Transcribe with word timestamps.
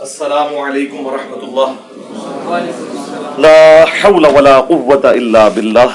السلام 0.00 0.58
علیکم 0.58 1.06
ورحمۃ 1.06 1.42
اللہ 1.42 1.70
لا 3.38 3.84
حول 3.84 4.24
ولا 4.24 4.60
قوة 4.60 5.08
الا 5.10 5.48
باللہ۔ 5.48 5.94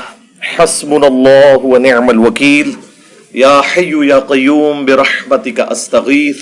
حسبنا 0.60 1.06
اللہ 1.06 1.66
ونعم 1.66 2.10
الوکیل۔ 2.10 2.72
یا 3.34 3.60
حی 3.60 3.92
یا 4.08 4.20
قیوم 4.20 4.86
برحمتک 4.86 5.62
استغیث۔ 5.70 6.36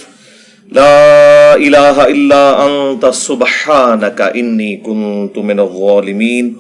لا 0.72 1.54
الہ 1.54 2.02
الا 2.05 2.50
انت 2.50 3.05
سبحانک 3.14 4.21
انی 4.34 4.76
کنت 4.76 5.38
من 5.38 5.60
الظالمین۔ 5.60 6.54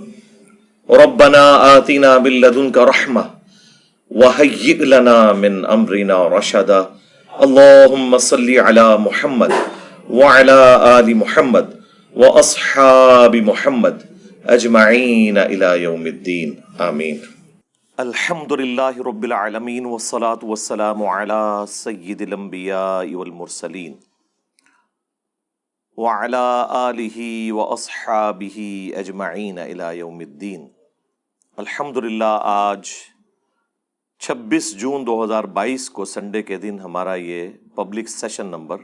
ربنا 0.89 1.55
آتنا 1.55 2.17
من 2.17 2.31
لدنک 2.31 2.77
رحمہ 2.77 3.25
وهيئ 4.11 4.85
لنا 4.85 5.31
من 5.31 5.65
امرنا 5.69 6.39
رشدا 6.39 6.81
اللهم 7.39 8.17
صل 8.17 8.49
على 8.59 8.95
محمد۔ 8.99 9.78
وعلى 10.09 10.99
ال 10.99 11.17
محمد 11.17 11.67
واصحاب 12.15 13.35
محمد 13.35 13.99
اجمعين 14.45 15.37
الى 15.37 15.83
يوم 15.83 16.07
الدين. 16.07 16.55
امين 16.81 17.21
الحمد 17.99 18.53
لله 18.53 19.03
رب 19.03 19.25
العالمين 19.25 19.85
والصلاه 19.85 20.39
والسلام 20.43 21.03
على 21.03 21.65
سيد 21.67 22.21
الانبياء 22.21 23.15
والمرسلين 23.15 23.99
وعلى 25.97 26.67
اله 26.89 27.53
واصحابه 27.53 28.91
اجمعين 28.95 29.57
الى 29.59 29.97
يوم 29.97 30.19
الدين. 30.21 30.67
الحمد 31.57 31.97
للہ 31.97 32.37
آج 32.41 32.81
چھبیس 34.19 34.75
جون 34.75 35.07
دو 35.07 35.23
ہزار 35.23 35.43
بائیس 35.43 35.89
کو 35.89 36.05
سنڈے 36.05 36.41
کے 36.43 36.57
دن 36.57 36.79
ہمارا 36.79 37.15
یہ 37.15 37.49
public 37.75 38.09
session 38.09 38.47
number 38.47 38.77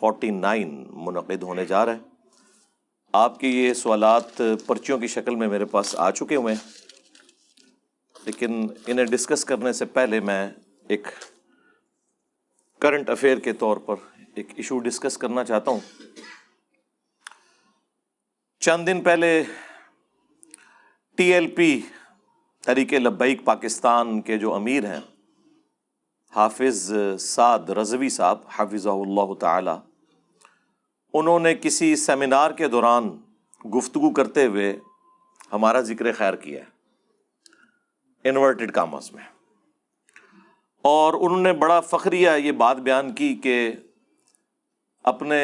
forty 0.00 0.30
nine 0.30 0.86
منعقد 0.90 1.42
ہونے 1.42 1.64
جا 1.64 1.84
رہا 1.86 1.92
ہے 1.92 1.98
آپ 3.12 3.40
کے 3.40 3.48
یہ 3.48 3.74
سوالات 3.74 4.42
پرچیوں 4.66 4.98
کی 4.98 5.06
شکل 5.06 5.34
میں 5.34 5.48
میرے 5.48 5.64
پاس 5.64 5.94
آ 5.98 6.10
چکے 6.10 6.36
ہوئے 6.36 6.54
ہیں۔ 6.54 6.68
لیکن 8.24 8.66
انہیں 8.86 9.06
ڈسکس 9.06 9.44
کرنے 9.44 9.72
سے 9.72 9.84
پہلے 9.84 10.20
میں 10.20 10.50
ایک 10.88 11.08
کرنٹ 12.78 13.10
افیئر 13.10 13.38
کے 13.38 13.52
طور 13.52 13.76
پر 13.76 13.94
ایک 14.34 14.46
ایشو 14.56 14.78
ڈسکس 14.78 15.18
کرنا 15.18 15.44
چاہتا 15.44 15.70
ہوں۔ 15.70 15.80
چند 18.60 18.86
دن 18.86 19.02
پہلے 19.02 19.42
T 21.16 21.34
L 21.34 21.46
P 21.46 21.80
Tehreek 22.62 22.94
Labbaik 22.94 23.44
Pakistan 23.44 24.20
کے 24.20 24.38
جو 24.38 24.54
امیر 24.54 24.84
ہیں، 24.84 25.00
حافظ 26.36 26.92
سعد 27.20 27.70
رضوی 27.70 28.08
صاحب 28.08 28.38
حافظ 28.58 28.86
اللہ 28.86 29.34
تعالی 29.34 29.70
انہوں 31.14 31.40
نے 31.40 31.54
کسی 31.54 31.96
سیمینار 31.96 32.50
کے 32.50 32.68
دوران 32.68 33.16
گفتگو 33.74 34.10
کرتے 34.10 34.46
ہوئے 34.46 34.78
ہمارا 35.52 35.80
ذکر 35.80 36.12
خیر 36.12 36.34
کیا 36.34 36.60
ہے، 36.60 38.28
انورٹڈ 38.28 38.70
کامرس 38.70 39.12
میں۔ 39.12 39.22
اور 40.82 41.14
انہوں 41.14 41.40
نے 41.40 41.52
بڑا 41.52 41.80
فخریہ 41.80 42.30
یہ 42.30 42.52
بات 42.52 42.76
بیان 42.76 43.12
کی 43.12 43.34
کہ 43.34 43.72
اپنے 45.04 45.40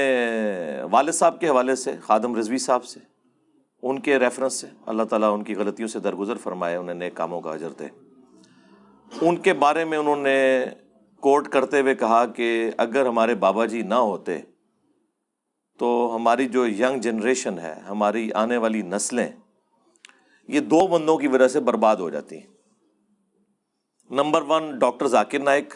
والد 0.90 1.12
صاحب 1.12 1.40
کے 1.40 1.48
حوالے 1.48 1.74
سے، 1.74 1.92
خادم 2.02 2.36
رضوی 2.36 2.58
صاحب 2.58 2.84
سے، 2.84 3.00
ان 3.82 4.00
کے 4.00 4.18
ریفرنس 4.18 4.52
سے، 4.52 4.66
اللہ 4.86 5.02
تعالیٰ 5.02 5.34
ان 5.34 5.44
کی 5.44 5.54
غلطیوں 5.54 5.88
سے 5.88 6.00
درگزر 6.00 6.36
فرمائے، 6.36 6.76
انہیں 6.76 6.94
نئے 6.94 7.10
کاموں 7.10 7.40
کا 7.40 7.50
اجر 7.50 7.70
دے۔ 7.70 7.86
ان 9.20 9.36
کے 9.36 9.52
بارے 9.52 9.84
میں 9.84 9.98
انہوں 9.98 10.16
نے 10.16 10.64
کوٹ 11.20 11.48
کرتے 11.48 11.80
ہوئے 11.80 11.94
کہا 11.94 12.26
کہ 12.26 12.70
اگر 12.76 13.06
ہمارے 13.06 13.34
بابا 13.34 13.66
جی 13.66 13.82
نہ 13.82 13.94
ہوتے 13.94 14.38
تو 15.76 16.12
ہماری 16.14 16.48
جو 16.48 16.66
ینگ 16.66 17.00
جنریشن 17.00 17.58
ہے، 17.58 17.74
ہماری 17.88 18.32
آنے 18.32 18.56
والی 18.56 18.82
نسلیں، 18.82 19.28
یہ 20.48 20.60
دو 20.60 20.86
بندوں 20.86 21.16
کی 21.16 21.28
وجہ 21.28 21.48
سے 21.48 21.60
برباد 21.60 21.96
ہو 21.96 22.10
جاتی 22.10 22.36
ہیں۔ 22.36 22.46
Number 24.10 24.42
one, 24.42 24.78
doctor 24.78 25.06
Zakir 25.06 25.38
Naik 25.38 25.74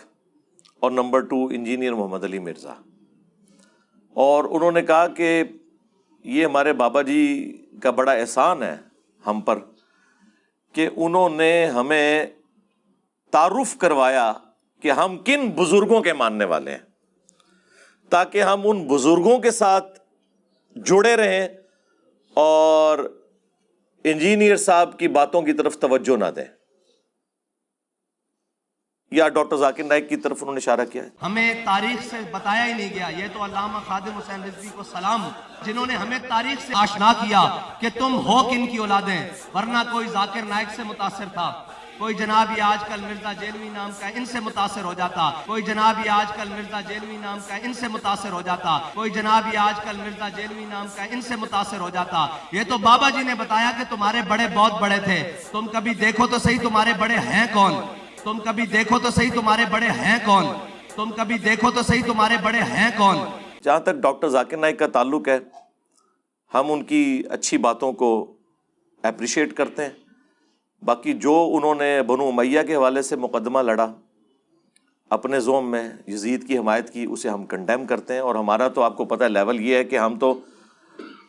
اور 0.81 0.91
number 0.91 1.21
two, 1.21 1.47
engineer 1.51 1.93
Muhammad 1.93 2.25
Ali 2.25 2.39
Mirza. 2.39 2.75
اور 4.15 4.45
انہوں 4.45 4.73
نے 4.73 4.83
کہا 4.83 5.09
کہ 5.09 5.43
یہ 6.25 6.45
ہمارے 6.45 6.73
بابا 6.73 7.03
جی 7.03 7.57
کا 7.83 7.91
بڑا 7.91 8.13
احسان 8.13 8.63
ہے 8.63 8.77
ہم 9.27 9.41
پر 9.41 9.59
کہ 10.73 10.89
انہوں 10.97 11.31
نے 11.31 11.67
ہمیں 11.67 12.27
تعارف 13.31 13.79
کروایا 13.79 14.33
کہ 14.81 14.91
ہم 14.91 15.19
کن 15.19 15.51
بزرگوں 15.51 16.01
کے 16.01 16.13
ماننے 16.13 16.45
والے 16.45 16.71
ہیں۔ 16.71 16.90
تاکہ 18.11 18.43
ہم 18.43 18.61
ان 18.65 18.89
بزرگوں 18.89 19.39
کے 19.39 19.51
ساتھ 19.51 19.99
جڑے 20.77 21.17
رہیں 21.17 21.49
اور 22.35 22.99
انجینئر 24.05 24.57
صاحب 24.57 24.99
کی 24.99 25.09
باتوں 25.09 25.43
کی 25.43 25.53
طرف 25.53 25.79
توجہ 25.79 26.17
نہ 26.17 26.31
دیں۔ 26.37 26.45
یا 29.11 29.29
ڈاکٹر 29.29 29.57
ذاکر 29.57 29.85
نائک 29.85 30.09
کی 30.09 30.17
طرف 30.17 30.39
انہوں 30.41 30.55
نے 30.55 30.59
اشارہ 30.59 30.81
کیا 30.93 31.05
ہے۔ 31.05 31.09
ہمیں 31.23 31.55
تاریخ 31.65 32.11
سے 32.11 32.17
بتایا 32.31 32.67
ہی 32.67 32.73
نہیں 32.73 32.95
گیا، 32.95 33.09
یہ 33.09 33.25
تو 33.33 33.45
علامہ 33.45 33.79
خادم 33.87 34.19
حسین 34.19 34.45
رضوی 34.45 34.69
کو 34.75 34.83
سلام، 34.83 35.29
جنہوں 35.63 35.87
نے 35.87 35.97
ہمیں 35.97 36.19
تاریخ 36.29 36.67
سے 36.67 36.73
آشنا 36.77 37.13
کیا 37.13 37.57
کہ 37.81 37.89
تم 37.95 38.15
ہو 38.15 38.51
کن 38.51 38.67
کی 38.67 38.77
اولادیں، 38.77 39.31
ورنہ 39.55 39.79
کوئی 39.93 40.09
ذاکر 40.09 40.43
نائک 40.43 40.69
سے 40.77 40.83
متاثر 40.83 41.25
تھا۔ 41.33 41.65
کوئی 42.01 42.15
جناب 42.15 42.51
یہ 42.57 42.63
آج 42.63 42.85
کل 42.89 43.01
مرزا 43.01 43.33
جیلوی 43.41 43.69
نام 43.69 43.91
کا 44.01 44.07
ان 44.17 44.25
سے 44.27 44.41
متاثر 44.41 44.85
ہو 44.85 44.93
جاتا، 44.95 45.29
کوئی 45.47 45.63
جناب 45.63 45.99
یہ 46.05 46.11
آج 46.11 46.33
کل 46.37 46.49
مرزا 46.49 46.81
جیلوی 46.89 47.17
نام 47.17 47.39
کا 47.49 47.57
ان 47.57 47.73
سے 47.75 47.89
متاثر 47.89 48.33
ہو 48.33 48.41
جاتا، 48.41 48.79
کوئی 48.95 49.11
جناب 49.11 49.53
یہ 49.53 49.59
آج 49.59 49.81
کل 49.85 49.97
مرزا 49.97 50.29
جیلوی 50.37 50.65
نام 50.65 50.87
کا 50.97 51.05
ان 51.11 51.21
سے 51.23 51.37
متاثر 51.37 51.81
ہو 51.81 51.89
جاتا۔ 51.91 52.27
یہ 52.53 52.63
تو 52.69 52.79
بابا 52.79 53.11
جی 53.11 53.23
نے 53.23 53.35
بتایا 53.35 53.71
کہ 53.79 53.85
تمہارے 53.91 54.23
بڑے 54.29 54.47
بہت 54.55 54.81
بڑے 54.81 54.99
تھے۔ 55.05 55.21
تم 55.53 55.67
کبھی 55.67 55.95
دیکھو 55.95 56.27
تو 56.27 56.39
صحیح 56.39 56.59
تمہارے 56.63 56.93
بڑے 56.99 57.19
ہیں 57.27 57.47
کون؟ 57.53 57.81
تم 58.25 58.39
کبھی 58.41 58.67
دیکھو 58.67 58.99
تو 58.99 59.11
صحیح 59.11 59.31
تمہارے 59.35 59.65
بڑے 59.71 59.91
ہیں 59.99 60.19
کون؟ 60.25 60.53
تم 60.97 61.11
کبھی 61.17 61.39
دیکھو 61.39 61.71
تو 61.71 61.83
صحیح 61.83 62.03
تمہارے 62.07 62.37
بڑے 62.43 62.63
ہیں 62.71 62.91
کون؟ 62.97 63.19
جہاں 63.63 63.81
تک 63.81 64.03
ڈاکٹر 64.03 64.29
ذاکر 64.29 64.57
نائک 64.57 64.79
کا 64.79 64.87
تعلق 64.87 65.29
ہے، 65.29 65.39
ہم 66.53 66.73
ان 66.73 66.85
کی 66.85 67.23
اچھی 67.31 67.59
باتوں 67.59 67.93
کو 67.93 68.11
اپریشیٹ 69.05 69.53
کرتے 69.53 69.83
ہیں۔ 69.83 70.10
باقی 70.83 71.13
جو 71.15 71.33
انہوں 71.55 71.75
نے 71.75 72.03
بنو 72.07 72.29
امیہ 72.29 72.61
کے 72.67 72.75
حوالے 72.75 73.03
سے 73.03 73.17
مقدمہ 73.17 73.59
لڑا، 73.59 73.93
اپنے 75.11 75.41
زوم 75.41 75.71
میں 75.71 75.89
یزید 76.09 76.47
کی 76.47 76.59
حمایت 76.59 76.91
کی، 76.91 77.05
اسے 77.05 77.29
ہم 77.29 77.45
کنڈیم 77.47 77.87
کرتے 77.87 78.15
ہیں 78.15 78.21
اور 78.21 78.35
ہمارا 78.35 78.69
تو 78.69 78.83
آپ 78.83 78.97
کو 78.97 79.05
پتہ 79.05 79.25
ہے 79.25 79.29
لیول 79.29 79.61
یہ 79.61 79.77
ہے 79.77 79.85
کہ 79.85 79.99
ہم 79.99 80.19
تو 80.19 80.33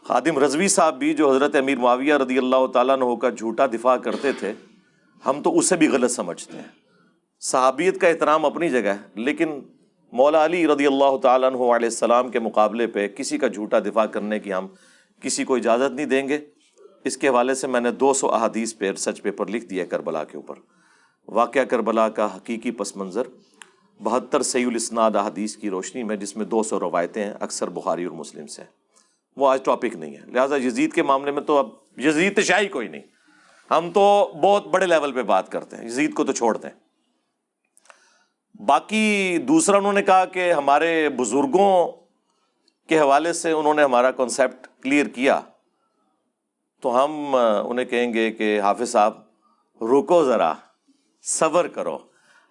خادم 0.07 0.37
رضوی 0.39 0.67
صاحب 0.67 0.97
بھی 0.99 1.13
جو 1.13 1.29
حضرت 1.31 1.55
امیر 1.55 1.77
معاویہ 1.77 2.13
رضی 2.13 2.37
اللہ 2.37 2.65
تعالیٰ 2.73 2.95
عنہ 2.97 3.15
کا 3.15 3.29
جھوٹا 3.29 3.65
دفاع 3.65 3.95
کرتے 3.97 4.31
تھے، 4.39 4.53
ہم 5.23 5.41
تو 5.41 5.57
اسے 5.57 5.75
بھی 5.75 5.87
غلط 5.87 6.11
سمجھتے 6.11 6.57
ہیں۔ 6.57 6.67
صحابیت 7.41 7.99
کا 8.01 8.07
احترام 8.07 8.45
اپنی 8.45 8.69
جگہ 8.69 8.87
ہے، 8.87 9.21
لیکن 9.21 9.59
مولا 10.13 10.45
علی 10.45 10.65
رضی 10.67 10.87
اللہ 10.87 11.17
تعالیٰ 11.17 11.51
عنہ 11.51 11.57
علیہ 11.57 11.87
السلام 11.87 12.29
کے 12.31 12.39
مقابلے 12.39 12.87
پہ 12.87 13.07
کسی 13.07 13.37
کا 13.37 13.47
جھوٹا 13.47 13.79
دفاع 13.79 14.05
کرنے 14.05 14.39
کی 14.39 14.53
ہم 14.53 14.67
کسی 15.21 15.43
کو 15.43 15.55
اجازت 15.55 15.91
نہیں 15.91 16.05
دیں 16.05 16.27
گے۔ 16.27 16.39
اس 17.03 17.17
کے 17.17 17.27
حوالے 17.27 17.53
سے 17.53 17.67
میں 17.67 17.81
نے 17.81 17.91
دو 17.91 18.13
سو 18.13 18.33
احادیث 18.33 18.77
پہ 18.77 18.93
سچ 18.93 19.21
پیپر 19.21 19.47
لکھ 19.47 19.65
دیا 19.65 19.85
کربلا 19.85 20.23
کے 20.23 20.37
اوپر۔ 20.37 20.55
واقعہ 21.27 21.61
کربلا 21.61 22.09
کا 22.09 22.35
حقیقی 22.35 22.71
پس 22.71 22.95
منظر، 22.97 23.23
بہتر 23.99 24.41
سی 24.41 24.63
الاسناد 24.63 25.11
احادیث 25.15 25.55
کی 25.55 25.69
روشنی 25.69 26.03
میں، 26.03 26.15
جس 26.15 26.37
میں 26.37 26.45
دو 26.45 26.63
سو 26.63 26.79
روایتیں 26.79 27.23
ہیں، 27.23 27.33
اکثر 27.39 27.69
بخاری 27.69 28.03
اور 28.03 28.11
مسلم 28.11 28.47
سے 28.47 28.63
وہ 29.37 29.49
آج 29.49 29.63
ٹاپک 29.63 29.95
نہیں 29.95 30.15
ہے۔ 30.15 30.21
لہٰذا 30.25 30.55
یزید 30.55 30.93
کے 30.93 31.03
معاملے 31.03 31.31
میں 31.31 31.41
تو 31.41 31.57
اب 31.57 31.69
یزید 31.97 32.39
شاہی 32.39 32.67
کوئی 32.67 32.87
نہیں۔ 32.87 33.01
ہم 33.71 33.91
تو 33.93 34.31
بہت 34.43 34.67
بڑے 34.67 34.85
لیول 34.85 35.11
پہ 35.11 35.23
بات 35.23 35.51
کرتے 35.51 35.77
ہیں۔ 35.77 35.85
یزید 35.85 36.13
کو 36.13 36.23
تو 36.23 36.31
چھوڑ 36.31 36.57
دیں 36.57 36.69
باقی 38.61 39.37
دوسرا 39.37 39.77
انہوں 39.77 39.93
نے 39.93 40.03
کہا 40.03 40.25
کہ 40.25 40.53
ہمارے 40.53 41.09
بزرگوں 41.09 41.91
کے 42.87 42.99
حوالے 42.99 43.33
سے 43.33 43.51
انہوں 43.51 43.73
نے 43.73 43.83
ہمارا 43.83 44.11
کانسیپٹ 44.11 44.67
کلیئر 44.83 45.05
کیا۔ 45.05 45.41
تو 46.81 47.03
ہم 47.03 47.35
انہیں 47.65 47.85
کہیں 47.85 48.13
گے 48.13 48.31
کہ 48.31 48.61
حافظ 48.61 48.89
صاحب، 48.89 49.13
رکو 49.81 50.25
ذرا، 50.25 50.53
صبر 51.21 51.67
کرو۔ 51.67 51.97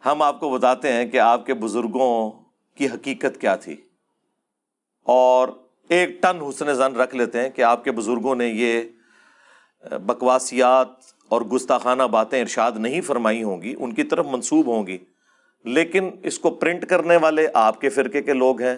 ہم 0.07 0.23
آپ 0.23 0.41
کو 0.41 0.51
بتاتے 0.51 0.93
ہیں 0.93 1.07
کہ 1.07 1.21
آپ 1.21 1.47
کے 1.47 1.55
بزرگوں 1.55 2.31
کی 2.75 2.87
حقیقت 2.87 3.41
کیا 3.41 3.57
تھی۔ 3.57 3.77
اور 5.03 5.49
ایک 5.89 6.23
ٹن 6.23 6.41
حسن 6.49 6.75
زن 6.75 6.97
رکھ 6.97 7.17
لیتے 7.17 7.41
ہیں 7.41 7.51
کہ 7.51 7.63
آپ 7.63 7.85
کے 7.85 7.93
بزرگوں 7.93 8.35
نے 8.35 8.47
یہ 8.47 8.83
بکواسیات 10.07 10.89
اور 11.29 11.41
گستاخانہ 11.41 12.03
باتیں 12.03 12.41
ارشاد 12.41 12.73
نہیں 12.77 13.01
فرمائی 13.01 13.43
ہوں 13.43 13.63
گی، 13.63 13.75
ان 13.79 13.95
کی 13.95 14.03
طرف 14.03 14.27
منسوب 14.31 14.67
ہوں 14.67 14.87
گی۔ 14.87 14.99
لیکن 15.65 16.11
اس 16.23 16.39
کو 16.39 16.51
پرنٹ 16.51 16.87
کرنے 16.87 17.17
والے 17.17 17.47
آپ 17.55 17.81
کے 17.81 17.89
فرقے 17.89 18.23
کے 18.23 18.33
لوگ 18.33 18.63
ہیں۔ 18.63 18.77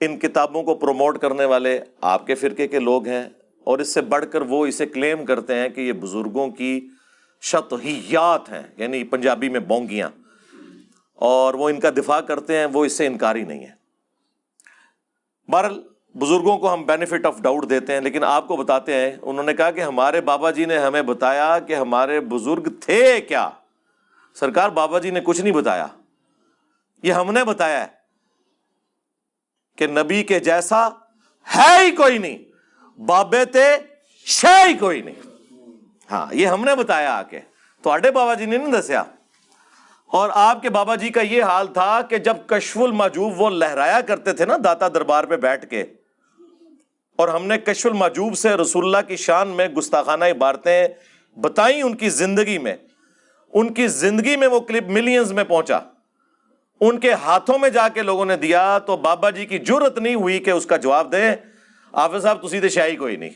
ان 0.00 0.18
کتابوں 0.18 0.62
کو 0.62 0.74
پروموٹ 0.74 1.18
کرنے 1.18 1.44
والے 1.44 1.80
آپ 2.00 2.26
کے 2.26 2.34
فرقے 2.34 2.68
کے 2.68 2.78
لوگ 2.78 3.06
ہیں۔ 3.06 3.28
اور 3.64 3.78
اس 3.78 3.94
سے 3.94 4.00
بڑھ 4.00 4.24
کر 4.32 4.40
وہ 4.40 4.66
اسے 4.66 4.86
کلیم 4.86 5.24
کرتے 5.24 5.54
ہیں 5.54 5.68
کہ 5.68 5.80
یہ 5.80 5.92
بزرگوں 5.92 6.50
کی 6.50 6.88
شتحیات 7.42 8.48
ہیں 8.48 8.62
یعنی 8.76 9.04
پنجابی 9.04 9.48
میں 9.48 9.60
بونگیاں۔ 9.60 10.10
اور 11.14 11.54
وہ 11.54 11.68
ان 11.68 11.80
کا 11.80 11.90
دفاع 11.90 12.20
کرتے 12.20 12.58
ہیں، 12.58 12.66
وہ 12.66 12.84
اس 12.84 12.92
سے 12.92 13.06
انکاری 13.06 13.44
نہیں 13.44 13.66
ہے 13.66 13.72
بہرحال، 15.48 15.82
بزرگوں 16.14 16.58
کو 16.58 16.74
ہم 16.74 16.84
بینیفٹ 16.84 17.26
آف 17.26 17.40
ڈاؤٹ 17.40 17.70
دیتے 17.70 17.92
ہیں، 17.92 18.00
لیکن 18.00 18.24
آپ 18.24 18.48
کو 18.48 18.56
بتاتے 18.56 18.94
ہیں، 18.94 19.16
انہوں 19.22 19.44
نے 19.44 19.54
کہا 19.54 19.70
کہ 19.70 19.80
ہمارے 19.80 20.20
بابا 20.20 20.50
جی 20.50 20.64
نے 20.64 20.78
ہمیں 20.78 21.02
بتایا 21.02 21.58
کہ 21.58 21.74
ہمارے 21.74 22.20
بزرگ 22.20 22.68
تھے 22.80 23.20
کیا؟ 23.20 23.50
سرکار 24.34 24.68
بابا 24.68 24.98
جی 24.98 25.10
نے 25.10 25.20
کچھ 25.20 25.40
نہیں 25.40 25.52
بتایا۔ 25.52 25.86
یہ 27.02 27.12
ہم 27.12 27.32
نے 27.32 27.44
بتایا 27.44 27.80
ہے 27.80 27.86
کہ 29.76 29.86
نبی 29.86 30.22
کے 30.22 30.40
جیسا 30.40 30.88
ہے 31.56 31.86
ہی 31.86 31.90
کوئی 31.90 32.18
نہیں۔ 32.18 32.51
بابے 32.98 33.44
تے 33.44 33.66
کوئی 34.80 35.00
نہیں۔ 35.02 35.14
ہاں 36.10 36.26
یہ 36.32 36.46
ہم 36.46 36.64
نے 36.64 36.74
بتایا 36.76 37.14
آ 37.14 37.22
کے 37.22 37.40
تو 37.84 37.90
بابا 38.12 38.34
جی 38.34 38.46
نے 38.46 38.56
نہیں 38.56 38.72
دسیا۔ 38.72 39.02
اور 40.10 40.30
آپ 40.34 40.62
کے 40.62 40.70
بابا 40.70 40.94
جی 40.94 41.08
کا 41.08 41.20
یہ 41.20 41.42
حال 41.42 41.66
تھا 41.66 42.00
کہ 42.02 42.18
جب 42.18 42.36
کشف 42.46 42.76
الماجوب 42.78 43.40
وہ 43.40 43.50
لہرایا 43.50 44.00
کرتے 44.00 44.32
تھے 44.32 44.44
نا 44.44 44.56
داتا 44.64 44.88
دربار 44.88 45.24
پہ 45.24 45.36
بیٹھ 45.36 45.66
کے، 45.66 45.84
اور 47.18 47.28
ہم 47.28 47.46
نے 47.46 47.58
کشف 47.58 47.86
الماجوب 47.86 48.36
سے 48.38 48.50
رسول 48.50 48.84
اللہ 48.84 49.08
کی 49.08 49.16
شان 49.16 49.48
میں 49.48 49.68
گستاخانہ 49.68 50.24
عبارتیں 50.24 50.88
بتائیں 51.36 51.82
ان 51.82 51.94
کی 51.96 52.08
زندگی 52.10 52.58
میں۔ 52.58 52.74
ان 53.52 53.72
کی 53.74 53.86
زندگی 53.86 54.36
میں 54.36 54.48
وہ 54.48 54.60
کلپ 54.60 54.88
ملینز 54.88 55.32
میں 55.32 55.44
پہنچا۔ 55.44 55.78
ان 56.80 56.98
کے 57.00 57.12
ہاتھوں 57.12 57.58
میں 57.58 57.68
جا 57.70 57.88
کے 57.88 58.02
لوگوں 58.02 58.24
نے 58.24 58.36
دیا 58.36 58.78
تو 58.78 58.96
بابا 58.96 59.30
جی 59.30 59.46
کی 59.46 59.58
جرت 59.58 59.98
نہیں 59.98 60.14
ہوئی 60.14 60.38
کہ 60.38 60.50
اس 60.50 60.66
کا 60.66 60.76
جواب 60.76 61.12
دیں۔ 61.12 61.34
حافظ 61.94 62.22
صاحب، 62.22 62.48
تسی 62.48 62.60
تو 62.60 62.68
شاہی 62.68 62.96
کوئی 62.96 63.16
نہیں۔ 63.16 63.30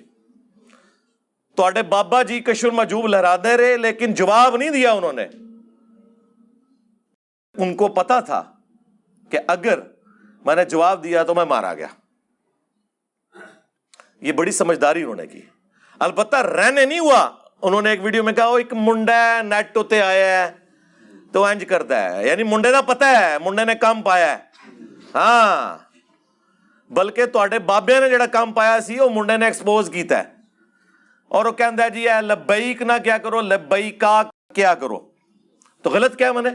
تو 1.57 1.69
بابا 1.89 2.23
جی 2.23 2.41
کشور 2.41 2.73
مجوب 2.73 3.07
لہرا 3.07 3.37
دے 3.37 3.57
رہے، 3.57 3.77
لیکن 3.77 4.15
جواب 4.15 4.57
نہیں 4.57 4.71
دیا 4.71 4.93
انہوں 4.93 5.13
نے۔ 5.13 5.27
ان 7.57 7.75
کو 7.75 7.89
پتا 7.89 8.21
تھا 8.21 8.53
کہ 9.31 9.39
اگر 9.47 9.79
میں 10.45 10.57
نے 10.57 10.65
جواب 10.65 11.05
دیا 11.05 11.23
تو 11.23 11.35
میں 11.35 11.45
مارا 11.45 11.75
گیا۔ 11.75 11.87
یہ 14.21 14.33
بڑی 14.33 14.51
سمجھداری 14.51 15.03
انہوں 15.03 15.17
نے 15.17 15.27
کی۔ 15.27 15.41
البتہ 15.99 16.37
رہنے 16.37 16.85
نہیں 16.85 16.99
ہوا۔ 16.99 17.31
انہوں 17.63 17.83
نے 17.83 17.91
ایک 17.91 18.01
ویڈیو 18.03 18.23
میں 18.23 18.33
کہا 18.33 18.49
وہ 18.49 18.59
ایک 18.59 18.73
منڈا 18.73 19.37
ہے، 19.37 19.43
نیٹ 19.43 19.77
ہوتے 19.77 20.03
آیا 20.03 20.49
ہے۔ 20.49 20.57
تو 21.33 21.45
انج 21.45 21.65
کرتا 21.69 22.17
ہے۔ 22.17 22.29
یعنی 22.29 22.43
منڈے 22.43 22.73
کا 22.73 22.81
پتا 22.81 23.11
ہے، 23.21 23.37
منڈے 23.39 23.65
نے 23.65 23.75
کم 23.75 24.03
پایا 24.03 24.39
ہاں۔ 25.15 25.86
بلکہ 26.91 27.27
تے 27.27 27.59
بابے 27.59 28.01
نے 28.01 28.11
جڑا 28.11 28.27
کام 28.27 28.53
پایا 28.53 28.81
سی 28.81 29.01
وہ 29.01 29.09
منڈے 29.15 29.37
نے 29.37 29.45
ایکسپوز 29.45 29.91
کیتا 29.91 30.19
ہے۔ 30.19 30.25
اور 31.29 31.45
وہ 31.45 31.53
کہہ 31.53 31.89
جی 31.95 32.09
اے 32.09 32.21
لبیک 32.21 32.83
نہ 32.83 32.93
کیا 33.05 33.19
کرو 33.19 33.41
لبیکا 33.41 34.23
کیا 34.55 34.75
کرو۔ 34.75 34.99
تو 35.83 35.91
غلط 35.91 36.17
کیا 36.17 36.33
میں 36.33 36.43
نے؟ 36.43 36.49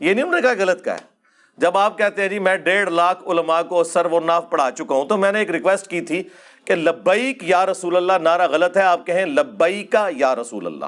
یہ 0.00 0.14
نہیں 0.14 0.24
انہوں 0.24 0.40
نے 0.40 0.42
کہا 0.42 0.52
غلط 0.58 0.84
کا 0.84 0.94
ہے۔ 0.94 1.12
جب 1.56 1.78
آپ 1.78 1.98
کہتے 1.98 2.22
ہیں 2.22 2.28
جی 2.28 2.38
میں 2.38 2.56
ڈیڑھ 2.56 2.90
لاکھ 2.90 3.28
علماء 3.28 3.62
کو 3.62 3.84
سر 3.84 4.06
و 4.06 4.20
ناف 4.20 4.50
پڑھا 4.50 4.70
چکا 4.70 4.94
ہوں، 4.94 5.04
تو 5.04 5.16
میں 5.16 5.32
نے 5.32 5.38
ایک 5.38 5.50
ریکویسٹ 5.50 5.86
کی 5.86 6.00
تھی 6.00 6.22
کہ 6.64 6.74
لبیک 6.74 7.44
یا 7.44 7.66
رسول 7.66 7.96
اللہ، 7.96 8.12
نعرہ 8.22 8.48
غلط 8.48 8.76
ہے، 8.76 8.82
آپ 8.82 9.06
کہیں 9.06 9.26
لبیکا 9.26 10.08
یا 10.16 10.36
رسول 10.36 10.66
اللہ۔ 10.66 10.86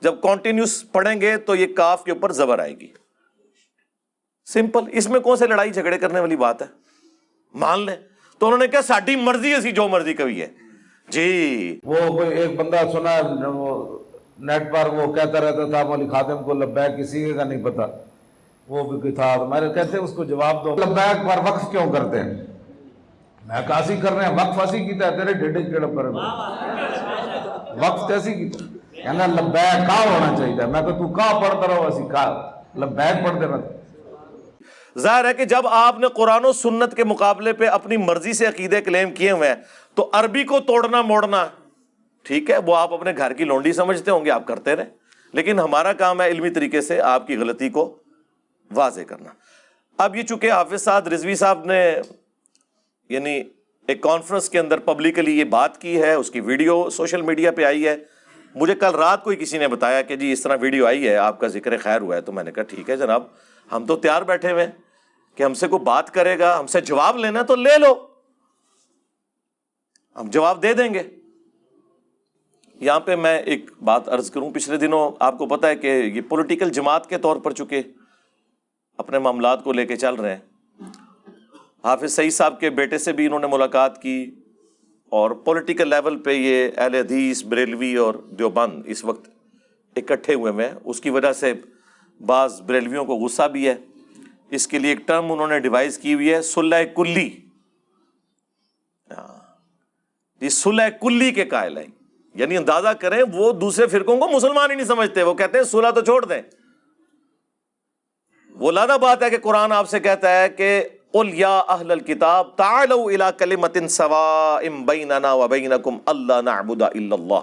جب 0.00 0.14
کانٹینیوس 0.22 0.92
پڑھیں 0.92 1.20
گے 1.20 1.36
تو 1.36 1.54
یہ 1.54 1.74
کاف 1.74 2.04
کے 2.04 2.10
اوپر 2.10 2.32
زبر 2.32 2.58
آئے 2.58 2.80
گی۔ 2.80 2.92
سمپل 4.46 4.80
اس 4.92 5.08
میں 5.08 5.20
کون 5.20 5.36
سے 5.36 5.46
لڑائی 5.46 5.70
جھگڑے 5.70 5.98
کرنے 5.98 6.20
والی 6.20 6.36
بات 6.36 6.62
ہے؟ 6.62 6.66
مان 7.54 7.80
لیں۔ 7.86 7.96
تو 8.42 8.46
انہوں 8.46 8.58
نے 8.58 8.66
کہا 8.66 8.82
ساڈی 8.82 9.16
مرضی 9.16 9.54
اسی 9.54 9.72
جو 9.72 9.88
مرضی 9.88 10.14
کبھی 10.14 10.42
ہے۔ 10.42 10.46
جی۔ 11.08 11.80
وہ 11.84 11.94
کوئی 11.94 12.28
ایک 12.28 12.60
بندہ 12.60 12.76
سنا، 12.92 13.46
وہ 13.48 13.98
نیٹ 14.38 14.72
پر 14.72 14.86
وہ 14.94 15.12
کہتا 15.12 15.40
رہتا 15.40 15.70
تھا 15.70 15.88
مولی 15.88 16.08
خاتم 16.08 16.42
کو 16.42 16.52
لبیک 16.52 16.98
کسی 16.98 17.32
کا 17.32 17.44
نہیں 17.44 17.64
پتا۔ 17.64 17.86
وہ 18.68 18.90
بھی 18.90 19.00
کوئی 19.00 19.12
تھا۔ 19.12 19.34
ہمارے 19.34 19.68
کہتے 19.68 19.96
ہیں 19.96 20.04
اس 20.04 20.12
کو 20.12 20.24
جواب 20.24 20.64
دو۔ 20.64 20.74
لبیک 20.74 21.30
پر 21.30 21.52
وقف 21.52 21.70
کیوں 21.70 21.92
کرتے 21.92 22.20
ہیں؟ 22.20 22.34
میں 23.46 23.60
کاسی 23.68 23.96
کر 23.96 24.12
رہے 24.12 24.24
ہیں۔ 24.26 24.32
وقف 24.32 24.60
ایسی 24.60 24.84
کیتا 24.84 25.06
ہے 25.06 25.18
تیرے 25.18 25.32
ڈیڈے 25.32 25.62
کیڑا 25.62 25.86
پر۔ 25.86 26.04
وقف 27.78 28.08
کیسی 28.08 28.34
کیتا 28.34 28.64
کہنا، 29.02 29.26
لبیک 29.26 29.88
کا 29.88 30.10
ہونا 30.10 30.34
چاہیے؟ 30.38 30.66
میں 30.66 30.82
کہ 30.82 30.90
تو 30.90 31.08
کا 31.08 31.40
پڑھتا 31.42 31.74
رہو؟ 31.74 31.86
اسی 31.86 32.02
کا 32.08 32.50
لبیک 32.76 33.24
پڑھتے 33.24 33.46
رہتا 33.46 33.81
ظاہر 34.98 35.24
ہے 35.24 35.34
کہ 35.34 35.44
جب 35.44 35.66
آپ 35.66 35.98
نے 35.98 36.06
قرآن 36.08 36.44
و 36.44 36.52
سنت 36.52 36.96
کے 36.96 37.04
مقابلے 37.04 37.52
پہ 37.52 37.66
اپنی 37.66 37.96
مرضی 37.96 38.32
سے 38.32 38.46
عقیدے 38.46 38.80
کلیم 38.80 39.10
کیے 39.10 39.30
ہوئے 39.30 39.48
ہیں، 39.48 39.56
تو 39.94 40.10
عربی 40.12 40.44
کو 40.44 40.60
توڑنا، 40.60 41.02
موڑنا، 41.02 41.48
ٹھیک 42.22 42.50
ہے، 42.50 42.56
وہ 42.66 42.76
آپ 42.76 42.92
اپنے 42.92 43.12
گھر 43.16 43.32
کی 43.32 43.44
لونڈی 43.44 43.72
سمجھتے 43.72 44.10
ہوں 44.10 44.24
گے، 44.24 44.30
آپ 44.30 44.46
کرتے 44.46 44.76
رہے۔ 44.76 44.84
لیکن 45.32 45.60
ہمارا 45.60 45.92
کام 45.92 46.20
ہے 46.20 46.26
علمی 46.26 46.50
طریقے 46.50 46.80
سے 46.80 47.00
آپ 47.00 47.26
کی 47.26 47.36
غلطی 47.36 47.68
کو 47.68 47.98
واضح 48.74 49.00
کرنا۔ 49.00 49.30
اب 49.98 50.16
یہ 50.16 50.22
چونکہ 50.22 50.52
حافظ 50.52 50.82
سعد 50.82 51.02
رضوی 51.02 51.34
صاحب 51.34 51.64
نے 51.64 51.96
یعنی 53.08 53.42
ایک 53.88 54.00
کانفرنس 54.00 54.50
کے 54.50 54.58
اندر 54.58 54.78
پبلکلی 54.78 55.38
یہ 55.38 55.44
بات 55.44 55.80
کی 55.80 56.02
ہے، 56.02 56.14
اس 56.14 56.30
کی 56.30 56.40
ویڈیو 56.40 56.90
سوشل 56.90 57.22
میڈیا 57.22 57.52
پہ 57.52 57.64
آئی 57.64 57.88
ہے۔ 57.88 57.96
مجھے 58.54 58.74
کل 58.74 58.94
رات 58.94 59.24
کوئی 59.24 59.36
کسی 59.36 59.58
نے 59.58 59.68
بتایا 59.68 60.02
کہ 60.02 60.16
جی 60.16 60.32
اس 60.32 60.42
طرح 60.42 60.56
ویڈیو 60.60 60.86
آئی 60.86 61.08
ہے، 61.08 61.16
آپ 61.16 61.40
کا 61.40 61.46
ذکر 61.46 61.76
خیر 61.76 62.00
ہوا 62.00 62.16
ہے، 62.16 62.20
تو 62.20 62.32
میں 62.32 62.44
نے 62.44 62.52
کہا 62.52 62.62
ٹھیک 62.62 62.90
ہے 62.90 62.96
جناب۔ 62.96 63.22
ہم 63.72 63.86
تو 63.86 63.96
تیار 63.96 64.22
بیٹھے 64.22 64.52
ہوئے 64.52 64.66
کہ 65.34 65.42
ہم 65.42 65.54
سے 65.54 65.68
کوئی 65.68 65.84
بات 65.84 66.10
کرے 66.14 66.38
گا، 66.38 66.58
ہم 66.58 66.66
سے 66.66 66.80
جواب 66.80 67.16
لینا 67.16 67.42
تو 67.42 67.56
لے 67.56 67.78
لو۔ 67.78 67.94
ہم 70.16 70.30
جواب 70.30 70.62
دے 70.62 70.72
دیں 70.72 70.94
گے۔ 70.94 71.02
یہاں 72.80 73.00
پہ 73.00 73.16
میں 73.16 73.38
ایک 73.38 73.70
بات 73.84 74.08
ارض 74.08 74.30
کروں، 74.30 74.50
پچھلے 74.50 74.76
دنوں 74.76 75.10
آپ 75.20 75.38
کو 75.38 75.46
پتا 75.46 75.68
ہے 75.68 75.76
کہ 75.76 75.86
یہ 75.86 76.20
پولیٹیکل 76.20 76.70
جماعت 76.70 77.08
کے 77.08 77.18
طور 77.18 77.36
پر 77.36 77.50
چکے 77.50 77.82
اپنے 78.98 79.18
معاملات 79.18 79.64
کو 79.64 79.72
لے 79.72 79.86
کے 79.86 79.96
چل 79.96 80.14
رہے 80.14 80.36
ہیں، 80.36 80.84
حافظ 81.84 82.12
سعید 82.12 82.32
صاحب 82.32 82.60
کے 82.60 82.70
بیٹے 82.70 82.98
سے 82.98 83.12
بھی 83.12 83.26
انہوں 83.26 83.40
نے 83.40 83.46
ملاقات 83.46 84.02
کی 84.02 84.30
اور 85.08 85.30
پولیٹیکل 85.30 85.88
لیول 85.90 86.18
پہ 86.18 86.30
یہ 86.30 86.68
اہل 86.76 86.94
حدیث، 86.94 87.44
بریلوی 87.44 87.96
اور 87.96 88.14
دیوبند 88.14 88.82
اس 88.86 89.04
وقت 89.04 89.28
اکٹھے 89.96 90.34
ہوئے 90.34 90.52
ہیں۔ 90.52 90.72
اس 90.84 91.00
کی 91.00 91.10
وجہ 91.10 91.32
سے 91.32 91.52
بعض 92.20 92.62
بریلویوں 92.62 93.04
کو 93.04 93.14
غصہ 93.14 93.42
بھی 93.42 93.68
ہے۔ 93.68 93.74
اس 94.50 94.66
کے 94.66 94.78
لیے 94.78 94.90
ایک 94.90 95.06
ٹرم 95.06 95.32
انہوں 95.32 95.46
نے 95.46 95.60
ڈیوائز 95.60 95.98
کی 95.98 96.14
ہوئی 96.14 96.34
ہے 96.34 96.42
سلح 96.42 96.76
کلی۔ 96.96 97.36
ہاں۔ 99.10 99.54
یہ 100.40 100.48
سلح 100.48 100.88
کلی 101.00 101.30
کے 101.30 101.44
قائل 101.44 101.78
ہیں۔ 101.78 101.86
یعنی 102.34 102.56
اندازہ 102.56 102.88
کریں 102.88 103.22
وہ 103.32 103.52
دوسرے 103.52 103.86
فرقوں 103.86 104.16
کو 104.16 104.28
مسلمان 104.28 104.70
ہی 104.70 104.76
نہیں 104.76 104.86
سمجھتے۔ 104.86 105.22
وہ 105.22 105.34
کہتے 105.34 105.58
ہیں 105.58 105.64
سلح 105.64 105.90
تو 105.90 106.00
چھوڑ 106.00 106.24
دیں۔ 106.24 106.42
وہ 108.50 108.72
لادا 108.72 108.96
بات 108.96 109.22
ہے 109.22 109.30
کہ 109.30 109.38
قرآن 109.38 109.72
آپ 109.72 109.88
سے 109.88 110.00
کہتا 110.00 110.42
ہے 110.42 110.48
کہ 110.48 110.88
قل 111.12 111.30
یا 111.34 111.58
اہل 111.58 111.90
الكتاب 111.90 112.56
تعالوا 112.56 113.04
الى 113.04 113.24
کلمت 113.38 113.78
سواء 113.90 114.60
بیننا 114.84 115.32
و 115.32 115.48
بینکم 115.48 115.98
اللہ 116.06 116.42
نعبد 116.44 116.82
الا 116.82 117.14
اللہ۔ 117.14 117.40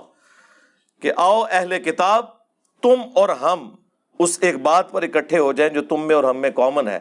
کہ 1.01 1.11
آؤ 1.17 1.43
اہل 1.51 1.83
کتاب، 1.83 2.25
تم 2.81 2.95
اور 3.15 3.29
ہم 3.29 3.75
اس 4.19 4.37
ایک 4.41 4.55
بات 4.55 4.91
پر 4.91 5.03
اکٹھے 5.03 5.39
ہو 5.39 5.53
جائیں 5.53 5.73
جو 5.73 5.83
تم 5.83 6.07
میں 6.07 6.15
اور 6.15 6.23
ہم 6.23 6.37
میں 6.37 6.49
کامن 6.49 6.87
ہے 6.87 6.99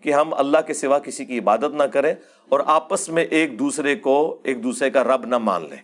کہ 0.00 0.12
ہم 0.12 0.34
اللہ 0.34 0.58
کے 0.66 0.74
سوا 0.74 0.98
کسی 0.98 1.24
کی 1.24 1.38
عبادت 1.38 1.74
نہ 1.74 1.82
کریں 1.82 2.14
اور 2.48 2.60
آپس 2.66 3.08
میں 3.08 3.24
ایک 3.24 3.58
دوسرے 3.58 3.96
کو 3.96 4.40
ایک 4.44 4.62
دوسرے 4.62 4.90
کا 4.90 5.04
رب 5.04 5.26
نہ 5.26 5.38
مان 5.38 5.68
لیں۔ 5.70 5.78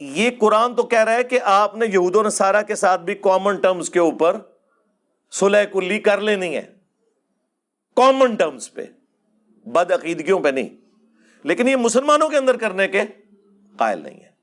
یہ 0.00 0.30
قرآن 0.38 0.74
تو 0.74 0.82
کہہ 0.82 1.04
رہا 1.04 1.14
ہے 1.14 1.24
کہ 1.24 1.38
آپ 1.42 1.76
نے 1.76 1.86
یہود 1.86 2.16
و 2.16 2.22
نصارہ 2.22 2.62
کے 2.62 2.74
ساتھ 2.74 3.00
بھی 3.00 3.14
کامن 3.14 3.56
ٹرمز 3.56 3.90
کے 3.90 3.98
اوپر 3.98 4.36
سلح 5.30 5.64
کلی 5.64 5.98
کر 5.98 6.20
لینی 6.20 6.56
ہے۔ 6.56 6.74
کامن 7.96 8.34
ٹرمز 8.34 8.72
پہ، 8.72 8.84
بد 9.66 9.92
عقیدگیوں 9.92 10.40
پہ 10.40 10.48
نہیں۔ 10.48 10.68
لیکن 11.42 11.68
یہ 11.68 11.76
مسلمانوں 11.76 12.28
کے 12.28 12.36
اندر 12.36 12.56
کرنے 12.56 12.88
کے 12.88 13.02
قائل 13.76 14.02
نہیں 14.02 14.20
ہے 14.20 14.35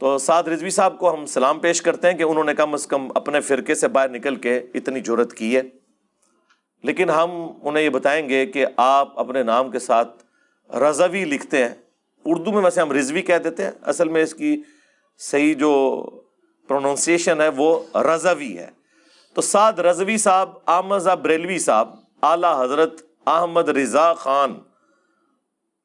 تو 0.00 0.18
سعد 0.18 0.42
رضوی 0.42 0.70
صاحب 0.70 0.98
کو 0.98 1.14
ہم 1.14 1.26
سلام 1.26 1.58
پیش 1.58 1.82
کرتے 1.82 2.10
ہیں 2.10 2.18
کہ 2.18 2.22
انہوں 2.22 2.44
نے 2.44 2.54
کم 2.54 2.74
از 2.74 2.86
کم 2.86 3.08
اپنے 3.14 3.40
فرقے 3.40 3.74
سے 3.74 3.88
باہر 3.88 4.08
نکل 4.08 4.36
کے 4.36 4.60
اتنی 4.74 5.00
جرت 5.00 5.32
کی 5.32 5.56
ہے۔ 5.56 5.62
لیکن 6.82 7.10
ہم 7.10 7.30
انہیں 7.62 7.84
یہ 7.84 7.88
بتائیں 7.88 8.28
گے 8.28 8.46
کہ 8.46 8.66
آپ 8.76 9.20
اپنے 9.20 9.42
نام 9.42 9.70
کے 9.70 9.78
ساتھ 9.78 10.24
رضوی 10.76 11.24
لکھتے 11.24 11.64
ہیں۔ 11.64 11.74
اردو 12.24 12.52
میں 12.52 12.62
ویسے 12.62 12.80
ہم 12.80 12.92
رضوی 12.92 13.22
کہہ 13.22 13.36
دیتے 13.36 13.64
ہیں، 13.64 13.70
اصل 13.82 14.08
میں 14.08 14.22
اس 14.22 14.34
کی 14.34 14.62
صحیح 15.18 15.54
جو 15.54 16.04
پروننسیشن 16.68 17.40
ہے 17.40 17.48
وہ 17.48 17.80
رضوی 17.94 18.58
ہے۔ 18.58 18.70
تو 19.34 19.40
سعد 19.40 19.72
رضوی 19.72 20.16
صاحب، 20.16 20.50
آمزہ 20.66 21.10
بریلوی 21.10 21.58
صاحب، 21.58 21.94
اعلیٰ 22.22 22.64
حضرت 22.64 23.02
احمد 23.26 23.68
رضا 23.68 24.14
خان 24.14 24.54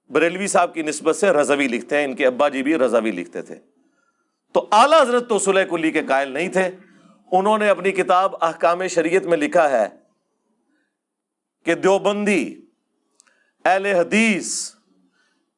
بریلوی 0.09 0.47
صاحب 0.47 0.73
کی 0.73 0.81
نسبت 0.81 1.15
سے 1.15 1.31
رضوی 1.31 1.67
لکھتے 1.67 1.97
ہیں۔ 1.97 2.05
ان 2.05 2.15
کے 2.15 2.27
ابا 2.27 2.49
جی 2.49 2.63
بھی 2.63 2.75
رضوی 2.75 3.11
لکھتے 3.11 3.41
تھے۔ 3.41 3.74
تو 4.55 4.67
اعلیٰ 4.71 5.01
حضرت 5.01 5.29
تو 5.29 5.39
سلح 5.39 5.63
کلی 5.63 5.91
کے 5.91 6.01
قائل 6.03 6.31
نہیں 6.31 6.49
تھے۔ 6.49 6.71
انہوں 7.31 7.57
نے 7.57 7.69
اپنی 7.69 7.91
کتاب 7.91 8.35
احکام 8.41 8.87
شریعت 8.87 9.23
میں 9.23 9.37
لکھا 9.37 9.69
ہے 9.69 9.87
کہ 11.65 11.75
دیوبندی، 11.75 12.61
اہل 13.65 13.85
حدیث، 13.85 14.71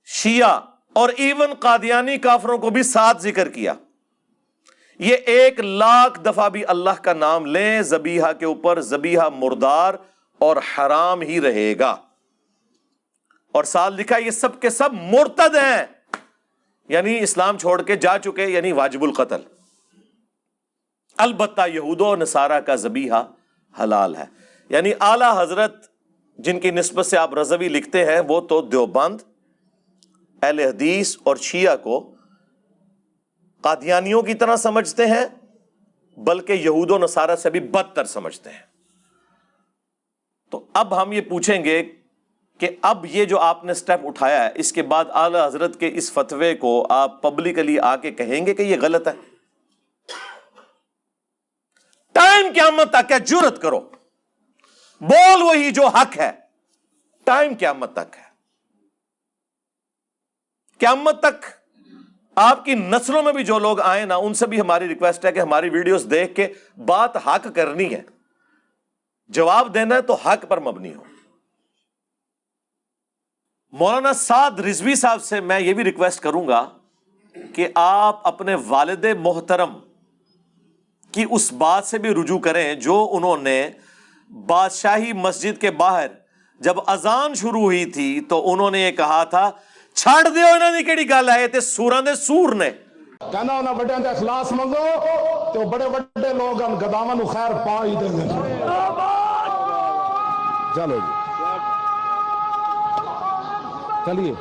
شیعہ 0.05 0.59
اور 0.93 1.09
ایون 1.17 1.53
قادیانی 1.53 2.17
کافروں 2.17 2.57
کو 2.57 2.69
بھی 2.69 2.83
ساتھ 2.83 3.21
ذکر 3.21 3.49
کیا۔ 3.49 3.73
یہ 4.99 5.15
ایک 5.15 5.59
لاکھ 5.59 6.19
دفعہ 6.19 6.49
بھی 6.49 6.63
اللہ 6.67 7.01
کا 7.01 7.13
نام 7.13 7.45
لیں 7.45 7.81
زبیحہ 7.81 8.33
کے 8.33 8.45
اوپر 8.45 8.81
زبیحہ 8.81 9.29
مردار 9.35 9.93
اور 10.39 10.57
حرام 10.57 11.21
ہی 11.21 11.41
رہے 11.41 11.79
گا۔ 11.79 11.97
اور 13.51 13.63
ساتھ 13.63 13.93
لکھا 13.93 14.17
یہ 14.17 14.31
سب 14.31 14.61
کے 14.61 14.69
سب 14.69 14.89
مرتد 14.93 15.55
ہیں۔ 15.55 15.85
یعنی 16.87 17.19
اسلام 17.19 17.57
چھوڑ 17.57 17.81
کے 17.81 17.95
جا 17.95 18.19
چکے 18.19 18.45
یعنی 18.45 18.71
واجب 18.71 19.03
القتل۔ 19.03 19.41
البتہ 21.17 21.61
یہود 21.73 22.01
و 22.01 22.15
نصارہ 22.15 22.59
کا 22.59 22.75
زبیحہ 22.75 23.25
حلال 23.83 24.15
ہے۔ 24.15 24.25
یعنی 24.69 24.91
اعلی 24.99 25.41
حضرت 25.41 25.87
جن 26.37 26.59
کی 26.59 26.71
نسبت 26.71 27.05
سے 27.05 27.17
آپ 27.17 27.33
رضوی 27.33 27.67
لکھتے 27.67 28.05
ہیں، 28.05 28.19
وہ 28.27 28.41
تو 28.41 28.61
دیوبند 28.61 29.21
اہل 30.43 30.59
حدیث 30.59 31.17
اور 31.23 31.35
شیعہ 31.35 31.77
کو 31.77 32.15
قادیانیوں 33.61 34.21
کی 34.21 34.33
طرح 34.33 34.55
سمجھتے 34.55 35.05
ہیں، 35.05 35.25
بلکہ 36.17 36.53
یہود 36.53 36.91
و 36.91 36.97
نصارہ 36.97 37.35
سے 37.35 37.49
بھی 37.49 37.59
بدتر 37.59 38.05
سمجھتے 38.05 38.49
ہیں۔ 38.49 38.61
تو 40.51 40.65
اب 40.73 41.01
ہم 41.01 41.11
یہ 41.11 41.21
پوچھیں 41.21 41.63
گے 41.63 41.83
کہ 42.57 42.69
اب 42.81 43.05
یہ 43.05 43.25
جو 43.25 43.39
آپ 43.39 43.63
نے 43.63 43.73
سٹیپ 43.73 44.07
اٹھایا 44.07 44.45
ہے، 44.45 44.49
اس 44.55 44.71
کے 44.71 44.81
بعد 44.81 45.05
اعلی 45.13 45.37
حضرت 45.45 45.79
کے 45.79 45.91
اس 45.93 46.13
فتوے 46.13 46.55
کو 46.55 46.87
آپ 46.89 47.21
پبلکلی 47.21 47.79
آ 47.79 47.95
کے 47.95 48.11
کہیں 48.11 48.45
گے 48.45 48.53
کہ 48.53 48.61
یہ 48.61 48.75
غلط 48.81 49.07
ہے؟ 49.07 49.13
ٹائم 52.11 52.47
قیامت 52.53 52.89
تک 52.89 53.11
ہے 53.11 53.19
جرت 53.19 53.61
کرو۔ 53.61 53.79
بول 55.01 55.41
وہی 55.41 55.71
جو 55.71 55.87
حق 55.87 56.17
ہے۔ 56.17 56.31
ٹائم 57.23 57.53
قیامت 57.59 57.93
تک 57.93 58.17
ہے۔ 58.17 58.27
قیامت 60.79 61.19
تک 61.19 61.45
آپ 62.35 62.65
کی 62.65 62.73
نسلوں 62.73 63.23
میں 63.23 63.33
بھی 63.33 63.43
جو 63.43 63.59
لوگ 63.59 63.79
آئے 63.79 64.05
نا، 64.05 64.15
ان 64.15 64.33
سے 64.33 64.47
بھی 64.47 64.61
ہماری 64.61 64.87
ریکویسٹ 64.87 65.25
ہے 65.25 65.31
کہ 65.31 65.39
ہماری 65.39 65.69
ویڈیوز 65.69 66.07
دیکھ 66.11 66.35
کے 66.35 66.47
بات 66.85 67.27
حق 67.27 67.47
کرنی 67.55 67.93
ہے۔ 67.93 68.01
جواب 69.27 69.73
دینا 69.73 69.95
ہے 69.95 70.01
تو 70.01 70.13
حق 70.13 70.45
پر 70.47 70.59
مبنی 70.59 70.93
ہو۔ 70.93 71.03
مولانا 73.73 74.13
سعد 74.13 74.59
رضوی 74.59 74.95
صاحب 74.95 75.21
سے 75.21 75.39
میں 75.41 75.59
یہ 75.59 75.73
بھی 75.73 75.83
ریکویسٹ 75.83 76.19
کروں 76.19 76.47
گا 76.47 76.65
کہ 77.55 77.67
آپ 77.75 78.27
اپنے 78.27 78.55
والد 78.67 79.05
محترم 79.19 79.73
کی 81.13 81.25
اس 81.29 81.51
بات 81.53 81.85
سے 81.85 81.97
بھی 81.97 82.09
رجوع 82.11 82.37
کریں 82.39 82.73
جو 82.75 82.95
انہوں 83.11 83.37
نے 83.37 83.69
بادشاہی 84.31 85.13
مسجد 85.13 85.61
کے 85.61 85.71
باہر 85.71 86.07
جب 86.61 86.77
اذان 86.87 87.33
شروع 87.33 87.61
ہوئی 87.61 87.85
تھی 87.91 88.09
تو 88.29 88.41
انہوں 88.51 88.71
نے 88.71 88.79
یہ 88.79 88.91
کہا 88.91 89.23
تھا 89.23 89.49
چھڑ 89.95 90.21
دیو 90.29 90.47
انہوں 90.53 90.71
نے 90.71 90.83
کیڑی 90.83 91.09
گل 91.09 91.29
ہے 91.29 91.47
تے 91.47 91.59
سوراں 91.61 92.01
دے 92.01 92.15
سور 92.15 92.53
نے۔ 92.53 92.69
کہنا 93.31 93.57
انہاں 93.57 93.73
بڑے 93.73 93.93
دے 94.03 94.07
اخلاص 94.09 94.51
منگو 94.51 94.85
تو 95.53 95.69
بڑے 95.69 95.87
بڑے 95.89 96.33
لوگ 96.33 96.61
ان 96.61 96.75
گداواں 96.81 97.15
نو 97.15 97.25
خیر 97.25 97.53
پا 97.65 97.83
ہی 97.85 97.95
دیں 97.95 98.17
گے 98.17 98.27
چلو 100.75 100.95
جی۔ 100.95 101.26
چلیے۔ 104.07 104.33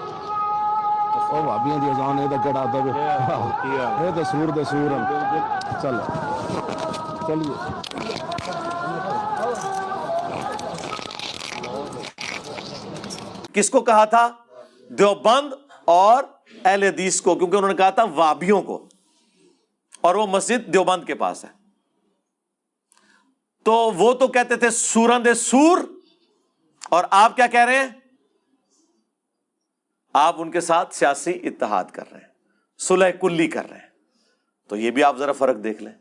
او 1.30 1.42
بھابیاں 1.42 1.78
دی 1.78 1.90
اذان 1.90 2.18
اے 2.18 2.28
تے 2.28 2.34
کڑا 2.44 2.64
دے 2.72 2.78
اے 4.04 4.10
تے 4.14 4.24
سور 4.24 4.48
دے 4.48 4.64
سور۔ 4.64 4.90
چل 5.82 5.98
چلیے۔ 7.26 7.72
کس 13.52 13.70
کو 13.70 13.80
کہا 13.80 14.04
تھا؟ 14.04 14.28
دیوبند 14.88 15.52
اور 15.84 16.24
اہل 16.64 16.82
حدیث 16.82 17.20
کو 17.20 17.34
کیونکہ 17.34 17.56
انہوں 17.56 17.70
نے 17.70 17.76
کہا 17.76 17.90
تھا 17.90 18.04
وابیوں 18.04 18.62
کو۔ 18.62 18.86
اور 20.00 20.14
وہ 20.14 20.26
مسجد 20.26 20.72
دیوبند 20.72 21.04
کے 21.04 21.14
پاس 21.14 21.44
ہے۔ 21.44 21.48
تو 23.64 23.72
وہ 23.72 24.12
تو 24.12 24.28
کہتے 24.28 24.56
تھے 24.56 24.70
سورند 24.70 25.26
سور۔ 25.36 25.78
اور 26.90 27.04
آپ 27.10 27.36
کیا 27.36 27.46
کہہ 27.46 27.64
رہے 27.64 27.78
ہیں؟ 27.78 28.05
آپ 30.18 30.34
ان 30.38 30.50
کے 30.50 30.60
ساتھ 30.60 30.94
سیاسی 30.94 31.40
اتحاد 31.42 31.84
کر 31.92 32.04
رہے 32.12 32.20
ہیں، 32.20 32.28
صلح 32.78 33.10
کلی 33.20 33.46
کر 33.48 33.70
رہے 33.70 33.78
ہیں۔ 33.78 33.88
تو 34.68 34.76
یہ 34.76 34.90
بھی 34.90 35.04
آپ 35.04 35.16
ذرا 35.16 35.32
فرق 35.32 35.64
دیکھ 35.64 35.82
لیں۔ 35.82 35.92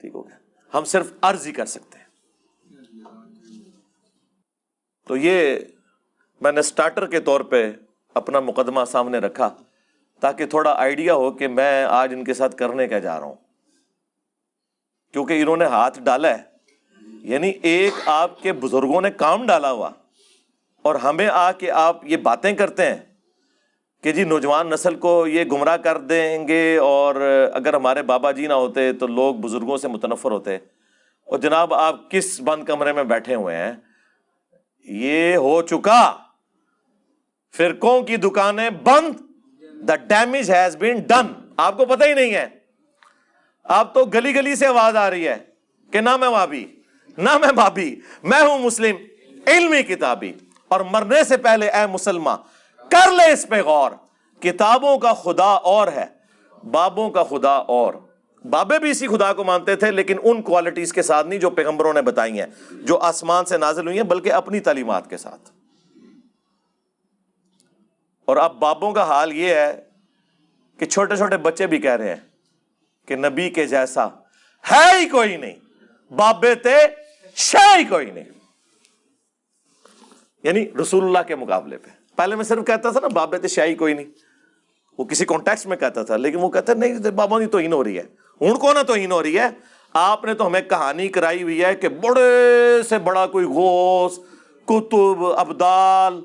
ٹھیک 0.00 0.14
ہو 0.14 0.28
گیا۔ 0.28 0.36
ہم 0.74 0.84
صرف 0.84 1.12
عرض 1.22 1.46
ہی 1.46 1.52
کر 1.52 1.66
سکتے 1.66 1.98
ہیں۔ 1.98 2.06
تو 5.08 5.16
یہ 5.16 5.58
میں 6.40 6.52
نے 6.52 6.60
اسٹارٹر 6.60 7.06
کے 7.06 7.20
طور 7.20 7.40
پہ 7.40 7.72
اپنا 8.14 8.40
مقدمہ 8.40 8.80
سامنے 8.84 9.18
رکھا 9.18 9.50
تاکہ 10.20 10.46
تھوڑا 10.46 10.72
آئیڈیا 10.72 11.14
ہو 11.14 11.30
کہ 11.30 11.48
میں 11.48 11.84
آج 11.84 12.14
ان 12.14 12.24
کے 12.24 12.34
ساتھ 12.34 12.56
کرنے 12.56 12.88
کیا 12.88 12.98
جا 12.98 13.18
رہا 13.18 13.26
ہوں۔ 13.26 13.34
کیونکہ 15.12 15.42
انہوں 15.42 15.56
نے 15.56 15.64
ہاتھ 15.64 16.00
ڈالا 16.00 16.38
ہے۔ 16.38 16.42
یعنی 17.06 17.52
ایک 17.62 17.94
آپ 18.06 18.42
کے 18.42 18.52
بزرگوں 18.52 19.00
نے 19.00 19.10
کام 19.10 19.46
ڈالا 19.46 19.70
ہوا 19.70 19.90
اور 20.82 20.94
ہمیں 20.94 21.28
آ 21.28 21.52
کے 21.52 21.70
آپ 21.70 22.04
یہ 22.04 22.16
باتیں 22.16 22.52
کرتے 22.52 22.86
ہیں۔ 22.86 23.15
کہ 24.02 24.12
جی 24.12 24.24
نوجوان 24.24 24.70
نسل 24.70 24.94
کو 24.94 25.26
یہ 25.26 25.44
گمراہ 25.44 25.76
کر 25.76 25.98
دیں 25.98 26.48
گے 26.48 26.76
اور 26.76 27.14
اگر 27.52 27.74
ہمارے 27.74 28.02
بابا 28.02 28.30
جی 28.30 28.46
نہ 28.46 28.52
ہوتے 28.52 28.92
تو 28.92 29.06
لوگ 29.06 29.34
بزرگوں 29.34 29.76
سے 29.76 29.88
متنفر 29.88 30.30
ہوتے 30.30 30.54
اور 31.24 31.38
جناب 31.38 31.74
آپ 31.74 32.10
کس 32.10 32.40
بند 32.40 32.64
کمرے 32.64 32.92
میں 32.92 33.04
بیٹھے 33.04 33.34
ہوئے 33.34 33.56
ہیں؟ 33.56 33.72
یہ 34.84 35.36
ہو 35.36 35.62
چکا۔ 35.62 36.16
فرقوں 37.56 38.02
کی 38.02 38.16
دکانیں 38.16 38.70
بند۔ 38.70 39.12
The 39.88 39.96
damage 39.96 40.50
has 40.50 40.76
been 40.76 41.00
done 41.00 41.26
آپ 41.56 41.76
کو 41.76 41.84
پتہ 41.84 42.04
ہی 42.04 42.14
نہیں 42.14 42.34
ہے۔ 42.34 42.46
آپ 43.64 43.94
تو 43.94 44.04
گلی 44.04 44.34
گلی 44.34 44.54
سے 44.54 44.66
آواز 44.66 44.96
آ 44.96 45.10
رہی 45.10 45.28
ہے 45.28 45.36
کہ 45.92 46.00
نہ 46.00 46.16
میں 46.16 46.28
وابی 46.28 46.66
نہ 47.16 47.38
میں 47.38 47.52
بھابی 47.52 47.96
میں 48.22 48.42
ہوں 48.42 48.58
مسلم، 48.58 48.96
علمی 49.46 49.82
کتابی۔ 49.82 50.32
اور 50.68 50.80
مرنے 50.80 51.24
سے 51.24 51.36
پہلے 51.36 51.68
اے 51.68 51.86
مسلمان 51.86 52.38
کر 52.90 53.10
لے 53.10 53.32
اس 53.32 53.46
پہ 53.48 53.62
غور۔ 53.62 53.90
کتابوں 54.40 54.98
کا 54.98 55.12
خدا 55.12 55.50
اور 55.50 55.88
ہے، 55.88 56.06
بابوں 56.70 57.10
کا 57.10 57.24
خدا 57.24 57.50
اور۔ 57.50 57.94
بابے 58.50 58.78
بھی 58.78 58.90
اسی 58.90 59.08
خدا 59.08 59.32
کو 59.32 59.44
مانتے 59.44 59.76
تھے، 59.76 59.90
لیکن 59.90 60.16
ان 60.22 60.42
کوالٹیز 60.42 60.92
کے 60.92 61.02
ساتھ 61.02 61.26
نہیں 61.26 61.38
جو 61.38 61.50
پیغمبروں 61.50 61.92
نے 61.92 62.02
بتائی 62.02 62.40
ہیں، 62.40 62.46
جو 62.70 62.98
آسمان 62.98 63.44
سے 63.44 63.56
نازل 63.56 63.86
ہوئی 63.86 63.96
ہیں، 63.96 64.04
بلکہ 64.04 64.32
اپنی 64.32 64.60
تعلیمات 64.60 65.10
کے 65.10 65.16
ساتھ۔ 65.16 65.50
اور 68.24 68.36
اب 68.36 68.54
بابوں 68.54 68.92
کا 68.92 69.02
حال 69.02 69.32
یہ 69.32 69.54
ہے 69.54 69.82
کہ 70.78 70.86
چھوٹے 70.86 71.16
چھوٹے 71.16 71.36
بچے 71.36 71.66
بھی 71.66 71.78
کہہ 71.78 71.90
رہے 71.90 72.08
ہیں 72.08 72.20
کہ 73.06 73.16
نبی 73.16 73.50
کے 73.50 73.66
جیسا 73.66 74.06
ہے 74.70 75.00
ہی 75.00 75.08
کوئی 75.08 75.36
نہیں، 75.36 75.56
بابے 76.12 76.54
تے 76.54 76.76
شہ 77.34 77.78
ہی 77.78 77.84
کوئی 77.84 78.10
نہیں۔ 78.10 78.24
یعنی 80.42 80.66
رسول 80.82 81.04
اللہ 81.04 81.22
کے 81.26 81.36
مقابلے 81.36 81.78
پہ۔ 81.78 82.05
پہلے 82.16 82.36
میں 82.36 82.44
صرف 82.44 82.66
کہتا 82.66 82.90
تھا 82.90 83.00
نا 83.00 83.08
بابے 83.08 83.38
تے 83.38 83.48
شاہی 83.48 83.74
کوئی 83.74 83.94
نہیں۔ 83.94 84.06
وہ 84.98 85.04
کسی 85.04 85.24
کانٹیکس 85.24 85.66
میں 85.66 85.76
کہتا 85.76 86.02
تھا، 86.02 86.16
لیکن 86.16 86.38
وہ 86.38 86.48
کہتا 86.48 86.74
نہیں 86.74 87.10
بابا 87.10 87.38
نہیں 87.38 87.48
توہین 87.48 87.72
ہو 87.72 87.84
رہی 87.84 87.98
ہے۔ 87.98 88.02
ہوں 88.40 88.54
کو 88.54 88.72
نہ 88.72 88.82
توہین 88.82 89.12
ہو 89.12 89.22
رہی 89.22 89.38
ہے؟ 89.38 89.48
آپ 89.92 90.24
نے 90.24 90.34
تو 90.34 90.46
ہمیں 90.46 90.60
کہانی 90.60 91.08
کرائی 91.08 91.42
ہوئی 91.42 91.64
ہے 91.64 91.74
کہ 91.74 91.88
بڑے 91.88 92.82
سے 92.88 92.98
بڑا 92.98 93.26
کوئی 93.26 93.44
غوث 93.44 94.18
کتب 94.64 95.26
ابدال، 95.36 96.22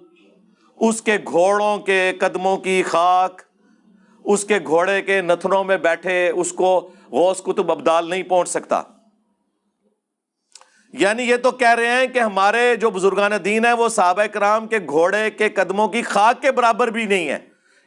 اس 0.80 1.02
کے 1.02 1.18
گھوڑوں 1.28 1.78
کے 1.78 2.12
قدموں 2.20 2.58
کی 2.58 2.84
خاک، 2.84 3.42
اس 4.26 4.46
کے 4.46 4.60
گھوڑے 4.68 5.02
کے 5.02 5.22
نتنوں 5.22 5.64
میں 5.64 5.78
بیٹھے، 5.78 6.30
اس 6.30 6.52
کو 6.52 6.90
غوث 7.12 7.42
کتب 7.42 7.72
ابدال 7.72 8.10
نہیں 8.10 8.24
پہنچ 8.24 8.50
سکتا۔ 8.50 8.82
یعنی 10.94 11.24
یہ 11.24 11.38
تو 11.38 11.52
کہہ 11.52 11.76
رہے 11.76 11.88
ہیں 11.88 12.08
کہ 12.08 12.20
ہمارے 12.20 12.76
جو 12.76 12.90
بزرگان 12.90 13.32
دین 13.46 13.66
ہیں 13.66 13.74
وہ 13.74 13.90
صحابہ 13.90 14.24
کرام 14.24 14.68
کے 14.68 14.80
گھوڑے 14.80 15.32
کے 15.32 15.50
قدموں 15.50 15.88
کی 15.88 16.02
خاک 16.02 16.42
کے 16.42 16.52
برابر 16.52 16.88
بھی 16.88 17.06
نہیں 17.06 17.30
ہے 17.30 17.40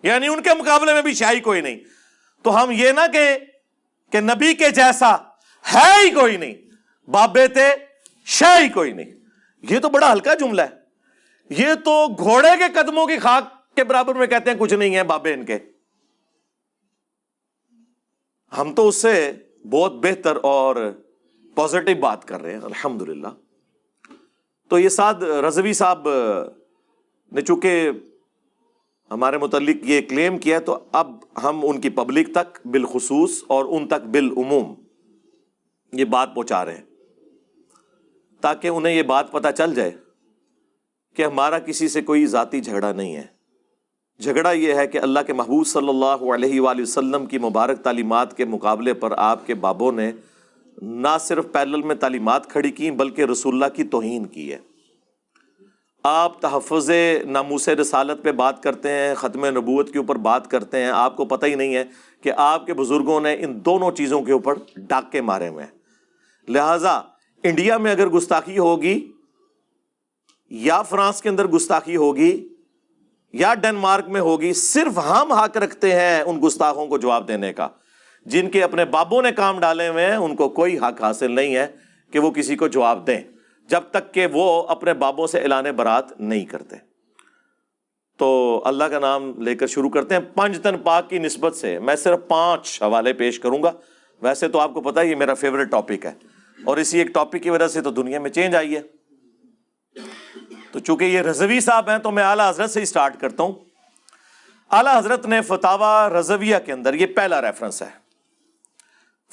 یعنی 0.02 0.28
ان 0.28 0.42
کے 0.42 0.50
مقابلے 0.58 0.92
میں 0.92 1.02
بھی 1.02 1.14
شاہی 1.14 1.40
کوئی 1.40 1.60
نہیں۔ 1.60 1.76
تو 2.42 2.62
ہم 2.62 2.70
یہ 2.70 2.90
نہ 2.90 3.12
کہیں 3.12 3.38
کہ 4.12 4.20
نبی 4.20 4.54
کے 4.54 4.70
جیسا 4.70 5.14
ہے 5.74 6.04
ہی 6.04 6.10
کوئی 6.10 6.36
نہیں 6.36 6.54
بابے 7.10 7.48
تھے 7.48 7.74
شاہی 8.26 8.68
کوئی 8.68 8.92
نہیں۔ 8.92 9.10
یہ 9.70 9.78
تو 9.78 9.88
بڑا 9.88 10.12
ہلکا 10.12 10.34
جملہ 10.34 10.62
ہے۔ 10.62 10.84
یہ 11.50 11.74
تو 11.74 12.06
گھوڑے 12.18 12.48
کے 12.58 12.64
قدموں 12.74 13.06
کی 13.06 13.18
خاک 13.18 13.74
کے 13.74 13.84
برابر 13.84 14.14
میں 14.14 14.26
کہتے 14.26 14.50
ہیں 14.50 14.58
کچھ 14.58 14.74
نہیں 14.74 14.96
ہے 14.96 15.02
بابے 15.02 15.34
ان 15.34 15.44
کے۔ 15.44 15.58
ہم 18.58 18.74
تو 18.74 18.88
اس 18.88 19.02
سے 19.02 19.32
بہت 19.70 19.92
بہتر 19.92 20.36
اور 20.42 21.03
پازیٹو 21.54 21.90
بات 22.00 22.24
کر 22.24 22.42
رہے 22.42 22.52
ہیں 22.52 22.60
الحمد 22.60 23.02
للہ 23.02 23.28
تو 24.68 24.78
یہ 24.78 24.88
سعد 24.88 25.22
رضوی 25.22 25.72
صاحب، 25.72 26.08
نے 27.32 27.40
چونکہ 27.40 27.90
ہمارے 29.10 29.38
متعلق 29.38 29.76
یہ 29.82 30.00
کلیم 30.00 30.38
کیا 30.38 30.58
تو 30.58 30.78
اب 30.92 31.12
ہم 31.42 31.60
ان 31.62 31.80
کی 31.80 31.90
پبلک 31.90 32.32
تک 32.34 32.66
بالخصوص 32.66 33.42
اور 33.46 33.64
ان 33.64 33.88
تک 33.88 34.06
بالعموم 34.06 34.74
یہ 35.92 36.04
بات 36.04 36.34
پہنچا 36.34 36.64
رہے 36.64 36.74
ہیں۔ 36.74 36.84
تاکہ 38.40 38.68
انہیں 38.68 38.94
یہ 38.94 39.02
بات 39.02 39.32
پتہ 39.32 39.48
چل 39.56 39.74
جائے 39.74 39.90
کہ 41.16 41.24
ہمارا 41.24 41.58
کسی 41.58 41.88
سے 41.88 42.02
کوئی 42.02 42.26
ذاتی 42.26 42.60
جھگڑا 42.60 42.92
نہیں 42.92 43.16
ہے۔ 43.16 43.26
جھگڑا 44.18 44.50
یہ 44.52 44.74
ہے 44.74 44.86
کہ 44.86 44.98
اللہ 44.98 45.20
کے 45.26 45.32
محبوب 45.32 45.66
صلی 45.66 45.88
اللہ 45.88 46.24
علیہ 46.34 46.60
وآلہ 46.60 46.82
وسلم 46.82 47.26
کی 47.26 47.38
مبارک 47.38 47.82
تعلیمات 47.82 48.36
کے 48.36 48.44
مقابلے 48.44 48.94
پر 48.94 49.12
آپ 49.16 49.46
کے 49.46 49.54
بابوں 49.54 49.92
نے 49.92 50.12
نہ 50.82 51.16
صرف 51.20 51.46
پیرل 51.52 51.82
میں 51.82 51.94
تعلیمات 51.94 52.50
کھڑی 52.50 52.70
کی 52.70 52.90
بلکہ 52.90 53.22
رسول 53.22 53.54
اللہ 53.54 53.76
کی 53.76 53.84
توہین 53.84 54.26
کی 54.26 54.52
ہے۔ 54.52 54.58
آپ 56.02 56.40
تحفظ 56.40 56.90
ناموس 57.26 57.68
رسالت 57.68 58.22
پہ 58.22 58.32
بات 58.32 58.62
کرتے 58.62 58.90
ہیں، 58.90 59.14
ختم 59.14 59.44
نبوت 59.44 59.92
کے 59.92 59.98
اوپر 59.98 60.16
بات 60.16 60.50
کرتے 60.50 60.82
ہیں۔ 60.82 60.90
آپ 60.90 61.16
کو 61.16 61.24
پتہ 61.24 61.46
ہی 61.46 61.54
نہیں 61.54 61.74
ہے 61.74 61.84
کہ 62.20 62.32
آپ 62.36 62.66
کے 62.66 62.74
بزرگوں 62.74 63.20
نے 63.20 63.36
ان 63.40 63.64
دونوں 63.64 63.90
چیزوں 63.90 64.22
کے 64.22 64.32
اوپر 64.32 64.54
ڈاکے 64.76 65.20
مارے 65.20 65.48
ہوئے 65.48 65.64
ہیں۔ 65.64 65.70
لہٰذا 66.48 67.00
انڈیا 67.42 67.78
میں 67.78 67.92
اگر 67.92 68.08
گستاخی 68.08 68.58
ہوگی، 68.58 69.12
یا 70.50 70.82
فرانس 70.82 71.22
کے 71.22 71.28
اندر 71.28 71.46
گستاخی 71.46 71.96
ہوگی، 71.96 72.48
یا 73.32 73.54
ڈنمارک 73.54 74.08
میں 74.08 74.20
ہوگی، 74.20 74.52
صرف 74.52 74.98
ہم 74.98 75.32
حق 75.32 75.56
رکھتے 75.56 75.92
ہیں 75.92 76.22
ان 76.22 76.40
گستاخوں 76.46 76.86
کو 76.86 76.98
جواب 76.98 77.28
دینے 77.28 77.52
کا۔ 77.52 77.68
جن 78.24 78.50
کے 78.50 78.64
اپنے 78.64 78.84
بابوں 78.84 79.22
نے 79.22 79.32
کام 79.32 79.60
ڈالے 79.60 79.88
ہوئے 79.88 80.06
ہیں، 80.06 80.16
ان 80.16 80.36
کو 80.36 80.48
کوئی 80.48 80.78
حق 80.78 81.02
حاصل 81.02 81.32
نہیں 81.32 81.56
ہے 81.56 81.66
کہ 82.12 82.18
وہ 82.18 82.30
کسی 82.30 82.56
کو 82.56 82.68
جواب 82.68 83.06
دیں، 83.06 83.20
جب 83.66 83.80
تک 83.90 84.14
کہ 84.14 84.26
وہ 84.32 84.62
اپنے 84.68 84.94
بابوں 84.94 85.26
سے 85.26 85.40
اعلان 85.40 85.64
برات 85.76 86.20
نہیں 86.20 86.44
کرتے۔ 86.44 86.76
تو 88.18 88.62
اللہ 88.64 88.84
کا 88.84 88.98
نام 88.98 89.42
لے 89.42 89.54
کر 89.54 89.66
شروع 89.66 89.90
کرتے 89.90 90.14
ہیں۔ 90.14 90.22
پنج 90.34 90.60
تن 90.62 90.78
پاک 90.78 91.10
کی 91.10 91.18
نسبت 91.18 91.56
سے 91.56 91.78
میں 91.78 91.96
صرف 91.96 92.18
پانچ 92.28 92.82
حوالے 92.82 93.12
پیش 93.12 93.40
کروں 93.40 93.62
گا۔ 93.62 93.72
ویسے 94.22 94.48
تو 94.48 94.60
آپ 94.60 94.74
کو 94.74 94.80
پتا 94.80 95.02
یہ 95.02 95.16
میرا 95.16 95.34
فیوریٹ 95.34 95.70
ٹاپک 95.70 96.06
ہے۔ 96.06 96.12
اور 96.64 96.76
اسی 96.76 96.98
ایک 96.98 97.06
ٹاپک 97.06 97.42
کی 97.42 97.50
وجہ 97.50 97.66
سے 97.66 97.80
تو 97.80 97.90
دنیا 97.90 98.20
میں 98.20 98.30
چینج 98.30 98.56
آئی 98.56 98.76
ہے۔ 98.76 98.82
تو 100.72 100.78
چونکہ 100.78 101.04
یہ 101.04 101.20
رضوی 101.20 101.60
صاحب 101.60 101.90
ہیں، 101.90 101.98
تو 101.98 102.10
میں 102.10 102.24
اعلیٰ 102.24 102.50
حضرت 102.50 102.70
سے 102.70 102.82
اسٹارٹ 102.82 103.20
کرتا 103.20 103.42
ہوں۔ 103.42 103.52
اعلیٰ 104.70 104.98
حضرت 104.98 105.26
نے 105.26 105.40
فتح 105.40 106.08
رضویہ 106.18 106.56
کے 106.66 106.72
اندر، 106.72 106.94
یہ 106.94 107.06
پہلا 107.06 107.42
ریفرنس 107.42 107.82
ہے۔ 107.82 108.03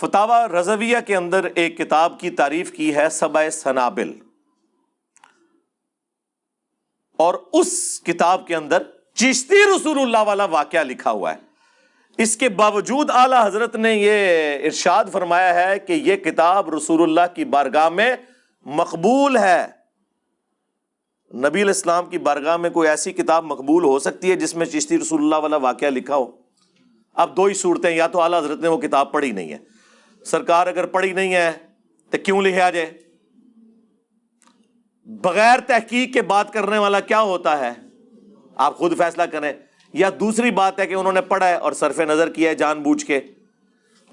فتح 0.01 0.47
رضویہ 0.59 0.97
کے 1.07 1.15
اندر 1.15 1.47
ایک 1.55 1.77
کتاب 1.77 2.19
کی 2.19 2.29
تعریف 2.29 2.71
کی 2.71 2.95
ہے، 2.95 3.09
سبع 3.09 3.49
سنابل۔ 3.49 4.13
اور 7.17 7.33
اس 7.53 8.01
کتاب 8.05 8.47
کے 8.47 8.55
اندر 8.55 8.83
چشتی 9.13 9.55
رسول 9.75 9.99
اللہ 9.99 10.17
والا 10.25 10.45
واقعہ 10.45 10.83
لکھا 10.83 11.11
ہوا 11.11 11.33
ہے۔ 11.33 11.37
اس 12.17 12.37
کے 12.37 12.49
باوجود 12.49 13.09
اعلی 13.09 13.35
حضرت 13.43 13.75
نے 13.75 13.93
یہ 13.93 14.19
ارشاد 14.65 15.05
فرمایا 15.11 15.53
ہے 15.53 15.79
کہ 15.79 15.93
یہ 15.93 16.15
کتاب 16.15 16.73
رسول 16.75 17.03
اللہ 17.03 17.35
کی 17.35 17.45
بارگاہ 17.45 17.89
میں 17.89 18.15
مقبول 18.65 19.37
ہے۔ 19.37 19.67
نبی 21.33 21.61
الاسلام 21.61 22.05
کی 22.05 22.17
بارگاہ 22.17 22.57
میں 22.57 22.69
کوئی 22.69 22.89
ایسی 22.89 23.13
کتاب 23.13 23.43
مقبول 23.43 23.83
ہو 23.83 23.99
سکتی 23.99 24.31
ہے 24.31 24.35
جس 24.35 24.55
میں 24.55 24.65
چشتی 24.65 24.97
رسول 24.97 25.21
اللہ 25.21 25.35
والا 25.35 25.57
واقعہ 25.57 25.87
لکھا 25.87 26.15
ہو۔ 26.15 26.31
اب 27.13 27.37
دو 27.37 27.45
ہی 27.45 27.53
صورتیں، 27.53 27.95
یا 27.95 28.07
تو 28.07 28.21
اعلیٰ 28.21 28.39
حضرت 28.39 28.59
نے 28.59 28.67
وہ 28.67 28.77
کتاب 28.77 29.11
پڑھی 29.11 29.31
نہیں 29.31 29.53
ہے۔ 29.53 29.80
سرکار 30.25 30.67
اگر 30.67 30.85
پڑھی 30.85 31.13
نہیں 31.13 31.33
ہے 31.33 31.51
تو 32.09 32.17
کیوں 32.17 32.41
لکھا 32.41 32.69
جائے؟ 32.69 32.93
بغیر 35.05 35.59
تحقیق 35.59 36.13
کے 36.13 36.21
بات 36.21 36.53
کرنے 36.53 36.77
والا 36.77 36.99
کیا 36.99 37.21
ہوتا 37.21 37.59
ہے؟ 37.59 37.71
آپ 38.55 38.77
خود 38.77 38.97
فیصلہ 38.97 39.23
کریں۔ 39.23 39.53
یا 39.93 40.09
دوسری 40.19 40.51
بات 40.51 40.79
ہے 40.79 40.87
کہ 40.87 40.93
انہوں 40.93 41.13
نے 41.13 41.21
پڑھا 41.21 41.47
ہے 41.47 41.55
اور 41.55 41.71
صرف 41.71 41.99
نظر 41.99 42.29
کیا 42.29 42.49
ہے 42.49 42.55
جان 42.55 42.83
بوجھ 42.83 43.05
کے۔ 43.05 43.19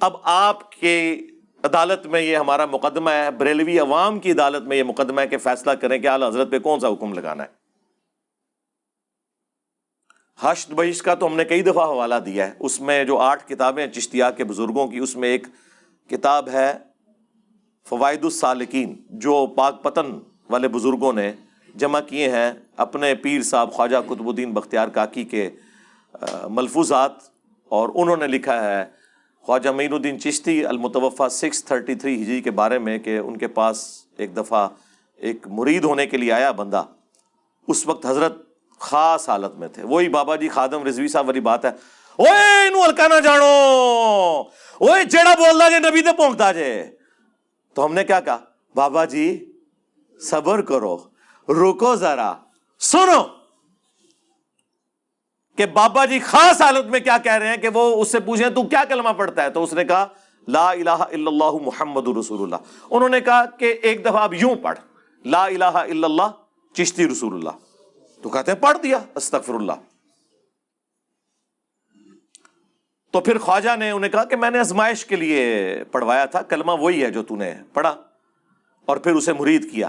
اب 0.01 0.17
آپ 0.23 0.73
کے 0.73 1.27
عدالت 1.63 2.07
میں 2.07 2.21
یہ 2.21 2.37
ہمارا 2.37 2.67
مقدمہ 2.67 3.11
ہے، 3.11 3.31
بریلوی 3.31 3.79
عوام 3.79 4.19
کی 4.19 4.33
عدالت 4.33 4.63
میں 4.63 4.77
یہ 4.77 4.83
مقدمہ 4.83 5.21
ہے 5.21 5.29
کہ 5.29 5.39
فیصلہ 5.39 5.73
کریں 5.73 5.99
کہ 5.99 6.09
اعلی 6.09 6.27
حضرت 6.27 6.51
پہ 6.51 6.59
کون 6.59 6.81
سا 6.81 6.89
حکم 6.89 7.13
لگانا 7.13 7.45
ہے۔ 7.45 7.49
حشد 10.41 10.71
بہش 10.71 11.03
کا 11.03 11.15
تو 11.15 11.27
ہم 11.27 11.37
نے 11.37 11.45
کئی 11.45 11.63
دفعہ 11.63 11.85
حوالہ 11.85 12.15
دیا 12.15 12.47
ہے۔ 12.47 12.55
اس 12.59 12.81
میں 12.81 13.05
جو 13.05 13.19
آٹھ 13.19 13.49
کتابیں 13.49 13.87
چشتیا 13.87 14.31
کے 14.31 14.45
بزرگوں 14.45 14.89
کی، 14.89 14.99
اس 14.99 15.17
میں 15.17 15.29
ایک 15.29 15.47
کتاب 16.11 16.49
ہے 16.49 16.73
فوائد 17.87 18.25
السالکین، 18.25 18.95
جو 19.11 19.47
پاک 19.57 19.83
پتن 19.83 20.19
والے 20.51 20.69
بزرگوں 20.69 21.13
نے 21.13 21.33
جمع 21.75 22.01
کیے 22.01 22.29
ہیں 22.31 22.51
اپنے 22.77 23.15
پیر 23.15 23.43
صاحب 23.43 23.73
خواجہ 23.73 23.97
قطب 24.07 24.29
الدین 24.29 24.53
بختیار 24.53 24.89
کاکی 24.89 25.25
کے 25.25 25.49
ملفوظات، 26.51 27.13
اور 27.71 27.89
انہوں 27.95 28.17
نے 28.17 28.27
لکھا 28.27 28.63
ہے، 28.65 28.85
خواجہ 29.45 29.71
معین 29.71 29.93
الدین 29.93 30.21
چشتی 30.21 30.65
المتوفہ 30.67 31.29
سکس 31.31 31.65
تھرٹی 31.65 31.95
تھری 31.95 32.23
ہجری 32.23 32.41
کے 32.41 32.51
بارے 32.51 32.79
میں 32.79 32.99
کہ 32.99 33.19
ان 33.19 33.37
کے 33.37 33.49
پاس 33.49 33.87
ایک 34.17 34.37
دفعہ 34.37 34.69
ایک 35.21 35.47
مرید 35.49 35.85
ہونے 35.85 36.07
کے 36.07 36.17
لیے 36.17 36.33
آیا 36.33 36.51
بندہ۔ 36.53 36.83
اس 37.69 37.87
وقت 37.87 38.07
حضرت 38.07 38.37
خاص 38.81 39.29
حالت 39.29 39.59
میں 39.59 39.69
تھے۔ 39.69 39.83
وہی 39.83 40.09
بابا 40.09 40.37
جی 40.37 40.49
خادم 40.49 40.85
رضوی 40.85 41.09
صاحب 41.09 41.27
والی 41.27 41.41
بات 41.41 41.65
ہے۔ 41.65 41.71
ہلکا 42.19 43.07
نہ 43.07 43.21
جانو 43.21 43.47
اوے 44.81 45.05
جیڑا 45.05 45.35
بولدا 45.39 45.69
جے 45.69 45.79
نبی 45.81 46.03
تے 46.03 46.17
پہنچتا 46.17 46.51
جے 46.53 46.71
تو 47.77 47.85
ہم 47.85 47.95
نے 47.95 48.05
کیا 48.05 48.21
کہا 48.21 48.39
بابا 48.75 49.05
جی 49.07 49.27
صبر 50.21 50.63
کرو 50.63 50.97
رکو 51.49 51.95
ذرا 51.97 52.33
سنو 52.81 53.23
کہ 55.59 55.67
بابا 55.73 56.05
جی 56.05 56.19
خاص 56.23 56.61
حالت 56.61 56.87
میں 56.87 57.01
کیا 57.01 57.17
کہہ 57.19 57.33
رہے 57.33 57.49
ہیں 57.49 57.57
کہ 57.57 57.69
وہ 57.75 57.85
اس 58.03 58.13
سے 58.13 58.21
پوچھیں 58.21 58.49
تو 58.51 58.63
کیا 58.65 58.83
کلمہ 58.89 59.13
پڑھتا 59.17 59.45
ہے 59.45 59.51
تو 59.51 59.63
اس 59.63 59.73
نے 59.73 59.85
کہا 59.85 60.07
لا 60.49 60.69
الہ 60.71 60.91
الا 60.91 61.29
اللہ 61.29 61.57
محمد 61.63 62.09
رسول 62.19 62.43
اللہ 62.43 62.85
انہوں 62.91 63.09
نے 63.09 63.21
کہا 63.21 63.45
کہ 63.59 63.75
ایک 63.83 64.05
دفعہ 64.05 64.23
اب 64.23 64.35
یوں 64.35 64.55
پڑھ 64.63 64.79
لا 65.25 65.45
الہ 65.45 65.65
الا 65.65 66.07
اللہ 66.07 66.31
چشتی 66.75 67.09
رسول 67.09 67.35
اللہ 67.35 67.59
تو 68.23 68.29
کہتے 68.29 68.53
ہیں 68.53 68.59
پڑھ 68.59 68.79
دیا 68.83 68.99
استغفر 69.15 69.55
اللہ 69.55 69.87
تو 73.11 73.21
پھر 73.21 73.39
خواجہ 73.39 73.77
نے 73.77 73.91
انہیں 73.91 74.13
کہا 74.13 74.25
کہ 74.25 74.37
میں 74.37 74.51
نے 74.51 74.61
ازمائش 74.61 75.05
کے 75.05 75.17
لیے 75.17 75.65
پڑھوایا 75.93 76.25
تھا، 76.25 76.43
کلمہ 76.43 76.73
وہی 76.73 77.05
ہے 77.05 77.11
جو 77.11 77.23
تو 77.23 77.37
نے 77.37 77.55
پڑھا، 77.73 77.97
اور 78.87 78.97
پھر 78.97 79.15
اسے 79.15 79.33
مرید 79.33 79.73
کیا۔ 79.73 79.89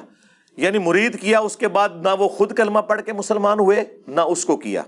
یعنی 0.58 0.78
مرید 0.78 1.20
کیا، 1.20 1.40
اس 1.40 1.58
کے 1.58 1.68
بعد 1.68 1.90
نہ 2.02 2.10
وہ 2.20 2.28
خود 2.28 2.58
کلمہ 2.58 2.80
پڑھ 2.80 3.02
کے 3.02 3.14
مسلمان 3.14 3.60
ہوئے، 3.60 3.84
نہ 4.08 4.22
اس 4.22 4.46
کو 4.46 4.58
کیا۔ 4.58 4.84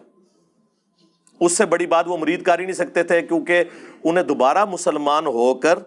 اس 1.39 1.57
سے 1.57 1.65
بڑی 1.65 1.85
بات 1.85 2.07
وہ 2.07 2.17
مرید 2.17 2.43
کر 2.43 2.59
ہی 2.59 2.63
نہیں 2.63 2.75
سکتے 2.75 3.03
تھے، 3.03 3.21
کیونکہ 3.21 3.63
انہیں 4.03 4.23
دوبارہ 4.23 4.65
مسلمان 4.65 5.25
ہو 5.25 5.53
کر 5.53 5.79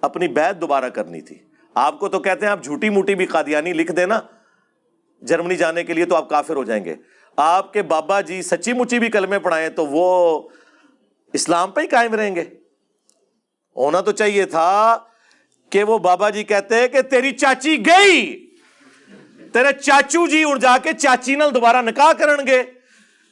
اپنی 0.00 0.28
بیت 0.28 0.60
دوبارہ 0.60 0.88
کرنی 0.88 1.20
تھی۔ 1.20 1.38
آپ 1.74 2.00
کو 2.00 2.08
تو 2.08 2.20
کہتے 2.20 2.46
ہیں 2.46 2.52
آپ 2.52 2.64
جھوٹی 2.64 2.90
موٹی 2.90 3.14
بھی 3.14 3.26
قادیانی 3.26 3.72
لکھ 3.72 3.92
دینا، 3.92 4.20
جرمنی 5.22 5.56
جانے 5.56 5.84
کے 5.84 5.92
لیے 5.92 6.04
تو 6.04 6.16
آپ 6.16 6.28
کافر 6.28 6.56
ہو 6.56 6.64
جائیں 6.64 6.84
گے۔ 6.84 6.94
آپ 7.36 7.72
کے 7.72 7.82
بابا 7.82 8.20
جی 8.20 8.42
سچی 8.42 8.72
مچی 8.72 8.98
بھی 8.98 9.08
کلمے 9.08 9.38
پڑھائیں 9.38 9.68
تو 9.68 9.86
وہ 9.86 10.40
اسلام 11.32 11.70
پہ 11.70 11.80
ہی 11.80 11.86
قائم 11.86 12.14
رہیں 12.14 12.36
گے۔ 12.36 12.44
ہونا 13.76 14.00
تو 14.00 14.12
چاہیے 14.12 14.44
تھا 14.44 14.98
کہ 15.70 15.84
وہ 15.84 15.98
بابا 15.98 16.30
جی 16.30 16.44
کہتے 16.44 16.88
کہ 16.88 17.02
تیری 17.02 17.30
چاچی 17.30 17.86
گئی۔ 17.86 18.50
تیرے 19.52 19.80
چاچو 19.82 20.26
جی 20.26 20.44
اڑ 20.44 20.58
جا 20.58 20.78
کے 20.78 20.92
چاچی 20.92 21.34
نال 21.34 21.54
دوبارہ 21.54 21.82
نکاح 21.82 22.12
کرن 22.12 22.46
گے۔ 22.46 22.62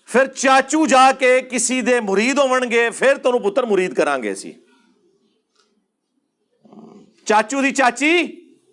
پھر 0.07 0.27
چاچو 0.27 0.87
جا 0.87 1.11
کے 1.19 1.41
کسی 1.41 1.81
دے 1.81 2.01
مرید 2.01 2.39
ہون 2.39 2.71
گے، 2.71 2.91
پھر 2.91 3.17
تو 3.17 3.51
پتر 3.51 3.63
مرید 3.63 3.95
کران 3.95 4.23
گے 4.23 4.35
سی۔ 4.35 4.53
چاچو 7.25 7.63
دی 7.63 7.71
چاچی 7.71 8.23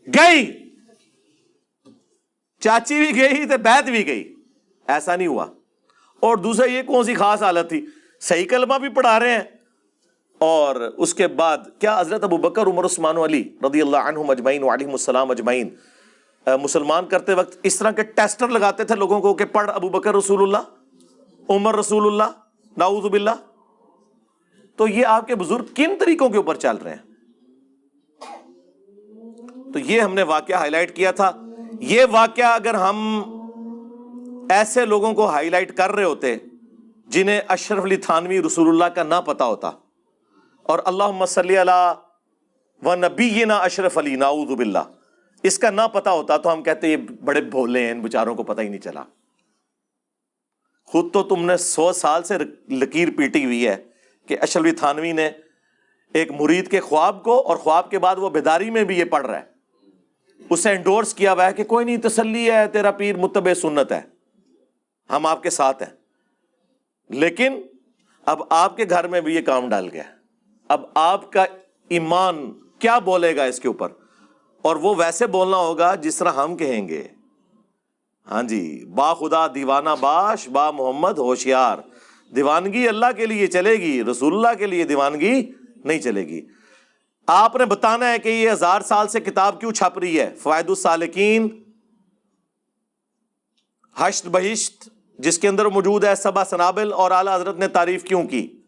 گئی۔ 0.08 0.70
چاچی 2.60 3.00
بھی 3.00 3.22
گئی 3.22 3.46
تو 3.46 3.58
بیت 3.58 3.84
بھی 3.84 4.08
گئی۔ 4.08 4.36
ایسا 4.88 5.16
نہیں 5.16 5.28
ہوا۔ 5.28 5.46
اور 6.20 6.38
دوسرا 6.38 6.66
یہ 6.66 6.84
کون 6.84 7.04
سی 7.04 7.16
خاص 7.16 7.42
حالت 7.42 7.70
تھی؟ 7.70 7.86
صحیح 8.20 8.46
کلمہ 8.46 8.78
بھی 8.78 8.90
پڑھا 8.90 9.20
رہے 9.20 9.32
ہیں۔ 9.32 9.44
اور 10.40 10.76
اس 10.76 11.14
کے 11.14 11.28
بعد 11.28 11.58
کیا 11.80 12.00
حضرت 12.00 12.24
ابو 12.24 12.38
بکر، 12.38 12.68
عمر، 12.68 12.86
عثمان 12.86 13.18
علی 13.18 13.50
رضی 13.64 13.82
اللہ 13.82 13.98
عنہ 13.98 14.20
اجمعین 14.28 14.64
وعلیہم 14.64 14.92
السلام 14.92 15.32
اجمعین 15.32 15.70
مسلمان 16.62 17.06
کرتے 17.06 17.34
وقت 17.34 17.58
اس 17.64 17.80
طرح 17.80 17.92
کے 17.92 18.04
ٹیسٹر 18.04 18.48
لگاتے 18.48 18.84
تھے 18.84 18.96
لوگوں 18.96 19.22
کو 19.22 19.34
کہ 19.34 19.46
پڑھ 19.46 19.72
ابو 19.74 19.90
بکر 19.90 20.16
رسول 20.16 20.42
اللہ، 20.42 20.58
عمر 21.50 21.76
رسول 21.76 22.08
اللہ 22.08 22.32
ناؤز 22.78 23.06
باللہ۔ 23.06 23.32
تو 24.76 24.88
یہ 24.88 25.06
آپ 25.06 25.28
کے 25.28 25.36
بزرگ 25.36 25.66
کن 25.76 25.96
طریقوں 26.00 26.30
کے 26.30 26.38
اوپر 26.38 26.56
چل 26.56 26.78
رہے 26.78 26.94
ہیں؟ 26.94 27.14
تو 29.74 29.80
یہ 29.80 30.02
ہم 30.02 30.14
نے 30.14 30.24
واقعہ 30.24 30.56
ہائی 30.56 30.72
لائٹ 30.72 30.96
کیا 30.96 31.12
تھا۔ 31.12 31.32
یہ 31.80 32.06
واقعہ 32.12 32.46
اگر 32.46 32.74
ہم 32.74 33.24
ایسے 34.50 34.86
لوگوں 34.86 35.14
کو 35.14 35.26
ہائی 35.26 35.50
لائٹ 35.50 35.78
کر 35.78 35.92
رہے 35.92 36.04
ہوتے 36.04 36.36
جنہیں 37.08 37.42
اشرف 37.48 37.84
علی 37.84 37.98
تھانوی 37.98 38.42
رسول 38.42 38.68
اللہ 38.70 38.86
کا 38.86 39.04
نہ 39.04 39.22
پتا 39.26 39.46
ہوتا۔ 39.46 39.72
اور 40.64 40.80
اللہ 40.86 41.12
مسلی 41.12 41.58
اللہ 41.58 41.94
و 42.84 42.96
نبی 42.96 43.44
نا 43.46 43.58
اشرف 43.58 43.98
علی 43.98 44.16
ناؤد 44.16 44.48
باللہ۔ 44.48 44.80
اس 45.44 45.60
کا 45.60 45.70
نہ 45.70 45.82
پتا 45.94 46.12
ہوتا 46.12 46.38
تو 46.38 46.54
ہم 46.54 46.64
کہتے 46.64 46.88
یہ 46.88 46.98
بڑے 46.98 47.42
بھولے 47.42 47.84
ہیں، 47.84 47.92
ان 47.92 48.02
بچاروں 48.02 48.36
کو 48.36 48.44
پتہ 48.44 48.62
ہی 48.62 48.70
نہیں 48.70 48.82
چلا۔ 48.82 49.04
خود 50.86 51.14
تو 51.14 51.24
تم 51.24 51.46
نے 51.46 51.58
سو 51.58 51.94
سال 51.94 52.24
سے 52.24 52.38
لکیر 52.70 53.08
پیٹی 53.18 53.46
ہوئی 53.46 53.68
ہے 53.68 53.76
کہ 54.28 54.38
اشرف 54.42 54.64
علی 54.64 54.72
تھانوی 54.72 55.12
نے 55.12 55.30
ایک 56.14 56.32
مرید 56.32 56.72
کے 56.72 56.80
خواب 56.80 57.24
کو 57.24 57.48
اور 57.48 57.58
خواب 57.58 57.92
کے 57.92 58.00
بعد 58.00 58.16
وہ 58.16 58.30
بیداری 58.30 58.70
میں 58.70 58.84
بھی 58.84 59.00
یہ 59.00 59.06
پڑھ 59.06 59.26
رہا 59.26 59.40
ہے۔ 59.40 59.46
اسے 60.50 60.72
انڈورس 60.72 61.14
کیا 61.14 61.34
ہوا 61.34 61.46
ہے 61.46 61.54
کہ 61.54 61.64
کوئی 61.64 61.86
نہیں، 61.86 61.98
تسلی 61.98 62.52
ہے، 62.52 62.68
تیرا 62.68 62.92
پیر 62.92 63.18
متب 63.18 63.54
سنت 63.54 63.92
ہے، 63.92 64.02
ہم 65.10 65.26
آپ 65.26 65.44
کے 65.44 65.50
ساتھ 65.50 65.84
ہیں۔ 65.84 65.97
لیکن 67.10 67.62
اب 68.26 68.42
آپ 68.50 68.78
کے 68.78 68.86
گھر 68.90 69.08
میں 69.08 69.22
بھی 69.22 69.36
یہ 69.36 69.42
کام 69.42 69.70
ڈال 69.70 69.90
گیا 69.90 70.04
اب 70.68 70.82
آپ 70.94 71.32
کا 71.32 71.46
ایمان 71.90 72.54
کیا 72.80 73.00
بولے 73.00 73.36
گا 73.36 73.44
اس 73.44 73.60
کے 73.60 73.68
اوپر؟ 73.68 73.90
اور 74.62 74.76
وہ 74.76 74.96
ویسے 74.98 75.28
بولنا 75.28 75.58
ہوگا 75.58 75.96
جس 75.96 76.18
طرح 76.18 76.32
ہم 76.32 76.58
کہیں 76.58 76.88
گے۔ 76.88 77.08
ہاں 78.32 78.44
جی 78.44 78.86
با 78.86 79.14
خدا 79.14 79.48
دیوانہ 79.48 79.90
باش، 80.00 80.50
با 80.50 80.72
محمد 80.72 81.18
ہوشیار۔ 81.18 81.78
دیوانگی 82.36 82.88
اللہ 82.88 83.06
کے 83.18 83.26
لیے 83.26 83.48
چلے 83.48 83.72
گی، 83.72 84.04
رسول 84.04 84.34
اللہ 84.34 84.60
کے 84.60 84.66
لیے 84.66 84.84
دیوانگی 84.84 85.52
نہیں 85.84 86.00
چلے 86.00 86.28
گی۔ 86.28 86.46
آپ 87.28 87.56
نے 87.56 87.66
بتانا 87.66 88.12
ہے 88.12 88.20
کہ 88.20 88.30
یہ 88.30 88.52
ہزار 88.52 88.82
سال 88.82 89.08
سے 89.08 89.20
کتاب 89.20 89.60
کیوں 89.60 89.72
چھپ 89.72 90.00
رہی 90.00 90.20
ہے؟ 90.20 90.36
فوائد 90.36 90.70
السالکین۔ 90.70 91.64
حشت 93.98 94.28
بہشت۔ 94.28 94.90
جس 95.18 95.40
کے 95.40 95.48
اندر 95.48 95.66
موجود 95.66 96.04
ہے 96.04 96.16
سبا 96.16 96.46
سنابل 96.46 96.94
اور 96.94 97.12
اعلی 97.12 97.32
حضرت 97.34 97.58
نے 97.58 97.68
تعریف 97.68 98.04
کیوں 98.04 98.24
کی؟ 98.24 98.62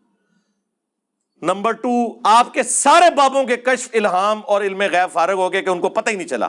نمبر 1.41 1.71
ٹو، 1.71 2.19
آپ 2.23 2.53
کے 2.53 2.63
سارے 2.63 3.15
بابوں 3.15 3.43
کے 3.43 3.57
کشف 3.57 3.89
الہام 3.93 4.41
اور 4.45 4.61
علم 4.61 4.81
غیب 4.81 5.13
فارغ 5.13 5.33
ہو 5.33 5.53
گئے 5.53 5.61
کہ 5.61 5.69
ان 5.69 5.79
کو 5.79 5.89
پتہ 5.89 6.09
ہی 6.09 6.15
نہیں 6.15 6.27
چلا۔ 6.27 6.47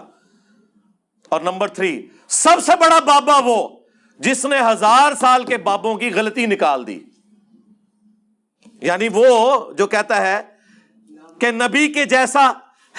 اور 1.28 1.40
نمبر 1.40 1.68
تھری، 1.68 2.08
سب 2.28 2.56
سے 2.62 2.72
بڑا 2.80 2.98
بابا 2.98 3.40
وہ 3.44 3.68
جس 4.18 4.44
نے 4.44 4.56
ہزار 4.72 5.12
سال 5.20 5.44
کے 5.44 5.56
بابوں 5.56 5.94
کی 5.94 6.14
غلطی 6.14 6.46
نکال 6.46 6.86
دی۔ 6.86 7.00
یعنی 8.82 9.08
وہ 9.12 9.72
جو 9.72 9.86
کہتا 9.86 10.26
ہے 10.26 10.42
کہ 11.38 11.50
نبی 11.50 11.92
کے 11.92 12.04
جیسا 12.04 12.52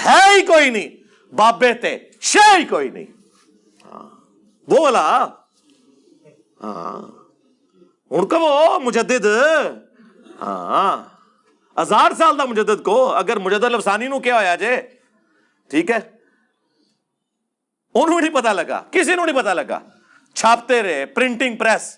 ہے 0.05 0.35
ہی 0.35 0.45
کوئی 0.45 0.69
نہیں، 0.69 0.89
بابے 1.33 1.73
تھے 1.73 1.99
شے 2.21 2.57
ہی 2.57 2.65
کوئی 2.65 2.89
نہیں۔ 2.89 3.05
ہاں، 3.91 4.09
وہ 4.67 4.79
والا 4.79 5.27
ہاں 6.61 7.01
ان 8.11 8.27
کا 8.27 8.37
وہ 8.37 8.79
مجدد 8.79 9.25
ہاں 10.41 10.97
ہزار 11.77 12.11
سال 12.17 12.37
دا 12.37 12.45
مجدد 12.45 12.83
کو 12.83 12.97
اگر 13.13 13.39
مجدد 13.39 13.73
افسانی 13.73 14.07
نو 14.07 14.19
کیا 14.19 14.39
ہوا 14.39 14.55
جے 14.55 14.75
ٹھیک 15.71 15.91
ہے 15.91 15.99
انہوں 17.95 18.19
نہیں 18.21 18.33
پتا 18.33 18.53
لگا 18.53 18.81
کسی 18.91 19.15
نو 19.15 19.25
نہیں 19.25 19.35
پتا 19.35 19.53
لگا 19.53 19.79
چھاپتے 20.35 20.81
رہے 20.83 21.05
پرنٹنگ 21.05 21.55
پریس 21.55 21.97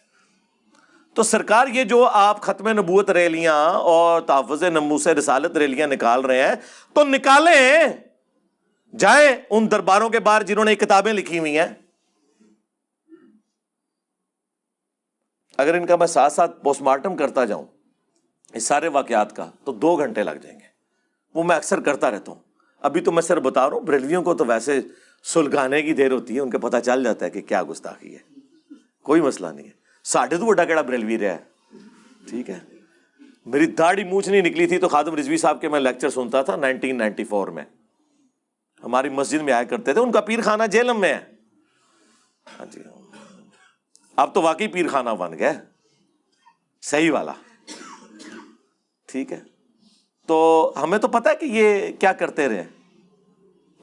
تو 1.16 1.24
سرکار 1.24 1.68
یہ 1.68 1.84
جو 1.84 2.08
آپ 2.12 2.42
ختم 2.42 2.68
نبوت 2.70 3.10
ریلیاں 3.10 3.56
اور 3.92 4.22
تحفظ 4.22 4.64
نموس 4.64 5.08
رسالت 5.08 5.58
ریلیاں 5.58 5.88
نکال 5.88 6.22
رہے 6.22 6.48
ہیں 6.48 6.56
تو 6.94 7.04
نکالیں 7.04 7.88
جائیں 8.94 9.36
ان 9.50 9.72
درباروں 9.72 10.10
کے 10.10 10.20
باہر 10.20 10.44
جنہوں 10.44 10.66
نے 10.66 10.76
کتابیں 10.76 11.14
لکھی 11.14 11.40
ہوئی 11.40 11.58
ہیں 11.60 11.68
اگر 15.58 15.74
ان 15.74 15.86
کا 15.86 15.96
میں 15.96 16.08
ساتھ 16.08 16.34
ساتھ 16.34 16.64
پوسٹ 16.64 16.82
مارٹم 16.82 17.16
کرتا 17.16 17.46
جاؤں 17.46 17.66
اس 18.54 18.64
سارے 18.64 18.88
واقعات 18.88 19.36
کا 19.36 19.52
تو 19.64 19.72
دو 19.72 19.96
گھنٹے 19.96 20.24
لگ 20.24 20.32
جائیں 20.32 20.60
گے۔ 20.60 20.66
وہ 21.34 21.44
میں 21.44 21.56
اکثر 21.56 21.80
کرتا 21.80 22.12
رہتا 22.12 22.32
ہوں۔ 22.32 22.40
ابھی 22.82 23.02
تو 23.02 23.12
میں 23.12 23.22
صرف 23.22 23.42
بتا 23.42 23.70
رہا 23.70 23.74
ہوں، 23.74 23.82
بریلویوں 23.82 24.24
کو 24.24 24.34
تو 24.34 24.46
ویسے 24.46 24.82
سلگانے 25.24 25.82
کی 25.82 25.94
دیر 25.94 26.12
ہوتی 26.12 26.36
ہے، 26.36 26.40
ان 26.40 26.50
کو 26.50 26.60
پتہ 26.60 26.78
چل 26.86 27.04
جاتا 27.04 27.26
ہے 27.26 27.30
کہ 27.30 27.42
کیا 27.42 27.64
گستاخی 27.64 28.16
ہے۔ 28.16 28.20
کوئی 29.04 29.22
مسئلہ 29.22 29.48
نہیں 29.48 29.66
ہے۔ 29.66 29.72
ساڈے 30.04 30.38
تو 30.38 30.46
بڑا 30.46 30.66
کہڑا 30.66 30.82
بریلوی 30.82 31.20
رہا 31.20 31.36
ہے۔ 31.36 31.38
ٹھیک 32.30 32.50
ہے۔ 32.50 32.60
میری 33.46 33.66
داڑھی 33.66 34.04
مونچھ 34.04 34.30
نہیں 34.30 34.42
نکلی 34.42 34.68
تھی 34.68 34.78
تو 34.78 34.88
خادم 34.88 35.16
رضوی 35.16 35.38
صاحب 35.38 35.62
کے 35.62 35.70
میں 35.70 35.80
لیکچر 35.80 36.10
سنتا 36.10 36.42
تھا 36.42 36.56
نائنٹین 36.56 36.98
نائنٹی 36.98 37.24
فور 37.24 37.48
میں۔ 37.48 37.64
ہماری 38.84 39.10
مسجد 39.10 39.42
میں 39.42 39.54
آیا 39.54 39.64
کرتے 39.64 39.94
تھے، 39.94 40.02
ان 40.02 40.12
کا 40.12 40.22
پیر 40.22 40.42
خانہ 40.42 40.64
جیلم 40.64 41.00
میں 41.00 41.14
ہے۔ 41.14 41.26
ہاں 42.60 42.66
جی 42.72 42.82
ہاں۔ 42.86 42.93
اب 44.16 44.34
تو 44.34 44.42
واقعی 44.42 44.68
پیر 44.68 44.88
خانہ 44.88 45.10
بن 45.10 45.40
گیا 45.40 45.54
صحیح 46.82 47.12
والا۔ 47.12 47.34
ٹھیک 49.08 49.32
ہے۔ 49.32 49.40
تو 50.28 50.72
ہمیں 50.84 50.98
تو 50.98 51.08
پتا 51.08 51.30
ہے 51.30 51.36
کہ 51.36 51.46
یہ 51.46 51.92
کیا 52.00 52.14
کرتے 52.14 52.50
رہے۔ 52.50 52.64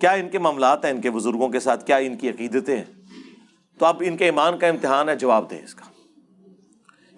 کیا 0.01 0.13
ان 0.13 0.29
کے 0.29 0.39
معاملات 0.39 0.85
ہیں؟ 0.85 0.93
ان 0.93 1.01
کے 1.01 1.11
بزرگوں 1.11 1.49
کے 1.49 1.61
ساتھ 1.61 1.87
کیا 1.87 1.97
ان 1.97 2.17
کی 2.17 2.29
عقیدتیں 2.29 2.77
ہیں؟ 2.77 2.85
تو 3.79 3.87
اب 3.87 4.03
ان 4.07 4.17
کے 4.17 4.25
ایمان 4.25 4.59
کا 4.59 4.67
امتحان 4.67 5.09
ہے، 5.09 5.17
جواب 5.17 5.51
دیں 5.51 5.63
اس 5.63 5.75
کا۔ 5.75 5.85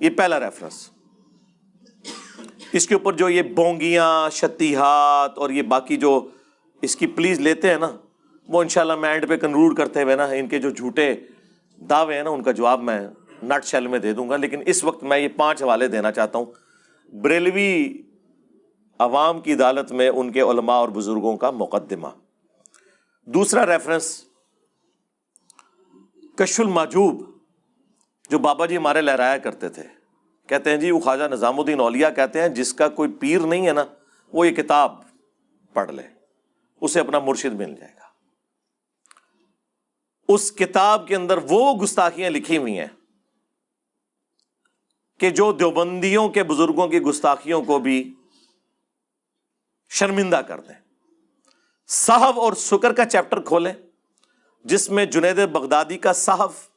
یہ 0.01 0.11
پہلا 0.11 0.41
ریفرنس 0.41 0.91
اس 2.73 2.87
کے 2.87 2.95
اوپر 2.95 3.13
جو 3.13 3.29
یہ 3.29 3.43
بونگیاں 3.43 4.31
شتیہات 4.31 5.39
اور 5.39 5.51
یہ 5.51 5.63
باقی 5.63 5.97
جو 5.97 6.29
اس 6.83 6.97
کی 6.97 7.07
پلیز 7.07 7.41
لیتے 7.41 7.71
ہیں 7.71 7.79
نا، 7.79 7.91
وہ 8.49 8.63
انشاءاللہ 8.63 8.97
میں 8.97 9.11
اینڈ 9.11 9.29
پہ 9.29 9.37
کنکلوڈ 9.37 9.77
کرتے 9.77 10.03
ہوئے 10.03 10.17
نا، 10.17 10.25
ان 10.25 10.49
کے 10.49 10.59
جو 10.59 10.71
جھوٹے 10.71 11.15
دعوے 11.91 12.17
ہیں 12.17 12.23
نا، 12.23 12.31
ان 12.31 12.43
کا 12.43 12.53
جواب 12.53 12.83
میں 12.83 13.09
نٹ 13.43 13.65
شیل 13.65 13.87
میں 13.87 13.99
دے 13.99 14.13
دوں 14.13 14.29
گا، 14.29 14.37
لیکن 14.37 14.63
اس 14.67 14.85
وقت 14.85 15.05
میں 15.05 15.19
یہ 15.19 15.29
پانچ 15.37 15.63
حوالے 15.63 15.89
دینا 15.89 16.13
چاہتا 16.13 16.39
ہوں۔ 16.39 16.45
بریلوی 17.13 18.03
عوام 18.99 19.41
کی 19.41 19.53
عدالت 19.53 19.93
میں 19.93 20.09
ان 20.09 20.33
کے 20.33 20.41
علماء 20.41 20.75
اور 20.75 20.89
بزرگوں 20.89 21.37
کا 21.37 21.51
مقدمہ۔ 21.51 22.09
دوسرا 23.27 23.67
ریفرنس 23.67 24.25
کش 26.37 26.61
الماجوب، 26.61 27.23
جو 28.31 28.39
بابا 28.39 28.67
جی 28.67 28.77
ہمارے 28.77 29.01
لہرایا 29.01 29.39
کرتے 29.39 29.69
تھے۔ 29.69 29.83
کہتے 30.49 30.71
ہیں 30.71 30.77
جی 30.77 30.91
وہ 30.91 31.01
خواجہ 31.01 31.25
نظام 31.25 31.61
الدین 31.61 31.81
اولیا 31.81 32.11
کہتے 32.11 32.41
ہیں، 32.41 32.49
جس 32.49 32.75
کا 32.75 32.89
کوئی 32.89 33.11
پیر 33.13 33.41
نہیں 33.41 33.67
ہے 33.67 33.73
نا، 33.73 33.85
وہ 34.33 34.49
یہ 34.49 34.53
کتاب 34.53 34.95
پڑھ 35.73 35.91
لے، 35.91 36.03
اسے 36.81 37.01
اپنا 37.01 37.19
مرشد 37.19 37.55
مل 37.55 37.75
جائے 37.75 37.93
گا۔ 37.97 38.02
اس 40.35 40.53
کتاب 40.53 41.09
کے 41.09 41.17
اندر 41.17 41.39
وہ 41.51 41.75
گستاخیاں 41.75 42.31
لکھی 42.31 42.59
ہوئی 42.59 42.79
ہیں 42.79 42.87
کہ 45.21 45.31
جو 45.31 45.53
دیوبندیوں 45.53 46.29
کے 46.29 46.43
بزرگوں 46.43 46.89
کی 46.89 47.01
گستاخیوں 47.01 47.63
کو 47.63 47.79
بھی 47.79 48.15
شرمندہ 49.91 50.37
کر 50.37 50.61
دیں۔ 50.61 50.75
صحف 51.87 52.39
اور 52.39 52.53
شکر 52.53 52.93
کا 52.93 53.05
چیپٹر 53.05 53.41
کھولیں، 53.41 53.73
جس 54.65 54.91
میں 54.91 55.05
جنید 55.05 55.49
بغدادی 55.49 55.99
کا 55.99 56.13
صحف 56.13 56.69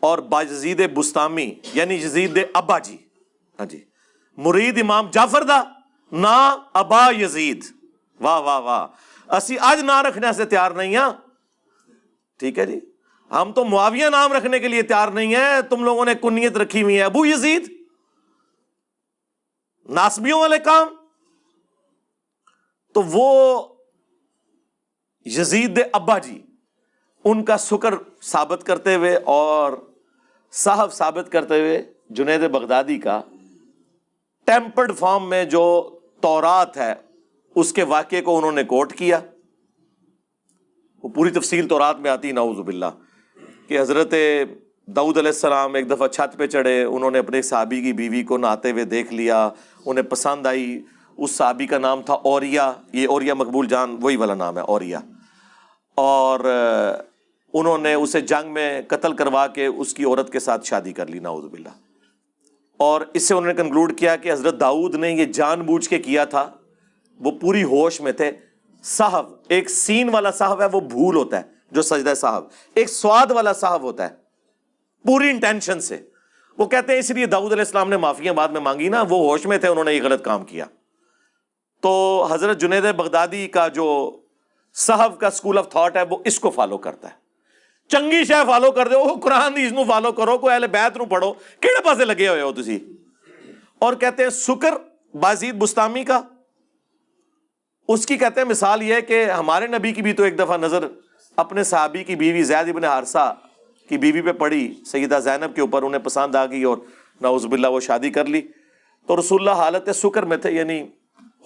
اور 0.00 0.18
باجزید 0.18 0.94
بستامی 0.94 1.54
یعنی 1.74 1.94
یزید 1.94 2.38
ابا 2.54 2.78
جی۔ 2.78 2.96
ہاں 3.58 3.66
جی 3.66 3.84
مرید 4.36 4.78
امام 4.80 5.10
جعفر 5.10 5.42
دا، 5.42 5.62
نا 6.12 6.56
ابا 6.72 7.10
یزید۔ 7.18 7.64
واہ 8.20 8.40
واہ 8.40 8.60
واہ۔ 8.60 8.86
اسی 9.34 9.58
آج 9.58 9.80
نہ 9.80 10.02
رکھنے 10.02 10.32
سے 10.32 10.44
تیار 10.44 10.70
نہیں 10.70 10.96
ہاں۔ 10.96 11.12
ٹھیک 12.38 12.58
ہے 12.58 12.66
جی؟ 12.66 12.80
ہم 13.30 13.52
تو 13.52 13.64
معاویہ 13.64 14.06
نام 14.06 14.32
رکھنے 14.32 14.58
کے 14.58 14.68
لیے 14.68 14.82
تیار 14.82 15.08
نہیں 15.08 15.34
ہے 15.34 15.62
تم 15.70 15.84
لوگوں 15.84 16.04
نے 16.04 16.14
کنیت 16.14 16.56
رکھی 16.56 16.82
ہوئی 16.82 16.96
ہے 16.96 17.02
ابو 17.02 17.26
یزید، 17.26 17.72
ناسبیوں 19.88 20.40
والے 20.40 20.58
کام۔ 20.58 20.88
تو 22.92 23.02
وہ 23.02 23.62
یزید 25.24 25.80
ابا 25.92 26.18
جی 26.18 26.42
ان 27.24 27.44
کا 27.44 27.56
شکر 27.56 27.94
ثابت 28.22 28.66
کرتے 28.66 28.94
ہوئے 28.94 29.16
اور 29.16 29.72
صاحب 30.52 30.92
ثابت 30.92 31.32
کرتے 31.32 31.60
ہوئے 31.60 31.92
جنید 32.10 32.40
بغدادی 32.40 32.98
کا 32.98 33.20
ٹیمپرڈ 34.44 34.96
فارم 34.98 35.28
میں 35.28 35.44
جو 35.44 35.98
تورات 36.20 36.76
ہے، 36.76 36.94
اس 37.54 37.72
کے 37.72 37.82
واقعے 37.82 38.22
کو 38.22 38.38
انہوں 38.38 38.52
نے 38.52 38.64
کوٹ 38.64 38.92
کیا۔ 38.92 39.20
وہ 41.02 41.08
پوری 41.08 41.30
تفصیل 41.30 41.68
تورات 41.68 42.00
میں 42.00 42.10
آتی 42.10 42.32
نعوذ 42.32 42.58
باللہ، 42.58 42.86
کہ 43.68 43.80
حضرت 43.80 44.14
داؤد 44.86 45.18
علیہ 45.18 45.28
السلام 45.28 45.74
ایک 45.74 45.90
دفعہ 45.90 46.08
چھت 46.08 46.36
پہ 46.38 46.46
چڑھے، 46.46 46.82
انہوں 46.84 47.10
نے 47.10 47.18
اپنے 47.18 47.42
صحابی 47.42 47.80
کی 47.82 47.92
بیوی 47.92 48.22
کو 48.22 48.38
نہاتے 48.38 48.70
ہوئے 48.70 48.84
دیکھ 48.84 49.14
لیا، 49.14 49.50
انہیں 49.86 50.02
پسند 50.02 50.46
آئی، 50.46 50.82
اس 51.16 51.30
صحابی 51.30 51.66
کا 51.66 51.78
نام 51.78 52.02
تھا 52.02 52.14
اوریا، 52.14 52.72
یہ 52.92 53.08
اوریا 53.08 53.34
مقبول 53.34 53.68
جان، 53.68 53.96
وہی 54.00 54.16
والا 54.16 54.34
نام 54.34 54.58
ہے، 54.58 54.62
اوریا۔ 54.62 55.00
اور 55.94 56.40
انہوں 57.54 57.78
نے 57.78 57.94
اسے 57.94 58.20
جنگ 58.20 58.52
میں 58.52 58.82
قتل 58.88 59.12
کروا 59.12 59.46
کے 59.46 59.66
اس 59.66 59.94
کی 59.94 60.04
عورت 60.04 60.32
کے 60.32 60.38
ساتھ 60.38 60.66
شادی 60.66 60.92
کر 60.92 61.06
لی 61.06 61.18
ناؤز 61.18 61.44
باللہ۔ 61.44 61.68
اور 62.76 63.00
اس 63.14 63.22
سے 63.22 63.34
انہوں 63.34 63.52
نے 63.52 63.62
کنکلوڈ 63.62 63.98
کیا 63.98 64.16
کہ 64.16 64.32
حضرت 64.32 64.60
داؤد 64.60 64.94
نے 64.94 65.10
یہ 65.10 65.24
جان 65.24 65.60
بوجھ 65.60 65.88
کے 65.88 65.98
کیا 65.98 66.24
تھا، 66.24 66.50
وہ 67.20 67.30
پوری 67.30 67.62
ہوش 67.62 68.00
میں 68.00 68.12
تھے۔ 68.12 68.30
صاحب، 68.82 69.30
ایک 69.48 69.70
سین 69.70 70.08
والا 70.08 70.30
صاحب 70.30 70.60
ہے، 70.60 70.66
وہ 70.72 70.80
بھول 70.80 71.16
ہوتا 71.16 71.36
ہے 71.36 71.42
جو 71.70 71.82
سجدہ 71.82 72.14
صاحب۔ 72.14 72.44
ایک 72.74 72.88
سواد 72.88 73.30
والا 73.30 73.52
صاحب 73.52 73.82
ہوتا 73.82 74.04
ہے، 74.04 74.14
پوری 75.06 75.30
انٹینشن 75.30 75.80
سے۔ 75.80 75.96
وہ 76.58 76.66
کہتے 76.66 76.92
ہیں، 76.92 77.00
اس 77.00 77.10
لیے 77.10 77.26
داؤد 77.26 77.52
علیہ 77.52 77.62
السلام 77.62 77.88
نے 77.88 77.96
معافیاں 77.96 78.32
بعد 78.32 78.48
میں 78.48 78.60
مانگی 78.60 78.88
نا، 78.88 79.02
وہ 79.02 79.18
ہوش 79.18 79.46
میں 79.46 79.58
تھے، 79.58 79.68
انہوں 79.68 79.84
نے 79.84 79.94
یہ 79.94 80.02
غلط 80.02 80.24
کام 80.24 80.44
کیا۔ 80.44 80.64
تو 81.80 82.26
حضرت 82.30 82.60
جنید 82.60 82.84
بغدادی 82.84 83.46
کا 83.46 83.68
جو 83.68 84.20
صحب 84.74 85.20
کا 85.20 85.26
اسکول 85.26 85.58
آف 85.58 85.68
تھاٹ 85.68 85.96
ہے، 85.96 86.02
وہ 86.10 86.16
اس 86.24 86.40
کو 86.40 86.50
فالو 86.50 86.78
کرتا 86.78 87.08
ہے۔ 87.08 87.14
چنگی 87.88 88.24
شہ 88.24 88.44
فالو 88.46 88.70
کر 88.70 88.88
دو 88.88 89.14
قرآن 89.22 89.56
دی 89.56 89.68
فالو 89.88 90.12
کرو، 90.12 90.38
کوئی 90.38 90.54
اہل 90.54 90.66
بیت 90.66 90.96
نو 90.96 91.04
پڑھو۔ 91.04 91.32
کہڑے 91.32 91.82
پاسے 91.82 92.04
لگے 92.04 92.28
ہوئے 92.28 92.40
ہو 92.40 92.52
تسی؟ 92.52 92.78
اور 93.78 93.94
کہتے 93.94 94.22
ہیں 94.22 94.30
سکر 94.30 94.74
بازید 95.16 95.54
بستامی 95.54 96.04
کا 96.04 96.20
اس 97.88 98.06
کی 98.06 98.16
کہتے 98.16 98.40
ہیں 98.40 98.48
مثال 98.48 98.82
یہ 98.82 98.94
ہے 98.94 99.00
کہ 99.00 99.24
ہمارے 99.24 99.66
نبی 99.66 99.92
کی 99.92 100.02
بھی 100.02 100.12
تو 100.12 100.22
ایک 100.22 100.38
دفعہ 100.38 100.56
نظر 100.56 100.86
اپنے 101.36 101.64
صحابی 101.64 102.04
کی 102.04 102.16
بیوی 102.16 102.42
زید 102.42 102.68
ابن 102.68 102.84
حارثہ 102.84 103.34
کی 103.88 103.98
بیوی 103.98 104.22
پہ 104.22 104.32
پڑی، 104.32 104.74
سیدہ 104.86 105.18
زینب 105.24 105.54
کے 105.54 105.60
اوپر، 105.60 105.82
انہیں 105.82 106.02
پسند 106.02 106.34
آ 106.34 106.46
گئی 106.46 106.62
اور 106.62 106.78
نعوذ 107.20 107.46
باللہ 107.46 107.66
وہ 107.66 107.80
شادی 107.80 108.10
کر 108.10 108.24
لی۔ 108.24 108.42
تو 109.06 109.20
رسول 109.20 109.40
اللہ 109.40 109.62
حالت 109.62 109.96
سکر 109.96 110.22
میں 110.22 110.36
تھے 110.36 110.50
یعنی 110.50 110.82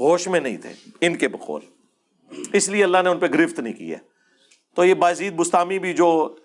ہوش 0.01 0.29
میں 0.29 0.41
نہیں 0.41 0.57
تھے، 0.57 0.73
ان 1.01 1.17
کے 1.17 1.29
بخول 1.29 1.61
اس 2.53 2.69
لیے 2.69 2.85
اللہ 2.85 2.99
نے 3.05 3.11
ان 3.11 3.19
پہ 3.19 3.27
گرفت 3.27 3.61
نہیں 3.61 3.73
کی 3.73 3.93
ہے۔ 3.93 3.99
تو 4.75 4.85
یہ 4.85 4.95
بازید 4.95 5.35
بستامی 5.35 5.79
بھی 5.79 5.93
جو 5.93 6.37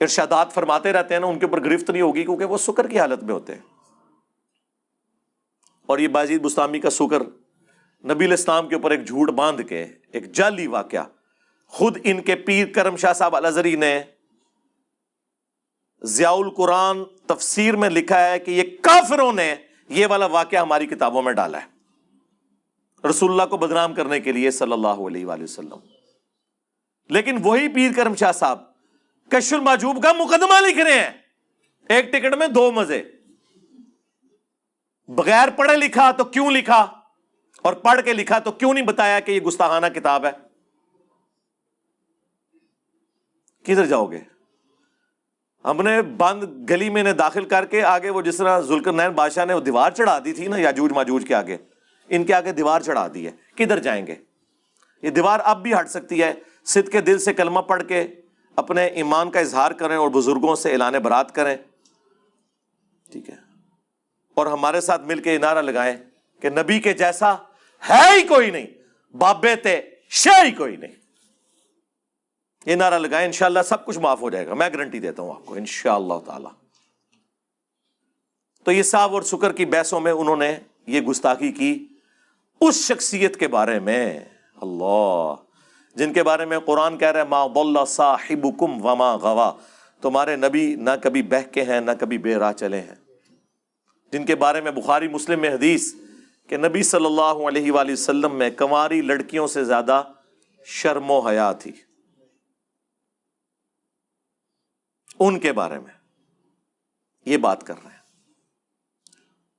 ارشادات 0.00 0.52
فرماتے 0.52 0.92
رہتے 0.92 1.14
ہیں 1.14 1.20
نا، 1.20 1.26
ان 1.26 1.38
کے 1.38 1.46
اوپر 1.46 1.64
گرفت 1.64 1.90
نہیں 1.90 2.02
ہوگی 2.02 2.22
کیونکہ 2.22 2.44
وہ 2.44 2.58
سکر 2.58 2.86
کی 2.86 2.98
حالت 2.98 3.22
میں 3.22 3.34
ہوتے 3.34 3.54
ہیں۔ 3.54 3.62
اور 5.86 5.98
یہ 5.98 6.08
بازید 6.08 6.40
بستامی 6.40 6.80
کا 6.80 6.90
سکر 6.90 7.22
نبی 8.10 8.24
الاسلام 8.24 8.68
کے 8.68 8.74
اوپر 8.74 8.90
ایک 8.90 9.06
جھوٹ 9.06 9.30
باندھ 9.30 9.62
کے 9.62 9.86
ایک 10.12 10.32
جعلی 10.32 10.66
واقعہ 10.66 11.04
خود 11.66 11.98
ان 12.04 12.22
کے 12.22 12.36
پیر 12.36 12.66
کرم 12.66 12.96
شاہ 12.96 13.12
صاحب 13.12 13.36
الازری 13.36 13.76
نے 13.76 14.02
ضیاء 16.02 16.30
القرآن 16.30 17.04
تفسیر 17.26 17.76
میں 17.76 17.90
لکھا 17.90 18.28
ہے 18.28 18.38
کہ 18.38 18.50
یہ 18.50 18.62
کافروں 18.82 19.32
نے 19.32 19.54
یہ 19.88 20.06
والا 20.06 20.26
واقعہ 20.26 20.58
ہماری 20.58 20.86
کتابوں 20.86 21.22
میں 21.22 21.32
ڈالا 21.32 21.58
ہے۔ 21.62 21.66
رسول 23.08 23.30
اللہ 23.30 23.42
کو 23.42 23.56
بدنام 23.56 23.94
کرنے 23.94 24.20
کے 24.20 24.32
لیے 24.32 24.50
صلی 24.50 24.72
اللہ 24.72 24.88
علیہ 24.88 25.26
وآلہ 25.26 25.42
وسلم۔ 25.42 25.78
لیکن 27.10 27.38
وہی 27.42 27.68
پیر 27.68 27.92
کرم 27.96 28.14
شاہ 28.14 28.32
صاحب 28.32 28.62
کش 29.28 29.52
الماجوب 29.52 30.02
کا 30.02 30.12
مقدمہ 30.12 30.66
لکھ 30.66 30.78
رہے 30.78 31.00
ہیں۔ 31.00 31.10
ایک 31.88 32.12
ٹکٹ 32.12 32.34
میں 32.34 32.46
دو 32.46 32.72
مزے۔ 32.72 33.02
بغیر 35.08 35.48
پڑھے 35.56 35.76
لکھا 35.76 36.10
تو 36.10 36.24
کیوں 36.24 36.50
لکھا؟ 36.50 36.86
اور 37.66 37.74
پڑھ 37.74 38.00
کے 38.04 38.12
لکھا 38.12 38.38
تو 38.38 38.52
کیوں 38.52 38.74
نہیں 38.74 38.84
بتایا 38.84 39.20
کہ 39.20 39.32
یہ 39.32 39.40
گستاحانہ 39.40 39.86
کتاب 39.86 40.24
ہے؟ 40.24 40.30
کدھر 43.62 43.86
جاؤ 43.86 44.06
گے؟ 44.06 44.18
ہم 45.64 45.82
نے 45.82 46.02
بند 46.02 46.70
گلی 46.70 46.90
میں 46.90 47.02
نے 47.02 47.12
داخل 47.12 47.44
کر 47.44 47.64
کے 47.64 47.82
آگے 47.82 48.10
وہ 48.10 48.22
جس 48.22 48.36
طرح 48.36 48.60
ذوالکر 48.60 48.92
نین 48.92 49.10
بادشاہ 49.10 49.44
نے 49.44 49.54
وہ 49.54 49.60
دیوار 49.60 49.90
چڑھا 49.90 50.18
دی 50.24 50.32
تھی 50.32 50.46
نا، 50.46 50.56
یاجوج 50.56 50.92
ماجوج 50.92 51.24
کے 51.28 51.34
آگے، 51.34 51.56
ان 52.08 52.24
کے 52.24 52.34
آگے 52.34 52.52
دیوار 52.52 52.80
چڑھا 52.80 53.08
دی 53.14 53.26
ہے۔ 53.26 53.32
کدھر 53.54 53.78
جائیں 53.78 54.06
گے؟ 54.06 54.14
یہ 55.02 55.10
دیوار 55.10 55.40
اب 55.44 55.62
بھی 55.62 55.74
ہٹ 55.74 55.90
سکتی 55.90 56.22
ہے۔ 56.22 56.32
سدھ 56.64 56.90
کے 56.90 57.00
دل 57.00 57.18
سے 57.18 57.34
کلمہ 57.34 57.60
پڑھ 57.60 57.82
کے 57.88 58.06
اپنے 58.56 58.86
ایمان 58.86 59.30
کا 59.30 59.40
اظہار 59.40 59.70
کریں 59.70 59.96
اور 59.96 60.08
بزرگوں 60.08 60.56
سے 60.56 60.72
اعلان 60.72 60.92
برات 60.92 61.34
کریں۔ 61.34 61.56
ٹھیک 63.12 63.30
ہے۔ 63.30 63.36
اور 64.34 64.46
ہمارے 64.46 64.80
ساتھ 64.80 65.02
مل 65.02 65.22
کے 65.22 65.38
نعرہ 65.38 65.62
لگائیں 65.62 65.96
کہ 66.40 66.48
نبی 66.50 66.80
کے 66.80 66.92
جیسا 66.92 67.36
ہے 67.90 68.18
ہی 68.18 68.22
کوئی 68.22 68.50
نہیں، 68.50 68.66
بابے 69.16 69.56
تے 69.56 69.80
شہ 70.10 70.44
ہی 70.44 70.50
کوئی 70.50 70.76
نہیں۔ 70.76 70.92
یہ 72.66 72.74
نعرہ 72.74 72.98
لگائیں، 72.98 73.26
انشاءاللہ 73.26 73.58
سب 73.68 73.86
کچھ 73.86 73.98
معاف 73.98 74.20
ہو 74.20 74.30
جائے 74.30 74.46
گا۔ 74.46 74.54
میں 74.54 74.68
گارنٹی 74.68 75.00
دیتا 75.00 75.22
ہوں 75.22 75.30
آپ 75.30 75.46
کو، 75.46 75.54
انشاءاللہ 75.54 76.14
تعالی۔ 76.26 76.48
تو 78.64 78.72
یہ 78.72 78.82
صاحب 78.82 79.14
اور 79.14 79.22
سکر 79.22 79.52
کی 79.52 79.64
بحثوں 79.64 80.00
میں 80.00 80.12
انہوں 80.12 80.36
نے 80.36 80.58
یہ 80.86 81.00
گستاخی 81.00 81.52
کی 81.52 81.86
اس 82.60 82.86
شخصیت 82.86 83.36
کے 83.36 83.48
بارے 83.48 83.78
میں۔ 83.78 84.20
اللہ، 84.62 85.34
جن 85.94 86.12
کے 86.12 86.22
بارے 86.22 86.44
میں 86.44 86.58
قرآن 86.58 86.98
کہہ 86.98 87.08
رہے 87.08 87.20
ہیں 87.20 87.28
ما 87.28 87.46
ضل 87.46 87.86
صاحبکم 87.86 88.86
وما 88.86 89.16
غوا 89.16 89.52
تمہارے 90.00 90.36
نبی 90.36 90.74
نہ 90.74 90.90
کبھی 91.02 91.22
بہ 91.22 91.52
کے 91.52 91.62
ہیں، 91.62 91.80
نہ 91.80 91.90
کبھی 92.00 92.18
بے 92.18 92.34
راہ 92.34 92.52
چلے 92.52 92.80
ہیں۔ 92.80 92.94
جن 94.12 94.26
کے 94.26 94.34
بارے 94.34 94.60
میں 94.60 94.70
بخاری 94.70 95.08
مسلم 95.08 95.40
میں 95.40 95.50
حدیث 95.50 95.94
کہ 96.46 96.56
نبی 96.56 96.82
صلی 96.82 97.06
اللہ 97.06 97.48
علیہ 97.48 97.72
وآلہ 97.72 97.92
وسلم 97.92 98.34
میں 98.34 98.50
کنواری 98.50 99.00
لڑکیوں 99.02 99.46
سے 99.46 99.64
زیادہ 99.64 100.02
شرم 100.64 101.10
و 101.10 101.20
حیا 101.20 101.52
تھی۔ 101.52 101.72
ان 105.18 105.40
کے 105.40 105.52
بارے 105.52 105.78
میں 105.78 105.92
یہ 107.24 107.36
بات 107.36 107.66
کر 107.66 107.74
رہے 107.84 107.90
ہیں۔ 107.90 107.98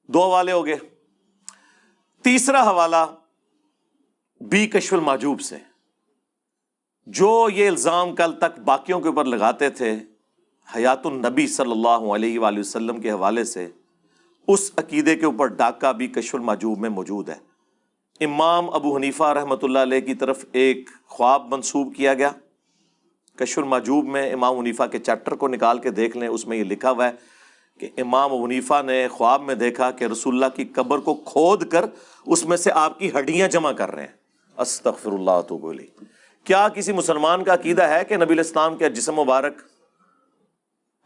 دو 0.07 0.23
حوالے 0.23 0.51
ہو 0.51 0.65
گئے۔ 0.65 0.77
تیسرا 2.23 2.69
حوالہ 2.69 3.15
بی 4.41 4.67
کشف 4.67 4.93
الماجوب 4.93 5.41
سے۔ 5.41 5.57
جو 7.05 7.49
یہ 7.53 7.67
الزام 7.67 8.15
کل 8.15 8.39
تک 8.39 8.59
باقیوں 8.59 8.99
کے 8.99 9.07
اوپر 9.07 9.25
لگاتے 9.25 9.69
تھے، 9.69 9.99
حیات 10.75 11.05
النبی 11.05 11.47
صلی 11.47 11.71
اللہ 11.71 12.13
علیہ 12.13 12.39
وآلہ 12.39 12.59
وسلم 12.59 13.01
کے 13.01 13.11
حوالے 13.11 13.43
سے 13.43 13.67
اس 14.47 14.71
عقیدے 14.77 15.15
کے 15.15 15.25
اوپر 15.25 15.47
ڈاکہ 15.47 15.91
بھی 15.93 16.07
کشف 16.07 16.35
الماجوب 16.35 16.79
میں 16.79 16.89
موجود 16.89 17.29
ہے۔ 17.29 17.35
امام 18.19 18.69
ابو 18.69 18.95
حنیفہ 18.95 19.23
رحمۃ 19.23 19.63
اللہ 19.63 19.79
علیہ 19.79 19.99
کی 19.99 20.13
طرف 20.13 20.45
ایک 20.51 20.89
خواب 21.07 21.53
منسوب 21.53 21.95
کیا 21.95 22.13
گیا۔ 22.13 22.29
کشف 23.35 23.59
الماجوب 23.59 24.05
میں 24.05 24.33
امام 24.33 24.59
حنیفہ 24.59 24.83
کے 24.83 24.99
چیپٹر 24.99 25.35
کو 25.35 25.47
نکال 25.47 25.79
کے 25.79 25.89
دیکھ 25.89 26.17
لیں، 26.17 26.27
اس 26.27 26.47
میں 26.47 26.57
یہ 26.57 26.63
لکھا 26.63 26.91
ہوا 26.91 27.05
ہے 27.05 27.11
کہ 27.79 27.89
امام 27.97 28.33
حنیفہ 28.33 28.81
نے 28.85 29.07
خواب 29.07 29.41
میں 29.41 29.55
دیکھا 29.55 29.91
کہ 29.91 30.03
رسول 30.03 30.33
اللہ 30.33 30.55
کی 30.55 30.65
قبر 30.65 30.99
کو 30.99 31.13
کھود 31.13 31.67
کر 31.69 31.85
اس 32.25 32.45
میں 32.45 32.57
سے 32.57 32.71
آپ 32.71 32.99
کی 32.99 33.09
ہڈیاں 33.19 33.47
جمع 33.47 33.71
کر 33.71 33.91
رہے 33.91 34.01
ہیں۔ 34.01 34.15
استغفر 34.57 35.11
اللہ 35.11 35.41
تو 35.47 35.57
بولی 35.57 35.85
کیا 36.45 36.67
کسی 36.69 36.93
مسلمان 36.93 37.43
کا 37.43 37.53
عقیدہ 37.53 37.83
ہے 37.83 38.05
کہ 38.05 38.17
نبی 38.17 38.33
الاسلام 38.33 38.77
کے 38.77 38.89
جسم 38.89 39.15
مبارک 39.15 39.61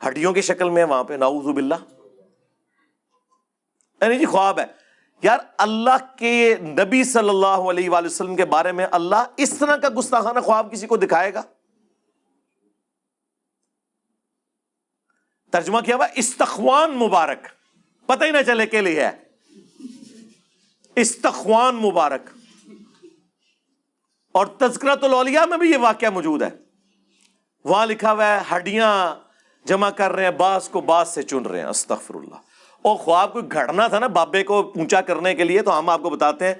ہڈیوں 0.08 0.34
کی 0.34 0.42
شکل 0.42 0.70
میں 0.70 0.86
وہاں 0.86 1.04
پہ؟ 1.04 1.14
ناؤز 1.14 1.46
باللہ۔ 1.46 1.76
یعنی 4.02 4.20
جی 4.20 4.26
خواب 4.26 4.60
ہے۔ 4.60 4.66
یار 5.22 5.40
اللہ 5.58 6.18
کے 6.18 6.56
نبی 6.62 7.04
صلی 7.04 7.30
اللہ 7.30 7.48
علیہ 7.48 7.90
وآلہ 7.90 8.06
وسلم 8.06 8.36
کے 8.36 8.46
بارے 8.46 8.72
میں 8.72 8.88
اللہ 8.92 9.24
اس 9.38 9.58
طرح 9.60 9.78
کا 9.78 9.88
گستاخانہ 10.00 10.40
خواب 10.40 10.72
کسی 10.72 10.88
کو 10.88 10.98
دکھائے 10.98 11.34
گا؟ 11.34 11.42
ترجمہ 15.52 15.80
کیا 15.80 15.96
ہوا؟ 15.96 16.08
استخوان 16.16 16.92
مبارک۔ 16.92 17.48
پتہ 18.06 18.24
ہی 18.26 18.32
نہ 18.32 18.38
چلے 18.46 18.66
کے 18.66 18.82
لیے 18.82 19.06
ہے۔ 19.06 19.24
استخوان 20.96 21.76
مبارک۔ 21.76 22.22
اور 24.32 24.46
تذکرت 24.46 25.04
الاولیاء 25.04 25.46
میں 25.46 25.58
بھی 25.58 25.72
یہ 25.72 25.78
واقعہ 25.78 26.10
موجود 26.10 26.42
ہے۔ 26.42 26.50
وہاں 27.64 27.86
لکھا 27.86 28.12
ہوا 28.12 28.28
ہے، 28.28 28.56
ہڈیاں 28.56 29.16
جمع 29.66 29.90
کر 29.90 30.12
رہے 30.12 30.24
ہیں 30.24 30.32
باس 30.32 30.70
کو 30.70 30.82
باس 30.82 31.10
سے 31.10 31.24
چن 31.24 31.46
رہے 31.46 31.60
ہیں۔ 31.60 31.68
استغفر 31.68 32.16
اللہ۔ 32.16 32.51
اور 32.82 32.96
خواب 32.96 33.34
کو 33.34 33.40
گھڑنا 33.52 33.88
تھا 33.88 34.00
نا 34.00 34.08
بابے 34.08 34.44
کو 34.44 34.72
اونچا 34.76 35.02
کرنے 35.02 35.36
کے 35.36 35.44
لیے، 35.44 35.62
تو 35.62 35.80
ہم 35.80 35.90
آپ 35.90 36.02
کو 36.02 36.10
بتاتے 36.10 36.48
ہیں 36.48 36.54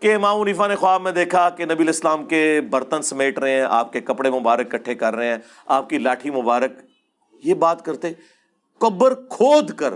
کہ 0.00 0.14
امام 0.14 0.40
عنیفا 0.40 0.66
نے 0.66 0.76
خواب 0.76 1.02
میں 1.02 1.12
دیکھا 1.12 1.50
کہ 1.50 1.64
نبی 1.64 1.82
الاسلام 1.82 2.26
کے 2.26 2.60
برتن 2.70 3.02
سمیٹ 3.02 3.38
رہے 3.38 3.50
ہیں، 3.50 3.66
آپ 3.68 3.92
کے 3.92 4.00
کپڑے 4.00 4.30
مبارک 4.30 4.70
کٹھے 4.70 4.94
کر 4.94 5.14
رہے 5.14 5.26
ہیں، 5.26 5.38
آپ 5.66 5.88
کی 5.88 5.98
لاٹھی 5.98 6.30
مبارک۔ 6.30 6.70
یہ 7.44 7.54
بات 7.54 7.84
کرتے، 7.84 8.12
قبر 8.78 9.14
کھود 9.14 9.70
کر 9.70 9.94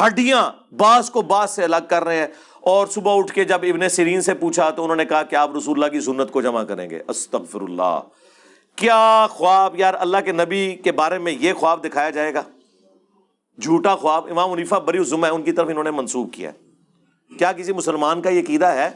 ہڈیاں 0.00 0.52
باس 0.74 1.10
کو 1.10 1.22
باس 1.22 1.50
سے 1.50 1.64
الگ 1.64 1.76
کر 1.88 2.04
رہے 2.04 2.16
ہیں۔ 2.16 2.26
اور 2.60 2.86
صبح 2.86 3.18
اٹھ 3.18 3.32
کے 3.32 3.44
جب 3.44 3.58
ابن 3.62 3.88
سیرین 3.88 4.20
سے 4.20 4.34
پوچھا، 4.34 4.70
تو 4.70 4.82
انہوں 4.82 4.96
نے 4.96 5.04
کہا 5.04 5.22
کہ 5.22 5.36
آپ 5.36 5.56
رسول 5.56 5.82
اللہ 5.82 5.92
کی 5.92 6.00
سنت 6.00 6.30
کو 6.30 6.40
جمع 6.40 6.62
کریں 6.62 6.90
گے۔ 6.90 6.98
استغفر 7.08 7.60
اللہ۔ 7.60 8.00
کیا 8.76 9.26
خواب، 9.30 9.76
یار، 9.76 9.94
اللہ 9.98 10.16
کے 10.24 10.32
نبی 10.32 10.76
کے 10.84 10.92
بارے 10.92 11.18
میں 11.18 11.32
یہ 11.32 11.52
خواب 11.52 11.84
دکھایا 11.84 12.10
جائے 12.10 12.34
گا؟ 12.34 12.42
جھوٹا 13.62 13.96
خواب 13.96 14.26
امام 14.30 14.50
منیفا 14.50 14.78
بری 14.78 15.04
ظم 15.04 15.24
ہے، 15.24 15.30
ان 15.30 15.42
کی 15.42 15.52
طرف 15.52 15.68
انہوں 15.68 15.84
نے 15.84 15.90
منسوخ 15.90 16.28
کیا 16.32 16.50
ہے۔ 16.52 16.68
کیا 17.38 17.52
کسی 17.52 17.72
مسلمان 17.72 18.22
کا 18.22 18.30
یہ 18.30 18.42
عقیدہ 18.42 18.66
ہے؟ 18.66 18.90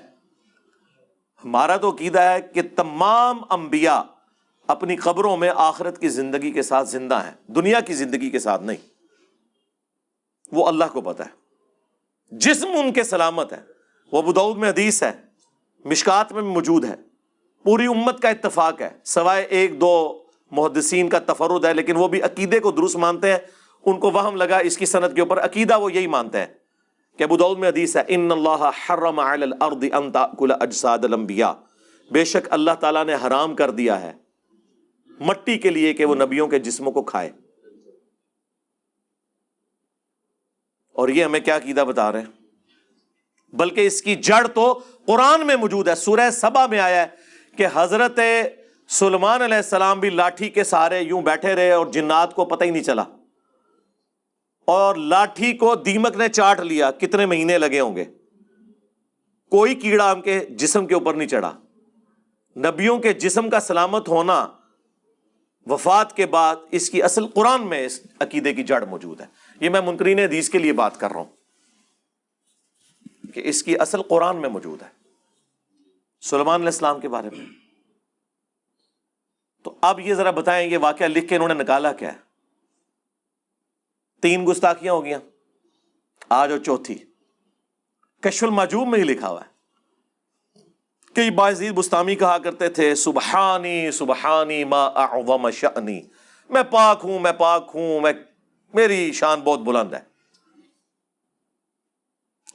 ہمارا 1.44 1.76
تو 1.76 1.90
عقیدہ 1.90 2.20
ہے 2.20 2.42
کہ 2.42 2.62
تمام 2.76 3.38
انبیاء 3.50 4.00
اپنی 4.66 4.96
قبروں 4.96 5.36
میں 5.36 5.50
آخرت 5.54 6.00
کی 6.00 6.08
زندگی 6.08 6.50
کے 6.50 6.62
ساتھ 6.62 6.88
زندہ 6.88 7.14
ہیں، 7.14 7.52
دنیا 7.52 7.80
کی 7.80 7.94
زندگی 7.94 8.30
کے 8.30 8.38
ساتھ 8.38 8.62
نہیں۔ 8.62 8.76
وہ 10.52 10.66
اللہ 10.66 10.84
کو 10.92 11.00
پتا 11.00 11.26
ہے۔ 11.26 11.30
جسم 12.30 12.66
ان 12.66 12.92
کے 12.92 13.02
سلامت 13.02 13.52
ہے 13.52 13.62
وہ 14.12 14.22
بدعود 14.22 14.56
میں 14.56 14.68
حدیث 14.68 15.02
ہے، 15.02 15.12
مشکات 15.84 16.32
میں 16.32 16.42
موجود 16.42 16.84
ہے۔ 16.84 16.94
پوری 17.62 17.86
امت 17.86 18.20
کا 18.20 18.28
اتفاق 18.28 18.80
ہے۔ 18.80 18.90
سوائے 19.04 19.42
ایک 19.42 19.80
دو 19.80 20.22
محدثین 20.50 21.08
کا 21.08 21.18
تفرد 21.18 21.64
ہے، 21.64 21.74
لیکن 21.74 21.96
وہ 21.96 22.08
بھی 22.08 22.22
عقیدے 22.22 22.60
کو 22.60 22.70
درست 22.70 22.96
مانتے 22.96 23.30
ہیں۔ 23.30 23.38
ان 23.86 24.00
کو 24.00 24.10
وہم 24.10 24.36
لگا 24.36 24.56
اس 24.56 24.78
کی 24.78 24.86
صنعت 24.86 25.14
کے 25.14 25.20
اوپر۔ 25.20 25.44
عقیدہ 25.44 25.78
وہ 25.78 25.92
یہی 25.92 26.06
مانتے 26.06 26.38
ہیں 26.38 26.46
کہ 27.16 27.24
ابو 27.24 27.56
میں 27.56 27.68
حدیث 27.68 27.96
ہے، 27.96 28.02
ان 28.08 28.32
اللہ 28.32 28.70
حرم 28.88 29.18
علی 29.18 29.42
الارض 29.42 29.84
ان 29.92 30.12
تاکل 30.12 30.52
اجساد 30.60 30.98
الانبیاء. 30.98 31.52
بے 32.10 32.24
شک 32.24 32.46
اللہ 32.50 32.70
تعالیٰ 32.80 33.04
نے 33.04 33.14
حرام 33.14 33.54
کر 33.54 33.70
دیا 33.70 34.00
ہے 34.00 34.12
مٹی 35.20 35.58
کے 35.58 35.70
لیے 35.70 35.94
کہ 35.94 36.04
وہ 36.04 36.14
نبیوں 36.14 36.48
کے 36.48 36.58
جسموں 36.58 36.92
کو 36.92 37.02
کھائے۔ 37.02 37.30
اور 40.92 41.08
یہ 41.08 41.24
ہمیں 41.24 41.40
کیا 41.40 41.56
عقیدہ 41.56 41.80
بتا 41.80 42.12
رہے 42.12 42.20
ہیں؟ 42.20 42.42
بلکہ 43.52 43.86
اس 43.86 44.02
کی 44.02 44.14
جڑ 44.14 44.46
تو 44.46 44.80
قرآن 45.06 45.46
میں 45.46 45.56
موجود 45.56 45.88
ہے، 45.88 45.94
سورہ 45.94 46.30
سبا 46.30 46.66
میں 46.66 46.78
آیا 46.78 47.02
ہے 47.02 47.06
کہ 47.56 47.66
حضرت 47.74 48.20
سلمان 48.88 49.42
علیہ 49.42 49.56
السلام 49.56 50.00
بھی 50.00 50.10
لاٹھی 50.10 50.48
کے 50.48 50.64
سہارے 50.64 51.00
یوں 51.00 51.22
بیٹھے 51.22 51.54
رہے 51.54 51.72
اور 51.72 51.86
جنات 51.86 52.34
کو 52.34 52.44
پتہ 52.44 52.64
ہی 52.64 52.70
نہیں 52.70 52.82
چلا۔ 52.82 53.04
اور 54.64 54.94
لاٹھی 54.94 55.52
کو 55.52 55.74
دیمک 55.74 56.16
نے 56.16 56.28
چاٹ 56.28 56.60
لیا، 56.60 56.90
کتنے 56.90 57.26
مہینے 57.26 57.58
لگے 57.58 57.80
ہوں 57.80 57.96
گے؟ 57.96 58.04
کوئی 59.50 59.74
کیڑا 59.74 60.12
ہم 60.12 60.22
کے 60.22 60.40
جسم 60.50 60.86
کے 60.86 60.94
اوپر 60.94 61.14
نہیں 61.14 61.28
چڑھا۔ 61.28 61.58
نبیوں 62.56 62.98
کے 62.98 63.12
جسم 63.12 63.50
کا 63.50 63.60
سلامت 63.60 64.08
ہونا 64.08 64.48
وفات 65.66 66.16
کے 66.16 66.26
بعد 66.26 66.56
اس 66.70 66.90
کی 66.90 67.02
اصل 67.02 67.26
قرآن 67.26 67.66
میں 67.66 67.86
اس 67.86 68.00
عقیدے 68.20 68.54
کی 68.54 68.62
جڑ 68.62 68.84
موجود 68.84 69.20
ہے۔ 69.20 69.26
یہ 69.60 69.70
میں 69.70 69.80
منکرین 69.80 70.18
حدیث 70.18 70.50
کے 70.50 70.58
لیے 70.58 70.72
بات 70.72 71.00
کر 71.00 71.10
رہا 71.10 71.20
ہوں 71.20 71.36
کہ 73.34 73.42
اس 73.44 73.62
کی 73.62 73.78
اصل 73.78 74.02
قرآن 74.02 74.36
میں 74.36 74.48
موجود 74.48 74.82
ہے۔ 74.82 74.88
سلمان 76.20 76.54
علیہ 76.54 76.66
السلام 76.66 77.00
کے 77.00 77.08
بارے 77.08 77.28
میں۔ 77.36 77.46
تو 79.62 79.74
اب 79.80 80.00
یہ 80.00 80.14
ذرا 80.14 80.30
بتائیں، 80.30 80.70
یہ 80.70 80.78
واقعہ 80.78 81.06
لکھ 81.06 81.28
کے 81.28 81.34
انہوں 81.34 81.48
نے 81.48 81.54
نکالا 81.54 81.92
کیا 81.92 82.12
ہے؟ 82.12 82.31
تین 84.22 84.44
گستاخیاں 84.48 84.92
ہو 84.92 85.04
گیا 85.04 85.18
آج 86.28 86.50
اور 86.50 86.58
چوتھی۔ 86.58 87.04
کشف 88.20 88.44
الماجوب 88.44 88.88
میں 88.88 88.98
ہی 88.98 89.04
لکھا 89.04 89.28
ہوا 89.28 89.40
ہے۔ 89.40 89.52
کئی 91.14 91.30
باعزید 91.30 91.72
بستامی 91.72 92.14
کہا 92.14 92.38
کرتے 92.38 92.68
تھے، 92.68 92.94
سبحانی 92.94 93.90
سبحانی 93.90 94.64
ما 94.64 94.84
اعظم 94.84 95.50
شأنی۔ 95.50 96.00
میں 96.50 96.62
پاک 96.62 97.00
ہوں، 97.04 97.18
میں 97.18 97.32
پاک 97.32 97.70
ہوں، 97.74 98.00
میں 98.00 98.12
میری 98.74 99.12
شان 99.12 99.40
بہت 99.40 99.58
بلند 99.58 99.92
ہے۔ 99.92 100.00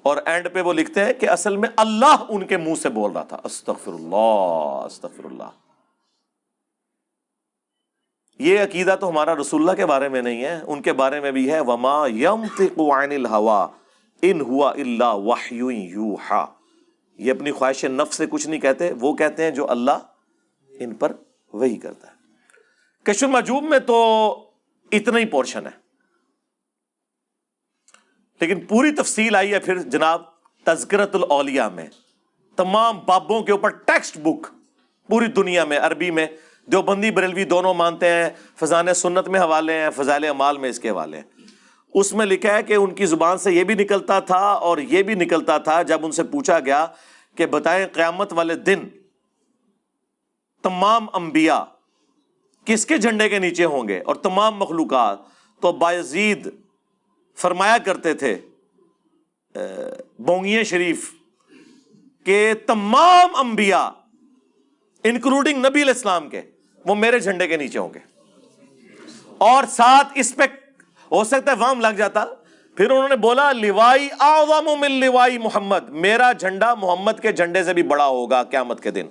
اور 0.02 0.18
اینڈ 0.26 0.48
پہ 0.54 0.62
وہ 0.62 0.74
لکھتے 0.74 1.06
ہیں 1.06 1.14
کہ 1.14 1.30
اصل 1.30 1.58
میں 1.58 1.70
اللہ 1.78 2.26
ان 2.30 2.48
کے 2.48 2.58
منہ 2.58 2.76
سے 2.76 2.90
بول 2.90 3.12
رہا 3.12 3.24
تھا۔ 3.24 3.38
استغفر 3.44 3.92
اللہ 3.94 4.86
استغفر 4.86 5.26
اللہ۔ 5.26 5.67
یہ 8.40 8.60
عقیدہ 8.60 8.96
تو 9.00 9.10
ہمارا 9.10 9.36
رسول 9.36 9.62
اللہ 9.62 9.72
کے 9.72 9.86
بارے 9.86 10.10
میں 10.10 10.22
نہیں 10.22 10.44
ہے، 10.44 10.62
ان 10.68 10.82
کے 10.82 10.94
بارے 10.94 11.20
میں 11.20 11.32
بھی 11.32 11.52
ہے، 11.52 11.60
وما 11.60 12.08
عن 12.08 13.12
الهوى 13.12 13.66
ان 14.22 14.42
ہوا 14.42 14.70
الا 14.70 15.12
وحی 15.12 15.58
یوحا 15.74 16.46
یہ 17.18 17.32
اپنی 17.32 17.52
خواہش 17.52 17.86
نفس 17.86 18.16
سے 18.16 18.26
کچھ 18.26 18.48
نہیں 18.48 18.60
کہتے، 18.60 18.92
وہ 19.02 19.14
کہتے 19.14 19.44
ہیں 19.44 19.52
جو 19.52 19.72
اللہ 19.72 19.92
ان 20.70 20.94
پر 20.94 21.12
وہی 21.54 21.76
کرتا 21.76 22.08
ہے۔ 22.08 22.14
کشف 23.04 23.24
مجوب 23.24 23.64
میں 23.64 23.80
تو 23.80 24.30
اتنا 24.92 25.20
ہی 25.20 25.26
پورشن 25.26 25.66
ہے۔ 25.66 25.72
لیکن 28.42 28.66
پوری 28.66 28.92
تفصیل 28.92 29.36
آئی 29.36 29.54
ہے 29.54 29.60
پھر 29.60 29.78
جناب 29.78 30.22
تذکرت 30.64 31.16
الاولیاء 31.16 31.70
میں۔ 31.70 31.88
تمام 32.56 33.00
بابوں 33.06 33.42
کے 33.42 33.52
اوپر 33.52 33.70
ٹیکسٹ 33.70 34.18
بک 34.18 34.48
پوری 35.08 35.26
دنیا 35.26 35.66
میں، 35.66 35.78
عربی 35.78 36.12
میں۔ 36.12 36.28
دیوبندی 36.68 37.12
بریلوی 37.12 37.44
دونوں 37.46 37.74
مانتے 37.74 38.08
ہیں، 38.08 38.30
فضان 38.60 38.94
سنت 38.94 39.28
میں 39.28 39.40
حوالے 39.40 39.74
ہیں، 39.74 39.90
فضائل 39.96 40.24
اعمال 40.26 40.58
میں 40.58 40.70
اس 40.70 40.80
کے 40.80 40.90
حوالے 40.90 41.18
ہیں۔ 41.18 41.24
اس 41.96 42.14
میں 42.14 42.26
لکھا 42.26 42.56
ہے 42.56 42.64
کہ 42.64 42.74
ان 42.74 42.94
کی 42.96 43.06
زبان 43.06 43.38
سے 43.38 43.52
یہ 43.52 43.64
بھی 43.64 43.76
نکلتا 43.76 44.20
تھا 44.22 44.38
اور 44.38 44.78
یہ 44.78 45.04
بھی 45.04 45.16
نکلتا 45.16 45.58
تھا 45.58 45.82
جب 45.82 46.06
ان 46.06 46.12
سے 46.12 46.24
پوچھا 46.24 46.60
گیا 46.60 46.86
کہ 47.38 47.46
بتائیں 47.46 47.86
قیامت 47.94 48.34
والے 48.34 48.56
دن 48.56 48.88
تمام 50.64 51.06
انبیاء 51.14 51.64
کس 52.68 52.86
کے 52.86 52.98
جھنڈے 52.98 53.30
کے 53.30 53.40
نیچے 53.40 53.66
ہوں 53.66 53.88
گے 53.88 54.00
اور 54.00 54.16
تمام 54.18 54.58
مخلوقات۔ 54.58 55.18
تو 55.62 55.72
باعزید 55.74 56.48
فرمایا 57.38 57.78
کرتے 57.86 58.14
تھے 58.14 58.36
بونگی 60.20 60.64
شریف، 60.64 61.10
کہ 62.26 62.54
تمام 62.68 63.36
انبیاء 63.40 63.88
انکلوڈنگ 65.06 65.58
نبی 65.58 65.82
علیہ 65.82 65.94
السلام 65.94 66.30
کے 66.30 66.42
وہ 66.88 66.96
میرے 66.96 67.20
جھنڈے 67.20 67.48
کے 67.48 67.58
نیچے 67.58 67.80
ہوں 67.80 67.90
گے۔ 67.94 68.00
اور 69.38 69.64
ساتھ 69.70 70.08
اس 70.16 70.36
پہ 70.36 70.44
ہو 71.12 71.24
سکتا 71.24 71.52
ہے 71.52 71.58
وام 71.58 71.82
لگ 71.82 71.88
جاتا۔ 71.88 72.26
پھر 72.78 72.92
انہوں 72.92 73.10
نے 73.10 73.16
بولا 73.16 73.52
لیوائی 73.52 74.10
اعظم 74.20 74.80
من 74.80 74.92
لیوائی 74.92 75.38
محمد۔ 75.38 75.90
میرا 75.90 76.32
جھنڈا 76.32 76.74
محمد 76.74 77.12
کے 77.22 77.32
جھنڈے 77.32 77.64
سے 77.64 77.74
بھی 77.74 77.84
بڑا 77.84 78.08
ہوگا 78.08 78.44
قیامت 78.44 78.84
کے 78.84 78.92
دن۔ 78.92 79.06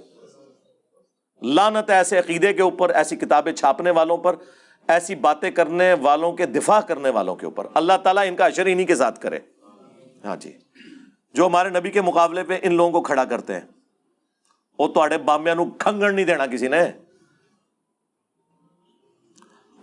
لانت 1.42 1.90
ایسے 1.90 2.18
عقیدے 2.18 2.52
کے 2.52 2.62
اوپر، 2.62 2.90
ایسی 2.90 3.16
کتابیں 3.16 3.52
چھاپنے 3.52 3.90
والوں 3.90 4.16
پر، 4.16 4.36
ایسی 4.88 5.14
باتیں 5.14 5.50
کرنے 5.50 5.94
والوں 6.00 6.32
کے، 6.32 6.46
دفاع 6.46 6.80
کرنے 6.80 7.10
والوں 7.10 7.36
کے 7.36 7.46
اوپر۔ 7.46 7.66
اللہ 7.74 7.92
تعالیٰ 8.02 8.28
ان 8.28 8.36
کا 8.36 8.46
اشر 8.46 8.66
انہی 8.66 8.84
کے 8.84 8.94
ساتھ 8.94 9.20
کرے۔ 9.20 9.38
ہاں 10.24 10.36
جی۔ 10.36 10.52
جو 11.34 11.46
ہمارے 11.46 11.68
نبی 11.68 11.90
کے 11.90 12.00
مقابلے 12.00 12.42
پہ 12.42 12.58
ان 12.62 12.74
لوگوں 12.74 12.92
کو 12.92 13.02
کھڑا 13.02 13.24
کرتے 13.24 13.52
ہیں۔ 13.52 13.60
وہ 14.78 14.88
تو 14.88 15.04
بامیا 15.24 15.54
نو 15.54 15.64
کھنگڑ 15.64 16.12
نہیں 16.12 16.26
دینا 16.26 16.46
کسی 16.46 16.68
نے۔ 16.68 17.05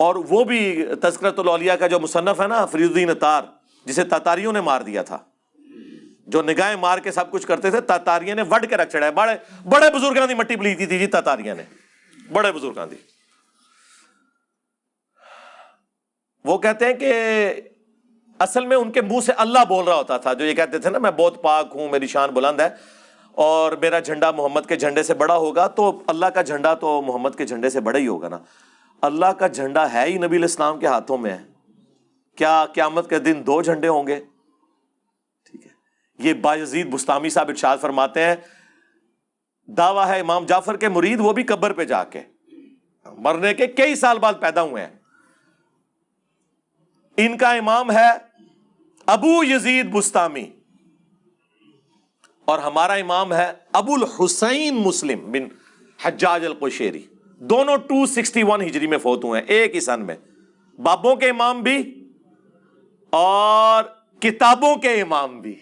اور 0.04 0.16
وہ 0.16 0.44
بھی 0.44 0.86
تذکرت 1.02 1.40
الاولیاء 1.40 1.76
کا 1.76 1.88
جو 1.88 2.00
مصنف 2.00 2.42
ہے 2.42 2.48
نا 2.48 2.66
فرید 2.66 2.88
الدین 2.88 3.16
تار 3.16 3.44
جسے 3.86 4.04
تاتاریوں 4.04 4.54
نے 4.54 4.62
مار 4.62 4.82
دیا 4.82 5.04
تھا۔ 5.04 5.18
جو 6.28 6.42
نگاہیں 6.42 6.76
مار 6.76 6.98
کے 6.98 7.12
سب 7.12 7.32
کچھ 7.32 7.48
کرتے 7.48 7.72
تھے، 7.72 7.82
تاتاریاں 7.82 8.36
نے 8.36 8.42
وڈ 8.42 8.70
کے 8.70 8.78
رکھ 8.78 8.92
چڑھا 8.92 9.08
ہے 9.08 9.12
بڑے 9.12 9.32
بڑے 9.70 9.90
بزرگوں 9.90 10.28
کی 10.28 10.34
مٹی 10.34 10.56
پلیتی 10.56 10.86
تھی 10.86 11.00
جی 11.00 11.08
تاتاریاں 11.08 11.56
نے۔ 11.56 11.64
بڑے 12.32 12.52
بزرگوں 12.52 12.88
کی 12.88 12.96
وہ 16.46 16.58
کہتے 16.58 16.86
ہیں 16.86 16.94
کہ 16.94 17.14
اصل 18.40 18.66
میں 18.66 18.78
ان 18.78 18.92
کے 18.92 19.02
منہ 19.02 19.20
سے 19.20 19.32
اللہ 19.32 19.60
بول 19.70 19.86
رہا 19.86 19.96
ہوتا 19.96 20.18
تھا۔ 20.18 20.34
جو 20.34 20.46
یہ 20.46 20.54
کہتے 20.54 20.80
تھے 20.80 20.90
نا، 20.90 21.00
میں 21.00 21.12
بہت 21.12 21.42
پاک 21.42 21.72
ہوں، 21.76 21.90
میری 21.90 22.08
شان 22.08 22.30
بلند 22.30 22.60
ہے 22.60 22.70
اور 23.32 23.72
میرا 23.72 24.00
جھنڈا 24.00 24.32
محمد 24.32 24.62
کے 24.68 24.76
جھنڈے 24.76 25.04
سے 25.04 25.14
بڑا 25.14 25.36
ہوگا 25.36 25.68
تو 25.68 26.04
اللہ 26.08 26.26
کا 26.26 26.42
جھنڈا 26.42 26.74
تو 26.74 27.02
محمد 27.02 27.30
کے 27.38 27.46
جھنڈے 27.46 27.70
سے 27.70 27.80
بڑا 27.80 28.00
ہی 28.00 28.08
ہوگا 28.08 28.30
نا۔ 28.30 28.38
اللہ 29.04 29.26
کا 29.26 29.48
جھنڈا 29.48 29.94
ہے 29.94 30.06
ہی 30.06 30.18
نبی 30.18 30.38
الاسلام 30.38 30.80
کے 30.80 30.88
ہاتھوں 30.88 31.18
میں 31.18 31.32
ہے۔ 31.32 31.44
کیا 32.36 32.66
قیامت 32.66 33.10
کے 33.10 33.20
دن 33.20 33.44
دو 33.46 33.62
جھنڈے 33.62 33.88
ہوں 33.88 34.08
گے؟ 34.08 34.20
ٹھیک 35.46 35.66
ہے۔ 35.66 35.72
یہ 36.20 36.34
باجید 36.34 36.90
بستامی 36.90 37.30
صاحب 37.30 37.50
ارشاد 37.50 37.78
فرماتے 37.82 38.22
ہیں، 38.22 38.36
دعویٰ 39.66 40.08
ہے 40.08 40.20
امام 40.20 40.46
جعفر 40.46 40.78
کے 40.78 40.90
مرید 40.90 41.20
وہ 41.20 41.34
بھی 41.34 41.44
قبر 41.44 41.74
پہ 41.74 41.86
جا 41.86 42.04
کے۔ 42.04 42.22
مرنے 43.18 43.54
کے 43.54 43.68
کئی 43.68 43.96
سال 43.96 44.20
بعد 44.20 44.34
پیدا 44.40 44.62
ہوئے 44.62 44.86
ہیں۔ 44.86 44.94
ان 47.18 47.38
کا 47.38 47.52
امام 47.52 47.92
ہے 47.92 48.10
ابو 49.06 49.44
یزید 49.44 49.92
بستامی۔ 49.92 50.52
اور 52.46 52.60
ہمارا 52.60 52.94
امام 52.94 53.34
ہے 53.34 53.54
ابو 53.74 53.94
الحسین 53.94 54.76
مسلم 54.76 55.32
بن 55.32 55.56
حجاج 56.04 56.46
القشیری۔ 56.46 57.06
دونوں 57.36 57.78
ٹو 57.78 58.06
سکسٹی 58.06 58.44
ون 58.44 58.62
ہجری 58.62 58.88
میں 58.88 58.98
فوت 58.98 59.24
ہوئے 59.24 59.42
ہیں، 59.42 59.48
ایک 59.48 59.76
ہی 59.76 59.80
سن 59.80 60.06
میں۔ 60.06 60.16
بابوں 60.82 61.16
کے 61.16 61.30
امام 61.30 61.62
بھی 61.62 62.10
اور 63.10 63.84
کتابوں 64.20 64.76
کے 64.76 65.02
امام 65.02 65.42
بھی 65.42 65.54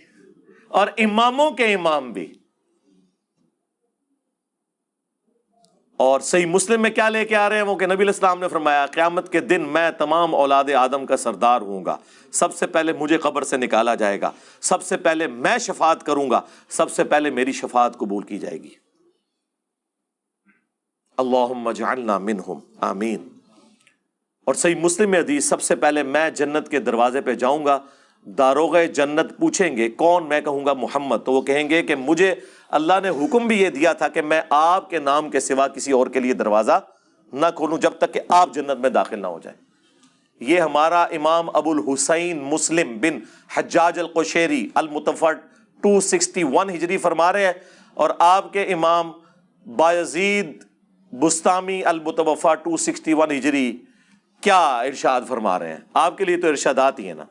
اور 0.67 0.87
اماموں 0.97 1.51
کے 1.51 1.73
امام 1.73 2.11
بھی۔ 2.13 2.33
اور 5.97 6.19
صحیح 6.19 6.45
مسلم 6.45 6.81
میں 6.81 6.89
کیا 6.89 7.09
لے 7.09 7.25
کے 7.25 7.35
آ 7.35 7.49
رہے 7.49 7.55
ہیں؟ 7.55 7.63
وہ 7.63 7.75
کہ 7.75 7.85
نبی 7.85 8.03
الاسلام 8.03 8.39
نے 8.39 8.47
فرمایا، 8.47 8.85
قیامت 8.85 9.31
کے 9.31 9.39
دن 9.39 9.61
میں 9.61 9.91
تمام 9.91 10.35
اولاد 10.35 10.63
آدم 10.77 11.05
کا 11.05 11.17
سردار 11.17 11.61
ہوں 11.61 11.85
گا۔ 11.85 11.97
سب 12.31 12.53
سے 12.53 12.67
پہلے 12.67 12.93
مجھے 12.93 13.17
قبر 13.17 13.41
سے 13.41 13.57
نکالا 13.57 13.95
جائے 13.95 14.21
گا۔ 14.21 14.31
سب 14.61 14.83
سے 14.83 14.97
پہلے 14.97 15.27
میں 15.27 15.57
شفاعت 15.57 16.03
کروں 16.03 16.29
گا۔ 16.29 16.41
سب 16.69 16.91
سے 16.91 17.03
پہلے 17.03 17.29
میری 17.29 17.51
شفاعت 17.51 17.97
قبول 17.97 18.23
کی 18.23 18.39
جائے 18.39 18.63
گی۔ 18.63 18.80
اللہ 21.17 21.73
جعلنا 21.75 22.17
منہم، 22.17 22.59
آمین۔ 22.79 23.27
اور 24.45 24.53
صحیح 24.53 24.75
مسلم 24.75 25.11
میں 25.11 25.19
حدیث، 25.19 25.45
سب 25.45 25.61
سے 25.61 25.75
پہلے 25.75 26.03
میں 26.03 26.29
جنت 26.29 26.69
کے 26.69 26.79
دروازے 26.79 27.21
پہ 27.21 27.33
جاؤں 27.33 27.65
گا، 27.65 27.79
داروغ 28.25 28.75
جنت 28.93 29.37
پوچھیں 29.37 29.77
گے، 29.77 29.89
کون 29.89 30.29
میں 30.29 30.41
کہوں 30.41 30.65
گا 30.65 30.73
محمد؟ 30.73 31.17
تو 31.25 31.33
وہ 31.33 31.41
کہیں 31.41 31.69
گے 31.69 31.83
کہ 31.83 31.95
مجھے 31.95 32.35
اللہ 32.69 32.93
نے 33.03 33.09
حکم 33.09 33.47
بھی 33.47 33.61
یہ 33.61 33.69
دیا 33.69 33.93
تھا 33.93 34.07
کہ 34.07 34.21
میں 34.21 34.41
آپ 34.49 34.89
کے 34.89 34.99
نام 34.99 35.29
کے 35.29 35.39
سوا 35.39 35.67
کسی 35.67 35.91
اور 35.91 36.07
کے 36.07 36.19
لیے 36.19 36.33
دروازہ 36.33 36.79
نہ 37.33 37.45
کھولوں 37.55 37.77
جب 37.77 37.91
تک 37.97 38.13
کہ 38.13 38.21
آپ 38.29 38.53
جنت 38.53 38.79
میں 38.79 38.89
داخل 38.89 39.19
نہ 39.19 39.27
ہو 39.27 39.39
جائیں۔ 39.43 39.57
یہ 40.39 40.59
ہمارا 40.59 41.03
امام 41.03 41.49
ابو 41.53 41.71
الحسین 41.71 42.41
مسلم 42.41 42.97
بن 42.97 43.19
حجاج 43.57 43.99
القشیری 43.99 44.69
المتفر 44.75 45.33
ٹو 45.81 45.99
سکسٹی 45.99 46.43
ون 46.43 46.69
ہجری 46.69 46.97
فرما 46.97 47.33
رہے 47.33 47.45
ہیں 47.45 47.53
اور 47.93 48.09
آپ 48.19 48.53
کے 48.53 48.61
امام 48.61 49.11
باعزید 49.75 50.63
بستامی 51.11 51.83
المتوفا 51.83 52.55
ٹو 52.55 52.77
سکسٹی 52.77 53.13
ون 53.13 53.31
ہجری 53.31 53.77
کیا 54.41 54.79
ارشاد 54.79 55.21
فرما 55.27 55.59
رہے 55.59 55.69
ہیں؟ 55.69 55.77
آپ 55.93 56.17
کے 56.17 56.25
لیے 56.25 56.37
تو 56.37 56.47
ارشادات 56.47 56.99
ہی 56.99 57.07
ہیں 57.07 57.13
نا۔ 57.13 57.25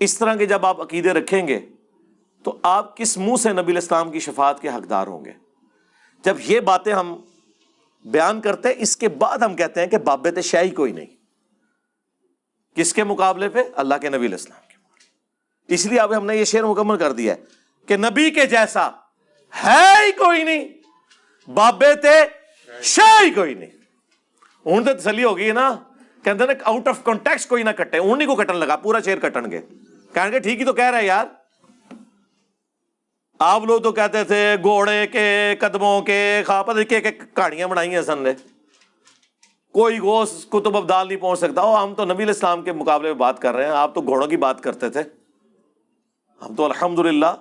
اس 0.00 0.18
طرح 0.18 0.34
کے 0.34 0.46
جب 0.46 0.66
آپ 0.66 0.80
عقیدے 0.80 1.12
رکھیں 1.12 1.48
گے 1.48 1.60
تو 2.42 2.58
آپ 2.62 2.96
کس 2.96 3.18
منہ 3.18 3.36
سے 3.36 3.52
نبی 3.52 3.72
الاسلام 3.72 4.10
کی 4.10 4.20
شفاعت 4.20 4.60
کے 4.60 4.68
حقدار 4.68 5.06
ہوں 5.06 5.24
گے؟ 5.24 5.32
جب 6.24 6.36
یہ 6.40 6.60
باتیں 6.60 6.92
ہم 6.92 7.20
بیان 8.04 8.40
کرتے 8.40 8.68
ہیں، 8.68 8.74
اس 8.78 8.96
کے 8.96 9.08
بعد 9.08 9.38
ہم 9.38 9.56
کہتے 9.56 9.80
ہیں 9.80 9.86
کہ 9.86 9.98
بابت 9.98 10.40
شاہی 10.40 10.70
کوئی 10.70 10.92
نہیں۔ 10.92 11.06
کس 12.74 12.92
کے 12.92 13.04
مقابلے 13.04 13.48
پہ؟ 13.48 13.62
اللہ 13.76 13.94
کے 14.00 14.08
نبی 14.08 14.26
الاسلام 14.26 14.60
کے۔ 14.68 14.74
اس 15.74 15.86
لیے 15.86 16.00
اب 16.00 16.16
ہم 16.16 16.26
نے 16.26 16.36
یہ 16.36 16.44
شعر 16.44 16.62
مکمل 16.62 16.98
کر 16.98 17.12
دیا 17.12 17.34
ہے 17.34 17.44
کہ 17.86 17.96
نبی 17.96 18.30
کے 18.30 18.46
جیسا 18.46 18.90
ہے 19.64 20.06
ہی 20.06 20.12
کوئی 20.12 20.42
نہیں۔ 20.42 20.68
بابے 21.50 21.94
تے 21.94 22.24
شاہی 22.82 23.30
کوئی 23.30 23.54
نہیں۔ 23.54 23.70
ہوں 24.66 24.84
تو 24.84 24.92
تسلی 24.92 25.24
ہو 25.24 25.36
گئی 25.38 25.50
نا۔ 25.50 25.74
کہتے 26.22 26.46
نا 26.46 26.52
آؤٹ 26.64 26.88
آف 26.88 27.04
کانٹیکس 27.04 27.46
کوئی 27.46 27.62
نہ 27.62 27.70
کٹے۔ 27.70 27.98
انہیں 27.98 28.28
کو 28.28 28.34
کٹن 28.34 28.56
لگا، 28.56 28.76
پورا 28.76 28.98
شیر 29.04 29.18
کٹن 29.18 29.50
گے۔ 29.50 29.60
کہیں 30.14 30.32
گے 30.32 30.38
ٹھیک 30.38 30.60
ہی 30.60 30.64
تو 30.64 30.72
کہہ 30.72 30.90
رہے 30.90 31.06
یار۔ 31.06 31.26
آپ 33.38 33.64
لوگ 33.64 33.80
تو 33.80 33.92
کہتے 33.92 34.24
تھے 34.24 34.56
گھوڑے 34.62 35.06
کے 35.06 35.54
قدموں 35.60 36.02
کے 36.02 36.42
خاپت 36.46 36.76
کے 36.88 37.00
کہانیاں 37.00 37.68
بنائی 37.68 37.94
ہیں 37.94 38.02
سن 38.02 38.18
نے۔ 38.18 38.32
کوئی 39.72 39.98
گوشت 39.98 40.50
کتب 40.50 40.76
ابدال 40.76 41.08
نہیں 41.08 41.18
پہنچ 41.18 41.38
سکتا۔ 41.38 41.82
ہم 41.82 41.94
تو 41.94 42.04
نبی 42.04 42.22
الاسلام 42.22 42.62
کے 42.62 42.72
مقابلے 42.72 43.08
میں 43.08 43.14
بات 43.14 43.42
کر 43.42 43.54
رہے 43.54 43.64
ہیں۔ 43.64 43.70
آپ 43.70 43.94
تو 43.94 44.00
گھوڑوں 44.00 44.26
کی 44.26 44.36
بات 44.36 44.60
کرتے 44.60 44.90
تھے۔ 44.90 45.02
ہم 46.42 46.54
تو 46.54 46.64
الحمد 46.64 46.98
للہ 46.98 47.36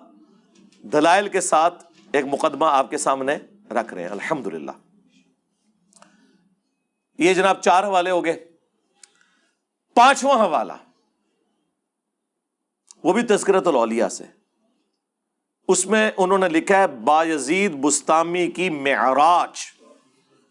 دلائل 0.81 1.27
کے 1.27 1.41
ساتھ 1.41 1.92
ایک 2.13 2.25
مقدمہ 2.25 2.65
آپ 2.65 2.89
کے 2.89 2.97
سامنے 2.97 3.37
رکھ 3.71 3.93
رہے 3.93 4.03
ہیں۔ 4.03 4.09
الحمد 4.09 4.47
یہ 7.17 7.33
جناب 7.33 7.61
چار 7.61 7.83
حوالے 7.83 8.09
ہو 8.09 8.25
گئے۔ 8.25 8.45
پانچواں 9.93 10.45
حوالہ، 10.45 10.73
وہ 13.03 13.13
بھی 13.13 13.21
تذکرت 13.21 13.67
الاولیاء 13.67 14.07
سے۔ 14.07 14.23
اس 15.67 15.85
میں 15.85 16.11
انہوں 16.17 16.37
نے 16.37 16.49
لکھا 16.49 16.77
ہے 16.77 16.87
باجید 16.87 17.71
بستامی 17.71 18.47
کی 18.47 18.69
معراج۔ 18.69 19.59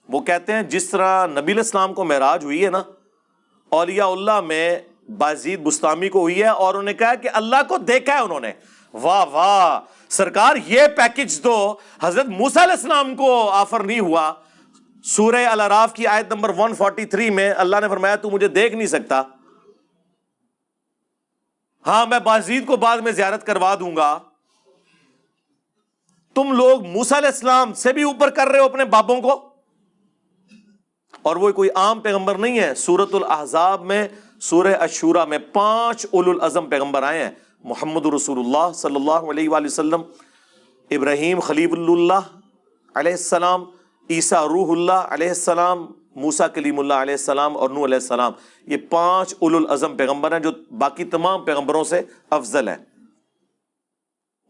وہ 0.08 0.20
کہتے 0.20 0.52
ہیں، 0.52 0.62
جس 0.62 0.90
طرح 0.90 1.26
نبی 1.26 1.52
الاسلام 1.52 1.94
کو 1.94 2.04
معراج 2.04 2.44
ہوئی 2.44 2.64
ہے 2.64 2.70
نا، 2.70 2.82
اولیاء 3.68 4.06
اللہ 4.06 4.40
میں 4.40 4.78
بازید 5.18 5.60
بستامی 5.60 6.08
کو 6.08 6.20
ہوئی 6.20 6.42
ہے 6.42 6.48
اور 6.48 6.68
انہوں 6.68 6.82
نے 6.82 6.94
کہا 6.94 7.14
کہ 7.14 7.30
اللہ 7.32 7.56
کو 7.68 7.78
دیکھا 7.78 8.14
ہے 8.14 8.18
انہوں 8.18 8.40
نے۔ 8.40 8.52
واہ 8.92 9.26
واہ۔ 9.26 9.80
سرکار، 10.12 10.56
یہ 10.66 10.80
پیکج 10.96 11.40
تو 11.40 11.78
حضرت 12.02 12.26
موسیٰ 12.26 12.62
علیہ 12.62 12.72
السلام 12.72 13.16
کو 13.16 13.50
آفر 13.50 13.80
نہیں 13.80 14.00
ہوا۔ 14.00 14.32
سورہ 15.04 15.46
الاراف 15.46 15.92
کی 15.92 16.06
آیت 16.06 16.32
نمبر 16.32 16.52
143 16.52 17.30
میں 17.30 17.54
اللہ 17.56 17.76
نے 17.80 17.88
فرمایا، 17.88 18.16
تو 18.16 18.30
مجھے 18.30 18.48
دیکھ 18.48 18.74
نہیں 18.74 18.86
سکتا۔ 18.86 19.22
ہاں 21.86 22.06
میں 22.06 22.18
بازید 22.18 22.66
کو 22.66 22.76
بعد 22.76 22.98
میں 22.98 23.12
زیارت 23.12 23.46
کروا 23.46 23.74
دوں 23.74 23.96
گا۔ 23.96 24.18
تم 26.34 26.52
لوگ 26.52 26.86
موسا 26.86 27.18
علیہ 27.18 27.28
السلام 27.28 27.74
سے 27.74 27.92
بھی 27.92 28.02
اوپر 28.02 28.30
کر 28.30 28.48
رہے 28.48 28.58
ہو 28.58 28.64
اپنے 28.64 28.84
بابوں 28.84 29.20
کو؟ 29.20 29.48
اور 31.22 31.36
وہ 31.36 31.52
کوئی 31.52 31.70
عام 31.70 32.00
پیغمبر 32.00 32.34
نہیں 32.34 32.60
ہے۔ 32.60 32.74
سورت 32.74 33.14
الحضاب 33.14 33.82
میں 33.82 34.08
سورہ 34.40 34.74
اشورا 34.80 35.24
میں 35.24 35.38
پانچ 35.38 36.06
اول 36.10 36.28
الازم 36.28 36.66
پیغمبر 36.66 37.02
آئے 37.02 37.24
ہیں۔ 37.24 37.30
محمد 37.64 38.06
رسول 38.06 38.38
اللہ 38.38 38.72
صلی 38.74 38.96
اللہ 38.96 39.10
علیہ 39.10 39.48
وآلہ 39.48 39.66
وسلم، 39.66 40.02
ابراہیم 40.90 41.40
خلیب 41.40 41.72
اللہ 41.72 42.12
علیہ 42.94 43.12
السلام، 43.12 43.64
عیسیٰ 44.10 44.46
روح 44.46 44.70
اللہ 44.70 44.92
علیہ 44.92 45.28
السلام 45.28 45.86
موسا 46.16 46.48
کلیم 46.48 46.78
اللہ 46.78 46.94
علیہ 46.94 47.14
السلام 47.14 47.56
اور 47.56 47.70
نو 47.70 47.84
علیہ 47.84 47.94
السلام۔ 47.94 48.32
یہ 48.66 48.76
پانچ 48.90 49.34
اول 49.38 49.54
الازم 49.54 49.96
پیغمبر 49.96 50.32
ہیں 50.32 50.40
جو 50.40 50.50
باقی 50.78 51.04
تمام 51.04 51.44
پیغمبروں 51.44 51.84
سے 51.84 52.02
افضل 52.30 52.68
ہیں۔ 52.68 52.76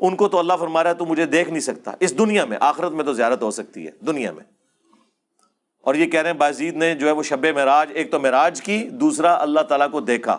ان 0.01 0.17
کو 0.17 0.29
تو 0.29 0.39
اللہ 0.39 0.53
فرما 0.61 0.83
رہا 0.83 0.91
ہے، 0.91 0.95
تو 0.95 1.07
مجھے 1.07 1.27
دیکھ 1.27 1.49
نہیں 1.49 1.61
سکتا۔ 1.61 1.91
اس 2.01 2.19
دنیا 2.19 2.45
میں، 2.45 2.59
آخرت 2.61 2.93
میں 2.93 3.05
تو 3.05 3.13
زیارت 3.13 3.43
ہو 3.43 3.51
سکتی 3.51 3.87
ہے، 3.87 3.91
دنیا 4.07 4.33
میں۔ 4.33 4.45
اور 5.81 5.95
یہ 5.95 6.07
کہہ 6.07 6.21
رہے 6.21 6.31
ہیں، 6.31 6.37
بازید 6.37 6.77
نے 6.77 6.95
جو 6.95 7.07
ہے 7.07 7.13
وہ 7.13 7.23
شب 7.23 7.47
معراج، 7.47 7.91
ایک 7.95 8.11
تو 8.11 8.21
معراج 8.21 8.63
کی، 8.63 8.89
دوسرا 8.89 9.43
اللہ 9.43 9.61
تعالیٰ 9.61 9.91
کو 9.91 10.01
دیکھا۔ 10.01 10.39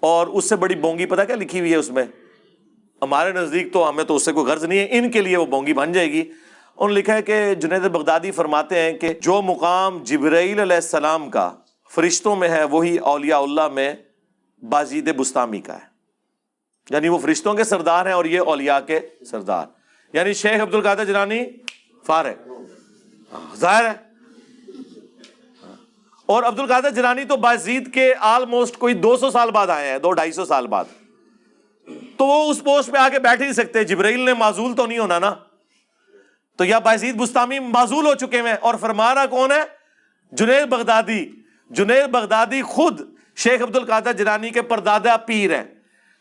اور 0.00 0.26
اس 0.26 0.48
سے 0.48 0.56
بڑی 0.56 0.74
بونگی 0.74 1.06
پتہ 1.06 1.22
کیا 1.22 1.36
لکھی 1.36 1.60
ہوئی 1.60 1.70
ہے 1.72 1.76
اس 1.76 1.90
میں؟ 1.90 2.04
ہمارے 3.02 3.32
نزدیک 3.32 3.72
تو 3.72 3.88
ہمیں 3.88 4.04
تو 4.04 4.16
اس 4.16 4.24
سے 4.24 4.32
کوئی 4.32 4.46
غرض 4.46 4.64
نہیں 4.64 4.78
ہے، 4.78 4.86
ان 4.90 5.10
کے 5.10 5.20
لیے 5.20 5.36
وہ 5.36 5.46
بونگی 5.46 5.72
بن 5.72 5.92
جائے 5.92 6.12
گی۔ 6.12 6.20
انہوں 6.20 6.88
نے 6.88 6.94
لکھا 6.94 7.14
ہے 7.14 7.22
کہ 7.22 7.54
جنید 7.54 7.82
بغدادی 7.82 8.30
فرماتے 8.30 8.78
ہیں 8.78 8.92
کہ 8.92 9.08
جو 9.12 9.42
مقام 9.42 10.02
جبرائیل 10.02 10.60
علیہ 10.60 10.76
السلام 10.76 11.30
کا 11.30 11.52
فرشتوں 11.94 12.36
میں 12.36 12.48
ہے، 12.48 12.64
وہی 12.64 12.98
اولیاء 12.98 13.38
اللہ 13.38 13.68
میں 13.68 13.94
بازید 14.62 15.16
بستامی 15.16 15.60
کا 15.60 15.74
ہے۔ 15.74 15.96
یعنی 16.90 17.08
وہ 17.08 17.18
فرشتوں 17.18 17.54
کے 17.54 17.64
سردار 17.64 18.06
ہیں 18.06 18.12
اور 18.12 18.24
یہ 18.24 18.40
اولیاء 18.40 18.80
کے 18.80 19.00
سردار۔ 19.30 19.66
یعنی 20.12 20.32
شیخ 20.32 20.60
عبد 20.60 20.74
القادر 20.74 21.04
جنانی 21.04 21.44
فارغ 22.06 22.52
ہاں، 23.32 23.56
ظاہر 23.56 23.84
ہے۔ 23.84 24.05
اور 26.26 26.42
عبد 26.42 26.60
القادر 26.60 26.90
جنانی 26.90 27.24
تو 27.24 27.36
بازید 27.36 27.94
کے 27.94 28.14
آلموسٹ 28.20 28.76
کوئی 28.76 28.94
دو 28.94 29.16
سو 29.16 29.30
سال 29.30 29.50
بعد 29.50 29.66
آئے 29.66 29.90
ہیں، 29.90 29.98
دو 29.98 30.12
ڈھائی 30.12 30.32
سو 30.32 30.44
سال 30.44 30.66
بعد۔ 30.66 30.84
تو 32.16 32.26
وہ 32.26 32.50
اس 32.50 32.64
پوسٹ 32.64 32.90
پہ 32.90 32.98
آ 32.98 33.08
کے 33.08 33.18
بیٹھ 33.18 33.42
ہی 33.42 33.52
سکتے، 33.52 33.84
جبرائیل 33.84 34.20
نے 34.20 34.34
معذول 34.34 34.74
تو 34.74 34.86
نہیں 34.86 34.98
ہونا 34.98 35.18
نا۔ 35.18 35.34
تو 36.56 36.64
یا 36.64 36.78
بازید 36.78 37.14
بستامی 37.14 37.58
معذول 37.58 38.06
ہو 38.06 38.14
چکے 38.14 38.36
ہیں 38.36 38.54
اور 38.60 38.74
فرمارا 38.74 39.26
کون 39.26 39.52
ہے؟ 39.52 39.62
جنید 40.32 40.68
بغدادی۔ 40.68 41.26
جنید 41.70 42.08
بغدادی 42.10 42.62
خود 42.62 43.00
شیخ 43.36 43.62
عبد 43.62 43.76
القادر 43.76 44.12
جلانی 44.12 44.50
کے 44.50 44.62
پردادا 44.62 45.16
پیر 45.16 45.56
ہیں۔ 45.56 45.64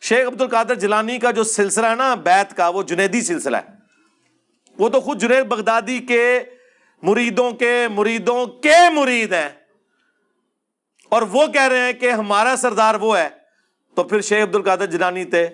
شیخ 0.02 0.28
عبد 0.28 0.42
القادر 0.42 0.76
جلانی 0.76 1.20
کا 1.20 1.32
جو 1.32 1.44
سلسلہ 1.44 1.88
ہے 1.88 1.96
نا، 1.96 2.16
بیت 2.16 2.58
کا، 2.58 2.68
وہ 2.68 2.84
جنیدی 2.84 3.22
سلسلہ 3.22 3.58
ہے۔ 3.58 3.76
وہ 4.78 4.90
تو 4.90 5.02
خود 5.02 5.22
جنید 5.22 5.46
بغدادی 5.46 6.00
کے 6.00 6.40
مریدوں 7.02 7.52
کے 7.52 7.88
مریدوں 7.92 8.46
کے 8.46 8.90
مرید 8.94 9.34
ہیں۔ 9.34 9.50
اور 11.10 11.22
وہ 11.22 11.48
کہہ 11.48 11.68
رہے 11.68 11.80
ہیں 11.80 11.94
کہ 11.94 12.12
ہمارا 12.12 12.56
سردار 12.58 12.96
وہ 12.96 13.18
ہے، 13.18 13.30
تو 13.96 14.04
پھر 14.04 14.22
شیخ 14.22 14.44
عبد 14.44 14.56
القادر 14.56 14.86
جلانی 14.86 15.26
تھے 15.26 15.48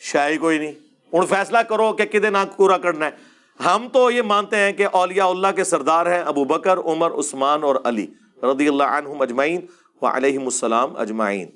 شاہی 0.00 0.36
کوئی 0.36 0.58
نہیں۔ 0.58 0.72
ہوں 1.12 1.26
فیصلہ 1.26 1.58
کرو 1.58 1.92
کہ 1.92 2.04
کدے 2.04 2.30
نہ 2.30 2.38
پورا 2.56 2.78
کرنا 2.78 3.06
ہے۔ 3.06 3.10
ہم 3.64 3.88
تو 3.92 4.10
یہ 4.10 4.22
مانتے 4.22 4.56
ہیں 4.56 4.72
کہ 4.72 4.86
اولیاء 4.92 5.26
اللہ 5.26 5.46
کے 5.56 5.64
سردار 5.64 6.06
ہیں 6.06 6.18
ابو 6.18 6.44
بکر، 6.44 6.78
عمر، 6.78 7.10
عثمان 7.10 7.62
اور 7.62 7.76
علی 7.84 8.06
رضی 8.42 8.68
اللہ 8.68 8.82
عنہم 8.82 9.20
اجمعین 9.20 9.66
و 10.02 10.06
علیہ 10.06 10.38
السلام 10.38 10.96
اجمعین۔ 10.96 11.50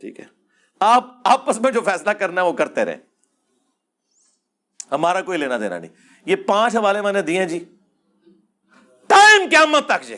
ٹھیک 0.00 0.20
ہے۔ 0.20 0.24
آپ 0.80 1.04
آپس 1.24 1.60
میں 1.60 1.72
جو 1.72 1.80
فیصلہ 1.80 2.10
کرنا 2.10 2.42
ہے 2.42 2.46
وہ 2.46 2.52
کرتے 2.52 2.84
رہیں۔ 2.84 2.96
ہمارا 4.92 5.20
کوئی 5.20 5.38
لینا 5.38 5.58
دینا 5.58 5.78
نہیں۔ 5.78 5.90
یہ 6.26 6.36
پانچ 6.36 6.76
حوالے 6.76 7.00
میں 7.00 7.12
نے 7.12 7.22
دیے 7.22 7.44
جی۔ 7.44 7.64
ٹائم 9.06 9.42
قیامت 9.50 9.86
تک 9.86 10.06
جی۔ 10.06 10.16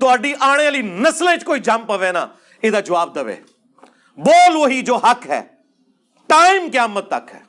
جے 0.00 0.34
تو 0.34 0.44
آنے 0.44 0.64
والی 0.64 0.82
نسل 0.82 1.26
کوئی 1.44 1.60
جم 1.60 1.84
پوے 1.86 2.12
نا 2.12 2.26
یہ 2.62 2.80
جواب 2.80 3.14
دے 3.14 3.34
بول 4.18 4.56
وہی 4.56 4.82
جو 4.82 4.96
حق 4.96 5.26
ہے 5.26 5.42
ٹائم 6.26 6.68
قیامت 6.72 7.08
تک 7.08 7.34
ہے 7.34 7.40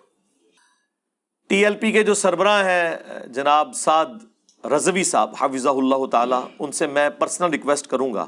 ٹی 1.47 1.63
ایل 1.65 1.75
پی 1.75 1.91
کے 1.91 2.03
جو 2.03 2.13
سربراہ 2.13 2.63
ہیں 2.65 2.95
جناب 3.27 3.75
سعد 3.75 4.17
رضوی 4.63 5.03
صاحب 5.03 5.35
حافظ 5.41 5.67
اللہ 5.67 6.05
تعالیٰ 6.05 6.41
ان 6.59 6.71
سے 6.71 6.87
میں 6.87 7.09
پرسنل 7.09 7.49
ریکویسٹ 7.49 7.87
کروں 7.87 8.13
گا 8.13 8.25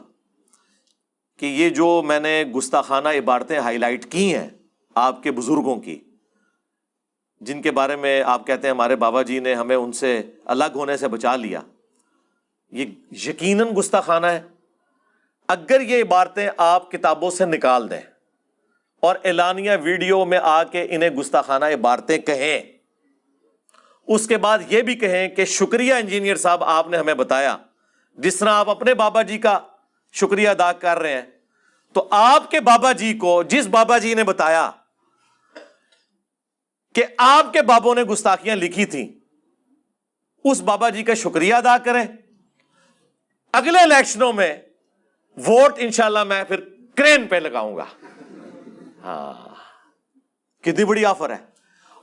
کہ 1.38 1.46
یہ 1.46 1.70
جو 1.70 2.02
میں 2.02 2.20
نے 2.20 2.44
گستاخانہ 2.56 3.10
عبارتیں 3.10 3.60
ہائی 3.60 3.78
لائٹ 3.78 4.06
کی 4.12 4.36
ہیں 4.36 4.48
آپ 4.96 5.24
کے 5.24 5.32
بزرگوں 5.32 5.76
کی 5.76 6.00
جن 7.40 7.62
کے 7.62 7.72
بارے 7.72 7.96
میں 7.96 8.22
آپ 8.24 8.48
کہتے 8.48 8.68
ہیں 8.68 8.74
ہمارے 8.74 8.96
بابا 8.96 9.22
جی 9.22 9.40
نے 9.40 9.54
ہمیں 9.56 9.76
ان 9.76 9.92
سے 9.92 10.22
الگ 10.46 10.76
ہونے 10.76 10.98
سے 10.98 11.08
بچا 11.08 11.36
لیا 11.36 11.62
یہ 12.72 12.86
یقیناً 13.12 13.68
گستاخانہ 13.78 14.26
ہے۔ 14.26 14.42
اگر 15.48 15.82
یہ 15.82 16.04
عبارتیں 16.04 16.50
آپ 16.58 16.92
کتابوں 16.92 17.30
سے 17.32 17.46
نکال 17.46 17.90
دیں 17.90 18.02
اور 19.04 19.16
اعلانیہ 19.24 19.72
ویڈیو 19.84 20.26
میں 20.26 20.40
آ 20.42 20.64
کے 20.64 20.86
انہیں 20.90 21.10
گستاخانہ 21.10 21.66
عبارتیں 21.66 22.18
کہیں، 22.18 22.62
اس 24.08 24.28
کے 24.28 24.38
بعد 24.38 24.60
یہ 24.68 24.82
بھی 24.82 24.96
کہیں 24.96 25.28
کہ 25.30 25.46
شکریہ 25.46 25.94
انجینئر 25.94 26.36
صاحب، 26.36 26.64
آپ 26.64 26.88
نے 26.88 26.98
ہمیں 26.98 27.14
بتایا۔ 27.14 27.58
جس 28.18 28.36
طرح 28.36 28.50
آپ 28.50 28.70
اپنے 28.70 28.94
بابا 28.94 29.22
جی 29.22 29.38
کا 29.38 29.60
شکریہ 30.14 30.50
ادا 30.50 30.72
کر 30.72 31.00
رہے 31.00 31.14
ہیں، 31.14 31.22
تو 31.94 32.08
آپ 32.12 32.52
کے 32.52 32.60
بابا 32.60 32.92
جی 32.92 33.14
کو، 33.14 33.44
جس 33.44 33.68
بابا 33.68 33.98
جی 33.98 34.14
نے 34.14 34.24
بتایا 34.24 34.72
کہ 36.96 37.04
آپ 37.18 37.54
کے 37.54 37.62
بابوں 37.62 37.96
نے 37.96 38.04
گستاخیاں 38.04 38.56
لکھی 38.56 38.86
تھیں، 38.86 39.08
اس 40.46 40.62
بابا 40.62 40.90
جی 40.90 41.04
کا 41.04 41.14
شکریہ 41.14 41.54
ادا 41.54 41.78
کریں۔ 41.78 42.06
اگلے 43.54 43.80
الیکشنوں 43.80 44.34
میں 44.34 44.58
ووٹ 45.48 45.74
انشاءاللہ 45.78 46.24
میں 46.24 46.44
پھر 46.44 46.60
کرین 46.96 47.28
پہ 47.28 47.36
لگاؤں 47.36 47.78
گا۔ 47.78 47.86
ہاں۔ 49.04 49.34
کتنی 50.64 50.86
بڑی 50.86 51.06
آفر 51.06 51.30
ہے۔ 51.30 51.38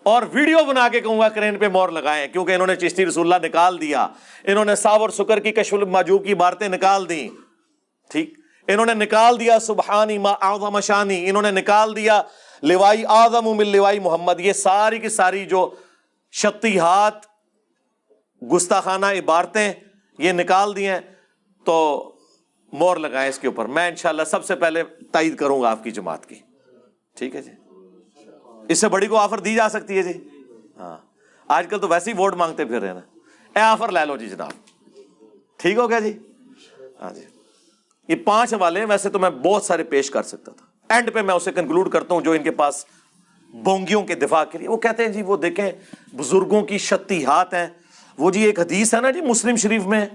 اور 0.03 0.23
ویڈیو 0.33 0.59
بنا 0.65 0.89
کے 0.89 1.01
کہوں 1.01 1.21
گا 1.21 1.29
کرین 1.29 1.59
پہ 1.59 1.69
مور 1.69 1.89
لگائیں، 1.89 2.29
کیونکہ 2.29 2.53
انہوں 2.53 2.67
نے 2.67 2.77
چشتی 2.77 3.07
رسول 3.07 3.33
اللہ 3.33 3.47
نکال 3.47 3.81
دیا۔ 3.81 4.09
انہوں 4.45 4.65
نے 4.65 4.77
ساور 4.77 5.11
سکر 5.11 5.39
کی 5.39 5.53
کشف 5.53 5.75
الماجوب 5.75 6.27
کی 6.27 6.35
بارتیں 6.35 6.69
نکال 6.69 7.09
دی 7.09 7.29
ٹھیک۔ 8.11 8.35
انہوں 8.69 8.87
نے 8.87 8.95
نکال 8.95 9.41
دیا 9.41 9.59
سبحانی 9.59 10.19
ما 10.19 10.31
اعظم 10.31 10.81
شانی، 10.81 11.29
انہوں 11.29 11.43
نے 11.43 11.51
نکال 11.51 11.97
دیا 11.97 12.23
لوائی 12.63 13.07
اعظم 13.09 13.45
من 13.45 13.69
لوائی 13.69 13.99
محمد۔ 13.99 14.41
یہ 14.41 14.53
ساری 14.53 14.99
کی 14.99 15.09
ساری 15.09 15.47
جو 15.47 15.75
شتیحات 16.33 17.15
گستاخانہ 18.53 19.07
عبارتیں، 19.07 19.73
یہ 20.19 20.33
نکال 20.33 20.77
دی 20.77 20.89
ہیں۔ 20.89 21.16
تو 21.67 22.12
مور 22.73 22.97
لگائیں 22.97 23.29
اس 23.29 23.39
کے 23.39 23.47
اوپر۔ 23.47 23.64
میں 23.64 23.89
انشاءاللہ 23.89 24.25
سب 24.25 24.45
سے 24.45 24.55
پہلے 24.55 24.83
تائید 25.12 25.37
کروں 25.37 25.62
گا 25.62 25.71
آپ 25.71 25.85
کی 25.85 25.91
جماعت 25.91 26.27
کی۔ 26.27 26.35
ٹھیک 27.17 27.37
ہے 27.37 27.43
جی؟ 27.43 27.51
اس 28.69 28.79
سے 28.79 28.89
بڑی 28.89 29.07
کو 29.07 29.17
آفر 29.17 29.39
دی 29.39 29.55
جا 29.55 29.69
سکتی 29.69 29.99
ہے 29.99 30.03
جی؟ 30.03 30.29
ہاں۔ 30.77 30.97
آج 31.49 31.67
کل 31.71 31.79
تو 31.79 31.89
ویسے 31.89 32.12
ہی 32.12 32.17
ووٹ 32.17 32.35
مانگتے 32.35 32.64
پھر 32.64 32.81
رہے 32.81 32.93
نا۔ 32.93 33.01
اے 33.57 33.61
آفر 33.61 33.89
لے 33.93 34.05
لو 34.05 34.17
جی 34.17 34.29
جناب۔ 34.29 34.51
ٹھیک 35.57 35.79
ہو 35.79 35.91
گیا 35.91 35.99
جی؟ 35.99 36.19
ہاں 37.03 37.14
جی۔ 37.14 37.21
یہ 38.09 38.17
پانچ 38.25 38.55
حوالے 38.55 38.85
ویسے 38.85 39.09
تو 39.09 39.19
میں 39.19 39.31
بہت 39.31 39.62
سارے 39.62 39.85
پیش 39.85 40.11
کر 40.11 40.23
سکتا 40.23 40.53
تھا۔ 40.53 40.95
اینڈ 40.95 41.12
پہ 41.12 41.23
میں 41.23 41.35
اسے 41.35 41.53
کنکلوڈ 41.53 41.91
کرتا 41.91 42.14
ہوں 42.14 42.21
جو 42.21 42.33
ان 42.33 42.43
کے 42.43 42.51
پاس 42.51 42.85
بونگیوں 43.53 44.03
کے 44.03 44.14
دفاع 44.14 44.45
کے 44.45 44.59
لیے۔ 44.59 44.69
وہ 44.69 44.77
کہتے 44.77 45.05
ہیں 45.05 45.12
جی 45.12 45.23
وہ 45.23 45.37
دیکھیں، 45.37 45.73
بزرگوں 46.17 46.62
کی 46.62 46.79
شتی 46.79 47.25
ہاتھ 47.25 47.55
ہیں۔ 47.55 47.67
وہ 48.19 48.31
جی 48.31 48.43
ایک 48.43 48.61
حدیث 48.61 48.95
ہے 48.95 49.01
نا 49.01 49.11
جی 49.11 49.21
مسلم 49.21 49.57
شریف 49.57 49.87
میں۔ 49.87 50.07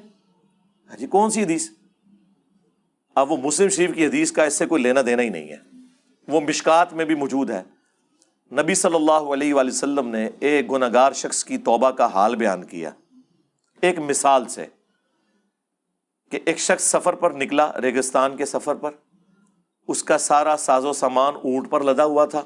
ہاں 0.92 0.98
جی 0.98 1.08
کون 1.08 1.30
سی 1.30 1.44
حدیث؟ 1.44 1.70
اب 3.16 3.32
وہ 3.32 3.38
مسلم 3.38 3.70
شریف 3.70 3.96
کی 3.96 4.06
حدیث 4.06 4.32
کا 4.32 4.44
اس 4.44 4.54
سے 4.54 4.66
کوئی 4.66 4.84
لینا 4.84 5.00
دینا 5.06 5.22
ہی 5.22 5.30
نہیں 5.30 5.50
ہے۔ 5.50 5.58
وہ 6.28 6.42
مشکات 6.42 6.94
میں 6.94 7.06
بھی 7.06 7.16
موجود 7.16 7.50
ہے۔ 7.50 7.64
نبی 8.52 8.74
صلی 8.74 8.96
اللہ 8.96 9.12
علیہ 9.12 9.54
وآلہ 9.54 9.70
وسلم 9.70 10.08
نے 10.08 10.30
ایک 10.40 10.72
گناہ 10.72 10.90
گار 10.94 11.12
شخص 11.12 11.44
کی 11.44 11.58
توبہ 11.58 11.92
کا 11.92 12.06
حال 12.06 12.36
بیان 12.36 12.64
کیا۔ 12.64 12.92
ایک 13.82 14.00
مثال 14.00 14.48
سے 14.48 14.66
کہ 16.32 16.40
ایک 16.46 16.60
شخص 16.60 16.84
سفر 16.84 17.14
پر 17.14 17.32
نکلا، 17.32 17.72
ریگستان 17.82 18.38
کے 18.38 18.46
سفر 18.46 18.76
پر۔ 18.76 18.92
اس 19.88 20.04
کا 20.04 20.18
سارا 20.18 20.58
ساز 20.58 20.86
و 20.86 20.94
سامان 20.94 21.34
اونٹ 21.36 21.70
پر 21.70 21.84
لدا 21.84 22.06
ہوا 22.06 22.26
تھا۔ 22.26 22.42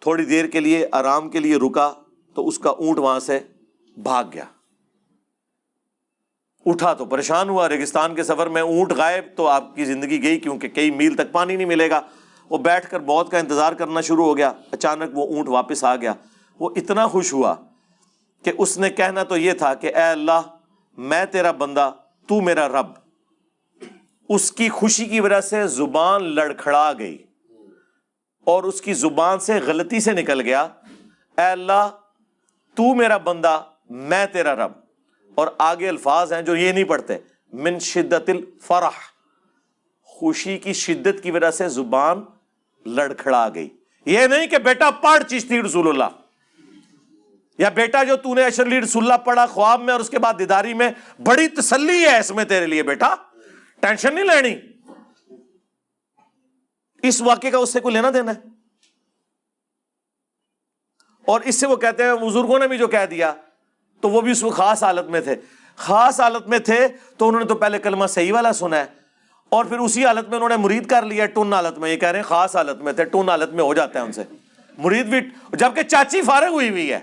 تھوڑی 0.00 0.24
دیر 0.24 0.46
کے 0.46 0.60
لیے، 0.60 0.86
آرام 0.92 1.30
کے 1.30 1.40
لیے 1.40 1.56
رکا 1.56 1.92
تو 2.34 2.48
اس 2.48 2.58
کا 2.58 2.70
اونٹ 2.70 2.98
وہاں 2.98 3.20
سے 3.20 3.40
بھاگ 3.96 4.24
گیا۔ 4.32 4.44
اٹھا 6.66 6.94
تو 6.94 7.04
پریشان 7.04 7.48
ہوا، 7.48 7.68
ریگستان 7.68 8.14
کے 8.14 8.22
سفر 8.22 8.46
میں 8.46 8.62
اونٹ 8.62 8.92
غائب 8.92 9.24
تو 9.36 9.48
آپ 9.48 9.76
کی 9.76 9.84
زندگی 9.84 10.22
گئی 10.22 10.38
کیونکہ 10.38 10.68
کئی 10.68 10.90
میل 10.90 11.14
تک 11.14 11.32
پانی 11.32 11.56
نہیں 11.56 11.66
ملے 11.66 11.90
گا۔ 11.90 12.00
وہ 12.50 12.58
بیٹھ 12.58 12.90
کر 12.90 13.00
بہت 13.00 13.30
کا 13.30 13.38
انتظار 13.38 13.72
کرنا 13.72 14.00
شروع 14.00 14.24
ہو 14.24 14.36
گیا۔ 14.36 14.52
اچانک 14.70 15.18
وہ 15.18 15.36
اونٹ 15.36 15.48
واپس 15.48 15.84
آ 15.84 15.96
گیا۔ 15.96 16.12
وہ 16.60 16.70
اتنا 16.76 17.06
خوش 17.06 17.32
ہوا 17.32 17.54
کہ 18.44 18.52
اس 18.58 18.78
نے 18.78 18.90
کہنا 18.90 19.22
تو 19.22 19.36
یہ 19.36 19.52
تھا 19.52 19.74
کہ 19.74 19.86
اے 19.86 20.02
اللہ، 20.02 20.40
میں 20.96 21.24
تیرا 21.24 21.50
بندہ، 21.50 21.92
تو 22.28 22.40
میرا 22.40 22.68
رب۔ 22.68 22.86
اس 24.28 24.52
کی 24.52 24.68
خوشی 24.68 25.04
کی 25.04 25.20
وجہ 25.20 25.40
سے 25.40 25.66
زبان 25.66 26.34
لڑکھڑا 26.34 26.92
گئی 26.98 27.18
اور 28.44 28.64
اس 28.64 28.82
کی 28.82 28.94
زبان 28.94 29.38
سے 29.38 29.54
غلطی 29.66 30.00
سے 30.00 30.12
نکل 30.12 30.40
گیا۔ 30.40 30.62
اے 31.38 31.42
اللہ، 31.42 31.90
تو 32.74 32.94
میرا 32.94 33.16
بندہ، 33.16 33.62
میں 33.90 34.26
تیرا 34.26 34.54
رب۔ 34.54 34.83
اور 35.34 35.48
آگے 35.58 35.88
الفاظ 35.88 36.32
ہیں 36.32 36.42
جو 36.42 36.56
یہ 36.56 36.72
نہیں 36.72 36.84
پڑھتے، 36.84 37.16
من 37.52 37.78
شدت 37.78 38.28
الفرح، 38.28 38.98
خوشی 40.08 40.56
کی 40.58 40.72
شدت 40.72 41.22
کی 41.22 41.30
وجہ 41.30 41.50
سے 41.50 41.68
زبان 41.68 42.22
لڑکھڑا 42.86 43.48
گئی۔ 43.54 43.68
یہ 44.06 44.26
نہیں 44.26 44.46
کہ 44.46 44.58
بیٹا 44.58 44.90
پڑھ 45.02 45.22
چشتی 45.24 45.62
رسول 45.62 45.88
اللہ، 45.88 46.16
یا 47.58 47.68
بیٹا 47.68 48.02
جو 48.04 48.16
تو 48.16 48.34
نے 48.34 48.44
اشرلی 48.44 48.80
رسول 48.80 49.02
اللہ 49.02 49.24
پڑھا 49.24 49.46
خواب 49.46 49.80
میں 49.80 49.92
اور 49.92 50.00
اس 50.00 50.10
کے 50.10 50.18
بعد 50.18 50.34
دیداری 50.38 50.74
میں، 50.74 50.90
بڑی 51.26 51.48
تسلی 51.56 52.04
ہے 52.04 52.18
اس 52.18 52.30
میں 52.30 52.44
تیرے 52.44 52.66
لیے 52.66 52.82
بیٹا، 52.82 53.14
ٹینشن 53.82 54.14
نہیں 54.14 54.24
لینی۔ 54.24 54.54
اس 57.02 57.20
واقعے 57.22 57.50
کا 57.50 57.58
اس 57.58 57.72
سے 57.72 57.80
کوئی 57.80 57.94
لینا 57.94 58.10
دینا 58.14 58.32
ہے؟ 58.32 58.52
اور 61.26 61.40
اس 61.40 61.60
سے 61.60 61.66
وہ 61.66 61.76
کہتے 61.76 62.04
ہیں، 62.04 62.14
بزرگوں 62.20 62.58
نے 62.58 62.68
بھی 62.68 62.78
جو 62.78 62.88
کہہ 62.88 63.06
دیا 63.10 63.32
تو 64.00 64.10
وہ 64.10 64.20
بھی 64.20 64.30
اس 64.30 64.40
کو 64.40 64.50
خاص 64.50 64.82
حالت 64.82 65.10
میں 65.10 65.20
تھے۔ 65.20 65.36
خاص 65.76 66.20
حالت 66.20 66.48
میں 66.48 66.58
تھے 66.58 66.88
تو 67.16 67.28
انہوں 67.28 67.40
نے 67.40 67.46
تو 67.46 67.54
پہلے 67.54 67.78
کلمہ 67.78 68.06
صحیح 68.06 68.32
والا 68.32 68.52
سنا 68.52 68.76
ہے۔ 68.78 68.84
اور 69.48 69.64
پھر 69.64 69.78
اسی 69.78 70.06
حالت 70.06 70.28
میں 70.28 70.36
انہوں 70.36 70.48
نے 70.48 70.56
مرید 70.56 70.86
کر 70.86 71.02
لیا 71.02 71.26
ٹون 71.26 71.52
حالت 71.52 71.78
میں، 71.78 71.90
یہ 71.90 71.96
کہہ 71.96 72.08
رہے 72.08 72.18
ہیں 72.18 72.24
خاص 72.24 72.56
حالت 72.56 72.82
میں 72.82 72.92
تھے 72.92 73.04
ٹون 73.04 73.28
حالت 73.28 73.50
میں 73.50 73.64
ہو 73.64 73.74
جاتا 73.74 74.00
ہے 74.00 74.04
ان 74.04 74.12
سے۔ 74.12 74.22
مرید 74.78 75.06
بھی، 75.06 75.20
جبکہ 75.52 75.82
چاچی 75.82 76.22
فارغ 76.22 76.46
ہوئی 76.46 76.70
ہوئی 76.70 76.92
ہے۔ 76.92 76.98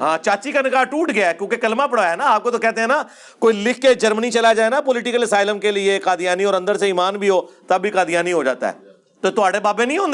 ہاں 0.00 0.18
چاچی 0.18 0.52
کا 0.52 0.60
نکاح 0.60 0.84
ٹوٹ 0.84 1.10
گیا 1.14 1.28
ہے 1.28 1.34
کیونکہ 1.34 1.56
کلمہ 1.56 1.82
پڑا 1.90 2.10
ہے 2.10 2.16
نا، 2.16 2.24
آپ 2.26 2.42
کو 2.42 2.50
تو 2.50 2.58
کہتے 2.58 2.80
ہیں 2.80 2.88
نا، 2.88 3.02
کوئی 3.38 3.56
لکھ 3.56 3.80
کے 3.80 3.94
جرمنی 3.94 4.30
چلا 4.30 4.52
جائے 4.52 4.70
نا 4.70 4.80
پولیٹیکل 4.80 5.22
اسائلم 5.22 5.58
کے 5.58 5.70
لیے، 5.70 5.98
قادیانی 5.98 6.44
اور 6.44 6.54
اندر 6.54 6.76
سے 6.76 6.86
ایمان 6.86 7.16
بھی 7.16 7.30
ہو، 7.30 7.40
تب 7.42 7.80
بھی 7.80 7.90
قادیانی 7.90 8.32
ہو 8.32 8.42
جاتا 8.42 8.72
ہے۔ 8.72 8.78
تو 9.20 9.30
تھوڑے 9.30 9.60
بابے 9.60 9.84
نہیں 9.84 9.98
ہوں 9.98 10.12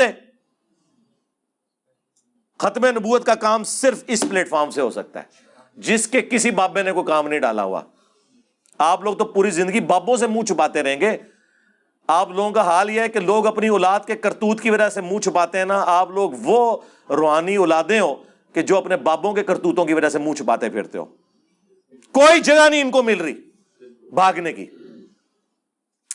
ختم 2.59 2.87
نبوت 2.87 3.27
کا 3.27 3.35
کام 3.35 3.65
صرف 3.65 4.05
اس 4.07 4.25
پلیٹ 4.31 4.49
فارم 4.49 4.71
سے 4.71 4.81
ہو 4.81 4.91
سکتا 4.91 5.21
ہے۔ 5.21 5.48
جس 5.79 6.09
کے 6.09 6.21
کسی 6.21 6.51
بابے 6.51 6.83
نے 6.83 6.93
کوئی 6.93 7.07
کام 7.07 7.29
نہیں 7.29 7.41
ڈالا 7.41 7.63
ہوا۔ 7.63 7.83
آپ 8.79 9.03
لوگ 9.03 9.15
تو 9.15 9.25
پوری 9.25 9.51
زندگی 9.51 9.81
بابوں 9.81 10.17
سے 10.17 10.27
منہ 10.27 10.43
چھپاتے 10.43 10.83
رہیں 10.83 11.01
گے۔ 11.01 11.17
آپ 12.07 12.31
لوگوں 12.31 12.51
کا 12.51 12.63
حال 12.63 12.91
یہ 12.91 13.01
ہے 13.01 13.09
کہ 13.09 13.21
لوگ 13.21 13.47
اپنی 13.47 13.69
اولاد 13.69 14.01
کے 14.07 14.17
کرتوت 14.17 14.61
کی 14.61 14.71
وجہ 14.71 14.89
سے 14.89 15.01
منہ 15.01 15.19
چھپاتے 15.19 15.59
ہیں 15.59 15.65
نا۔ 15.65 15.85
آپ 15.87 16.11
لوگ 16.11 16.31
وہ 16.43 16.79
روحانی 17.11 17.57
اولادیں 17.57 18.01
ہو 18.01 18.15
کہ 18.53 18.63
جو 18.63 18.77
اپنے 18.77 18.97
بابوں 18.97 19.33
کے 19.33 19.45
کرتوتوں 19.45 19.85
کی 19.85 19.95
وجہ 19.95 20.09
سے 20.09 20.19
منہ 20.19 20.33
چھپاتے 20.33 20.71
پھرتے 20.71 20.99
ہو۔ 20.99 21.05
کوئی 22.13 22.41
جگہ 22.41 22.69
نہیں 22.69 22.83
ان 22.83 22.91
کو 22.91 23.03
مل 23.03 23.21
رہی 23.21 23.35
بھاگنے 24.13 24.53
کی۔ 24.53 24.67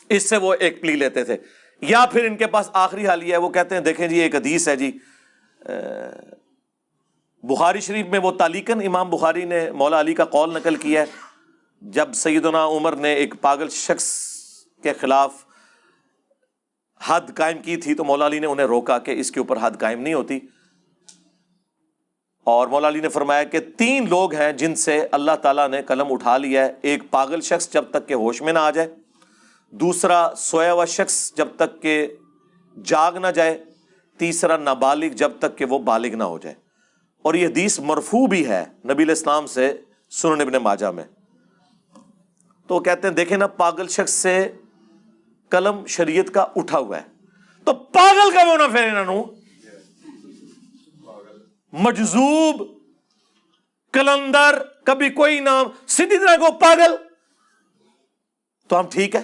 اس 0.08 0.30
سے 0.30 0.36
وہ 0.36 0.54
ایک 0.54 0.80
پلی 0.80 0.96
لیتے 0.96 1.24
تھے۔ 1.24 1.36
یا 1.80 2.04
پھر 2.12 2.24
ان 2.24 2.36
کے 2.36 2.46
پاس 2.46 2.70
آخری 2.72 3.06
حال 3.06 3.22
یہ 3.22 3.32
ہے، 3.32 3.36
وہ 3.36 3.48
کہتے 3.48 3.74
ہیں، 3.74 3.82
دیکھیں 3.82 4.08
جی 4.08 4.18
ایک 4.18 4.34
حدیث 4.34 4.68
ہے 4.68 4.76
جی 4.76 4.98
بخاری 7.48 7.80
شریف 7.80 8.06
میں 8.06 8.18
وہ 8.18 8.30
تالیکن 8.30 8.86
امام 8.86 9.10
بخاری 9.10 9.44
نے 9.44 9.70
مولا 9.70 10.00
علی 10.00 10.14
کا 10.14 10.24
قول 10.24 10.54
نقل 10.54 10.76
کیا 10.76 11.00
ہے۔ 11.00 11.06
جب 11.80 12.12
سیدنا 12.14 12.66
عمر 12.66 12.96
نے 12.96 13.12
ایک 13.12 13.34
پاگل 13.40 13.68
شخص 13.68 14.14
کے 14.82 14.92
خلاف 14.92 15.34
حد 17.04 17.20
قائم 17.36 17.58
کی 17.58 17.76
تھی 17.76 17.94
تو 17.94 18.04
مولا 18.04 18.26
علی 18.26 18.38
نے 18.38 18.46
انہیں 18.46 18.66
روکا 18.66 18.98
کہ 18.98 19.10
اس 19.10 19.30
کے 19.30 19.40
اوپر 19.40 19.56
حد 19.60 19.70
قائم 19.80 20.00
نہیں 20.00 20.14
ہوتی۔ 20.14 20.38
اور 22.44 22.66
مولا 22.66 22.88
علی 22.88 23.00
نے 23.00 23.08
فرمایا 23.08 23.44
کہ 23.44 23.58
تین 23.76 24.08
لوگ 24.08 24.34
ہیں 24.34 24.52
جن 24.52 24.74
سے 24.74 25.06
اللہ 25.12 25.32
تعالیٰ 25.42 25.68
نے 25.68 25.82
قلم 25.82 26.12
اٹھا 26.12 26.36
لیا 26.36 26.64
ہے۔ 26.64 26.72
ایک 26.82 27.02
پاگل 27.10 27.40
شخص 27.40 27.72
جب 27.72 27.84
تک 27.90 28.08
کہ 28.08 28.14
ہوش 28.14 28.42
میں 28.42 28.52
نہ 28.52 28.58
آ 28.58 28.70
جائے، 28.70 28.94
دوسرا 29.70 30.28
سویا 30.36 30.72
ہوا 30.72 30.84
شخص 30.84 31.34
جب 31.34 31.48
تک 31.56 31.82
کہ 31.82 32.06
جاگ 32.84 33.12
نہ 33.12 33.26
جائے، 33.26 33.64
تیسرا 34.18 34.56
نابالغ 34.56 35.08
جب 35.08 35.32
تک 35.38 35.58
کہ 35.58 35.64
وہ 35.64 35.78
بالغ 35.78 36.14
نہ 36.14 36.24
ہو 36.24 36.38
جائے۔ 36.38 36.63
اور 37.24 37.34
یہ 37.34 37.46
حدیث 37.46 37.80
مرفو 37.80 38.26
بھی 38.26 38.48
ہے 38.48 38.64
نبی 38.84 39.02
الاسلام 39.02 39.46
سے 39.46 39.80
سنن 40.10 40.40
ابن 40.40 40.52
ماجہ 40.52 40.86
میں۔ 40.86 41.04
تو 42.66 42.80
کہتے 42.80 43.08
ہیں، 43.08 43.14
دیکھیں 43.14 43.36
نا، 43.36 43.46
پاگل 43.46 43.88
شخص 43.88 44.12
سے 44.12 44.52
قلم 45.48 45.86
شریعت 45.86 46.34
کا 46.34 46.46
اٹھا 46.56 46.78
ہوا 46.78 46.96
ہے۔ 46.96 47.02
تو 47.64 47.72
پاگل 47.72 48.30
کا 48.34 48.44
وہ 48.44 48.56
نہ 48.56 48.72
پھر 48.72 48.96
انہوں 48.96 49.24
مجذوب، 51.72 52.68
کلندر، 53.92 54.58
کبھی 54.84 55.10
کوئی 55.10 55.40
نام، 55.40 55.66
سیدھی 55.86 56.18
طرح 56.18 56.36
کو 56.36 56.52
پاگل۔ 56.52 56.94
تو 58.68 58.80
ہم 58.80 58.84
ٹھیک 58.92 59.16
ہے 59.16 59.22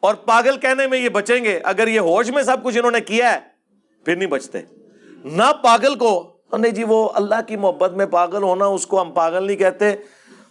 اور 0.00 0.14
پاگل 0.14 0.58
کہنے 0.60 0.86
میں 0.86 0.98
یہ 0.98 1.08
بچیں 1.08 1.44
گے، 1.44 1.60
اگر 1.64 1.88
یہ 1.88 2.00
ہوش 2.00 2.30
میں 2.30 2.42
سب 2.42 2.64
کچھ 2.64 2.78
انہوں 2.78 2.90
نے 2.90 3.00
کیا 3.00 3.32
ہے، 3.32 3.40
پھر 4.04 4.16
نہیں 4.16 4.28
بچتے۔ 4.28 4.58
نہ 5.24 5.52
پاگل 5.62 5.94
کو 5.94 6.33
نہیں 6.56 6.72
جی 6.72 6.84
وہ 6.84 7.08
اللہ 7.14 7.34
کی 7.46 7.56
محبت 7.56 7.92
میں 7.92 8.06
پاگل 8.06 8.42
ہونا 8.42 8.64
اس 8.64 8.86
کو 8.86 9.02
ہم 9.02 9.10
پاگل 9.10 9.44
نہیں 9.44 9.56
کہتے، 9.56 9.96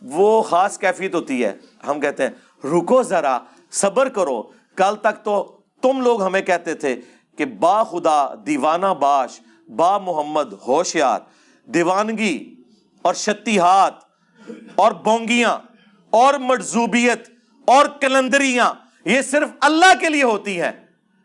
وہ 0.02 0.42
خاص 0.42 0.78
کیفیت 0.78 1.16
ہوتی 1.16 1.46
ہے۔ 1.46 1.54
ہم 1.88 2.00
کہتے 2.00 2.24
ہیں، 2.24 2.30
رکو 2.64 3.04
ذرا، 3.04 3.40
صبر 3.72 4.10
کرو۔ 4.10 4.44
کل 4.76 4.96
تک 5.02 5.26
تو 5.26 5.58
تم 5.82 6.02
لوگ 6.02 6.24
ہمیں 6.24 6.42
کہتے 6.42 6.74
تھے 6.74 6.96
کہ 7.38 7.46
با 7.46 7.84
خدا 7.84 8.28
دیوانہ 8.48 8.86
باش، 8.86 9.42
با 9.68 9.98
محمد 9.98 10.54
ہوشیار، 10.68 11.20
دیوانگی 11.66 12.56
اور 13.02 13.14
شتیحات 13.14 13.94
اور 14.76 14.92
بونگیاں 14.92 15.60
اور 16.10 16.34
مجزوبیت 16.34 17.30
اور 17.68 17.86
کلندریاں، 18.02 18.74
یہ 19.06 19.22
صرف 19.22 19.50
اللہ 19.62 19.94
کے 20.00 20.10
لیے 20.10 20.24
ہوتی 20.24 20.62
ہیں۔ 20.62 20.72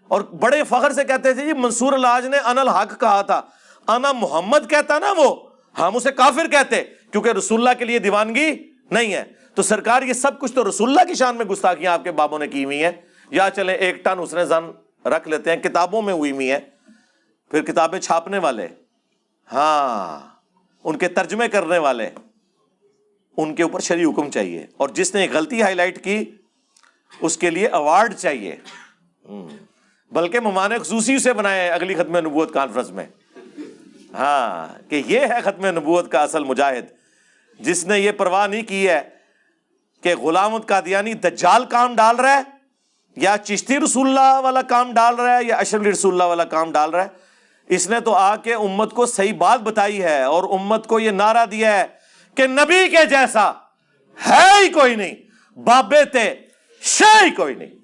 اور 0.08 0.20
بڑے 0.20 0.64
فخر 0.64 0.92
سے 0.92 1.04
کہتے 1.04 1.34
تھے 1.34 1.46
جی 1.46 1.52
منصور 1.52 1.92
الحاج 1.92 2.26
نے 2.26 2.36
انل 2.36 2.68
حق 2.68 3.00
کہا 3.00 3.22
تھا۔ 3.22 3.40
انا 3.88 4.12
محمد 4.12 4.70
کہتا 4.70 4.98
نا 4.98 5.12
وہ، 5.16 5.36
ہم 5.78 5.96
اسے 5.96 6.12
کافر 6.12 6.48
کہتے، 6.50 6.82
کیونکہ 7.12 7.28
رسول 7.28 7.60
اللہ 7.60 7.78
کے 7.78 7.84
لیے 7.84 7.98
دیوانگی 7.98 8.72
نہیں 8.90 9.14
ہے۔ 9.14 9.24
تو 9.54 9.62
سرکار 9.62 10.02
یہ 10.02 10.12
سب 10.12 10.40
کچھ 10.40 10.52
تو 10.52 10.68
رسول 10.68 10.88
اللہ 10.88 11.04
کی 11.04 11.14
شان 11.14 11.36
میں 11.36 11.44
گستاخیاں 11.44 11.92
آپ 11.92 12.04
کے 12.04 12.12
بابوں 12.12 12.38
نے 12.38 12.48
کی 12.48 12.64
ہوئی 12.64 12.84
ہیں۔ 12.84 12.90
یا 13.30 13.48
چلے 13.56 13.72
ایک 13.72 14.04
ٹن 14.04 14.18
اس 14.18 14.34
نے 14.34 14.46
زن 14.46 14.70
رکھ 15.08 15.28
لیتے 15.28 15.50
ہیں، 15.50 15.62
کتابوں 15.62 16.02
میں 16.02 16.14
ہوئی 16.14 16.30
ہوئی 16.30 16.52
ہیں۔ 16.52 16.58
پھر 17.50 17.62
کتابیں 17.62 18.00
چھاپنے 18.00 18.38
والے۔ 18.38 18.66
ہاں 19.52 20.36
ان 20.84 20.98
کے 20.98 21.08
ترجمے 21.08 21.48
کرنے 21.48 21.78
والے۔ 21.78 22.10
ان 23.36 23.54
کے 23.54 23.62
اوپر 23.62 23.80
شری 23.80 24.04
حکم 24.04 24.30
چاہیے۔ 24.30 24.66
اور 24.76 24.88
جس 24.88 25.14
نے 25.14 25.26
غلطی 25.32 25.62
ہائی 25.62 25.74
لائٹ 25.74 26.04
کی، 26.04 26.24
اس 27.20 27.36
کے 27.36 27.50
لیے 27.50 27.66
اوارڈ 27.68 28.14
چاہیے۔ 28.14 28.56
بلکہ 30.10 30.40
ممان 30.40 30.78
خصوصی 30.78 31.18
سے 31.18 31.32
بنائے 31.32 31.70
اگلی 31.70 31.94
ختم 31.94 32.18
نبوت 32.18 32.54
کانفرنس 32.54 32.90
میں۔ 32.90 33.06
ہاں 34.18 34.90
کہ 34.90 35.02
یہ 35.06 35.20
ہے 35.20 35.40
ختم 35.44 35.66
نبوت 35.66 36.10
کا 36.12 36.22
اصل 36.22 36.44
مجاہد۔ 36.44 36.86
جس 37.60 37.84
نے 37.86 37.98
یہ 37.98 38.12
پرواہ 38.12 38.46
نہیں 38.46 38.62
کی 38.62 38.88
ہے 38.88 39.00
کہ 40.02 40.14
غلامت 40.16 40.68
کا 40.68 40.80
دجال 40.80 41.64
کام 41.64 41.94
ڈال 41.94 42.16
رہا 42.16 42.36
ہے، 42.36 42.42
یا 43.16 43.36
چشتی 43.44 43.78
رسول 43.80 44.08
اللہ 44.08 44.40
والا 44.40 44.62
کام 44.62 44.92
ڈال 44.92 45.14
رہا 45.14 45.36
ہے، 45.38 45.44
یا 45.44 45.56
اشرف 45.56 45.82
رسول 45.82 46.12
اللہ 46.12 46.24
والا 46.24 46.44
کام 46.44 46.72
ڈال 46.72 46.90
رہا 46.90 47.04
ہے۔ 47.04 47.08
اس 47.68 47.88
نے 47.90 48.00
تو 48.00 48.14
آ 48.14 48.36
کے 48.36 48.54
امت 48.54 48.92
کو 48.92 49.06
صحیح 49.06 49.32
بات 49.34 49.60
بتائی 49.60 50.02
ہے 50.02 50.22
اور 50.22 50.44
امت 50.52 50.86
کو 50.86 50.98
یہ 50.98 51.10
نعرہ 51.10 51.46
دیا 51.46 51.78
ہے 51.78 51.86
کہ 52.34 52.46
نبی 52.46 52.88
کے 52.88 53.04
جیسا 53.06 53.50
ہے 54.18 54.50
ہی 54.62 54.68
کوئی 54.68 54.94
نہیں، 54.96 55.14
بابے 55.56 56.04
تے 56.04 56.34
ہی 57.22 57.30
کوئی 57.30 57.54
نہیں۔ 57.54 57.76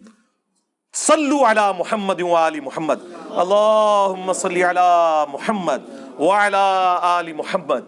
صلو 0.94 1.44
علی 1.44 1.60
محمد 1.78 2.20
و 2.20 2.34
علی 2.36 2.60
محمد۔ 2.60 3.00
اللہ 3.30 4.32
صلی 4.32 4.64
علی 4.64 4.88
محمد۔ 5.32 6.03
وعلى 6.18 6.98
آل 7.02 7.32
محمد 7.32 7.84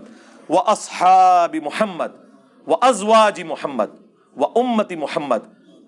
وأصحاب 0.48 1.56
محمد 1.64 2.12
وأزواج 2.66 3.42
محمد 3.42 3.96
وأمة 4.36 4.96
محمد 4.98 5.38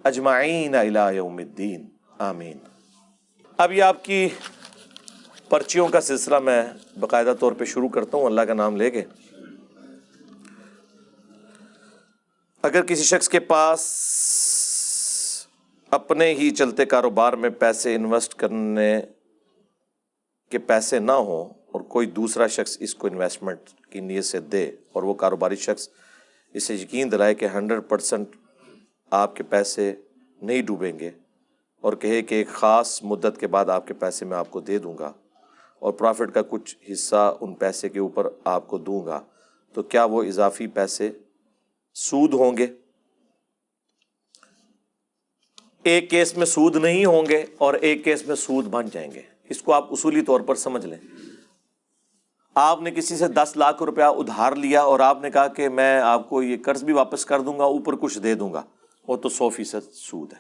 اجمعین 0.05 0.75
الى 0.75 1.17
یوم 1.17 1.39
الدین 1.39 1.89
آمین. 2.19 2.59
اب 3.57 3.73
یہ 3.73 3.83
آپ 3.83 4.05
کی 4.05 4.29
پرچیوں 5.49 5.89
کا 5.89 6.01
سلسلہ 6.01 6.39
میں 6.39 6.63
باقاعدہ 7.01 7.35
طور 7.41 7.53
پہ 7.53 7.65
شروع 7.65 7.89
کرتا 7.89 8.19
ہوں، 8.19 8.25
اللہ 8.25 8.41
کا 8.41 8.55
نام 8.55 8.77
لے 8.77 8.91
کے۔ 8.91 9.03
اگر 12.63 12.83
کسی 12.83 13.03
شخص 13.03 13.29
کے 13.29 13.41
پاس 13.41 13.87
اپنے 15.91 16.35
ہی 16.35 16.51
چلتے 16.51 16.85
کاروبار 16.85 17.33
میں 17.33 17.51
پیسے 17.51 17.95
انویسٹ 17.95 18.35
کرنے 18.35 19.01
کے 20.51 20.59
پیسے 20.59 20.99
نہ 20.99 21.13
ہوں 21.13 21.58
اور 21.79 21.87
کوئی 21.87 22.07
دوسرا 22.07 22.47
شخص 22.47 22.77
اس 22.81 22.95
کو 22.95 23.07
انویسٹمنٹ 23.07 23.59
کی 23.91 24.01
نیت 24.01 24.25
سے 24.25 24.41
دے 24.41 24.71
اور 24.93 25.03
وہ 25.03 25.15
کاروباری 25.15 25.57
شخص 25.57 25.89
اسے 26.55 26.75
یقین 26.75 27.13
دلائے 27.13 27.35
کہ 27.35 27.47
ہنڈریڈ 27.55 27.81
پرسنٹ 27.89 28.29
آپ 29.11 29.37
کے 29.37 29.43
پیسے 29.43 29.95
نہیں 30.43 30.63
ڈوبیں 30.63 30.99
گے 30.99 31.11
اور 31.81 31.93
کہے 31.93 32.23
کہ 32.23 32.35
ایک 32.35 32.49
خاص 32.49 33.03
مدت 33.03 33.41
کے 33.41 33.47
بعد 33.47 33.67
آپ 33.67 33.87
کے 33.87 33.95
پیسے 33.95 34.25
میں 34.25 34.37
آپ 34.37 34.51
کو 34.51 34.61
دے 34.61 34.79
دوں 34.79 34.99
گا 34.99 35.13
اور 35.79 35.93
پرافٹ 35.93 36.35
کا 36.35 36.43
کچھ 36.43 36.77
حصہ 36.93 37.37
ان 37.41 37.55
پیسے 37.55 37.89
کے 37.89 37.99
اوپر 37.99 38.29
آپ 38.45 38.69
کو 38.69 38.79
دوں 38.79 39.07
گا، 39.07 39.21
تو 39.73 39.83
کیا 39.83 40.05
وہ 40.05 40.23
اضافی 40.23 40.67
پیسے 40.67 41.11
سود 41.95 42.35
ہوں 42.35 42.57
گے؟ 42.57 42.67
ایک 45.83 46.11
کیس 46.11 46.37
میں 46.37 46.47
سود 46.47 46.77
نہیں 46.77 47.05
ہوں 47.05 47.27
گے 47.29 47.45
اور 47.59 47.75
ایک 47.75 48.05
کیس 48.05 48.27
میں 48.27 48.37
سود 48.37 48.65
بن 48.65 48.87
جائیں 48.93 49.13
گے۔ 49.13 49.23
اس 49.49 49.63
کو 49.63 49.73
آپ 49.73 49.93
اصولی 49.93 50.23
طور 50.23 50.41
پر 50.41 50.55
سمجھ 50.55 50.87
لیں۔ 50.87 51.28
آپ 52.59 52.83
نے 52.83 52.91
کسی 52.91 53.17
سے 53.17 53.29
دس 53.29 53.53
لاکھ 53.57 53.83
روپیہ 53.83 54.05
ادھار 54.05 54.53
لیا 54.53 54.83
اور 54.83 55.01
آپ 55.01 55.23
نے 55.23 55.31
کہا 55.31 55.49
کہ 55.49 55.69
میں 55.69 56.01
آپ 56.01 56.29
کو 56.29 56.43
یہ 56.43 56.57
قرض 56.65 56.85
بھی 56.85 56.93
واپس 56.93 57.25
کر 57.25 57.41
دوں 57.41 57.59
گا، 57.59 57.65
اوپر 57.65 57.97
کچھ 57.97 58.19
دے 58.19 58.35
دوں 58.35 58.53
گا، 58.53 58.63
وہ 59.09 59.17
تو 59.17 59.29
سو 59.29 59.49
فیصد 59.49 59.93
سود 59.93 60.33
ہے۔ 60.33 60.39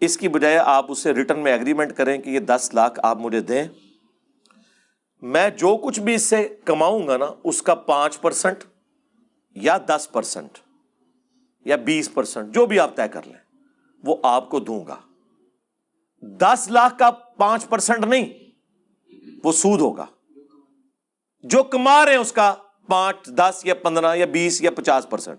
اس 0.00 0.16
کی 0.16 0.28
بجائے 0.28 0.58
آپ 0.58 0.86
اسے 0.88 1.14
ریٹرن 1.14 1.38
میں 1.38 1.52
اگریمنٹ 1.52 1.92
کریں 1.92 2.18
کہ 2.18 2.30
یہ 2.30 2.40
دس 2.40 2.70
لاکھ 2.74 3.00
آپ 3.02 3.18
مجھے 3.18 3.40
دیں۔ 3.40 3.68
میں 5.22 5.50
جو 5.50 5.76
کچھ 5.76 6.00
بھی 6.00 6.14
اس 6.14 6.22
سے 6.22 6.56
کماؤں 6.64 7.08
گا 7.08 7.16
نا، 7.16 7.26
اس 7.44 7.62
کا 7.62 7.74
پانچ 7.74 8.20
پرسنٹ 8.20 8.64
یا 9.54 9.78
دس 9.86 10.08
پرسنٹ 10.12 10.58
یا 11.64 11.76
بیس 11.76 12.14
پرسنٹ، 12.14 12.54
جو 12.54 12.66
بھی 12.66 12.80
آپ 12.80 12.96
طے 12.96 13.08
کر 13.08 13.20
لیں، 13.26 13.62
وہ 14.04 14.16
آپ 14.22 14.48
کو 14.48 14.60
دوں 14.60 14.86
گا۔ 14.86 14.96
دس 16.22 16.68
لاکھ 16.70 16.98
کا 16.98 17.10
پانچ 17.10 17.68
پرسنٹ 17.68 18.04
نہیں، 18.04 18.32
وہ 19.44 19.52
سود 19.52 19.80
ہوگا۔ 19.80 20.06
جو 21.46 21.62
کما 21.62 22.04
رہے 22.04 22.12
ہیں 22.12 22.18
اس 22.18 22.32
کا 22.32 22.54
پانچ، 22.86 23.26
دس 23.26 23.60
یا 23.64 23.74
پندرہ 23.74 24.16
یا 24.16 24.26
بیس 24.26 24.62
یا 24.62 24.70
پچاس 24.70 25.10
پرسنٹ۔ 25.10 25.38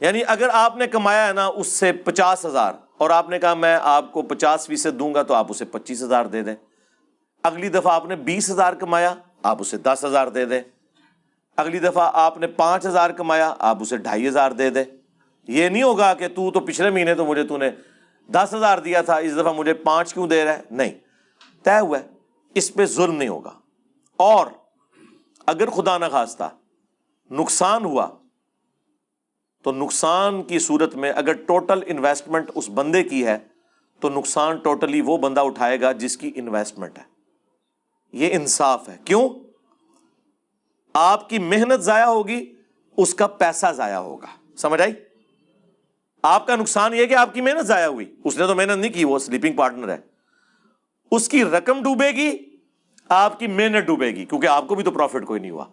یعنی 0.00 0.20
اگر 0.26 0.48
آپ 0.52 0.76
نے 0.76 0.86
کمایا 0.86 1.28
ہے 1.28 1.32
نا 1.32 1.46
اس 1.46 1.66
سے 1.66 1.92
پچاس 1.92 2.44
ہزار، 2.44 2.72
اور 2.98 3.10
آپ 3.10 3.28
نے 3.28 3.38
کہا 3.38 3.54
میں 3.54 3.78
آپ 3.82 4.12
کو 4.12 4.22
پچاس 4.22 4.66
فیصد 4.66 4.98
دوں 4.98 5.14
گا 5.14 5.22
تو 5.22 5.34
آپ 5.34 5.46
اسے 5.50 5.64
پچیس 5.64 6.02
ہزار 6.02 6.24
دے 6.24 6.42
دیں۔ 6.42 6.54
اگلی 7.42 7.68
دفعہ 7.68 7.92
آپ 7.92 8.04
نے 8.04 8.16
بیس 8.16 8.50
ہزار 8.50 8.72
کمایا، 8.72 9.14
آپ 9.42 9.56
اسے 9.60 9.76
دس 9.76 10.04
ہزار 10.04 10.26
دے 10.26 10.44
دیں۔ 10.44 10.60
اگلی 11.56 11.78
دفعہ 11.78 12.10
آپ 12.14 12.38
نے 12.38 12.46
پانچ 12.46 12.86
ہزار 12.86 13.10
کمایا، 13.10 13.54
آپ 13.58 13.78
اسے 13.80 13.96
ڈھائی 13.96 14.28
ہزار 14.28 14.50
دے 14.50 14.70
دیں۔ 14.70 14.84
یہ 15.48 15.68
نہیں 15.68 15.82
ہوگا 15.82 16.14
کہ 16.14 16.28
تو 16.28 16.50
تو 16.50 16.60
پچھلے 16.60 16.90
مہینے 16.90 17.14
تو 17.14 17.24
مجھے 17.24 17.44
تو 17.44 17.56
نے 17.56 17.70
دس 18.28 18.54
ہزار 18.54 18.78
دیا 18.78 19.02
تھا، 19.02 19.16
اس 19.16 19.36
دفعہ 19.36 19.52
مجھے 19.52 19.74
پانچ 19.74 20.14
کیوں 20.14 20.26
دے 20.26 20.44
رہا 20.44 20.52
ہے؟ 20.52 20.62
نہیں۔ 20.70 20.92
طے 21.62 21.78
ہوا 21.80 21.98
ہے، 21.98 22.06
اس 22.54 22.74
پہ 22.74 22.86
ظلم 22.86 23.16
نہیں 23.16 23.28
ہوگا۔ 23.28 23.50
اور 24.16 24.46
اگر 25.46 25.70
خدا 25.70 25.98
نخواستہ 25.98 26.50
نقصان 27.30 27.84
ہوا، 27.84 28.08
تو 29.62 29.72
نقصان 29.72 30.42
کی 30.42 30.58
صورت 30.58 30.94
میں 30.94 31.12
اگر 31.16 31.32
ٹوٹل 31.32 31.80
انویسٹمنٹ 31.86 32.50
اس 32.54 32.70
بندے 32.74 33.04
کی 33.04 33.26
ہے، 33.26 33.38
تو 34.00 34.08
نقصان 34.08 34.56
ٹوٹلی 34.56 35.00
وہ 35.00 35.18
بندہ 35.18 35.40
اٹھائے 35.40 35.80
گا 35.80 35.92
جس 35.92 36.16
کی 36.16 36.32
انویسٹمنٹ 36.34 36.98
ہے۔ 36.98 37.02
یہ 38.12 38.28
انصاف 38.32 38.88
ہے۔ 38.88 38.96
کیوں؟ 39.04 39.28
آپ 40.92 41.28
کی 41.28 41.38
محنت 41.38 41.80
ضائع 41.80 42.06
ہوگی، 42.06 42.54
اس 42.96 43.14
کا 43.14 43.26
پیسہ 43.26 43.66
ضائع 43.72 43.96
ہوگا۔ 43.96 44.26
سمجھ 44.56 44.82
آئی؟ 44.82 44.92
آپ 46.22 46.46
کا 46.46 46.56
نقصان 46.56 46.94
یہ 46.94 47.06
کہ 47.06 47.14
آپ 47.14 47.34
کی 47.34 47.40
محنت 47.40 47.66
ضائع 47.66 47.86
ہوئی۔ 47.86 48.14
اس 48.24 48.38
نے 48.38 48.46
تو 48.46 48.54
محنت 48.54 48.76
نہیں 48.76 48.92
کی، 48.92 49.04
وہ 49.04 49.18
سلیپنگ 49.18 49.56
پارٹنر 49.56 49.88
ہے۔ 49.88 49.98
اس 51.10 51.28
کی 51.28 51.44
رقم 51.44 51.82
ڈوبے 51.82 52.10
گی 52.10 52.51
آپ 53.12 53.38
کی 53.38 53.46
محنت 53.46 53.86
ڈوبے 53.86 54.06
گی، 54.06 54.24
کیونکہ 54.24 54.46
آپ 54.46 54.68
کو 54.68 54.74
بھی 54.74 54.84
تو 54.84 54.90
پروفٹ 54.90 55.26
کوئی 55.26 55.40
نہیں 55.40 55.50
ہوا۔ 55.50 55.64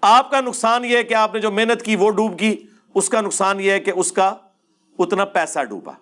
آپ 0.00 0.30
کا 0.30 0.40
نقصان 0.40 0.84
یہ 0.84 0.96
ہے 0.96 1.04
کہ 1.04 1.14
آپ 1.14 1.34
نے 1.34 1.40
جو 1.40 1.50
محنت 1.50 1.82
کی 1.82 1.96
وہ 1.96 2.10
ڈوب 2.10 2.40
گئی، 2.40 2.66
اس 2.94 3.08
کا 3.08 3.20
نقصان 3.20 3.60
یہ 3.60 3.70
ہے 3.70 3.80
کہ 3.80 3.92
اس 3.96 4.12
کا 4.12 4.34
اتنا 4.98 5.24
پیسہ 5.24 5.64
ڈوبا۔ 5.64 5.92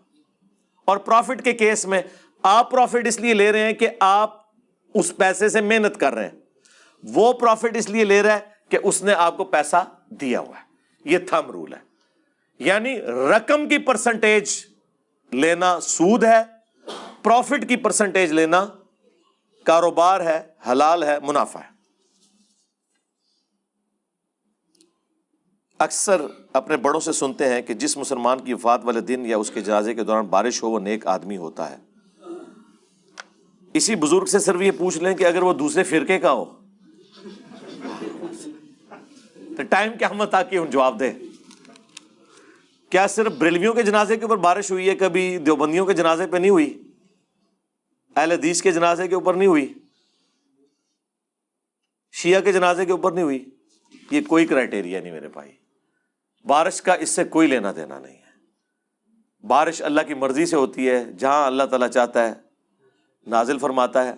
اور 0.84 0.96
پروفٹ 0.96 1.44
کے 1.44 1.52
کیس 1.52 1.86
میں 1.86 2.02
آپ 2.42 2.70
پروفٹ 2.70 3.06
اس 3.06 3.20
لیے 3.20 3.34
لے 3.34 3.52
رہے 3.52 3.60
ہیں 3.60 3.72
کہ 3.72 3.88
آپ 4.00 4.40
اس 4.94 5.16
پیسے 5.16 5.48
سے 5.48 5.60
محنت 5.60 6.00
کر 6.00 6.14
رہے 6.14 6.24
ہیں۔ 6.24 6.38
وہ 7.02 7.32
پروفٹ 7.32 7.76
اس 7.76 7.90
لیے 7.90 8.04
لے 8.04 8.22
رہا 8.22 8.34
ہے 8.34 8.38
کہ 8.68 8.78
اس 8.82 9.02
نے 9.02 9.14
آپ 9.14 9.36
کو 9.36 9.44
پیسہ 9.44 9.84
دیا 10.08 10.40
ہوا 10.40 10.58
ہے۔ 10.58 10.64
یہ 11.04 11.18
تھم 11.18 11.50
رول 11.50 11.72
ہے۔ 11.72 11.78
یعنی 12.58 13.00
رقم 13.02 13.68
کی 13.68 13.78
پرسنٹیج 13.78 14.50
لینا 15.32 15.80
سود 15.80 16.24
ہے 16.24 16.42
پروفٹ 17.22 17.68
کی 17.68 17.76
پرسنٹیج 17.76 18.32
لینا 18.32 18.66
کاروبار 19.66 20.20
ہے، 20.20 20.42
حلال 20.70 21.02
ہے، 21.02 21.18
منافع 21.22 21.60
ہے۔ 21.60 21.76
اکثر 25.78 26.22
اپنے 26.52 26.76
بڑوں 26.76 27.00
سے 27.00 27.12
سنتے 27.12 27.48
ہیں 27.48 27.62
کہ 27.62 27.74
جس 27.74 27.96
مسلمان 27.96 28.44
کی 28.44 28.54
وفات 28.54 28.80
والے 28.84 29.00
دن 29.00 29.26
یا 29.26 29.36
اس 29.36 29.50
کے 29.50 29.60
جنازے 29.60 29.94
کے 29.94 30.04
دوران 30.04 30.26
بارش 30.26 30.62
ہو، 30.62 30.70
وہ 30.70 30.80
نیک 30.80 31.06
آدمی 31.06 31.36
ہوتا 31.36 31.70
ہے۔ 31.70 31.76
اسی 33.74 33.94
بزرگ 33.94 34.24
سے 34.24 34.38
صرف 34.38 34.60
یہ 34.60 34.70
پوچھ 34.70 34.98
لیں 34.98 35.16
کہ 35.16 35.26
اگر 35.26 35.42
وہ 35.42 35.54
دوسرے 35.54 35.82
فرقے 35.82 36.18
کا 36.18 36.32
ہو۔ 36.32 36.44
تو 39.56 39.62
ٹائم 39.70 39.92
کیا 39.98 40.08
مت 40.12 40.34
کہ 40.50 40.56
ان 40.56 40.70
جواب 40.70 41.00
دے 41.00 41.12
کیا 42.90 43.06
صرف 43.06 43.32
بریلویوں 43.32 43.74
کے 43.74 43.82
جنازے 43.82 44.16
کے 44.16 44.22
اوپر 44.22 44.36
بارش 44.36 44.70
ہوئی 44.70 44.88
ہے، 44.88 44.96
کبھی 44.96 45.38
دیوبندیوں 45.38 45.86
کے 45.86 45.92
جنازے 45.92 46.26
پہ 46.26 46.36
نہیں 46.36 46.50
ہوئی؟ 46.50 46.85
اہل 48.16 48.32
حدیث 48.32 48.62
کے 48.62 48.72
جنازے 48.72 49.08
کے 49.08 49.14
اوپر 49.14 49.34
نہیں 49.34 49.48
ہوئی۔ 49.48 49.74
شیعہ 52.12 52.40
کے 52.40 52.52
جنازے 52.52 52.84
کے 52.84 52.92
اوپر 52.92 53.12
نہیں 53.12 53.24
ہوئی۔ 53.24 53.44
یہ 54.10 54.20
کوئی 54.28 54.46
کرائٹیریا 54.46 55.00
نہیں 55.00 55.12
میرے 55.12 55.28
بھائی۔ 55.28 55.52
بارش 56.44 56.82
کا 56.82 56.94
اس 56.94 57.10
سے 57.10 57.24
کوئی 57.24 57.48
لینا 57.48 57.72
دینا 57.76 57.98
نہیں 57.98 58.16
ہے۔ 58.16 58.26
بارش 59.46 59.82
اللہ 59.82 60.00
کی 60.08 60.14
مرضی 60.14 60.46
سے 60.46 60.56
ہوتی 60.56 60.88
ہے، 60.88 61.04
جہاں 61.12 61.46
اللہ 61.46 61.62
تعالیٰ 61.62 61.88
چاہتا 61.88 62.28
ہے، 62.28 62.34
نازل 63.26 63.58
فرماتا 63.58 64.04
ہے۔ 64.04 64.14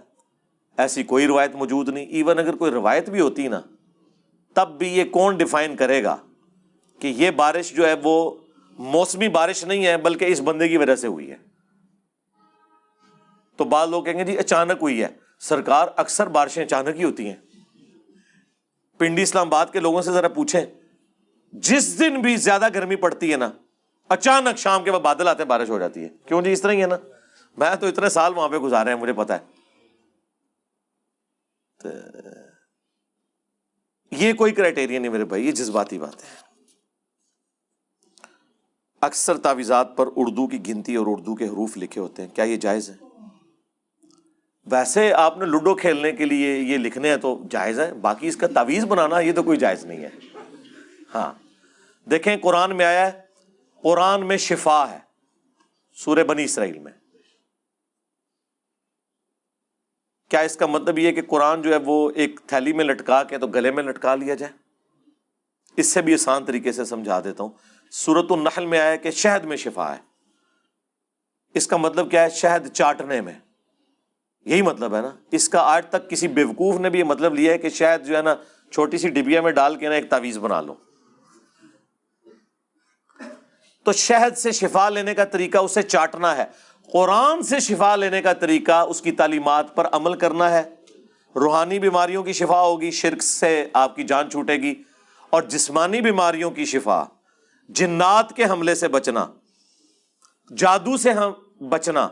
ایسی 0.76 1.02
کوئی 1.02 1.26
روایت 1.26 1.54
موجود 1.54 1.88
نہیں۔ 1.88 2.06
ایون 2.06 2.38
اگر 2.38 2.56
کوئی 2.56 2.70
روایت 2.70 3.10
بھی 3.10 3.20
ہوتی 3.20 3.48
نا، 3.48 3.60
تب 4.54 4.78
بھی 4.78 4.88
یہ 4.88 5.04
کون 5.04 5.36
ڈیفائن 5.36 5.76
کرے 5.76 6.04
گا 6.04 6.16
کہ 6.98 7.06
یہ 7.06 7.30
بارش 7.30 7.72
جو 7.72 7.86
ہے 7.86 7.94
وہ 8.04 8.34
موسمی 8.78 9.28
بارش 9.28 9.64
نہیں 9.64 9.86
ہے، 9.86 9.96
بلکہ 9.96 10.24
اس 10.24 10.40
بندے 10.40 10.68
کی 10.68 10.76
وجہ 10.76 10.96
سے 10.96 11.06
ہوئی 11.06 11.30
ہے۔ 11.30 11.47
تو 13.58 13.64
بعض 13.64 13.88
لوگ 13.88 14.04
کہیں 14.04 14.18
گے 14.18 14.24
جی 14.24 14.38
اچانک 14.38 14.82
ہوئی 14.82 15.02
ہے۔ 15.02 15.08
سرکار 15.40 15.88
اکثر 15.96 16.26
بارشیں 16.26 16.64
اچانک 16.64 16.96
ہی 16.96 17.04
ہوتی 17.04 17.28
ہیں۔ 17.28 17.36
پنڈی 18.98 19.22
اسلام 19.22 19.46
آباد 19.46 19.66
کے 19.72 19.80
لوگوں 19.80 20.02
سے 20.02 20.12
ذرا 20.12 20.28
پوچھیں۔ 20.28 20.66
جس 21.52 22.00
دن 22.00 22.20
بھی 22.20 22.36
زیادہ 22.36 22.68
گرمی 22.74 22.96
پڑتی 22.96 23.32
ہے 23.32 23.36
نا، 23.36 23.50
اچانک 24.08 24.58
شام 24.58 24.84
کے 24.84 24.92
بعد 24.92 25.00
بادل 25.00 25.28
آتے 25.28 25.42
ہیں، 25.42 25.48
بارش 25.48 25.70
ہو 25.70 25.78
جاتی 25.78 26.04
ہے۔ 26.04 26.08
کیوں 26.26 26.42
جی؟ 26.42 26.52
اس 26.52 26.62
طرح 26.62 26.72
ہی 26.72 26.82
ہے 26.82 26.86
نا۔ 26.86 26.96
میں 27.56 27.76
تو 27.76 27.86
اتنے 27.86 28.08
سال 28.08 28.34
وہاں 28.34 28.48
پہ 28.48 28.56
گزارے 28.56 28.90
ہیں، 28.90 28.96
مجھے 28.96 29.12
پتا 29.12 29.36
ہے۔ 29.36 29.44
یہ 34.10 34.32
کوئی 34.32 34.52
کرائٹیریا 34.52 35.00
نہیں 35.00 35.12
میرے 35.12 35.24
بھائی، 35.24 35.46
یہ 35.46 35.52
جذباتی 35.52 35.98
بات 35.98 36.24
ہے۔ 36.24 36.48
اکثر 39.00 39.36
تعویذات 39.36 39.96
پر 39.96 40.06
اردو 40.16 40.46
کی 40.46 40.66
گنتی 40.68 40.96
اور 40.96 41.06
اردو 41.08 41.34
کے 41.34 41.44
حروف 41.44 41.76
لکھے 41.76 42.00
ہوتے 42.00 42.22
ہیں۔ 42.22 42.34
کیا 42.34 42.44
یہ 42.44 42.56
جائز 42.56 42.90
ہے؟ 42.90 43.07
ویسے 44.70 45.12
آپ 45.12 45.38
نے 45.38 45.44
لوڈو 45.44 45.74
کھیلنے 45.74 46.12
کے 46.12 46.24
لیے 46.24 46.58
یہ 46.58 46.78
لکھنے 46.78 47.10
ہیں 47.10 47.16
تو 47.16 47.42
جائز 47.50 47.80
ہے 47.80 47.94
باقی 47.94 48.28
اس 48.28 48.36
کا 48.36 48.46
تعویذ 48.46 48.84
بنانا 48.84 49.20
یہ 49.20 49.32
تو 49.32 49.42
کوئی 49.42 49.58
جائز 49.58 49.84
نہیں 49.84 50.02
ہے۔ 50.02 50.10
ہاں۔ 51.14 51.32
دیکھیں 52.10 52.36
قرآن 52.36 52.76
میں 52.76 52.86
آیا 52.86 53.12
ہے، 53.12 53.20
قرآن 53.82 54.26
میں 54.26 54.36
شفا 54.36 54.90
ہے، 54.90 54.98
سورہ 55.94 56.24
بنی 56.24 56.44
اسرائیل 56.44 56.78
میں۔ 56.78 56.92
کیا 60.30 60.40
اس 60.40 60.56
کا 60.56 60.66
مطلب 60.66 60.98
یہ 60.98 61.12
کہ 61.12 61.22
قرآن 61.22 61.62
جو 61.62 61.72
ہے 61.72 61.78
وہ 61.84 62.10
ایک 62.14 62.40
تھیلی 62.46 62.72
میں 62.72 62.84
لٹکا 62.84 63.22
کے 63.22 63.38
تو 63.38 63.46
گلے 63.46 63.70
میں 63.70 63.82
لٹکا 63.82 64.14
لیا 64.14 64.34
جائے؟ 64.34 64.52
اس 65.76 65.86
سے 65.86 66.02
بھی 66.02 66.14
آسان 66.14 66.44
طریقے 66.44 66.72
سے 66.72 66.84
سمجھا 66.84 67.20
دیتا 67.20 67.42
ہوں۔ 67.42 67.50
سورت 67.90 68.26
النحل 68.30 68.66
میں 68.66 68.78
آیا 68.78 68.96
کہ 68.96 69.10
شہد 69.10 69.44
میں 69.44 69.56
شفا 69.56 69.96
ہے۔ 69.96 70.00
اس 71.54 71.66
کا 71.66 71.76
مطلب 71.76 72.10
کیا 72.10 72.22
ہے؟ 72.22 72.30
شہد 72.30 72.68
چاٹنے 72.68 73.20
میں۔ 73.20 73.34
یہی 74.44 74.62
مطلب 74.62 74.94
ہے 74.94 75.00
نا۔ 75.00 75.10
اس 75.30 75.48
کا 75.48 75.60
آج 75.60 75.86
تک 75.86 76.10
کسی 76.10 76.28
بیوقوف 76.28 76.80
نے 76.80 76.90
بھی 76.90 76.98
یہ 76.98 77.04
مطلب 77.04 77.34
لیا 77.34 77.52
ہے 77.52 77.58
کہ 77.58 77.68
شاید 77.68 78.06
جو 78.06 78.16
ہے 78.16 78.22
نا 78.22 78.34
چھوٹی 78.72 78.98
سی 78.98 79.08
ڈبیا 79.08 79.40
میں 79.40 79.52
ڈال 79.52 79.76
کے 79.76 79.88
نا 79.88 79.94
ایک 79.94 80.10
تعویذ 80.10 80.38
بنا 80.38 80.60
لو۔ 80.60 80.74
تو 83.84 83.92
شہد 83.92 84.38
سے 84.38 84.52
شفا 84.52 84.88
لینے 84.88 85.14
کا 85.14 85.24
طریقہ 85.24 85.58
اسے 85.58 85.82
چاٹنا 85.82 86.36
ہے۔ 86.36 86.44
قرآن 86.92 87.42
سے 87.42 87.60
شفا 87.60 87.96
لینے 87.96 88.22
کا 88.22 88.32
طریقہ 88.32 88.72
اس 88.72 89.00
کی 89.00 89.12
تعلیمات 89.12 89.74
پر 89.74 89.86
عمل 89.92 90.14
کرنا 90.14 90.50
ہے۔ 90.50 90.74
روحانی 91.36 91.78
بیماریوں 91.78 92.22
کی 92.22 92.32
شفا 92.32 92.60
ہوگی، 92.60 92.90
شرک 92.90 93.22
سے 93.22 93.66
آپ 93.72 93.96
کی 93.96 94.04
جان 94.04 94.30
چھوٹے 94.30 94.54
گی۔ 94.54 94.82
اور 95.30 95.42
جسمانی 95.42 96.00
بیماریوں 96.00 96.50
کی 96.50 96.64
شفا، 96.64 97.04
جنات 97.68 98.36
کے 98.36 98.44
حملے 98.44 98.74
سے 98.74 98.88
بچنا، 98.88 99.26
جادو 100.56 100.96
سے 100.96 101.10
ہم 101.10 101.32
بچنا۔ 101.68 102.08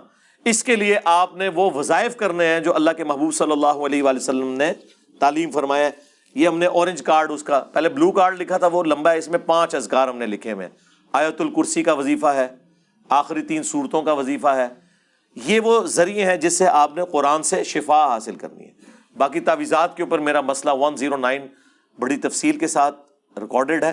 اس 0.46 0.64
کے 0.64 0.76
لیے 0.76 0.98
آپ 1.04 1.36
نے 1.36 1.48
وہ 1.48 1.70
وظائف 1.70 2.16
کرنے 2.16 2.46
ہیں 2.46 2.60
جو 2.60 2.74
اللہ 2.74 2.90
کے 2.90 3.04
محبوب 3.04 3.34
صلی 3.34 3.52
اللہ 3.52 3.66
علیہ 3.66 4.02
وآلہ 4.02 4.18
وسلم 4.18 4.52
نے 4.52 4.72
تعلیم 5.20 5.50
فرمایا 5.50 5.86
ہے 5.86 5.90
یہ 6.34 6.48
ہم 6.48 6.58
نے 6.58 6.66
اورنج 6.66 7.02
کارڈ 7.02 7.30
اس 7.30 7.42
کا، 7.42 7.60
پہلے 7.60 7.88
بلو 7.88 8.10
کارڈ 8.12 8.40
لکھا 8.40 8.56
تھا، 8.56 8.66
وہ 8.66 8.84
لمبا 8.84 9.12
ہے، 9.12 9.18
اس 9.18 9.28
میں 9.28 9.38
پانچ 9.38 9.74
اذکار 9.74 10.08
ہم 10.08 10.16
نے 10.16 10.26
لکھے 10.26 10.52
ہوئے 10.52 10.66
ہیں۔ 10.66 10.76
آیت 11.12 11.40
الکرسی 11.40 11.82
کا 11.82 11.92
وظیفہ 11.92 12.26
ہے، 12.26 12.46
آخری 13.08 13.42
تین 13.42 13.62
صورتوں 13.62 14.02
کا 14.02 14.12
وظیفہ 14.12 14.48
ہے۔ 14.48 14.68
یہ 15.36 15.60
وہ 15.60 15.80
ذریعے 15.86 16.24
ہیں 16.24 16.36
جس 16.36 16.58
سے 16.58 16.66
آپ 16.66 16.96
نے 16.96 17.02
قرآن 17.12 17.42
سے 17.42 17.64
شفا 17.64 18.06
حاصل 18.06 18.34
کرنی 18.34 18.64
ہے۔ 18.64 18.72
باقی 19.16 19.40
تعویذات 19.40 19.96
کے 19.96 20.02
اوپر 20.02 20.18
میرا 20.18 20.40
مسئلہ 20.40 20.72
ون 20.72 20.96
زیرو 20.96 21.16
نائن 21.16 21.46
بڑی 21.98 22.16
تفصیل 22.16 22.58
کے 22.58 22.66
ساتھ 22.66 22.96
ریکارڈڈ 23.38 23.84
ہے۔ 23.84 23.92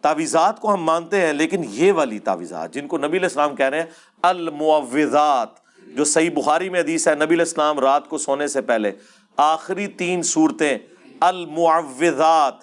تعویذات 0.00 0.60
کو 0.60 0.74
ہم 0.74 0.84
مانتے 0.84 1.20
ہیں، 1.20 1.32
لیکن 1.32 1.62
یہ 1.68 1.92
والی 1.92 2.18
تعویذات 2.18 2.74
جن 2.74 2.86
کو 2.86 2.98
نبی 2.98 3.06
علیہ 3.06 3.22
السلام 3.22 3.56
کہہ 3.56 3.66
رہے 3.66 3.78
ہیں 3.78 3.86
المعوذات، 4.22 5.48
جو 5.86 6.04
صحیح 6.04 6.30
بخاری 6.30 6.68
میں 6.68 6.80
حدیث 6.80 7.08
ہے، 7.08 7.14
نبی 7.14 7.24
علیہ 7.24 7.38
السلام 7.38 7.78
رات 7.78 8.08
کو 8.08 8.18
سونے 8.18 8.46
سے 8.46 8.60
پہلے۔ 8.60 8.92
آخری 9.36 9.86
تین 9.86 10.22
صورتیں، 10.22 10.78
المعوذات، 11.20 12.54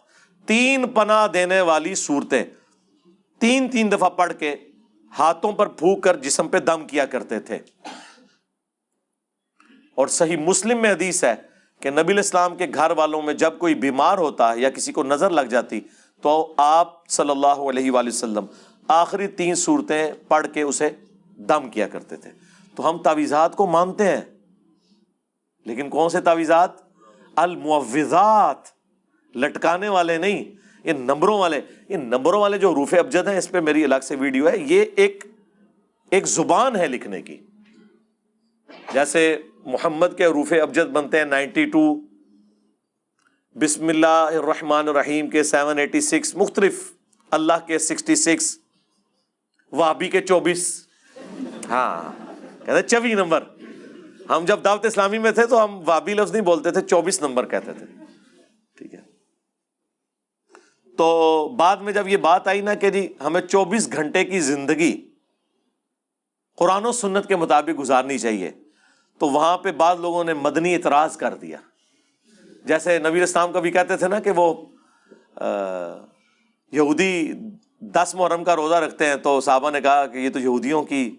تین 0.45 0.87
پناہ 0.87 1.27
دینے 1.27 1.61
والی 1.61 1.95
صورتیں۔ 1.95 2.43
تین 3.39 3.69
تین 3.69 3.91
دفعہ 3.91 4.09
پڑھ 4.09 4.33
کے 4.39 4.55
ہاتھوں 5.19 5.51
پر 5.51 5.67
پھونک 5.67 6.03
کر 6.03 6.17
جسم 6.17 6.47
پہ 6.47 6.59
دم 6.59 6.87
کیا 6.87 7.05
کرتے 7.05 7.39
تھے۔ 7.39 7.59
اور 9.95 10.07
صحیح 10.07 10.37
مسلم 10.37 10.81
میں 10.81 10.91
حدیث 10.91 11.23
ہے 11.23 11.35
کہ 11.79 11.89
نبی 11.89 12.13
الاسلام 12.13 12.55
کے 12.55 12.67
گھر 12.73 12.91
والوں 12.91 13.21
میں 13.21 13.33
جب 13.33 13.57
کوئی 13.57 13.75
بیمار 13.75 14.17
ہوتا 14.17 14.53
یا 14.55 14.69
کسی 14.69 14.91
کو 14.91 15.03
نظر 15.03 15.29
لگ 15.29 15.41
جاتی، 15.41 15.81
تو 16.21 16.53
آپ 16.57 17.07
صلی 17.07 17.29
اللہ 17.29 17.47
علیہ 17.47 17.91
وآلہ 17.91 18.09
وسلم 18.09 18.45
آخری 18.87 19.27
تین 19.27 19.55
صورتیں 19.55 20.11
پڑھ 20.27 20.47
کے 20.53 20.61
اسے 20.61 20.89
دم 21.37 21.69
کیا 21.69 21.87
کرتے 21.87 22.15
تھے۔ 22.15 22.31
تو 22.75 22.89
ہم 22.89 22.97
تعویذات 22.97 23.55
کو 23.55 23.67
مانتے 23.67 24.03
ہیں۔ 24.03 24.21
لیکن 25.65 25.89
کون 25.89 26.09
سے 26.09 26.21
تعویذات؟ 26.21 26.71
المعوذات۔ 27.35 28.57
لٹکانے 29.35 29.89
والے 29.89 30.17
نہیں، 30.17 30.43
یہ 30.83 30.93
نمبروں 30.93 31.39
والے۔ 31.39 31.61
یہ 31.89 31.97
نمبروں 31.97 32.41
والے 32.41 32.57
جو 32.57 32.75
روف 32.75 32.93
ابجد 32.93 33.27
ہیں، 33.27 33.37
اس 33.37 33.49
پہ 33.49 33.59
میری 33.59 33.83
الگ 33.83 33.95
سے 34.03 34.15
ویڈیو 34.15 34.49
ہے۔ 34.49 34.57
یہ 34.57 34.85
ایک 34.95 35.25
ایک 36.11 36.27
زبان 36.27 36.75
ہے 36.75 36.87
لکھنے 36.87 37.21
کی۔ 37.21 37.37
جیسے 38.93 39.41
محمد 39.65 40.07
کے 40.17 40.25
روف 40.25 40.53
ابجد 40.61 40.89
بنتے 40.89 41.17
ہیں 41.17 41.25
نائنٹی 41.25 41.65
ٹو۔ 41.65 41.95
بسم 43.55 43.87
اللہ 43.87 44.07
الرحمن 44.07 44.87
الرحیم 44.87 45.29
کے 45.29 45.43
سیون 45.43 45.77
ایٹی 45.77 46.01
سکس۔ 46.01 46.35
مختلف، 46.35 46.91
اللہ 47.31 47.67
کے 47.67 47.79
سکسٹی 47.79 48.15
سکس۔ 48.15 48.59
وابی 49.71 50.09
کے 50.09 50.21
چوبیس۔ 50.21 50.86
ہاں 51.69 52.11
کہتے 52.65 52.81
چوبیس 52.81 53.13
نمبر۔ 53.13 53.43
ہم 54.29 54.45
جب 54.45 54.63
دعوت 54.63 54.85
اسلامی 54.85 55.17
میں 55.17 55.31
تھے 55.31 55.45
تو 55.45 55.63
ہم 55.63 55.81
وابی 55.85 56.13
لفظ 56.13 56.31
نہیں 56.31 56.41
بولتے 56.41 56.71
تھے، 56.71 56.81
چوبیس 56.81 57.21
نمبر 57.21 57.45
کہتے 57.45 57.73
تھے۔ 57.73 57.85
ٹھیک 58.77 58.93
ہے۔ 58.93 59.01
تو 60.97 61.07
بعد 61.57 61.77
میں 61.77 61.93
جب 61.93 62.07
یہ 62.07 62.17
بات 62.17 62.47
آئی 62.47 62.61
نا 62.61 62.73
کہ 62.73 62.89
جی 62.89 63.13
ہمیں 63.23 63.41
چوبیس 63.41 63.91
گھنٹے 63.93 64.23
کی 64.25 64.39
زندگی 64.39 65.09
قرآن 66.57 66.85
و 66.85 66.91
سنت 66.91 67.27
کے 67.27 67.35
مطابق 67.35 67.79
گزارنی 67.79 68.17
چاہیے، 68.17 68.51
تو 69.19 69.29
وہاں 69.29 69.57
پہ 69.57 69.71
بعض 69.71 69.99
لوگوں 69.99 70.23
نے 70.23 70.33
مدنی 70.33 70.75
اعتراض 70.75 71.17
کر 71.17 71.35
دیا۔ 71.35 71.57
جیسے 72.65 72.99
نبی 72.99 73.21
اسلام 73.21 73.51
کا 73.51 73.59
بھی 73.59 73.71
کہتے 73.71 73.97
تھے 73.97 74.07
نا 74.07 74.19
کہ 74.19 74.31
وہ 74.31 74.65
یہودی 76.71 77.33
دس 77.81 78.15
محرم 78.15 78.43
کا 78.43 78.55
روزہ 78.55 78.75
رکھتے 78.75 79.05
ہیں 79.05 79.15
تو 79.15 79.41
صحابہ 79.41 79.71
نے 79.71 79.81
کہا 79.81 80.05
کہ 80.05 80.17
یہ 80.17 80.29
تو 80.29 80.39
یہودیوں 80.39 80.83
کی 80.83 81.15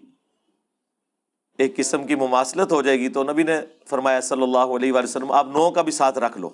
ایک 1.57 1.77
قسم 1.77 2.03
کی 2.03 2.15
مماثلت 2.15 2.71
ہو 2.71 2.81
جائے 2.81 2.99
گی 2.99 3.09
تو 3.09 3.23
نبی 3.23 3.43
نے 3.43 3.61
فرمایا 3.89 4.21
صلی 4.21 4.43
اللہ 4.43 4.57
علیہ 4.57 4.91
وآلہ 4.93 5.03
وسلم، 5.03 5.31
آپ 5.31 5.45
نو 5.45 5.71
کا 5.71 5.81
بھی 5.81 5.91
ساتھ 5.91 6.17
رکھ 6.17 6.37
لو۔ 6.37 6.49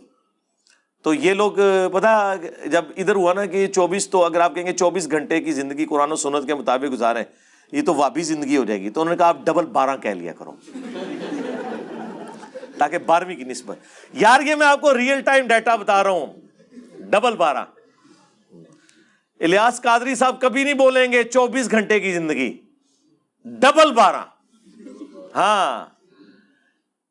تو 1.04 1.14
یہ 1.14 1.34
لوگ 1.34 1.52
پتا 1.94 2.36
جب 2.66 2.86
ادھر 2.98 3.16
ہوا 3.16 3.34
نا 3.34 3.46
کہ 3.46 3.68
چوبیس، 3.68 4.10
تو 4.10 4.26
اگر 4.26 4.40
آپ 4.40 4.56
کہیں 4.56 4.66
گے 4.66 4.74
چوبیس 4.74 5.12
گھنٹے 5.12 5.42
کی 5.42 5.52
زندگی 5.52 5.86
قرآن 5.86 6.12
و 6.12 6.16
سنت 6.16 6.48
کے 6.48 6.56
مطابق 6.56 6.92
گزارے 6.92 7.24
یہ 7.72 7.82
تو 7.82 7.94
وابی 7.94 8.24
زندگی 8.24 8.58
ہو 8.58 8.66
جائے 8.66 8.82
گی۔ 8.82 8.90
تو 8.90 9.02
انہوں 9.02 9.14
نے 9.14 9.18
کہا 9.18 9.28
آپ 9.28 9.38
ڈبل 9.44 9.66
بارہ 9.66 9.98
کہہ 9.98 10.10
لیا 10.10 10.34
کرو۔ 10.34 10.52
تاکہ 12.78 12.98
بارہویں 12.98 13.36
کی 13.36 13.44
نسبت۔ 13.44 13.78
یار 14.14 14.42
یہ 14.42 14.56
میں 14.56 14.68
آپ 14.68 14.82
کو 14.82 14.98
ریئل 14.98 15.22
ٹائم 15.22 15.48
ڈیٹا 15.48 15.76
بتا 15.76 16.04
رہا 16.04 16.10
ہوں۔ 16.10 16.26
ڈبل 17.00 17.36
بارہ۔ 17.36 17.66
الیاس 19.40 19.82
قادری 19.82 20.16
صاحب 20.16 20.42
کبھی 20.42 20.64
نہیں 20.64 20.74
بولیں 20.74 21.12
گے 21.12 21.24
چوبیس 21.24 21.72
گھنٹے 21.72 22.00
کی 22.00 22.14
زندگی۔ 22.14 22.62
ڈبل 23.46 23.94
بارہ۔ 23.94 24.26
ہاں۔ 25.36 25.86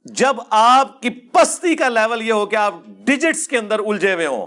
جب 0.05 0.37
آپ 0.51 1.03
کی 1.03 1.11
پستی 1.11 1.75
کا 1.75 1.89
لیول 1.89 2.23
یہ 2.23 2.33
ہو 2.33 2.47
کہ 2.47 2.57
آپ 2.57 2.75
ڈیجٹس 2.87 3.49
کے 3.49 3.59
اندر 3.59 3.79
الجھے 3.79 4.15
ہوئے 4.15 4.27
ہوں۔ 4.27 4.47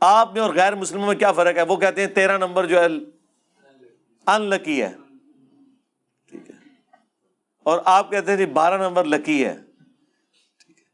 آپ 0.00 0.32
میں 0.32 0.40
اور 0.42 0.54
غیر 0.54 0.74
مسلموں 0.74 1.06
میں 1.06 1.16
کیا 1.16 1.32
فرق 1.32 1.56
ہے؟ 1.56 1.62
وہ 1.62 1.76
کہتے 1.76 2.00
ہیں 2.00 2.08
تیرہ 2.08 2.38
نمبر 2.38 2.66
جو 2.66 2.80
ہے 2.80 2.86
ان 4.26 4.42
لکی 4.42 4.82
ہے۔ 4.82 4.92
ٹھیک 6.28 6.50
ہے۔ 6.50 6.54
اور 7.62 7.78
آپ 7.84 8.10
کہتے 8.10 8.30
ہیں 8.30 8.38
جی 8.38 8.46
بارہ 8.46 8.82
نمبر 8.82 9.04
لکی 9.04 9.44
ہے۔ 9.44 9.60
ٹھیک 10.66 10.78
ہے۔ 10.78 10.84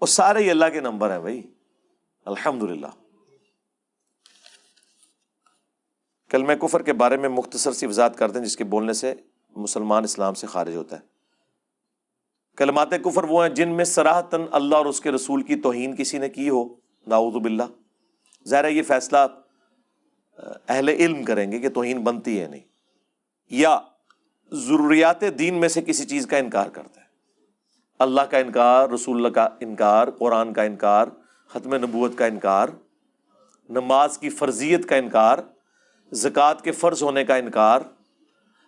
وہ 0.00 0.06
سارے 0.06 0.38
ہی 0.38 0.50
اللہ 0.50 0.64
کے 0.72 0.80
نمبر 0.80 1.10
ہیں 1.10 1.20
بھائی۔ 1.20 1.42
الحمد 2.24 2.62
للہ 2.62 2.86
کل 6.32 6.42
میں 6.42 6.56
کفر 6.56 6.82
کے 6.82 6.92
بارے 6.92 7.16
میں 7.16 7.28
مختصر 7.28 7.72
سی 7.72 7.86
وضاحت 7.86 8.16
کرتے 8.16 8.38
ہیں 8.38 8.46
جس 8.46 8.56
کے 8.56 8.64
بولنے 8.64 8.92
سے 8.92 9.14
مسلمان 9.56 10.04
اسلام 10.04 10.34
سے 10.34 10.46
خارج 10.46 10.76
ہوتا 10.76 10.96
ہے۔ 10.96 11.00
کلمات 12.56 12.90
کفر 12.90 13.24
وہ 13.24 13.46
ہیں 13.46 13.54
جن 13.54 13.68
میں 13.68 13.84
سراہتاً 13.84 14.42
اللہ 14.52 14.76
اور 14.76 14.86
اس 14.86 15.00
کے 15.00 15.10
رسول 15.10 15.42
کی 15.42 15.56
توہین 15.56 15.96
کسی 15.96 16.18
نے 16.18 16.28
کی 16.28 16.48
ہو۔ 16.48 16.64
ناؤد 17.06 17.32
باللہ۔ 17.32 17.62
ظاہر 18.48 18.64
ہے 18.64 18.72
یہ 18.72 18.82
فیصلہ 18.82 19.18
اہل 20.68 20.88
علم 20.88 21.24
کریں 21.24 21.52
گے 21.52 21.58
کہ 21.58 21.68
توہین 21.68 21.98
بنتی 21.98 22.40
ہے 22.40 22.48
نہیں۔ 22.48 22.60
یا 23.50 23.80
ضروریات 24.52 25.20
دین 25.38 25.54
میں 25.54 25.68
سے 25.68 25.82
کسی 25.82 26.04
چیز 26.04 26.26
کا 26.26 26.36
انکار 26.36 26.66
کرتا 26.66 27.00
ہے۔ 27.00 27.06
اللہ 27.98 28.20
کا 28.20 28.38
انکار، 28.38 28.88
رسول 28.88 29.16
اللہ 29.16 29.28
کا 29.28 29.48
انکار، 29.60 30.10
قرآن 30.10 30.52
کا 30.52 30.62
انکار، 30.62 31.06
ختم 31.48 31.74
نبوت 31.74 32.18
کا 32.18 32.26
انکار، 32.26 32.68
نماز 33.68 34.18
کی 34.18 34.30
فرضیت 34.30 34.88
کا 34.88 34.96
انکار 34.96 35.38
زکوٰۃ 36.12 36.62
کے 36.62 36.72
فرض 36.72 37.02
ہونے 37.02 37.24
کا 37.24 37.36
انکار، 37.36 37.80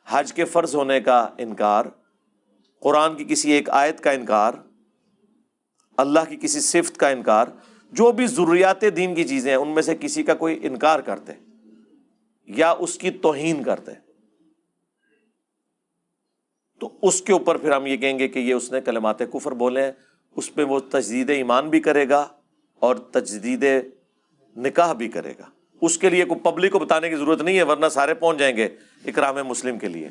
حج 0.06 0.32
کے 0.32 0.44
فرض 0.44 0.74
ہونے 0.74 1.00
کا 1.00 1.28
انکار، 1.38 1.84
قرآن 2.80 3.16
کی 3.16 3.24
کسی 3.24 3.52
ایک 3.52 3.70
آیت 3.70 4.00
کا 4.00 4.10
انکار، 4.10 4.54
اللہ 5.96 6.20
کی 6.28 6.36
کسی 6.36 6.60
صفت 6.60 6.96
کا 6.96 7.08
انکار، 7.08 7.46
جو 7.92 8.12
بھی 8.12 8.26
ضروریات 8.26 8.84
دین 8.96 9.14
کی 9.14 9.24
چیزیں 9.24 9.50
ہیں، 9.50 9.58
ان 9.58 9.68
میں 9.68 9.82
سے 9.82 9.96
کسی 9.96 10.22
کا 10.22 10.34
کوئی 10.34 10.58
انکار 10.62 11.00
کرتے، 11.00 11.32
یا 12.48 12.70
اس 12.70 12.98
کی 12.98 13.10
توہین 13.10 13.62
کرتے۔ 13.62 13.92
تو 16.80 16.88
اس 17.02 17.22
کے 17.22 17.32
اوپر 17.32 17.56
پھر 17.56 17.72
ہم 17.72 17.86
یہ 17.86 17.96
کہیں 17.96 18.18
گے 18.18 18.28
کہ 18.28 18.38
یہ 18.38 18.54
اس 18.54 18.72
نے 18.72 18.80
کلمات 18.80 19.18
کفر 19.18 19.52
بولے 19.52 19.84
ہیں، 19.84 19.92
اس 20.36 20.54
پہ 20.54 20.62
وہ 20.62 20.80
تجدید 20.80 21.30
ایمان 21.30 21.70
بھی 21.70 21.80
کرے 21.80 22.08
گا 22.08 22.28
اور 22.82 22.96
تجدید 22.96 23.64
نکاح 24.56 24.92
بھی 24.92 25.08
کرے 25.08 25.32
گا۔ 25.38 25.53
اس 25.80 25.98
کے 25.98 26.10
لیے 26.10 26.24
کوئی 26.24 26.40
پبلک 26.40 26.72
کو 26.72 26.78
بتانے 26.78 27.08
کی 27.08 27.16
ضرورت 27.16 27.42
نہیں 27.42 27.58
ہے، 27.58 27.62
ورنہ 27.62 27.86
سارے 27.92 28.14
پہنچ 28.14 28.38
جائیں 28.38 28.56
گے 28.56 28.68
اکرام 29.06 29.36
مسلم 29.44 29.78
کے 29.78 29.88
لیے۔ 29.88 30.08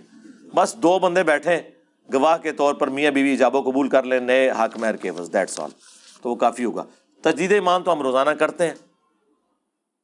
بس 0.55 0.75
دو 0.75 0.99
بندے 0.99 1.23
بیٹھے، 1.23 1.61
گواہ 2.13 2.37
کے 2.37 2.51
طور 2.51 2.73
پر 2.73 2.87
میاں 2.87 3.11
بیوی 3.11 3.37
جابو 3.37 3.61
قبول 3.61 3.89
کر 3.89 4.03
لیں، 4.03 4.19
نئے 4.19 4.51
حق 4.51 4.77
مہر 4.77 4.95
کے 4.95 5.11
بس 5.11 5.33
دیٹس 5.33 5.59
آل 5.59 5.69
تو 6.21 6.29
وہ 6.29 6.35
کافی 6.35 6.65
ہوگا۔ 6.65 6.83
تجدید 7.21 7.51
ایمان 7.51 7.83
تو 7.83 7.93
ہم 7.93 8.01
روزانہ 8.01 8.29
کرتے 8.29 8.67
ہیں۔ 8.67 8.73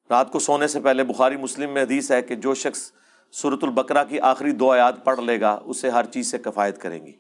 رات 0.09 0.31
کو 0.31 0.39
سونے 0.39 0.67
سے 0.67 0.79
پہلے 0.79 1.03
بخاری 1.03 1.37
مسلم 1.37 1.69
میں 1.69 1.81
حدیث 1.81 2.11
ہے 2.11 2.21
کہ 2.21 2.35
جو 2.35 2.53
شخص 2.53 2.91
صورت 3.31 3.63
البقرہ 3.63 4.03
کی 4.03 4.19
آخری 4.19 4.51
دو 4.51 4.71
آیات 4.71 5.05
پڑھ 5.05 5.19
لے 5.19 5.41
گا، 5.41 5.59
اسے 5.65 5.89
ہر 5.89 6.05
چیز 6.05 6.31
سے 6.31 6.37
کفایت 6.37 6.77
کریں 6.77 7.05
گی۔ 7.05 7.11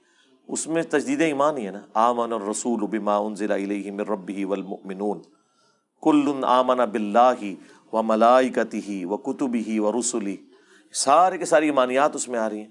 اس 0.47 0.67
میں 0.67 0.83
تجدید 0.83 1.21
ایمان 1.21 1.57
ہی 1.57 1.65
ہے 1.65 1.71
نا۔ 1.71 1.79
آمن 1.93 2.31
اور 2.31 2.41
رسول 2.41 2.79
بما 2.79 3.17
انزل 3.17 3.51
الیہ 3.51 3.91
من 3.91 3.99
ربہ 3.99 4.45
والمؤمنون۔ 4.45 5.21
کل 6.01 6.43
آمن 6.43 6.77
باللہ 6.77 7.33
و 7.93 8.03
ملائکتی 8.03 8.81
ہی 8.87 9.05
و 9.05 9.17
کتبی 9.17 9.63
ہی 9.67 9.79
و 9.79 9.99
رسولی 9.99 10.37
سارے 10.93 11.37
کے 11.37 11.45
ساری 11.45 11.65
ایمانیات 11.65 12.15
اس 12.15 12.27
میں 12.27 12.39
آ 12.39 12.49
رہی 12.49 12.59
ہیں۔ 12.59 12.67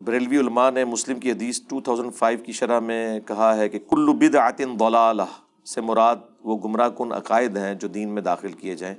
بریلوی 0.00 0.36
علماء 0.36 0.70
نے 0.70 0.84
مسلم 0.84 1.20
کی 1.20 1.32
حدیث 1.32 1.60
2005 1.60 2.44
کی 2.44 2.52
شرح 2.52 2.78
میں 2.78 3.20
کہا 3.20 3.56
ہے 3.56 3.68
کہ 3.68 3.78
کلو 3.78 4.12
بد 4.12 4.34
آتن 4.34 4.78
دولالہ 4.78 5.22
سے 5.66 5.80
مراد 5.80 6.16
وہ 6.44 6.58
گمراہ 6.64 6.88
کن 6.88 7.12
عقائد 7.12 7.56
ہیں 7.56 7.74
جو 7.74 7.88
دین 7.88 8.08
میں 8.08 8.22
داخل 8.22 8.52
کیے 8.52 8.74
جائیں، 8.74 8.94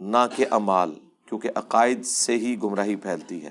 نہ 0.00 0.16
کہ 0.36 0.46
امال 0.50 0.94
کیونکہ 1.26 1.50
عقائد 1.54 2.04
سے 2.04 2.36
ہی 2.36 2.62
گمراہی 2.62 2.96
پھیلتی 2.96 3.44
ہے۔ 3.44 3.50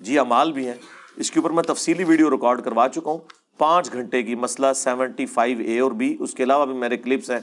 جی 0.00 0.18
امال 0.18 0.52
بھی 0.52 0.66
ہیں۔ 0.66 0.74
اس 1.16 1.30
کے 1.30 1.40
اوپر 1.40 1.50
میں 1.50 1.62
تفصیلی 1.62 2.04
ویڈیو 2.04 2.30
ریکارڈ 2.30 2.62
کروا 2.62 2.88
چکا 2.88 3.10
ہوں۔ 3.10 3.18
پانچ 3.58 3.92
گھنٹے 3.92 4.22
کی 4.22 4.34
مسئلہ 4.34 4.66
سیونٹی 4.74 5.26
فائیو 5.26 5.58
اے 5.58 5.80
اور 5.80 5.92
بی، 5.92 6.16
اس 6.20 6.34
کے 6.34 6.42
علاوہ 6.42 6.66
بھی 6.66 6.74
میرے 6.74 6.96
کلپس 6.96 7.30
ہیں۔ 7.30 7.38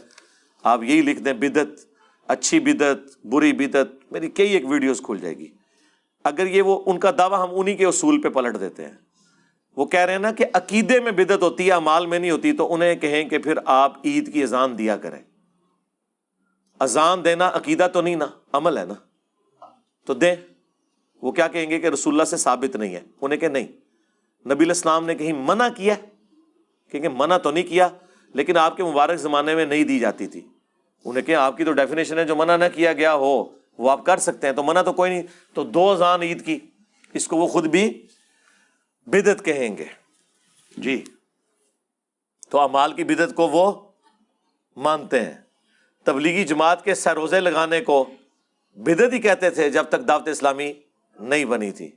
آپ 0.64 0.84
یہی 0.84 1.02
لکھ 1.02 1.20
دیں 1.20 1.34
بدت 1.34 1.86
اچھی 2.28 2.60
بدت 2.60 3.26
بری 3.26 3.54
بدت 3.54 4.12
میری 4.12 4.30
کئی 4.30 4.54
ایک 4.54 4.66
ویڈیوز 4.68 5.02
کھل 5.04 5.18
جائے 5.22 5.38
گی۔ 5.38 5.48
اگر 6.24 6.48
یہ 6.48 6.62
وہ، 6.62 6.84
ان 6.86 7.00
کا 7.00 7.12
دعویٰ 7.18 7.44
ہم 7.44 7.50
انہی 7.52 7.76
کے 7.76 7.86
اصول 7.86 8.22
پہ 8.22 8.30
پلٹ 8.30 8.60
دیتے 8.60 8.86
ہیں۔ 8.86 8.96
وہ 9.76 9.86
کہہ 9.86 10.00
رہے 10.00 10.14
ہیں 10.14 10.20
نا 10.20 10.32
کہ 10.32 10.46
عقیدے 10.54 11.00
میں 11.00 11.12
بدت 11.12 11.44
ہوتی 11.44 11.68
ہے 11.68 11.72
امال 11.72 12.06
میں 12.06 12.20
نہیں 12.20 12.32
ہوتی، 12.32 12.54
تو 12.54 12.74
انہیں 12.74 12.96
کہیں 12.96 13.30
کہ 13.30 13.38
پھر 13.38 13.54
آپ 13.66 13.98
عید 14.06 14.34
کی 14.34 14.44
اذان 14.44 14.78
دیا 14.78 14.98
کریں۔ 14.98 15.22
اذان 16.80 17.26
دینا 17.26 17.52
عقیدہ 17.54 17.88
تو 17.94 18.02
نہیں 18.02 18.16
نا، 18.16 18.26
عمل 18.54 18.78
ہے 18.78 18.86
نا۔ 18.86 18.94
تو 20.06 20.14
دیں۔ 20.14 20.36
وہ 21.22 21.32
کیا 21.32 21.48
کہیں 21.48 21.70
گے 21.70 21.80
کہ 21.80 21.88
رسول 21.88 22.14
اللہ 22.14 22.24
سے 22.24 22.38
ثابت 22.38 22.76
نہیں 22.76 22.96
ہے۔ 22.96 23.02
انہیں 23.22 23.40
کہ 23.40 23.48
نہیں۔ 23.48 23.85
نبی 24.46 24.66
الاسلام 24.66 25.06
نے 25.06 25.16
کہیں 25.16 25.34
منع 25.34 25.68
کیا 25.78 25.96
کیونکہ 26.92 27.10
منع 27.10 27.38
تو 27.38 27.52
نہیں 27.52 27.64
کیا، 27.64 27.88
لیکن 28.34 28.58
آپ 28.58 28.78
کے 28.78 28.84
مبارک 28.84 29.18
زمانے 29.18 29.56
میں 29.56 29.66
نہیں 29.66 29.84
دی 29.84 30.00
جاتی 30.00 30.28
تھی۔ 30.28 30.48
انہیں 31.06 31.24
کہ 31.24 31.36
آپ 31.36 31.58
کی 31.58 31.64
تو 31.64 31.72
ڈیفینیشن 31.72 32.20
ہے، 32.20 32.26
جو 32.26 32.36
منع 32.36 32.58
نہ 32.58 32.66
کیا 32.76 32.94
گیا 32.94 33.14
ہو، 33.14 33.46
وہ 33.78 33.92
آپ 33.92 34.06
کر 34.06 34.18
سکتے 34.18 34.48
ہیں۔ 34.48 34.54
تو 34.54 34.64
منع 34.64 34.82
تو 34.82 34.94
کوئی 34.94 35.12
نہیں، 35.12 35.24
تو 35.54 35.64
دو 35.64 35.92
اذان 35.92 36.22
عید 36.22 36.46
کی، 36.46 36.60
اس 37.14 37.28
کو 37.28 37.38
وہ 37.38 37.48
خود 37.48 37.68
بھی 37.68 38.08
بدت 39.06 39.46
کہیں 39.46 39.78
گے۔ 39.78 39.86
جی۔ 40.78 41.04
تو 42.50 42.60
امال 42.60 42.94
کی 42.94 43.04
بدت 43.04 43.36
کو 43.36 43.50
وہ 43.50 43.92
مانتے 44.76 45.22
ہیں۔ 45.22 45.34
تبلیغی 46.04 46.44
جماعت 46.44 46.84
کے 46.84 46.96
سروزے 46.96 47.40
لگانے 47.40 47.82
کو 47.82 48.06
بدت 48.76 49.14
ہی 49.14 49.20
کہتے 49.20 49.50
تھے 49.50 49.70
جب 49.70 49.84
تک 49.84 50.08
دعوت 50.08 50.28
اسلامی 50.28 50.74
نہیں 51.20 51.46
بنی 51.46 51.72
تھی۔ 51.72 51.92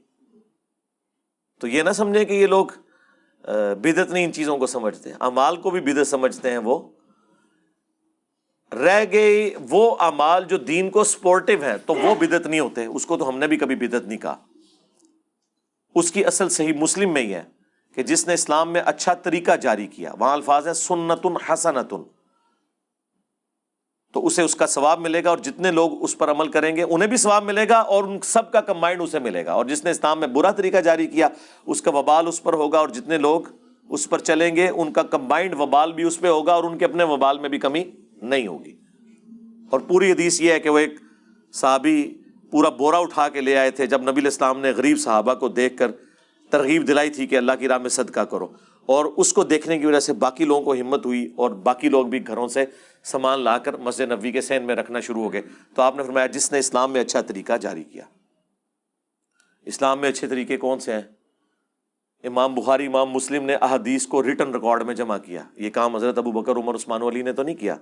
تو 1.58 1.66
یہ 1.66 1.82
نہ 1.82 1.90
سمجھیں 1.90 2.24
کہ 2.24 2.32
یہ 2.32 2.46
لوگ 2.46 2.66
بدت 3.82 4.10
نہیں 4.10 4.24
ان 4.24 4.32
چیزوں 4.32 4.58
کو 4.58 4.66
سمجھتے۔ 4.66 5.12
امال 5.20 5.56
کو 5.56 5.70
بھی 5.70 5.80
بدت 5.80 6.06
سمجھتے 6.06 6.50
ہیں 6.50 6.58
وہ۔ 6.58 6.88
رہ 8.72 9.04
گئی 9.12 9.54
وہ 9.70 9.96
امال 10.00 10.44
جو 10.44 10.56
دین 10.58 10.90
کو 10.90 11.04
سپورٹو 11.04 11.62
ہے 11.62 11.78
تو 11.78 11.94
وہ 11.94 12.14
بدت 12.14 12.46
نہیں 12.46 12.60
ہوتے۔ 12.60 12.84
اس 12.84 13.06
کو 13.06 13.16
تو 13.16 13.28
ہم 13.28 13.38
نے 13.38 13.46
بھی 13.46 13.56
کبھی 13.56 13.76
بدت 13.76 14.08
نہیں 14.08 14.18
کہا۔ 14.18 14.36
اس 15.94 16.12
کی 16.12 16.24
اصل 16.24 16.48
صحیح 16.48 16.72
مسلم 16.72 17.12
میں 17.12 17.22
ہی 17.22 17.34
ہے 17.34 17.42
کہ 17.94 18.02
جس 18.02 18.26
نے 18.26 18.34
اسلام 18.34 18.72
میں 18.72 18.82
اچھا 18.86 19.14
طریقہ 19.14 19.56
جاری 19.56 19.86
کیا، 19.86 20.12
وہاں 20.18 20.32
الفاظ 20.32 20.68
ہے 20.68 20.74
سنتن 20.74 21.36
حسنتن۔ 21.48 22.17
تو 24.18 24.26
اسے 24.26 24.42
اس 24.42 24.54
کا 24.54 24.66
ثواب 24.66 25.00
ملے 25.00 25.24
گا 25.24 25.30
اور 25.30 25.38
جتنے 25.38 25.70
لوگ 25.70 26.02
اس 26.02 26.18
پر 26.18 26.30
عمل 26.30 26.48
کریں 26.48 26.76
گے 26.76 26.82
انہیں 26.82 27.08
بھی 27.08 27.16
ثواب 27.16 27.44
ملے 27.44 27.68
گا 27.68 27.78
اور 27.78 28.04
ان 28.04 28.18
سب 28.22 28.52
کا 28.52 28.60
کمبائنڈ 28.60 29.02
اسے 29.02 29.18
ملے 29.18 29.46
گا 29.46 29.52
اور 29.52 29.64
جس 29.64 29.84
نے 29.84 29.90
اسلام 29.90 30.20
میں 30.20 30.28
برا 30.28 30.50
طریقہ 30.50 30.76
جاری 30.76 31.06
کیا، 31.06 31.28
اس 31.66 31.82
کا 31.82 31.90
وبال 31.90 32.28
اس 32.28 32.42
پر 32.42 32.52
ہوگا 32.52 32.78
اور 32.78 32.88
جتنے 32.88 33.18
لوگ 33.18 33.40
اس 33.88 34.10
پر 34.10 34.18
چلیں 34.18 34.56
گے، 34.56 34.68
ان 34.68 34.92
کا 34.92 35.02
کمبائنڈ 35.02 35.54
وبال 35.54 35.92
بھی 35.92 36.04
اس 36.04 36.20
پہ 36.20 36.28
ہوگا 36.28 36.52
اور 36.52 36.64
ان 36.64 36.78
کے 36.78 36.84
اپنے 36.84 37.04
وبال 37.04 37.38
میں 37.38 37.48
بھی 37.48 37.58
کمی 37.58 37.84
نہیں 38.22 38.46
ہوگی۔ 38.46 38.76
اور 39.70 39.80
پوری 39.80 40.12
حدیث 40.12 40.40
یہ 40.40 40.52
ہے 40.52 40.60
کہ 40.60 40.70
وہ 40.70 40.78
ایک 40.78 40.94
صحابی 41.52 42.14
پورا 42.50 42.68
بورا 42.68 42.98
اٹھا 42.98 43.28
کے 43.28 43.40
لے 43.40 43.56
آئے 43.56 43.70
تھے 43.70 43.86
جب 43.86 44.02
نبی 44.02 44.20
الاسلام 44.20 44.60
نے 44.60 44.70
غریب 44.70 44.98
صحابہ 44.98 45.34
کو 45.34 45.48
دیکھ 45.48 45.76
کر 45.76 45.90
ترغیب 46.50 46.88
دلائی 46.88 47.10
تھی 47.10 47.26
کہ 47.26 47.36
اللہ 47.36 47.52
کی 47.58 47.68
راہ 47.68 47.78
میں 47.78 47.90
صدقہ 47.90 48.20
کرو۔ 48.20 48.48
اور 48.88 49.04
اس 49.04 49.32
کو 49.32 49.44
دیکھنے 49.44 49.78
کی 49.78 49.86
وجہ 49.86 50.00
سے 50.00 50.12
باقی 50.12 50.44
لوگوں 50.44 50.62
کو 50.62 50.72
ہمت 50.72 51.06
ہوئی 51.06 51.32
اور 51.36 51.50
باقی 51.50 51.88
لوگ 51.88 52.06
بھی 52.06 52.26
گھروں 52.26 52.48
سے 52.48 52.64
سامان 53.04 53.40
لا 53.40 53.58
کر 53.58 53.76
مسجد 53.76 54.12
نبی 54.12 54.32
کے 54.32 54.40
سین 54.40 54.62
میں 54.62 54.74
رکھنا 54.74 55.00
شروع 55.00 55.22
ہو 55.22 55.32
گئے۔ 55.32 55.42
تو 55.74 55.82
آپ 55.82 55.96
نے 55.96 56.02
فرمایا 56.02 56.26
جس 56.26 56.52
نے 56.52 56.58
اسلام 56.58 56.92
میں 56.92 57.00
اچھا 57.00 57.20
طریقہ 57.20 57.56
جاری 57.56 57.84
کیا۔ 57.84 58.04
اسلام 59.62 60.00
میں 60.00 60.08
اچھے 60.08 60.26
طریقے 60.26 60.56
کون 60.56 60.78
سے 60.78 60.92
ہیں؟ 60.92 61.02
امام 62.24 62.54
بخاری، 62.54 62.86
امام 62.86 63.10
مسلم 63.10 63.44
نے 63.44 63.54
احادیث 63.54 64.06
کو 64.06 64.22
ریٹن 64.22 64.54
ریکارڈ 64.54 64.82
میں 64.82 64.94
جمع 64.94 65.18
کیا۔ 65.18 65.44
یہ 65.56 65.70
کام 65.70 65.96
حضرت 65.96 66.18
ابو 66.18 66.32
بکر، 66.32 66.56
عمر، 66.56 66.74
عثمان 66.74 67.02
علی 67.02 67.22
نے 67.22 67.32
تو 67.32 67.42
نہیں 67.42 67.56
کیا۔ 67.56 67.76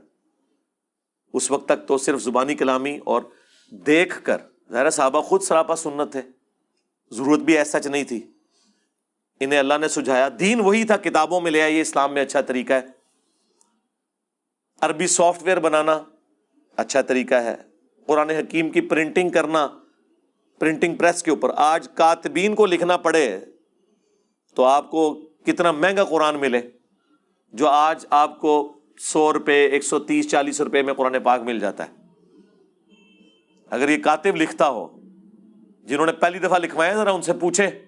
اس 1.35 1.51
وقت 1.51 1.69
تک 1.69 1.89
تو 1.89 1.99
صرف 1.99 2.23
زبانی 2.23 2.55
کلامی 2.55 2.99
اور 3.05 3.23
دیکھ 3.71 4.23
کر، 4.23 4.39
ظاہر 4.73 4.91
صحابہ 4.91 5.21
خود 5.21 5.43
سراپا 5.43 5.77
سنت 5.77 6.13
تھے۔ 6.13 6.23
ضرورت 7.11 7.41
بھی 7.41 7.59
ایسا 7.59 7.79
نہیں 7.85 8.05
تھی۔ 8.05 8.36
انہیں 9.41 9.59
اللہ 9.59 9.75
نے 9.81 9.89
سجھایا۔ 9.89 10.29
دین 10.41 10.61
وہی 10.61 10.85
تھا، 10.85 10.97
کتابوں 10.97 11.41
میں 11.41 11.51
لے 11.51 11.63
آئیے، 11.63 11.81
اسلام 11.81 12.15
میں 12.15 12.23
اچھا 12.23 12.41
طریقہ 12.41 12.73
ہے۔ 12.73 12.87
عربی 14.81 15.07
سافٹ 15.07 15.43
ویئر 15.43 15.61
بنانا 15.61 16.03
اچھا 16.77 17.03
طریقہ 17.03 17.35
ہے۔ 17.35 17.55
قرآن 18.07 18.31
حکیم 18.31 18.71
کی 18.71 18.81
پرنٹنگ 18.81 19.31
کرنا 19.31 19.69
پرنٹنگ 20.59 20.95
پریس 20.95 21.23
کے 21.23 21.31
اوپر۔ 21.31 21.51
آج 21.57 21.89
کاتبین 21.95 22.55
کو 22.55 22.67
لکھنا 22.67 22.97
پڑے 22.97 23.41
تو 24.55 24.65
آپ 24.65 24.91
کو 24.91 25.15
کتنا 25.47 25.73
مہنگا 25.73 26.05
قرآن 26.05 26.37
ملے۔ 26.37 26.61
جو 27.53 27.69
آج 27.69 28.07
آپ 28.11 28.41
کو 28.41 28.73
سو 28.99 29.33
روپے، 29.33 29.67
ایک 29.67 29.85
سو 29.85 29.99
تیس، 29.99 30.31
چالیس 30.31 30.61
روپے 30.61 30.83
میں 30.83 30.95
قرآن 30.95 31.17
پاک 31.23 31.41
مل 31.41 31.59
جاتا 31.59 31.87
ہے۔ 31.87 31.93
اگر 33.71 33.89
یہ 33.89 34.03
کاتب 34.03 34.37
لکھتا 34.37 34.69
ہو، 34.69 35.01
جنہوں 35.85 36.07
نے 36.07 36.13
پہلی 36.13 36.39
دفعہ 36.39 36.59
لکھوایا، 36.59 36.95
ذرا 36.95 37.13
ان 37.13 37.23
سے 37.23 37.33
پوچھے 37.33 37.86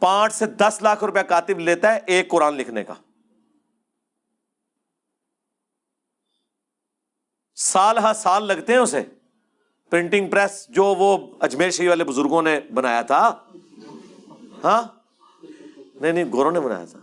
پانچ 0.00 0.34
سے 0.34 0.46
دس 0.46 0.78
لاکھ 0.82 1.04
روپے 1.04 1.22
کاتب 1.22 1.58
لیتا 1.58 1.94
ہے 1.94 2.00
ایک 2.06 2.30
قرآن 2.30 2.54
لکھنے 2.54 2.84
کا۔ 2.84 2.94
سال 7.54 7.98
ہا 7.98 8.12
سال 8.12 8.44
لگتے 8.44 8.72
ہیں 8.72 8.80
اسے۔ 8.80 9.02
پرنٹنگ 9.90 10.30
پریس 10.30 10.66
جو 10.68 10.84
وہ 10.84 11.36
اجمیر 11.40 11.70
شہی 11.70 11.88
والے 11.88 12.04
بزرگوں 12.04 12.42
نے 12.42 12.60
بنایا 12.74 13.02
تھا۔ 13.02 13.44
ہاں؟ 14.64 14.82
نہیں 16.00 16.12
نہیں، 16.12 16.24
گوروں 16.32 16.50
نے 16.50 16.60
بنایا 16.60 16.84
تھا۔ 16.84 16.98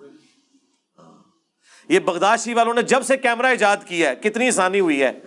یہ 1.89 1.99
بغداد 1.99 2.37
شی 2.37 2.53
والوں 2.53 2.73
نے 2.73 2.81
جب 2.81 3.03
سے 3.03 3.17
کیمرہ 3.17 3.45
ایجاد 3.45 3.77
کیا 3.85 4.09
ہے، 4.09 4.15
کتنی 4.15 4.47
آسانی 4.47 4.79
ہوئی 4.79 5.03
ہے 5.03 5.19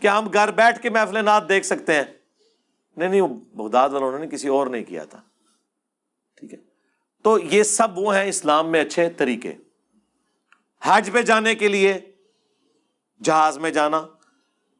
کہ 0.00 0.08
ہم 0.08 0.32
گھر 0.32 0.50
بیٹھ 0.50 0.82
کے 0.82 0.90
محفل 0.90 1.24
نات 1.24 1.48
دیکھ 1.48 1.66
سکتے 1.66 1.94
ہیں۔ 1.94 2.04
نہیں 2.96 3.08
نہیں 3.08 3.22
بغداد 3.56 3.90
والوں 3.90 4.18
نے 4.18 4.26
کسی 4.28 4.48
اور 4.48 4.66
نہیں 4.66 4.84
کیا 4.84 5.04
تھا۔ 5.04 5.20
ٹھیک 6.34 6.54
ہے۔ 6.54 6.73
تو 7.24 7.38
یہ 7.38 7.62
سب 7.62 7.98
وہ 7.98 8.16
ہیں 8.16 8.24
اسلام 8.24 8.70
میں 8.70 8.80
اچھے 8.80 9.10
طریقے۔ 9.10 9.52
حج 10.82 11.10
پہ 11.12 11.22
جانے 11.22 11.54
کے 11.54 11.68
لیے، 11.68 11.98
جہاز 13.22 13.58
میں 13.58 13.70
جانا۔ 13.70 14.06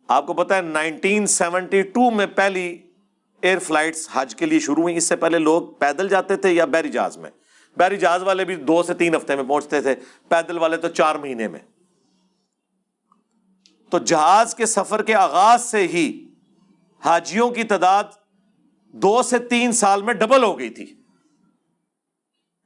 آپ 0.09 0.27
کو 0.27 0.35
پتا 0.35 0.57
ہے، 0.57 0.63
نائنٹین 0.63 1.27
سیونٹی 1.27 1.83
ٹو 1.83 2.11
میں 2.11 2.27
پہلی 2.27 2.79
ایئر 3.43 3.59
فلائٹس 3.59 4.09
حج 4.13 4.35
کے 4.35 4.47
لیے 4.47 4.59
شروع 4.59 4.83
ہوئی 4.83 4.97
اس 4.97 5.05
سے 5.05 5.17
پہلے 5.17 5.39
لوگ 5.39 5.63
پیدل 5.63 6.09
جاتے 6.09 6.37
تھے 6.37 6.53
یا 6.53 6.65
بحری 6.65 6.89
جہاز 6.89 7.17
میں۔ 7.17 7.31
بحری 7.77 7.97
جہاز 7.97 8.23
والے 8.23 8.45
بھی 8.45 8.57
دو 8.57 8.83
سے 8.83 8.95
تین 8.95 9.15
ہفتے 9.15 9.37
میں 9.37 9.45
پہنچتے 9.45 9.81
تھے، 9.81 9.95
پیدل 10.29 10.59
والے 10.59 10.77
تو 10.77 10.89
چار 10.89 11.15
مہینے 11.15 11.49
میں۔ 11.49 11.61
تو 13.91 13.99
جہاز 13.99 14.55
کے 14.55 14.67
سفر 14.67 15.03
کے 15.03 15.15
آغاز 15.15 15.65
سے 15.65 15.87
ہی 15.87 16.29
حاجیوں 17.05 17.51
کی 17.51 17.65
تعداد 17.65 18.05
دو 18.89 19.23
سے 19.23 19.39
تین 19.39 19.73
سال 19.73 20.03
میں 20.03 20.15
ڈبل 20.15 20.45
ہو 20.45 20.59
گئی 20.59 20.71
تھی۔ 20.71 21.04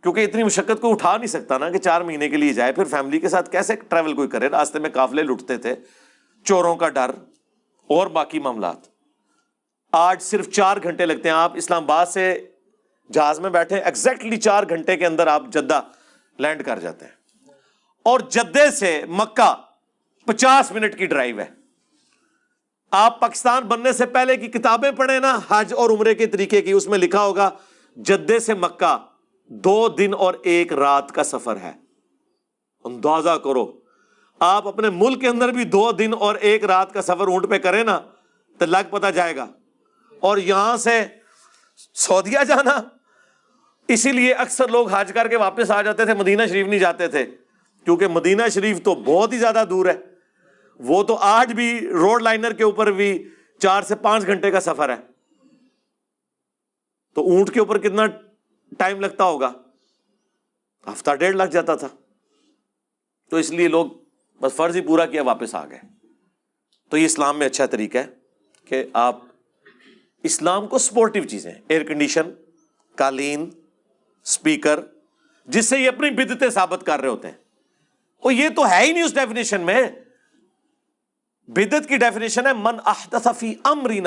کیونکہ 0.03 0.25
اتنی 0.25 0.43
مشقت 0.43 0.81
کو 0.81 0.91
اٹھا 0.91 1.17
نہیں 1.17 1.27
سکتا 1.27 1.59
نا 1.59 1.71
کہ 1.71 1.79
چار 1.79 2.01
مہینے 2.01 2.29
کے 2.29 2.37
لیے 2.37 2.53
جائے، 2.53 2.73
پھر 2.73 2.85
فیملی 2.85 3.21
کے 3.21 3.29
ساتھ 3.29 3.51
کیسے 3.51 3.77
ٹریول 3.77 4.15
کوئی 4.15 4.29
کرے؟ 4.29 4.49
راستے 4.49 4.79
میں 4.79 4.91
کافلے 4.91 5.23
لٹتے 5.23 5.59
تھے، 5.59 5.75
چوروں 6.45 6.77
کا 6.77 6.89
ڈر 6.89 7.11
اور 7.87 8.07
باقی 8.07 8.39
معاملات۔ 8.39 8.77
آج 9.93 10.23
صرف 10.23 10.49
چار 10.49 10.77
گھنٹے 10.83 11.07
لگتے 11.07 11.29
ہیں، 11.29 11.37
آپ 11.37 11.53
اسلام 11.55 11.83
آباد 11.83 12.07
سے 12.07 12.47
جہاز 13.13 13.41
میں 13.41 13.51
بیٹھے 13.51 13.81
ایگزیکٹلی 13.81 14.37
چار 14.37 14.65
گھنٹے 14.69 14.97
کے 14.97 15.07
اندر 15.07 15.27
آپ 15.27 15.43
جدہ 15.53 15.81
لینڈ 16.39 16.65
کر 16.65 16.79
جاتے 16.79 17.05
ہیں۔ 17.05 17.13
اور 18.03 18.21
جدے 18.21 18.71
سے 18.71 19.03
مکہ 19.09 19.55
پچاس 20.27 20.73
منٹ 20.73 20.99
کی 20.99 21.07
ڈرائیو 21.07 21.41
ہے۔ 21.41 21.47
آپ 22.91 23.21
پاکستان 23.21 23.63
بننے 23.63 23.93
سے 23.93 24.07
پہلے 24.07 24.37
کی 24.37 24.47
کتابیں 24.47 24.91
پڑھیں 24.91 25.21
نا، 25.21 25.39
حج 25.49 25.75
اور 25.77 25.91
عمرے 25.91 26.15
کے 26.15 26.27
طریقے 26.27 26.63
کی، 26.63 26.73
اس 26.73 26.87
میں 26.87 26.99
لکھا 26.99 27.23
ہوگا، 27.23 27.51
جدے 27.97 28.39
سے 28.39 28.55
مکہ 28.55 29.08
دو 29.49 29.89
دن 29.89 30.11
اور 30.19 30.35
ایک 30.43 30.73
رات 30.73 31.13
کا 31.13 31.25
سفر 31.25 31.57
ہے۔ 31.57 31.73
اندازہ 32.85 33.31
کرو، 33.31 33.81
آپ 34.39 34.69
اپنے 34.69 34.91
ملک 34.91 35.21
کے 35.21 35.29
اندر 35.29 35.49
بھی 35.49 35.65
دو 35.65 35.93
دن 35.93 36.11
اور 36.21 36.35
ایک 36.35 36.65
رات 36.65 36.93
کا 36.93 37.03
سفر 37.03 37.27
اونٹ 37.27 37.51
پہ 37.51 37.59
کریں 37.59 37.85
نا، 37.85 38.01
تو 38.59 38.67
لگ 38.67 38.91
پتا 38.91 39.11
جائے 39.11 39.37
گا۔ 39.37 39.47
اور 40.21 40.37
یہاں 40.37 40.77
سے 40.77 41.05
سعودیہ 41.95 42.45
جانا، 42.49 42.81
اسی 43.89 44.13
لیے 44.13 44.33
اکثر 44.33 44.69
لوگ 44.69 44.89
حج 44.89 45.13
کر 45.13 45.29
کے 45.29 45.37
واپس 45.37 45.71
آ 45.71 45.83
جاتے 45.83 46.05
تھے، 46.05 46.15
مدینہ 46.15 46.43
شریف 46.49 46.67
نہیں 46.67 46.81
جاتے 46.81 47.09
تھے۔ 47.09 47.27
کیونکہ 47.85 48.07
مدینہ 48.07 48.43
شریف 48.55 48.83
تو 48.83 48.95
بہت 48.95 49.33
ہی 49.33 49.39
زیادہ 49.39 49.65
دور 49.71 49.87
ہے۔ 49.87 49.99
وہ 50.79 51.03
تو 51.03 51.15
آج 51.15 51.53
بھی 51.53 51.89
روڈ 51.89 52.23
لائنر 52.23 52.53
کے 52.53 52.65
اوپر 52.65 52.91
بھی 52.91 53.29
چار 53.59 53.83
سے 53.83 53.95
پانچ 53.95 54.27
گھنٹے 54.27 54.51
کا 54.51 54.61
سفر 54.61 54.89
ہے۔ 54.89 54.97
تو 57.15 57.23
اونٹ 57.23 57.51
کے 57.51 57.61
اوپر 57.61 57.79
کتنا 57.79 58.03
ٹائم 58.79 59.01
لگتا 59.01 59.25
ہوگا۔ 59.25 59.53
ہفتہ 60.93 61.15
ڈیڑھ 61.15 61.37
لگ 61.37 61.43
جاتا 61.43 61.75
تھا۔ 61.75 61.89
تو 63.31 63.37
اس 63.37 63.51
لیے 63.51 63.69
لوگ 63.69 63.87
بس 64.41 64.53
فرض 64.53 64.77
ہی 64.77 64.81
پورا 64.81 65.07
کیا 65.07 65.23
واپس 65.23 65.55
آ 65.55 65.67
گئے۔ 65.67 65.81
تو 66.89 66.97
یہ 66.97 67.05
اسلام 67.05 67.39
میں 67.39 67.47
اچھا 67.47 67.67
طریقہ 67.67 67.99
ہے 67.99 68.07
کہ 68.65 68.85
آپ 68.93 69.23
اسلام 70.23 70.67
کو 70.67 70.79
سپورٹو 70.79 71.25
چیزیں 71.25 71.53
ایئر 71.69 71.85
کنڈیشن 71.85 72.31
قالین 72.97 73.51
اسپیکر 74.23 74.81
جس 75.47 75.67
سے 75.67 75.79
یہ 75.79 75.89
اپنی 75.89 76.11
بدتیں 76.11 76.51
ثابت 76.51 76.87
کر 76.87 77.01
رہے 77.01 77.09
ہوتے 77.09 77.29
ہیں۔ 77.31 77.37
وہ 78.25 78.35
یہ 78.35 78.49
تو 78.49 78.69
ہے 78.69 78.85
ہی 78.85 78.93
نہیں 78.93 79.03
اس 79.03 79.15
ڈیفینیشن 79.15 79.61
میں۔ 79.61 79.83
بدت 81.49 81.89
کی 81.89 81.97
ڈیفینیشن 81.97 82.47
ہے، 82.47 82.53
من 82.53 82.77
احدث 82.87 83.29
فی 83.39 83.55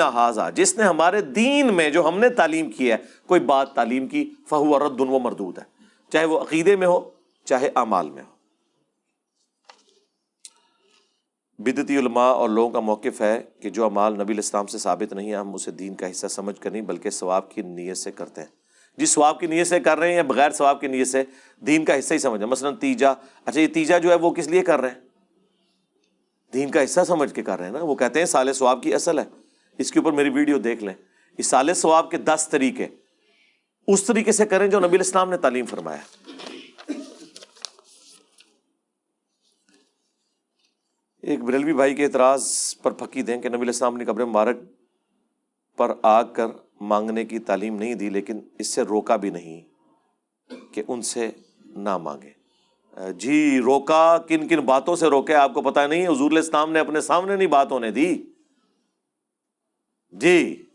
حاضا 0.00 0.50
جس 0.50 0.76
نے 0.78 0.84
ہمارے 0.84 1.20
دین 1.20 1.74
میں 1.74 1.90
جو 1.90 2.08
ہم 2.08 2.18
نے 2.18 2.28
تعلیم 2.28 2.70
کی 2.70 2.92
ہے، 2.92 2.96
کوئی 3.26 3.40
بات 3.40 3.74
تعلیم 3.74 4.06
کی، 4.06 4.30
فہو 4.48 4.78
رد 4.78 5.00
و 5.00 5.18
مردود 5.18 5.58
ہے۔ 5.58 5.62
چاہے 6.10 6.24
وہ 6.24 6.40
عقیدے 6.40 6.76
میں 6.76 6.86
ہو، 6.86 7.10
چاہے 7.44 7.70
اعمال 7.76 8.10
میں 8.10 8.22
ہو۔ 8.22 8.32
بدتی 11.58 11.98
علماء 11.98 12.32
اور 12.32 12.48
لوگوں 12.48 12.70
کا 12.70 12.80
موقف 12.80 13.20
ہے 13.20 13.42
کہ 13.60 13.70
جو 13.70 13.84
اعمال 13.84 14.14
نبی 14.14 14.32
الاسلام 14.32 14.66
سے 14.66 14.78
ثابت 14.78 15.12
نہیں 15.12 15.30
ہے 15.30 15.36
ہم 15.36 15.54
اسے 15.54 15.70
دین 15.70 15.94
کا 15.94 16.10
حصہ 16.10 16.26
سمجھ 16.26 16.60
کر 16.60 16.70
نہیں، 16.70 16.82
بلکہ 16.82 17.10
ثواب 17.10 17.50
کی 17.50 17.62
نیت 17.62 17.96
سے 17.96 18.12
کرتے 18.12 18.40
ہیں۔ 18.40 18.48
جی 18.96 19.06
ثواب 19.06 19.40
کی 19.40 19.46
نیت 19.46 19.66
سے 19.66 19.80
کر 19.80 19.98
رہے 19.98 20.08
ہیں 20.08 20.16
یا 20.16 20.22
بغیر 20.22 20.50
ثواب 20.50 20.80
کی 20.80 20.86
نیت 20.86 21.08
سے، 21.08 21.24
دین 21.60 21.84
کا 21.84 21.98
حصہ 21.98 22.14
ہی 22.14 22.18
سمجھ 22.18 22.42
مثلاً 22.42 22.76
تیجا 22.76 23.12
اچھا 23.44 23.60
یہ 23.60 23.66
تیجا 23.66 23.98
جو 23.98 24.10
ہے 24.10 24.14
وہ 24.14 24.30
کس 24.30 24.48
لیے 24.48 24.62
کر 24.62 24.80
رہے 24.80 24.88
ہیں؟ 24.88 25.11
دین 26.52 26.70
کا 26.70 26.84
حصہ 26.84 27.00
سمجھ 27.06 27.34
کے 27.34 27.42
کر 27.42 27.58
رہے 27.58 27.66
ہیں 27.66 27.72
نا، 27.72 27.82
وہ 27.82 27.94
کہتے 27.94 28.18
ہیں 28.18 28.26
سال 28.26 28.52
ثواب 28.52 28.82
کی 28.82 28.94
اصل 28.94 29.18
ہے۔ 29.18 29.24
اس 29.78 29.92
کے 29.92 29.98
اوپر 29.98 30.12
میری 30.12 30.28
ویڈیو 30.28 30.58
دیکھ 30.58 30.84
لیں۔ 30.84 30.94
اس 31.38 31.46
سال 31.46 31.74
ثواب 31.74 32.10
کے 32.10 32.16
دس 32.16 32.48
طریقے۔ 32.50 32.86
اس 33.86 34.04
طریقے 34.04 34.32
سے 34.32 34.46
کریں 34.46 34.68
جو 34.68 34.80
نبی 34.80 34.96
الاسلام 34.96 35.30
نے 35.30 35.36
تعلیم 35.36 35.66
فرمایا۔ 35.66 36.00
ایک 41.22 41.40
بریلوی 41.40 41.72
بھائی 41.72 41.94
کے 41.94 42.04
اعتراض 42.04 42.74
پر 42.82 42.90
پھکی 42.92 43.22
دیں 43.22 43.42
کہ 43.42 43.48
نبی 43.48 43.60
الاسلام 43.60 43.96
نے 43.96 44.04
قبر 44.04 44.24
مبارک 44.24 44.56
پر 45.76 45.94
آ 46.02 46.22
کر 46.22 46.46
مانگنے 46.80 47.24
کی 47.24 47.38
تعلیم 47.38 47.76
نہیں 47.76 47.94
دی، 47.94 48.10
لیکن 48.10 48.40
اس 48.58 48.66
سے 48.66 48.82
روکا 48.82 49.16
بھی 49.16 49.30
نہیں 49.30 49.60
کہ 50.72 50.82
ان 50.88 51.02
سے 51.02 51.30
نہ 51.64 51.98
مانگے۔ 51.98 52.41
جی 53.16 53.60
روکا، 53.64 54.18
کن 54.18 54.48
کن 54.48 54.60
باتوں 54.60 54.96
سے 54.96 55.06
روکے، 55.06 55.34
آپ 55.34 55.54
کو 55.54 55.62
پتا 55.62 55.86
نہیں، 55.86 56.08
حضور 56.08 56.30
الاسلام 56.30 56.72
نے 56.72 56.78
اپنے 56.78 57.00
سامنے 57.00 57.36
نہیں 57.36 57.46
بات 57.46 57.72
ہونے 57.72 57.90
دی۔ 57.90 58.22
جی 60.10 60.66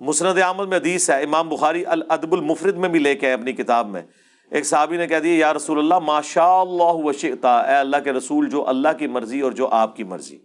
مسند 0.00 0.38
احمد 0.38 0.66
میں 0.66 0.76
حدیث 0.76 1.10
ہے، 1.10 1.22
امام 1.22 1.48
بخاری 1.48 1.86
الادب 1.86 2.32
المفرد 2.32 2.76
میں 2.76 2.88
بھی 2.88 2.98
لے 2.98 3.14
کے 3.14 3.32
اپنی 3.32 3.52
کتاب 3.52 3.88
میں۔ 3.88 4.02
ایک 4.50 4.66
صحابی 4.66 4.96
نے 4.96 5.06
کہہ 5.06 5.18
دیا 5.18 5.34
یا 5.34 5.54
رسول 5.54 5.78
اللہ 5.78 5.98
ماشاء 5.98 6.60
اللہ 6.60 7.06
وشتا 7.06 7.60
اے 7.60 7.74
اللہ 7.74 7.96
کے 8.04 8.12
رسول، 8.12 8.50
جو 8.50 8.68
اللہ 8.68 8.88
کی 8.98 9.06
مرضی 9.06 9.40
اور 9.40 9.52
جو 9.52 9.68
آپ 9.68 9.96
کی 9.96 10.04
مرضی۔ 10.04 10.38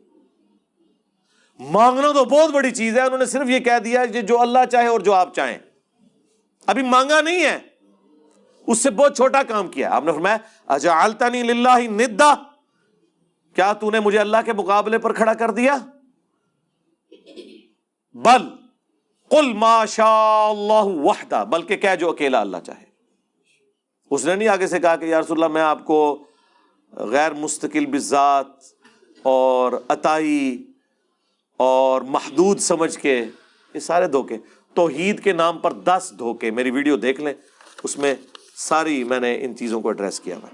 مانگنا 1.59 2.11
تو 2.11 2.25
بہت 2.25 2.49
بڑی 2.49 2.71
چیز 2.71 2.97
ہے، 2.97 3.01
انہوں 3.01 3.17
نے 3.17 3.25
صرف 3.25 3.49
یہ 3.49 3.59
کہہ 3.59 3.79
دیا 3.85 4.05
کہ 4.05 4.21
جو 4.21 4.41
اللہ 4.41 4.59
چاہے 4.71 4.87
اور 4.87 4.99
جو 4.99 5.13
آپ 5.13 5.35
چاہیں۔ 5.35 5.57
ابھی 6.65 6.83
مانگا 6.83 7.21
نہیں 7.21 7.43
ہے۔ 7.43 7.74
اس 8.67 8.79
سے 8.79 8.89
بہت 8.89 9.17
چھوٹا 9.17 9.41
کام 9.43 9.67
کیا 9.67 9.89
آپ 9.95 10.03
نے 10.03 10.11
فرمایا، 10.11 10.37
اجعلتنی 10.67 11.43
للہ 11.43 11.77
ندا 11.91 12.33
کیا 13.55 13.71
تو 13.73 13.89
نے 13.91 13.99
مجھے 13.99 14.19
اللہ 14.19 14.37
کے 14.45 14.53
مقابلے 14.53 14.97
پر 14.97 15.13
کھڑا 15.13 15.33
کر 15.33 15.51
دیا؟ 15.51 15.77
بل، 18.15 18.47
قل 19.31 19.53
ما 19.53 19.85
شاء 19.85 20.49
اللہ 20.49 20.85
وحدہ، 21.05 21.43
بلکہ 21.49 21.77
کیا 21.77 21.95
جو 21.95 22.09
اکیلا 22.09 22.41
اللہ 22.41 22.57
چاہے۔ 22.65 22.83
اس 24.11 24.25
نے 24.25 24.35
نہیں 24.35 24.47
آگے 24.47 24.67
سے 24.67 24.79
کہا 24.79 24.95
کہ 24.95 25.05
یا 25.05 25.19
رسول 25.21 25.43
اللہ، 25.43 25.53
میں 25.53 25.61
آپ 25.61 25.85
کو 25.85 26.25
غیر 26.93 27.33
مستقل 27.33 27.85
بذات 27.85 28.47
اور 29.25 29.73
عطائی 29.89 30.65
اور 31.59 32.01
محدود 32.01 32.59
سمجھ 32.59 32.97
کے 32.97 33.23
یہ 33.75 33.79
سارے 33.79 34.07
دھوکے، 34.07 34.37
توحید 34.75 35.23
کے 35.23 35.33
نام 35.33 35.57
پر 35.57 35.73
دس 35.73 36.11
دھوکے، 36.19 36.51
میری 36.51 36.71
ویڈیو 36.71 36.95
دیکھ 36.97 37.21
لیں، 37.21 37.33
اس 37.83 37.97
میں 37.97 38.13
ساری 38.57 39.03
میں 39.03 39.19
نے 39.19 39.45
ان 39.45 39.55
چیزوں 39.55 39.81
کو 39.81 39.87
ایڈریس 39.87 40.19
کیا 40.19 40.37
ہوا۔ 40.37 40.49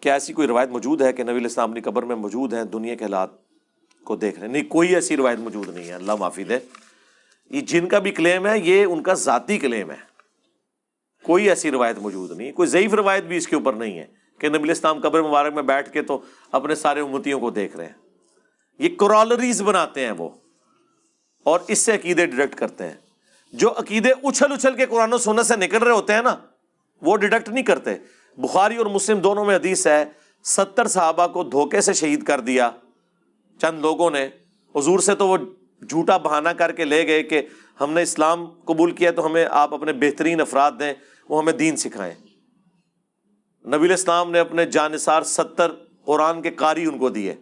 کیا 0.00 0.12
ایسی 0.12 0.32
کوئی 0.32 0.48
روایت 0.48 0.68
موجود 0.68 1.02
ہے 1.02 1.12
کہ 1.12 1.22
نبی 1.22 1.36
الاسلام 1.36 1.70
اپنی 1.70 1.80
قبر 1.80 2.02
میں 2.02 2.16
موجود 2.16 2.54
ہیں، 2.54 2.64
دنیا 2.64 2.94
کے 2.94 3.04
حالات 3.04 3.30
کو 4.04 4.16
دیکھ 4.16 4.38
رہے 4.38 4.46
ہیں؟ 4.46 4.52
نہیں، 4.52 4.64
کوئی 4.64 4.94
ایسی 4.94 5.16
روایت 5.16 5.38
موجود 5.38 5.68
نہیں 5.68 5.88
ہے۔ 5.88 5.92
اللہ 5.92 6.12
معافی 6.14 6.44
دے۔ 6.44 6.58
یہ 7.50 7.60
جن 7.60 7.88
کا 7.88 7.98
بھی 7.98 8.10
کلیم 8.10 8.46
ہے، 8.46 8.58
یہ 8.58 8.84
ان 8.84 9.02
کا 9.02 9.14
ذاتی 9.14 9.58
کلیم 9.58 9.90
ہے۔ 9.90 9.96
کوئی 11.22 11.48
ایسی 11.48 11.70
روایت 11.70 11.98
موجود 11.98 12.38
نہیں۔ 12.38 12.52
کوئی 12.52 12.68
ضعیف 12.68 12.94
روایت 12.94 13.24
بھی 13.24 13.36
اس 13.36 13.48
کے 13.48 13.56
اوپر 13.56 13.72
نہیں 13.72 13.98
ہے 13.98 14.06
کہ 14.38 14.48
نبی 14.48 14.58
الاسلام 14.58 15.00
قبر 15.00 15.22
مبارک 15.22 15.54
میں 15.54 15.62
بیٹھ 15.62 15.92
کے 15.92 16.02
تو 16.02 16.20
اپنے 16.52 16.74
سارے 16.74 17.00
امتیوں 17.00 17.40
کو 17.40 17.50
دیکھ 17.50 17.76
رہے 17.76 17.86
ہیں۔ 17.86 17.92
یہ 18.78 18.88
کرالریز 18.96 19.62
بناتے 19.62 20.04
ہیں 20.04 20.12
وہ، 20.18 20.28
اور 21.44 21.60
اس 21.68 21.78
سے 21.78 21.94
عقیدے 21.94 22.26
ڈیڈکٹ 22.26 22.54
کرتے 22.54 22.84
ہیں۔ 22.84 23.07
جو 23.52 23.70
عقیدے 23.70 24.10
اچھل 24.22 24.52
اچھل 24.52 24.74
کے 24.74 24.86
قرآن 24.86 25.12
و 25.12 25.18
سنت 25.18 25.46
سے 25.46 25.56
نکل 25.56 25.78
رہے 25.78 25.92
ہوتے 25.92 26.12
ہیں 26.12 26.22
نا، 26.22 26.36
وہ 27.02 27.16
ڈیڈکٹ 27.16 27.48
نہیں 27.48 27.64
کرتے۔ 27.64 27.96
بخاری 28.38 28.76
اور 28.76 28.86
مسلم 28.86 29.18
دونوں 29.18 29.44
میں 29.44 29.56
حدیث 29.56 29.86
ہے، 29.86 30.04
ستر 30.44 30.88
صحابہ 30.88 31.26
کو 31.26 31.44
دھوکے 31.44 31.80
سے 31.80 31.92
شہید 31.92 32.22
کر 32.22 32.40
دیا۔ 32.40 32.70
چند 33.60 33.80
لوگوں 33.80 34.10
نے، 34.10 34.28
حضور 34.76 34.98
سے 34.98 35.14
تو 35.14 35.28
وہ 35.28 35.36
جھوٹا 35.88 36.16
بہانہ 36.16 36.48
کر 36.48 36.72
کے 36.72 36.84
لے 36.84 37.06
گئے 37.06 37.22
کہ 37.22 37.42
ہم 37.80 37.92
نے 37.92 38.02
اسلام 38.02 38.46
قبول 38.64 38.90
کیا 38.90 39.10
تو 39.10 39.26
ہمیں 39.26 39.46
آپ 39.50 39.74
اپنے 39.74 39.92
بہترین 39.92 40.40
افراد 40.40 40.72
دیں، 40.80 40.92
وہ 41.28 41.42
ہمیں 41.42 41.52
دین 41.52 41.76
سکھائیں۔ 41.76 42.14
نبی 43.66 43.86
الاسلام 43.86 44.30
نے 44.30 44.38
اپنے 44.38 44.66
جانصار 44.66 45.22
ستر 45.22 45.72
قرآن 46.04 46.42
کے 46.42 46.50
قاری 46.50 46.86
ان 46.86 46.98
کو 46.98 47.08
دیے۔ 47.08 47.34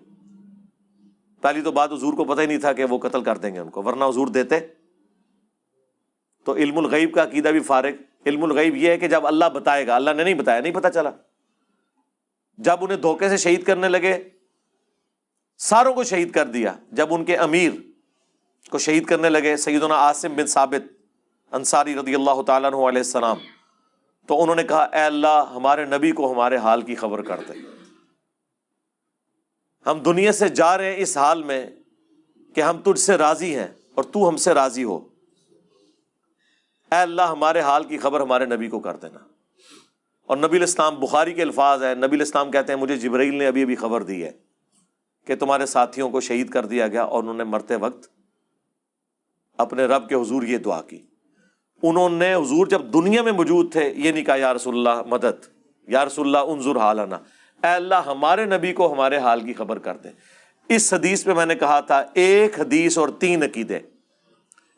پہلی 1.43 1.61
تو 1.61 1.73
بات 1.73 1.93
حضور 1.93 2.13
کو 2.13 2.25
پتہ 2.25 2.41
ہی 2.41 2.47
نہیں 2.47 2.59
تھا 2.59 2.73
کہ 2.73 2.85
وہ 2.85 2.99
قتل 2.99 3.23
کر 3.23 3.37
دیں 3.37 3.55
گے 3.55 3.59
ان 3.59 3.71
کو، 3.71 3.83
ورنہ 3.83 4.05
حضور 4.05 4.27
دیتے۔ 4.27 4.76
تو 6.47 6.55
علم 6.55 6.79
الغیب 6.79 7.15
کا 7.15 7.23
عقیدہ 7.23 7.49
بھی 7.49 7.61
فارغ۔ 7.61 7.91
علم 8.27 8.45
الغیب 8.45 8.77
یہ 8.77 8.91
ہے 8.91 8.99
کہ 8.99 9.09
جب 9.09 9.27
اللہ 9.27 9.45
بتائے 9.45 9.87
گا، 9.87 9.97
اللہ 9.97 10.11
نے 10.11 10.25
نہیں 10.25 10.35
بتایا، 10.35 10.61
نہیں 10.61 10.75
پتا 10.75 10.91
چلا۔ 10.91 11.11
جب 12.59 12.77
انہیں 12.81 12.97
دھوکے 12.97 13.29
سے 13.29 13.37
شہید 13.37 13.63
کرنے 13.63 13.89
لگے، 13.89 14.29
ساروں 15.59 15.95
کو 15.95 16.05
شہید 16.05 16.31
کر 16.31 16.47
دیا۔ 16.47 16.73
جب 16.93 17.15
ان 17.15 17.25
کے 17.25 17.37
امیر 17.37 17.73
کو 18.71 18.79
شہید 18.79 19.07
کرنے 19.07 19.29
لگے، 19.29 19.57
سیدنا 19.57 19.95
عاصم 19.95 20.35
بن 20.37 20.47
ثابت 20.47 20.93
انصاری 21.53 21.95
رضی 21.95 22.15
اللہ 22.15 22.43
تعالیٰ 22.43 22.73
عنہ 22.73 22.77
علیہ 22.77 22.99
السلام، 22.99 23.37
تو 24.27 24.43
انہوں 24.43 24.57
نے 24.57 24.65
کہا، 24.65 24.85
اے 24.85 25.01
اللہ، 25.01 25.53
ہمارے 25.55 25.85
نبی 25.85 26.11
کو 26.13 26.33
ہمارے 26.33 26.57
حال 26.57 26.83
کی 26.83 26.95
خبر 26.95 27.23
کر 27.23 27.41
دے۔ 27.49 27.53
ہم 29.87 29.99
دنیا 29.99 30.33
سے 30.33 30.49
جا 30.49 30.79
رہے 30.79 30.93
ہیں 30.93 31.03
اس 31.03 31.17
حال 31.17 31.43
میں 31.43 31.67
کہ 32.55 32.61
ہم 32.61 32.81
تجھ 32.85 33.01
سے 33.01 33.17
راضی 33.17 33.59
ہیں 33.59 33.69
اور 33.95 34.05
تو 34.05 34.29
ہم 34.29 34.37
سے 34.37 34.55
راضی 34.55 34.85
ہو۔ 34.85 35.16
اے 36.93 36.99
اللہ، 36.99 37.23
ہمارے 37.23 37.61
حال 37.61 37.85
کی 37.85 37.99
خبر 37.99 38.21
ہمارے 38.21 38.45
نبی 38.45 38.69
کو 38.69 38.81
کر 38.81 38.97
دینا۔ 38.97 39.19
اور 40.27 40.37
نبی 40.37 40.57
الاسلام 40.57 40.95
بخاری 40.95 41.33
کے 41.33 41.43
الفاظ 41.43 41.83
ہے 41.83 41.95
نبی 41.95 42.17
الاسلام 42.17 42.51
کہتے 42.51 42.73
ہیں، 42.73 42.81
مجھے 42.81 42.97
جبرائیل 42.97 43.35
نے 43.35 43.47
ابھی 43.47 43.63
ابھی 43.63 43.77
خبر 43.77 44.03
دی 44.03 44.25
ہے 44.25 44.33
کہ 45.27 45.37
تمہارے 45.37 45.67
ساتھیوں 45.67 46.11
کو 46.11 46.21
شہید 46.21 46.51
کر 46.51 46.67
دیا 46.67 46.89
گیا 46.89 47.03
اور 47.03 47.23
انہوں 47.23 47.35
نے 47.35 47.45
مرتے 47.45 47.77
وقت 47.77 48.09
اپنے 49.59 49.85
رب 49.85 50.09
کے 50.09 50.15
حضور 50.15 50.43
یہ 50.43 50.59
دعا 50.59 50.83
کی۔ 50.83 51.07
انہوں 51.83 52.11
نے 52.11 52.35
حضور 52.35 52.67
جب 52.67 52.83
دنیا 52.93 53.23
میں 53.23 53.33
موجود 53.33 53.73
تھے، 53.73 53.93
یہ 53.97 54.13
نہیں 54.13 54.25
کہا، 54.25 54.37
یا 54.37 54.55
رسول 54.55 54.75
اللہ، 54.79 55.03
مدد، 55.07 55.47
یا 55.89 56.05
رسول 56.05 56.27
اللہ، 56.27 56.53
انظر 56.53 56.77
حالنا 56.77 57.17
اے 57.63 57.75
اللہ، 57.75 57.95
ہمارے 57.95 58.45
نبی 58.45 58.73
کو 58.73 58.93
ہمارے 58.93 59.19
حال 59.19 59.41
کی 59.41 59.53
خبر 59.53 59.79
کر 59.79 59.97
دے۔ 59.97 60.09
اس 60.69 60.95
حدیث 60.95 61.27
میں 61.27 61.35
میں 61.35 61.47
نے 61.47 61.55
کہا 61.55 61.81
تھا، 61.81 62.05
ایک 62.15 62.61
حدیث 62.61 62.99
اور 62.99 63.09
تین 63.09 63.43
عقیدے۔ 63.43 63.79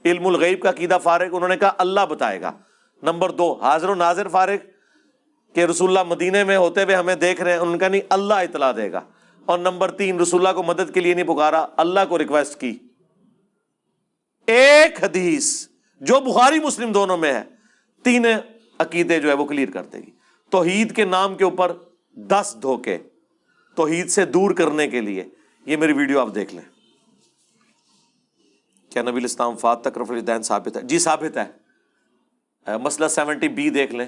علم 0.05 0.27
الغیب 0.27 0.61
کا 0.61 0.71
عقیدہ 0.71 0.99
فارغ، 1.03 1.37
انہوں 1.37 1.49
نے 1.49 1.57
کہا 1.57 1.73
اللہ 1.79 2.07
بتائے 2.09 2.41
گا۔ 2.41 2.53
نمبر 3.03 3.31
دو، 3.31 3.59
حاضر 3.63 3.89
و 3.89 3.95
ناظر 3.95 4.29
فارغ، 4.29 4.57
کہ 5.55 5.65
رسول 5.65 5.89
اللہ 5.89 6.13
مدینے 6.13 6.45
میں 6.45 6.57
ہوتے 6.57 6.83
ہوئے 6.83 6.97
ہمیں 6.97 7.15
دیکھ 7.15 7.41
رہے 7.41 7.53
ہیں، 7.53 7.59
ان 7.59 7.79
کا 7.79 7.89
نہیں، 7.89 8.01
اللہ 8.11 8.35
اطلاع 8.35 8.73
دے 8.77 8.93
گا۔ 8.93 9.01
اور 9.45 9.59
نمبر 9.59 9.91
تین، 9.91 10.21
رسول 10.21 10.47
اللہ 10.47 10.57
کو 10.57 10.63
مدد 10.63 10.95
کے 10.95 11.01
لیے 11.01 11.15
نہیں 11.15 11.27
پکارا، 11.27 11.67
اللہ 11.77 12.01
کو 12.09 12.19
ریکویسٹ 12.19 12.61
کی۔ 12.61 12.79
ایک 14.47 15.05
حدیث 15.05 15.69
جو 16.01 16.21
بخاری 16.21 16.59
مسلم 16.59 16.93
دونوں 16.93 17.17
میں 17.17 17.33
ہے 17.33 17.43
تین 18.05 18.27
عقیدے 18.79 19.21
جو 19.21 19.29
ہے 19.29 19.35
وہ 19.35 19.45
کلیئر 19.45 19.71
کر 19.71 19.83
دے 19.83 19.99
گی۔ 19.99 20.11
توحید 20.51 20.97
کے 20.97 21.05
نام 21.05 21.35
کے 21.35 21.45
اوپر 21.45 21.73
دس 22.15 22.57
دھوکے، 22.63 22.99
توحید 23.75 24.09
سے 24.09 24.25
دور 24.25 24.51
کرنے 24.51 24.89
کے 24.89 25.01
لیے، 25.01 25.25
یہ 25.67 25.77
میری 25.77 25.93
ویڈیو 25.93 26.21
آپ 26.21 26.29
دیکھ 26.35 26.55
لیں۔ 26.55 26.78
کیا 28.99 29.11
نبی 29.11 29.21
الاسلام 29.21 29.57
فات 29.57 29.85
تک 29.85 29.99
رف 29.99 30.11
الدین 30.11 30.43
ثابت 30.43 30.77
ہے۔ 30.77 30.83
جی 30.83 30.99
ثابت 30.99 31.39
ہے۔ 31.39 32.79
مسئلہ 32.79 33.09
سیونٹی 33.09 33.49
بی 33.49 33.71
دیکھ 33.71 33.95
لیں۔ 33.95 34.07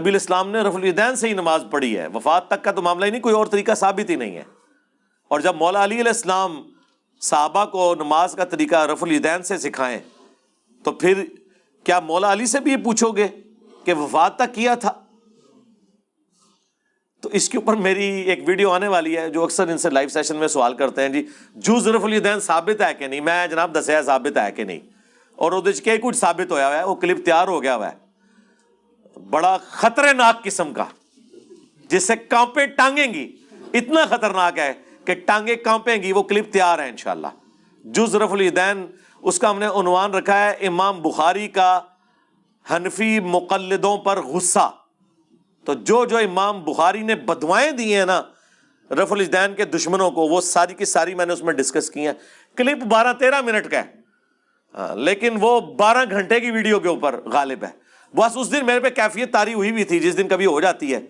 نبی 0.00 0.10
الاسلام 0.10 0.50
نے 0.50 0.60
رف 0.60 0.76
الدین 0.76 1.16
سے 1.16 1.28
ہی 1.28 1.32
نماز 1.32 1.64
پڑھی 1.70 1.98
ہے۔ 1.98 2.06
وفات 2.14 2.48
تک 2.48 2.64
کا 2.64 2.72
تو 2.72 2.82
معاملہ 2.82 3.04
ہی 3.04 3.10
نہیں، 3.10 3.22
کوئی 3.22 3.34
اور 3.34 3.46
طریقہ 3.46 3.74
ثابت 3.74 4.10
ہی 4.10 4.16
نہیں 4.16 4.36
ہے۔ 4.36 4.42
اور 5.28 5.40
جب 5.40 5.56
مولا 5.56 5.84
علی 5.84 5.94
علیہ 5.94 6.08
السلام 6.08 6.62
صحابہ 7.20 7.64
کو 7.64 7.94
نماز 7.94 8.34
کا 8.34 8.44
طریقہ 8.44 8.86
رف 8.86 9.02
الدین 9.02 9.42
سے 9.42 9.58
سکھائیں، 9.58 9.98
تو 10.84 10.92
پھر 10.92 11.24
کیا 11.84 12.00
مولا 12.00 12.32
علی 12.32 12.46
سے 12.46 12.60
بھی 12.60 12.72
یہ 12.72 12.76
پوچھو 12.76 13.12
گے 13.12 13.28
کہ 13.84 13.94
وفات 13.94 14.36
تک 14.36 14.54
کیا 14.54 14.74
تھا؟ 14.74 14.92
تو 17.26 17.30
اس 17.32 17.48
کے 17.48 17.58
اوپر 17.58 17.74
میری 17.74 18.04
ایک 18.04 18.40
ویڈیو 18.46 18.70
آنے 18.70 18.88
والی 18.88 19.16
ہے 19.18 19.30
جو 19.30 19.44
اکثر 19.44 19.68
ان 19.68 19.78
سے 19.78 19.90
لائیو 19.90 20.08
سیشن 20.08 20.36
میں 20.36 20.48
سوال 20.48 20.74
کرتے 20.74 21.02
ہیں۔ 21.02 21.08
جی 21.08 21.26
جو 21.54 21.78
ضرف 21.78 22.04
الدین 22.04 22.40
ثابت 22.40 22.82
ہے 22.82 22.94
کہ 22.94 23.06
نہیں؟ 23.06 23.20
میں 23.20 23.46
جناب 23.46 23.78
دسیا 23.78 24.02
ثابت 24.02 24.38
ہے 24.38 24.52
کہ 24.52 24.64
نہیں؟ 24.64 24.80
اور 25.36 25.52
وہ 25.52 25.62
کہ 25.84 25.96
کچھ 25.96 26.16
ثابت 26.16 26.52
ہویا 26.52 26.68
ہوا 26.68 26.78
ہے، 26.78 26.84
وہ 26.84 26.94
کلپ 26.94 27.24
تیار 27.24 27.48
ہو 27.48 27.62
گیا 27.62 27.76
ہوا 27.76 27.90
ہے۔ 27.92 27.94
بڑا 29.30 29.56
خطرناک 29.56 30.44
قسم 30.44 30.72
کا 30.72 30.84
جس 31.88 32.04
سے 32.04 32.16
کانپے 32.16 32.66
ٹانگیں 32.66 33.14
گی۔ 33.14 33.36
اتنا 33.74 34.06
خطرناک 34.06 34.58
ہے 34.58 34.72
کہ 35.04 35.14
ٹانگیں 35.14 35.56
کانپیں 35.56 36.02
گی، 36.02 36.12
وہ 36.12 36.22
کلپ 36.22 36.52
تیار 36.52 36.78
ہے 36.78 36.88
انشاءاللہ۔ 36.88 37.26
جز 37.84 38.16
رف 38.16 38.32
الدین 38.32 38.86
اس 39.22 39.38
کا 39.38 39.50
ہم 39.50 39.58
نے 39.58 39.66
عنوان 39.66 40.14
رکھا 40.14 40.44
ہے، 40.44 40.50
امام 40.50 41.02
بخاری 41.02 41.48
کا 41.48 41.80
حنفی 42.70 43.20
مقلدوں 43.20 43.98
پر 43.98 44.22
غصہ۔ 44.22 44.70
تو 45.66 45.74
جو 45.74 46.04
جو 46.04 46.16
امام 46.16 46.64
بخاری 46.64 47.02
نے 47.02 47.14
بدوائیں 47.14 47.70
دی 47.70 47.94
ہیں 47.94 48.06
نا 48.06 48.22
رف 48.90 49.12
الدین 49.12 49.54
کے 49.54 49.64
دشمنوں 49.64 50.10
کو، 50.10 50.20
وہ 50.20 50.40
ساری 50.40 50.74
کی 50.74 50.84
ساری 50.84 51.14
میں 51.14 51.26
نے 51.26 51.32
اس 51.32 51.42
میں 51.42 51.52
ڈسکس 51.52 51.90
کی 51.90 52.06
ہیں۔ 52.06 52.12
کلپ 52.56 52.84
بارہ 52.84 53.12
تیرہ 53.12 53.40
منٹ 53.40 53.70
کا 53.70 53.78
ہے۔ 53.78 53.94
ہاں، 54.74 54.96
لیکن 54.96 55.36
وہ 55.40 55.60
بارہ 55.60 55.98
گھنٹے 56.10 56.40
کی 56.40 56.50
ویڈیو 56.50 56.80
کے 56.80 56.88
اوپر 56.88 57.20
غالب 57.24 57.64
ہے۔ 57.64 57.68
بس 58.16 58.36
اس 58.36 58.52
دن 58.52 58.66
میرے 58.66 58.80
پہ 58.80 58.90
کیفیت 58.90 59.32
تاری 59.32 59.54
ہوئی 59.54 59.72
بھی 59.72 59.84
تھی، 59.84 60.00
جس 60.00 60.16
دن 60.16 60.28
کبھی 60.28 60.46
ہو 60.46 60.60
جاتی 60.60 60.94
ہے۔ 60.94 61.00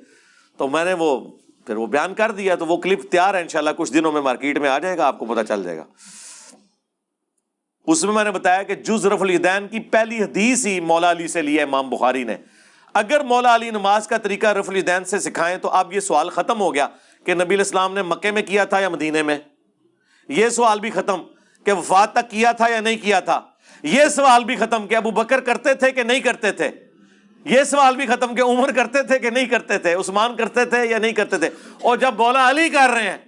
تو 0.56 0.68
میں 0.68 0.84
نے 0.84 0.92
وہ، 0.92 1.20
پھر 1.66 1.76
وہ 1.76 1.86
بیان 1.86 2.14
کر 2.14 2.30
دیا، 2.30 2.54
تو 2.54 2.66
وہ 2.66 2.76
کلپ 2.76 3.10
تیار 3.10 3.34
ہے، 3.34 3.40
انشاءاللہ 3.40 3.70
کچھ 3.76 3.92
دنوں 3.92 4.12
میں 4.12 4.20
مارکیٹ 4.20 4.58
میں 4.58 4.68
آ 4.68 4.78
جائے 4.78 4.98
گا، 4.98 5.06
آپ 5.06 5.18
کو 5.18 5.24
پتہ 5.24 5.40
چل 5.48 5.62
جائے 5.62 5.76
گا۔ 5.76 5.84
اس 7.86 8.04
میں 8.04 8.12
میں 8.12 8.24
نے 8.24 8.30
بتایا 8.30 8.62
کہ 8.62 8.74
جز 8.74 9.06
رف 9.06 9.22
الدین 9.22 9.68
کی 9.68 9.80
پہلی 9.80 10.22
حدیث 10.22 10.66
ہی 10.66 10.80
مولا 10.80 11.10
علی 11.10 11.28
سے 11.28 11.42
لی 11.42 11.58
ہے، 11.58 11.62
امام 11.62 11.90
بخاری 11.90 12.24
نے۔ 12.24 12.36
اگر 12.96 13.20
مولا 13.20 13.54
علی 13.54 13.70
نماز 13.70 14.06
کا 14.06 14.16
طریقہ 14.16 14.46
رف 14.46 14.68
الدین 14.68 15.04
سے 15.04 15.18
سکھائیں 15.18 15.58
تو 15.58 15.68
اب 15.68 15.92
یہ 15.92 16.00
سوال 16.00 16.30
ختم 16.30 16.60
ہو 16.60 16.74
گیا 16.74 16.88
کہ 17.24 17.34
نبی 17.34 17.54
الاسلام 17.54 17.94
نے 17.94 18.02
مکے 18.02 18.30
میں 18.30 18.42
کیا 18.42 18.64
تھا 18.64 18.78
یا 18.78 18.88
مدینے 18.88 19.22
میں؟ 19.22 19.38
یہ 20.28 20.48
سوال 20.48 20.80
بھی 20.80 20.90
ختم 20.90 21.22
کہ 21.64 21.72
وفات 21.72 22.12
تک 22.12 22.30
کیا 22.30 22.52
تھا 22.52 22.68
یا 22.68 22.80
نہیں 22.80 22.96
کیا 22.96 23.20
تھا؟ 23.20 23.40
یہ 23.82 24.04
سوال 24.04 24.44
بھی 24.44 24.56
ختم 24.56 24.86
کہ 24.86 24.94
ابو 24.94 25.10
بکر 25.10 25.40
کرتے 25.40 25.74
تھے 25.74 25.92
کہ 25.92 26.02
نہیں 26.02 26.20
کرتے 26.20 26.52
تھے؟ 26.52 26.70
یہ 27.44 27.64
سوال 27.64 27.96
بھی 27.96 28.06
ختم 28.06 28.34
کہ 28.34 28.42
عمر 28.42 28.72
کرتے 28.72 29.02
تھے 29.02 29.18
کہ 29.18 29.30
نہیں 29.30 29.46
کرتے 29.46 29.78
تھے؟ 29.78 29.94
عثمان 29.94 30.36
کرتے 30.36 30.64
تھے 30.64 30.86
یا 30.86 30.98
نہیں 30.98 31.12
کرتے 31.12 31.38
تھے؟ 31.38 31.50
اور 31.82 31.96
جب 31.96 32.14
مولا 32.18 32.50
علی 32.50 32.68
کر 32.68 32.90
رہے 32.90 33.10
ہیں 33.10 33.18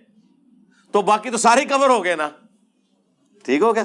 تو 0.92 1.02
باقی 1.02 1.30
تو 1.30 1.36
سارے 1.36 1.64
کور 1.64 1.90
ہو 1.90 2.04
گئے 2.04 2.16
نا۔ 2.16 2.28
ٹھیک 3.44 3.62
ہو 3.62 3.74
گیا؟ 3.74 3.84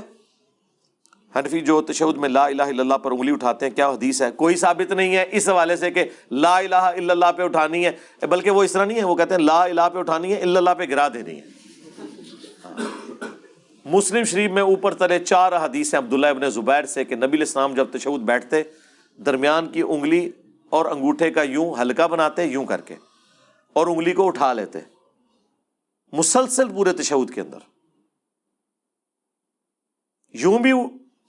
حنفی 1.36 1.60
جو 1.60 1.82
تشہد 1.82 2.18
میں 2.18 2.30
لا 2.30 2.46
الہ 2.46 2.64
الا 2.64 2.82
اللہ 2.82 2.94
پر 2.94 3.12
انگلی 3.12 3.32
اٹھاتے 3.32 3.66
ہیں، 3.66 3.74
کیا 3.74 3.90
حدیث 3.90 4.22
ہے؟ 4.22 4.32
کوئی 4.32 4.56
ثابت 4.56 4.92
نہیں 4.92 5.16
ہے 5.16 5.26
اس 5.32 5.50
حوالے 5.50 5.76
سے 5.76 5.92
کہ 5.92 6.06
لا 6.32 6.58
الہ 6.58 6.76
الا 6.76 7.14
اللہ 7.14 7.32
پہ 7.38 7.44
اٹھانی 7.44 7.86
ہے، 7.86 8.26
بلکہ 8.26 8.52
وہ 8.52 8.64
اس 8.64 8.72
طرح 8.72 8.86
نہیں 8.86 8.98
ہے، 8.98 9.04
وہ 9.04 9.16
کہتے 9.16 9.36
ہیں 9.36 9.42
لا 9.42 9.64
الہ 9.64 9.90
پہ 9.94 10.00
اٹھانی 10.00 10.34
ہے، 10.34 10.42
الا 10.42 10.60
اللہ 10.60 10.70
پہ 10.70 10.84
گرا 10.84 11.08
دینی 11.08 11.42
ہے۔ 11.42 11.46
مسلم 13.86 14.24
شریف 14.24 14.52
میں 14.52 14.62
اوپر 14.62 14.94
تلے 14.94 15.20
چار 15.20 15.66
حدیث 15.66 15.94
ہیں 15.94 16.02
عبداللہ 16.02 16.28
ابن 16.28 16.50
زبیر 16.50 16.86
سے 16.86 17.04
کہ 17.04 17.16
نبی 17.16 17.38
الاسلام 17.38 17.74
جب 17.74 17.88
تشہد 17.92 18.22
بیٹھتے، 18.22 18.64
درمیان 19.26 19.68
کی 19.68 19.82
انگلی 19.82 20.30
اور 20.70 20.86
انگوٹھے 20.86 21.32
کا 21.32 21.44
یوں 21.44 21.74
ہلکا 21.82 22.08
بناتے، 22.08 22.44
یوں 22.44 22.66
کر 22.66 22.82
کے 22.82 22.96
اور 23.74 23.88
انگلی 23.88 24.14
کو 24.14 24.28
اٹھا 24.28 24.54
لیتے۔ 24.54 24.80
مسلسل 26.12 26.70
پورے 26.70 26.94
تشہد 26.94 27.34
کے 27.34 27.42
اندر۔ 27.42 27.58
یوں 30.34 30.60
بھی 30.60 30.72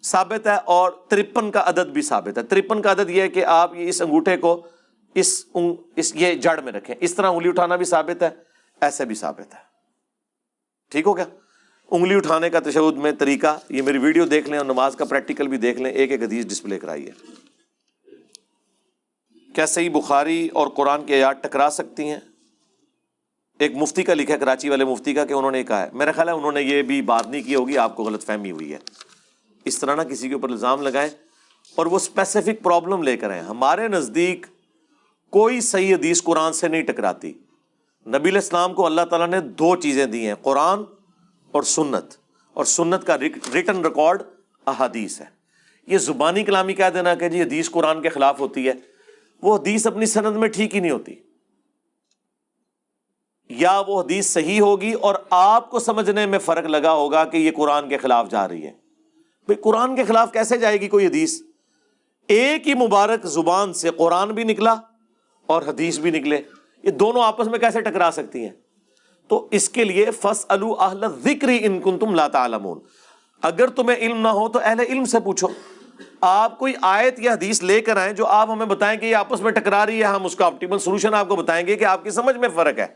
ثابت 0.04 0.46
ہے 0.46 0.56
اور 0.64 0.90
ترپن 1.08 1.50
کا 1.50 1.62
عدد 1.66 1.88
بھی 1.88 2.02
ثابت 2.02 2.38
ہے۔ 2.38 2.42
ترپن 2.42 2.82
کا 2.82 2.92
عدد 2.92 3.10
یہ 3.10 3.22
ہے 3.22 3.28
کہ 3.28 3.44
آپ 3.44 3.72
اس 3.76 4.02
انگوٹھے 4.02 4.36
کو 4.36 4.66
اس 5.14 5.46
اس 5.96 6.12
یہ 6.16 6.34
جڑ 6.34 6.60
میں 6.60 6.72
رکھیں۔ 6.72 6.94
اس 7.00 7.14
طرح 7.14 7.26
انگلی 7.26 7.48
اٹھانا 7.48 7.76
بھی 7.76 7.84
ثابت 7.84 8.22
ہے، 8.22 8.30
ایسے 8.80 9.04
بھی 9.04 9.14
ثابت 9.14 9.54
ہے۔ 9.54 9.58
ٹھیک 10.90 11.06
ہو 11.06 11.16
گیا؟ 11.16 11.24
انگلی 11.90 12.14
اٹھانے 12.14 12.50
کا 12.50 12.60
تشود 12.60 12.96
میں 12.96 13.12
طریقہ، 13.12 13.58
یہ 13.68 13.82
میری 13.82 13.98
ویڈیو 13.98 14.26
دیکھ 14.26 14.48
لیں 14.48 14.58
اور 14.58 14.66
نماز 14.66 14.96
کا 14.96 15.04
پریکٹیکل 15.04 15.48
بھی 15.48 15.58
دیکھ 15.58 15.80
لیں، 15.82 15.90
ایک 15.90 16.10
ایک 16.10 16.22
حدیث 16.22 16.46
ڈسپلے 16.46 16.78
کرائیے 16.78 17.10
کیا 19.54 19.66
صحیح 19.66 19.90
بخاری 19.90 20.48
اور 20.48 20.66
قرآن 20.66 21.06
کی 21.06 21.14
آیات 21.14 21.42
ٹکرا 21.42 21.68
سکتی 21.70 22.08
ہیں؟ 22.08 22.20
ایک 23.58 23.76
مفتی 23.76 24.02
کا 24.02 24.14
لکھا 24.14 24.34
ہے، 24.34 24.38
کراچی 24.38 24.68
والے 24.68 24.84
مفتی 24.84 25.14
کا، 25.14 25.24
کہ 25.24 25.32
انہوں 25.32 25.50
نے 25.50 25.64
کہا 25.64 25.82
ہے۔ 25.82 25.90
میرا 25.92 26.12
خیال 26.12 26.28
ہے 26.28 26.32
انہوں 26.32 26.52
نے 26.52 26.62
یہ 26.62 26.82
بھی 26.82 27.02
بات 27.02 27.26
نہیں 27.26 27.42
کی 27.42 27.54
ہوگی، 27.54 27.78
آپ 27.78 27.96
کو 27.96 28.02
غلط 28.02 28.24
فہمی 28.24 28.50
ہوئی 28.50 28.72
ہے۔ 28.72 28.78
اس 29.64 29.78
طرح 29.78 29.94
نہ 29.94 30.02
کسی 30.02 30.28
کے 30.28 30.34
اوپر 30.34 30.48
الزام 30.48 30.82
لگائیں 30.82 31.10
اور 31.74 31.86
وہ 31.86 31.96
اسپیسیفک 31.96 32.62
پرابلم 32.62 33.02
لے 33.02 33.16
کر 33.16 33.30
آئیں۔ 33.30 33.42
ہمارے 33.42 33.88
نزدیک 33.88 34.46
کوئی 35.30 35.60
صحیح 35.60 35.94
حدیث 35.94 36.22
قرآن 36.22 36.52
سے 36.52 36.68
نہیں 36.68 36.82
ٹکراتی۔ 36.82 37.32
نبی 38.06 38.30
الاسلام 38.30 38.74
کو 38.74 38.86
اللہ 38.86 39.00
تعالیٰ 39.10 39.28
نے 39.28 39.40
دو 39.40 39.76
چیزیں 39.76 40.06
دی 40.06 40.26
ہیں، 40.26 40.34
قرآن 40.42 40.82
اور 41.52 41.62
سنت۔ 41.62 42.04
اور 42.52 42.64
سنت 42.64 43.06
کا 43.06 43.18
ریٹن 43.54 43.84
ریکارڈ 43.84 44.22
احادیث 44.66 45.20
ہے۔ 45.20 45.26
یہ 45.86 45.98
زبانی 45.98 46.44
کلامی 46.44 46.72
کہہ 46.72 46.90
دینا 46.94 47.14
کہ 47.14 47.28
جی 47.28 47.42
حدیث 47.42 47.70
قرآن 47.70 48.02
کے 48.02 48.08
خلاف 48.08 48.40
ہوتی 48.40 48.68
ہے۔ 48.68 48.72
وہ 49.42 49.56
حدیث 49.56 49.86
اپنی 49.86 50.06
سند 50.06 50.36
میں 50.36 50.48
ٹھیک 50.48 50.74
ہی 50.74 50.80
نہیں 50.80 50.90
ہوتی۔ 50.90 51.14
یا 53.48 53.82
وہ 53.86 54.02
حدیث 54.02 54.26
صحیح 54.26 54.60
ہوگی 54.60 54.92
اور 54.92 55.14
آپ 55.30 55.70
کو 55.70 55.78
سمجھنے 55.78 56.26
میں 56.26 56.38
فرق 56.38 56.64
لگا 56.64 56.92
ہوگا 56.92 57.24
کہ 57.24 57.36
یہ 57.36 57.50
قرآن 57.56 57.88
کے 57.88 57.98
خلاف 57.98 58.30
جا 58.30 58.48
رہی 58.48 58.66
ہے۔ 58.66 58.83
بھائی 59.46 59.62
قرآن 59.62 59.96
کے 59.96 60.04
خلاف 60.04 60.32
کیسے 60.32 60.58
جائے 60.58 60.80
گی 60.80 60.88
کوئی 60.88 61.06
حدیث؟ 61.06 61.42
ایک 62.28 62.68
ہی 62.68 62.74
مبارک 62.74 63.26
زبان 63.26 63.72
سے 63.72 63.90
قرآن 63.90 64.30
بھی 64.30 64.44
نکلا 64.44 64.74
اور 65.46 65.62
حدیث 65.62 65.98
بھی 65.98 66.10
نکلے۔ 66.10 66.40
یہ 66.82 66.90
دونوں 66.90 67.22
آپس 67.22 67.46
میں 67.46 67.58
کیسے 67.58 67.80
ٹکرا 67.80 68.10
سکتی 68.12 68.42
ہیں؟ 68.42 68.52
تو 69.28 69.48
اس 69.50 69.68
کے 69.68 69.84
لیے 69.84 70.06
فس 70.10 70.46
اہل 70.50 71.04
ذکری 71.24 71.58
ان 71.62 71.80
کن 71.80 71.98
تم 71.98 72.14
لاتا 72.14 72.46
اگر 73.42 73.66
تمہیں 73.66 73.98
علم 73.98 74.20
نہ 74.20 74.28
ہو 74.28 74.48
تو 74.48 74.58
اہل 74.62 74.80
علم 74.80 75.04
سے 75.04 75.20
پوچھو۔ 75.20 75.48
آپ 76.20 76.58
کوئی 76.58 76.72
آیت 76.82 77.20
یا 77.20 77.32
حدیث 77.32 77.62
لے 77.62 77.80
کر 77.80 77.96
آئیں 77.96 78.12
جو 78.12 78.26
آپ 78.26 78.50
ہمیں 78.50 78.66
بتائیں 78.66 79.00
کہ 79.00 79.06
یہ 79.06 79.16
آپس 79.16 79.40
میں 79.40 79.52
ٹکرا 79.52 79.86
رہی 79.86 79.98
ہے، 79.98 80.04
ہم 80.04 80.24
اس 80.24 80.36
کا 80.36 80.46
آپٹیمل 80.46 80.78
سولوشن 80.78 81.14
آپ 81.14 81.28
کو 81.28 81.36
بتائیں 81.36 81.66
گے 81.66 81.76
کہ 81.76 81.84
آپ 81.84 82.04
کی 82.04 82.10
سمجھ 82.10 82.36
میں 82.36 82.48
فرق 82.54 82.78
ہے۔ 82.78 82.86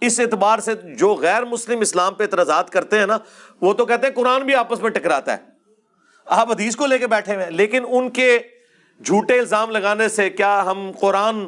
اس 0.00 0.20
اعتبار 0.20 0.58
سے 0.58 0.74
جو 0.74 1.14
غیر 1.14 1.44
مسلم 1.44 1.80
اسلام 1.80 2.14
پہ 2.14 2.22
اعتراضات 2.22 2.70
کرتے 2.70 2.98
ہیں 2.98 3.06
نا، 3.06 3.18
وہ 3.60 3.72
تو 3.72 3.86
کہتے 3.86 4.06
ہیں 4.06 4.14
قرآن 4.14 4.42
بھی 4.42 4.54
آپس 4.54 4.80
میں 4.82 4.90
ٹکراتا 4.90 5.32
ہے۔ 5.32 5.53
آپ 6.26 6.50
حدیث 6.50 6.76
کو 6.76 6.86
لے 6.86 6.98
کے 6.98 7.06
بیٹھے 7.06 7.34
ہوئے 7.34 7.50
لیکن 7.50 7.84
ان 7.88 8.10
کے 8.10 8.38
جھوٹے 9.04 9.38
الزام 9.38 9.70
لگانے 9.70 10.08
سے 10.08 10.30
کیا 10.30 10.62
ہم 10.66 10.90
قرآن 11.00 11.46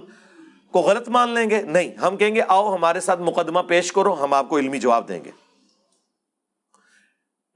کو 0.71 0.81
غلط 0.81 1.09
مان 1.09 1.31
لیں 1.31 1.51
گے؟ 1.51 1.63
نہیں، 1.63 1.95
ہم 1.95 2.17
کہیں 2.17 2.35
گے 2.35 2.41
آؤ 2.49 2.75
ہمارے 2.75 3.01
ساتھ 3.01 3.21
مقدمہ 3.21 3.61
پیش 3.61 3.93
کرو، 3.93 4.13
ہم 4.25 4.35
آپ 4.35 4.49
کو 4.49 4.59
علمی 4.59 4.79
جواب 4.79 5.09
دیں 5.09 5.25
گے۔ 5.25 5.31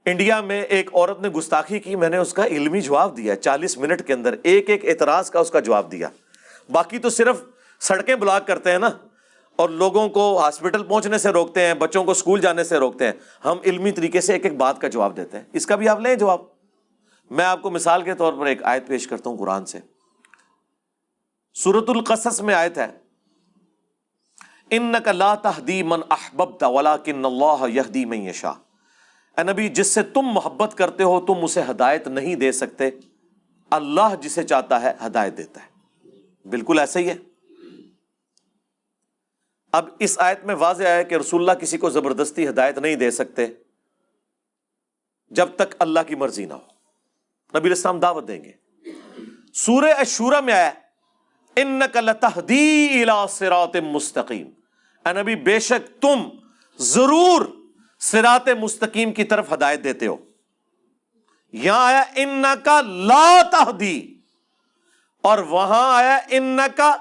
انڈیا 0.05 0.41
میں 0.41 0.61
ایک 0.61 0.89
عورت 0.93 1.21
نے 1.21 1.29
گستاخی 1.29 1.79
کی، 1.79 1.95
میں 1.95 2.09
نے 2.09 2.17
اس 2.17 2.33
کا 2.33 2.45
علمی 2.45 2.81
جواب 2.81 3.17
دیا، 3.17 3.35
چالیس 3.35 3.77
منٹ 3.77 4.07
کے 4.07 4.13
اندر 4.13 4.35
ایک 4.43 4.69
ایک 4.69 4.85
اعتراض 4.85 5.29
کا 5.29 5.39
اس 5.39 5.51
کا 5.51 5.59
جواب 5.59 5.91
دیا۔ 5.91 6.07
باقی 6.69 6.99
تو 6.99 7.09
صرف 7.09 7.41
سڑکیں 7.79 8.15
بلاک 8.15 8.47
کرتے 8.47 8.71
ہیں 8.71 8.79
نا، 8.79 8.89
اور 9.55 9.69
لوگوں 9.69 10.09
کو 10.09 10.39
ہاسپٹل 10.39 10.83
پہنچنے 10.83 11.17
سے 11.17 11.29
روکتے 11.29 11.65
ہیں، 11.67 11.73
بچوں 11.73 12.03
کو 12.03 12.11
اسکول 12.11 12.41
جانے 12.41 12.63
سے 12.63 12.77
روکتے 12.77 13.05
ہیں۔ 13.05 13.13
ہم 13.45 13.57
علمی 13.65 13.91
طریقے 13.91 14.21
سے 14.21 14.33
ایک 14.33 14.45
ایک 14.45 14.57
بات 14.57 14.81
کا 14.81 14.87
جواب 14.87 15.17
دیتے 15.17 15.37
ہیں۔ 15.37 15.45
اس 15.53 15.65
کا 15.65 15.75
بھی 15.75 15.89
آپ 15.89 15.99
لیں 15.99 16.15
جواب۔ 16.15 16.50
میں 17.31 17.45
آپ 17.45 17.61
کو 17.61 17.69
مثال 17.69 18.03
کے 18.03 18.15
طور 18.15 18.33
پر 18.33 18.45
ایک 18.45 18.63
آیت 18.63 18.87
پیش 18.87 19.07
کرتا 19.07 19.29
ہوں 19.29 19.37
قرآن 19.37 19.65
سے۔ 19.65 19.79
سورت 21.53 21.89
القصص 21.89 22.41
میں 22.41 22.55
آیت 22.55 22.77
ہے۔ 22.77 22.97
ان 24.69 24.93
لا 25.15 25.35
تہدی 25.35 25.83
من 25.83 25.99
احببت 26.09 26.63
ولکن 26.63 27.25
اللہ 27.25 27.69
یہدی 27.69 28.05
من 28.05 28.17
یشاء 28.17 28.51
اے 29.37 29.43
نبی، 29.43 29.69
جس 29.69 29.87
سے 29.87 30.03
تم 30.03 30.21
محبت 30.21 30.77
کرتے 30.77 31.03
ہو، 31.03 31.25
تم 31.25 31.33
اسے 31.43 31.61
ہدایت 31.69 32.07
نہیں 32.07 32.35
دے 32.35 32.51
سکتے۔ 32.51 32.89
اللہ 33.69 34.15
جسے 34.21 34.43
چاہتا 34.43 34.81
ہے، 34.81 34.93
ہدایت 35.05 35.37
دیتا 35.37 35.61
ہے۔ 35.63 35.69
بالکل 36.49 36.79
ایسا 36.79 36.99
ہی 36.99 37.09
ہے۔ 37.09 37.15
اب 39.71 39.89
اس 39.99 40.19
آیت 40.19 40.45
میں 40.45 40.55
واضح 40.55 40.83
ہے 40.83 41.03
کہ 41.03 41.15
رسول 41.15 41.41
اللہ 41.41 41.59
کسی 41.61 41.77
کو 41.77 41.89
زبردستی 41.89 42.49
ہدایت 42.49 42.77
نہیں 42.77 42.95
دے 42.95 43.11
سکتے، 43.11 43.47
جب 45.29 45.47
تک 45.55 45.75
اللہ 45.79 45.99
کی 46.07 46.15
مرضی 46.15 46.45
نہ 46.45 46.53
ہو۔ 46.53 46.70
نبی 47.53 47.69
السلام 47.69 47.99
دعوت 47.99 48.27
دیں 48.27 48.43
گے۔ 48.43 48.51
سورہ 49.55 49.93
اشورا 49.99 50.39
میں 50.39 50.53
آیا 50.53 50.71
ان 51.57 51.79
لتہدی 52.05 53.03
سرات 53.29 53.75
مستقیم 53.83 54.47
اے 55.05 55.13
نبی، 55.13 55.35
بے 55.37 55.59
شک 55.59 55.87
تم 56.01 56.23
ضرور 56.79 57.45
سرات 58.01 58.47
مستقیم 58.59 59.11
کی 59.13 59.23
طرف 59.23 59.51
ہدایت 59.53 59.83
دیتے 59.83 60.07
ہو۔ 60.07 60.15
یہاں 61.53 61.85
آیا 61.85 62.03
ان 62.15 62.45
کا 62.63 62.79
لا 62.81 63.41
تہدی 63.51 63.99
اور 65.23 65.39
وہاں 65.49 65.87
آیا 65.95 66.17
ان 66.29 66.59
کا 66.75 66.95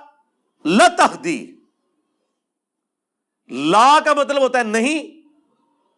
لتہدی 0.64 1.40
لا 3.50 3.98
کا 4.04 4.14
مطلب 4.14 4.42
ہوتا 4.42 4.58
ہے 4.58 4.64
نہیں، 4.64 4.98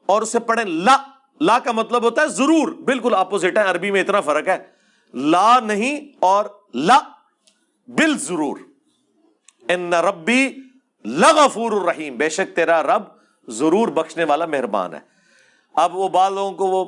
اور 0.08 0.22
اسے 0.22 0.38
پڑھیں، 0.40 0.64
لا 0.64 0.96
لا 1.40 1.58
کا 1.58 1.72
مطلب 1.72 2.02
ہوتا 2.02 2.22
ہے 2.22 2.28
ضرور، 2.28 2.68
بالکل 2.68 3.14
اپوزٹ 3.14 3.58
ہے، 3.58 3.62
عربی 3.62 3.90
میں 3.90 4.00
اتنا 4.00 4.20
فرق 4.20 4.48
ہے۔ 4.48 4.66
لا 5.14 5.60
نہیں 5.60 6.16
اور 6.20 6.44
لا 6.74 6.98
بل 7.88 8.18
ضرور 8.18 8.58
ان 9.68 9.94
ربی 9.94 10.56
لغفور 11.04 11.72
الرحیم، 11.72 12.16
بے 12.16 12.28
شک 12.28 12.56
تیرا 12.56 12.82
رب 12.82 13.02
ضرور 13.48 13.88
بخشنے 13.88 14.24
والا 14.24 14.46
مہربان 14.46 14.94
ہے۔ 14.94 15.00
اب 15.74 15.96
وہ 15.96 16.08
بال 16.08 16.34
لوگوں 16.34 16.52
کو 16.52 16.66
وہ 16.66 16.84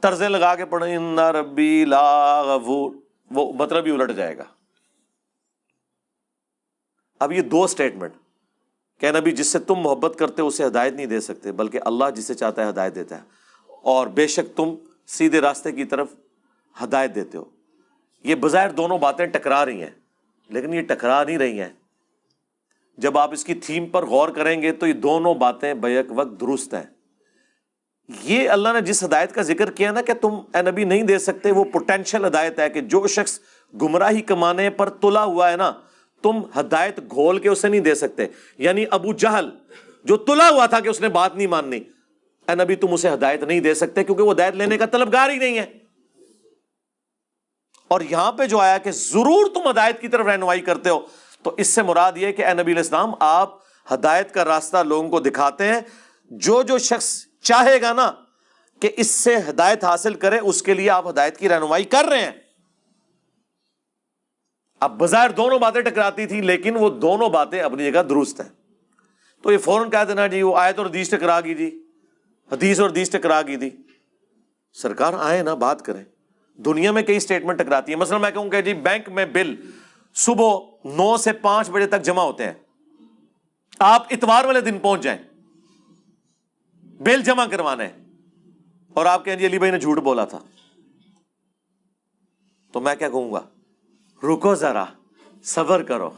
طرزیں 0.00 0.28
لگا 0.28 0.54
کے 0.54 0.64
پڑھیں، 0.64 0.96
ان 0.96 1.18
ربی 1.18 1.84
لا 1.84 2.42
غفور، 2.42 2.90
وہ 3.30 3.52
مطلب 3.52 3.86
ہی 3.86 3.90
الٹ 3.90 4.10
جائے 4.10 4.38
گا۔ 4.38 4.44
اب 7.20 7.32
یہ 7.32 7.42
دو 7.42 7.64
اسٹیٹمنٹ 7.64 8.12
کہ 8.98 9.12
نبی 9.12 9.30
جس 9.30 9.46
سے 9.46 9.58
تم 9.58 9.74
محبت 9.74 10.16
کرتے 10.18 10.42
ہو 10.42 10.46
اسے 10.46 10.66
ہدایت 10.66 10.92
نہیں 10.92 11.06
دے 11.06 11.20
سکتے، 11.20 11.52
بلکہ 11.52 11.78
اللہ 11.84 12.04
جسے 12.16 12.34
چاہتا 12.34 12.64
ہے 12.64 12.68
ہدایت 12.68 12.94
دیتا 12.94 13.16
ہے۔ 13.16 13.45
اور 13.86 14.06
بے 14.06 14.26
شک 14.26 14.56
تم 14.56 14.74
سیدھے 15.06 15.40
راستے 15.40 15.72
کی 15.72 15.84
طرف 15.84 16.08
ہدایت 16.84 17.14
دیتے 17.14 17.38
ہو۔ 17.38 17.44
یہ 18.24 18.34
بظاہر 18.34 18.70
دونوں 18.70 18.98
باتیں 18.98 19.26
ٹکرا 19.26 19.66
رہی 19.66 19.82
ہیں، 19.82 19.90
لیکن 20.48 20.74
یہ 20.74 20.82
ٹکرا 20.82 21.24
نہیں 21.24 21.38
رہی 21.38 21.60
ہیں۔ 21.60 21.68
جب 22.98 23.18
آپ 23.18 23.32
اس 23.32 23.44
کی 23.44 23.54
تھیم 23.54 23.86
پر 23.86 24.06
غور 24.06 24.28
کریں 24.28 24.62
گے 24.62 24.72
تو 24.72 24.86
یہ 24.86 24.92
دونوں 24.92 25.34
باتیں 25.34 25.74
بیک 25.74 26.06
وقت 26.10 26.40
درست 26.40 26.74
ہیں۔ 26.74 26.82
یہ 28.22 28.50
اللہ 28.50 28.68
نے 28.68 28.80
جس 28.80 29.04
ہدایت 29.04 29.32
کا 29.32 29.42
ذکر 29.42 29.70
کیا 29.70 29.90
نا 29.90 30.02
کہ 30.02 30.14
تم 30.14 30.28
اے 30.54 30.62
نبی 30.62 30.84
نہیں 30.84 31.02
دے 31.02 31.18
سکتے، 31.18 31.50
وہ 31.50 31.64
پوٹینشیل 31.64 32.26
ہدایت 32.26 32.58
ہے 32.58 32.70
کہ 32.70 32.80
جو 32.80 33.06
شخص 33.06 33.40
گمراہی 33.82 34.20
کمانے 34.20 34.70
پر 34.70 34.88
تلا 34.88 35.24
ہوا 35.24 35.50
ہے 35.50 35.56
نا، 35.56 35.72
تم 36.22 36.40
ہدایت 36.60 36.98
گھول 36.98 37.38
کے 37.38 37.48
اسے 37.48 37.68
نہیں 37.68 37.80
دے 37.80 37.94
سکتے۔ 37.94 38.26
یعنی 38.58 38.84
ابو 38.90 39.12
جہل 39.12 39.50
جو 40.04 40.16
تلا 40.16 40.50
ہوا 40.50 40.66
تھا 40.66 40.80
کہ 40.80 40.88
اس 40.88 41.00
نے 41.00 41.08
بات 41.08 41.36
نہیں 41.36 41.46
ماننی 41.46 41.80
اے 42.48 42.54
نبی، 42.54 42.76
تم 42.76 42.92
اسے 42.92 43.08
ہدایت 43.08 43.42
نہیں 43.42 43.60
دے 43.60 43.74
سکتے 43.74 44.04
کیونکہ 44.04 44.22
وہ 44.22 44.32
ہدایت 44.32 44.54
لینے 44.54 44.78
کا 44.78 44.86
طلبگار 44.86 45.30
ہی 45.30 45.36
نہیں 45.36 45.58
ہے۔ 45.58 45.72
اور 47.88 48.00
یہاں 48.00 48.32
پہ 48.32 48.46
جو 48.46 48.58
آیا 48.58 48.78
کہ 48.78 48.90
ضرور 48.90 49.46
تم 49.54 49.70
ہدایت 49.70 50.00
کی 50.00 50.08
طرف 50.08 50.26
رہنمائی 50.26 50.60
کرتے 50.60 50.90
ہو، 50.90 51.00
تو 51.42 51.54
اس 51.56 51.68
سے 51.68 51.82
مراد 51.82 52.12
یہ 52.16 52.32
کہ 52.32 52.46
اے 52.46 52.54
نبی 52.54 52.72
الاسلام 52.72 53.12
آپ 53.20 53.54
ہدایت 53.94 54.34
کا 54.34 54.44
راستہ 54.44 54.76
لوگوں 54.76 55.08
کو 55.08 55.20
دکھاتے 55.20 55.64
ہیں۔ 55.64 55.80
جو 56.30 56.62
جو 56.62 56.78
شخص 56.78 57.26
چاہے 57.42 57.80
گا 57.80 57.92
نا 57.92 58.12
کہ 58.80 58.90
اس 58.96 59.10
سے 59.10 59.36
ہدایت 59.36 59.84
حاصل 59.84 60.14
کرے، 60.14 60.38
اس 60.38 60.62
کے 60.62 60.74
لیے 60.74 60.90
آپ 60.90 61.08
ہدایت 61.08 61.36
کی 61.36 61.48
رہنمائی 61.48 61.84
کر 61.84 62.04
رہے 62.04 62.20
ہیں۔ 62.20 62.32
اب 64.80 64.98
بظاہر 64.98 65.30
دونوں 65.30 65.58
باتیں 65.58 65.80
ٹکراتی 65.80 66.26
تھی 66.26 66.40
لیکن 66.40 66.76
وہ 66.76 66.90
دونوں 66.90 67.28
باتیں 67.28 67.60
اپنی 67.60 67.92
جگہ 67.92 68.00
درست 68.00 68.40
ہیں۔ 68.40 68.48
تو 69.42 69.52
یہ 69.52 69.58
فوراً 69.58 69.90
کہہ 69.90 70.04
دینا 70.08 70.26
جی 70.26 70.42
وہ 70.42 70.56
آیت 70.56 70.78
اور 70.78 70.86
حدیث 70.86 71.10
ٹکرا 71.10 71.40
گئی 71.40 71.54
جی۔ 71.54 71.85
حدیث 72.52 72.80
اور 72.80 72.90
حدیث 72.90 73.10
ٹکرا 73.10 73.42
گئی 73.42 73.56
تھی۔ 73.56 73.70
سرکار 74.72 75.12
آئے 75.18 75.42
نا، 75.42 75.54
بات 75.54 75.82
کریں۔ 75.82 76.04
دنیا 76.56 76.92
میں 76.92 77.02
کئی 77.02 77.16
اسٹیٹمنٹ 77.16 77.58
ٹکراتی 77.58 77.92
ہے 77.92 77.96
مثلا 77.96 78.18
میں 78.18 78.30
کہوں 78.30 78.50
کہ 78.50 78.60
جی 78.60 78.74
بینک 78.74 79.08
میں 79.08 79.26
بل 79.26 79.54
صبح 80.14 80.58
نو 80.84 81.16
سے 81.16 81.32
پانچ 81.32 81.70
بجے 81.70 81.86
تک 81.86 82.02
جمع 82.02 82.22
ہوتے 82.22 82.44
ہیں۔ 82.44 82.52
آپ 83.78 84.06
اتوار 84.10 84.44
والے 84.44 84.60
دن 84.60 84.78
پہنچ 84.78 85.00
جائیں۔ 85.02 85.18
بل 86.82 87.22
جمع 87.22 87.46
کروانا 87.46 87.84
ہے 87.84 87.96
اور 88.94 89.06
آپ 89.06 89.24
کہیں 89.24 89.36
جی 89.36 89.46
علی 89.46 89.58
بھائی 89.58 89.72
نے 89.72 89.78
جھوٹ 89.78 89.98
بولا 89.98 90.24
تھا۔ 90.24 90.38
تو 92.72 92.80
میں 92.80 92.94
کیا 92.94 93.08
کہوں 93.08 93.32
گا؟ 93.32 93.40
رکو 94.22 94.54
ذرا، 94.54 94.84
صبر 95.42 95.82
کرو۔ 95.82 96.10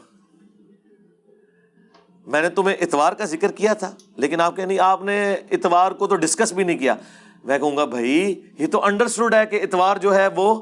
میں 2.29 2.41
نے 2.41 2.49
تمہیں 2.49 2.75
اتوار 2.75 3.13
کا 3.13 3.25
ذکر 3.25 3.51
کیا 3.51 3.73
تھا، 3.73 3.91
لیکن 4.15 4.41
آپ 4.41 4.55
کہ 4.55 4.65
نہیں، 4.65 4.79
آپ 4.79 5.03
نے 5.03 5.33
اتوار 5.51 5.91
کو 5.91 6.07
تو 6.07 6.15
ڈسکس 6.15 6.51
بھی 6.53 6.63
نہیں 6.63 6.77
کیا۔ 6.77 6.95
میں 7.43 7.57
کہوں 7.59 7.75
گا، 7.77 7.85
بھائی، 7.85 8.41
یہ 8.59 8.67
تو 8.67 8.83
انڈرسٹوڈ 8.85 9.33
ہے 9.33 9.45
کہ 9.45 9.61
اتوار 9.63 9.97
جو 9.97 10.15
ہے 10.15 10.27
وہ 10.35 10.53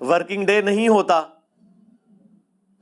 ورکنگ 0.00 0.44
ڈے 0.46 0.60
نہیں 0.60 0.88
ہوتا۔ 0.88 1.22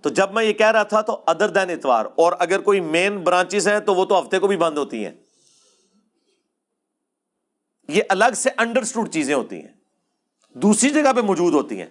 تو 0.05 0.11
جب 0.11 0.33
میں 0.33 0.45
یہ 0.45 0.53
کہہ 0.53 0.70
رہا 0.70 0.83
تھا 0.83 1.01
تو 1.01 1.23
ادر 1.27 1.49
دین 1.49 1.70
اتوار، 1.70 2.07
اور 2.15 2.33
اگر 2.39 2.61
کوئی 2.61 2.81
مین 2.81 3.19
برانچز 3.19 3.69
ہیں 3.69 3.78
تو 3.81 3.95
وہ 3.95 4.05
تو 4.05 4.20
ہفتے 4.20 4.39
کو 4.39 4.47
بھی 4.47 4.57
بند 4.57 4.78
ہوتی 4.78 5.05
ہیں۔ 5.05 5.12
یہ 7.89 8.03
الگ 8.09 8.35
سے 8.37 8.51
انڈرسٹوڈ 8.57 9.09
چیزیں 9.11 9.35
ہوتی 9.35 9.57
ہیں، 9.57 9.73
دوسری 10.57 10.91
جگہ 10.91 11.12
پہ 11.12 11.20
موجود 11.20 11.55
ہوتی 11.55 11.81
ہیں۔ 11.81 11.89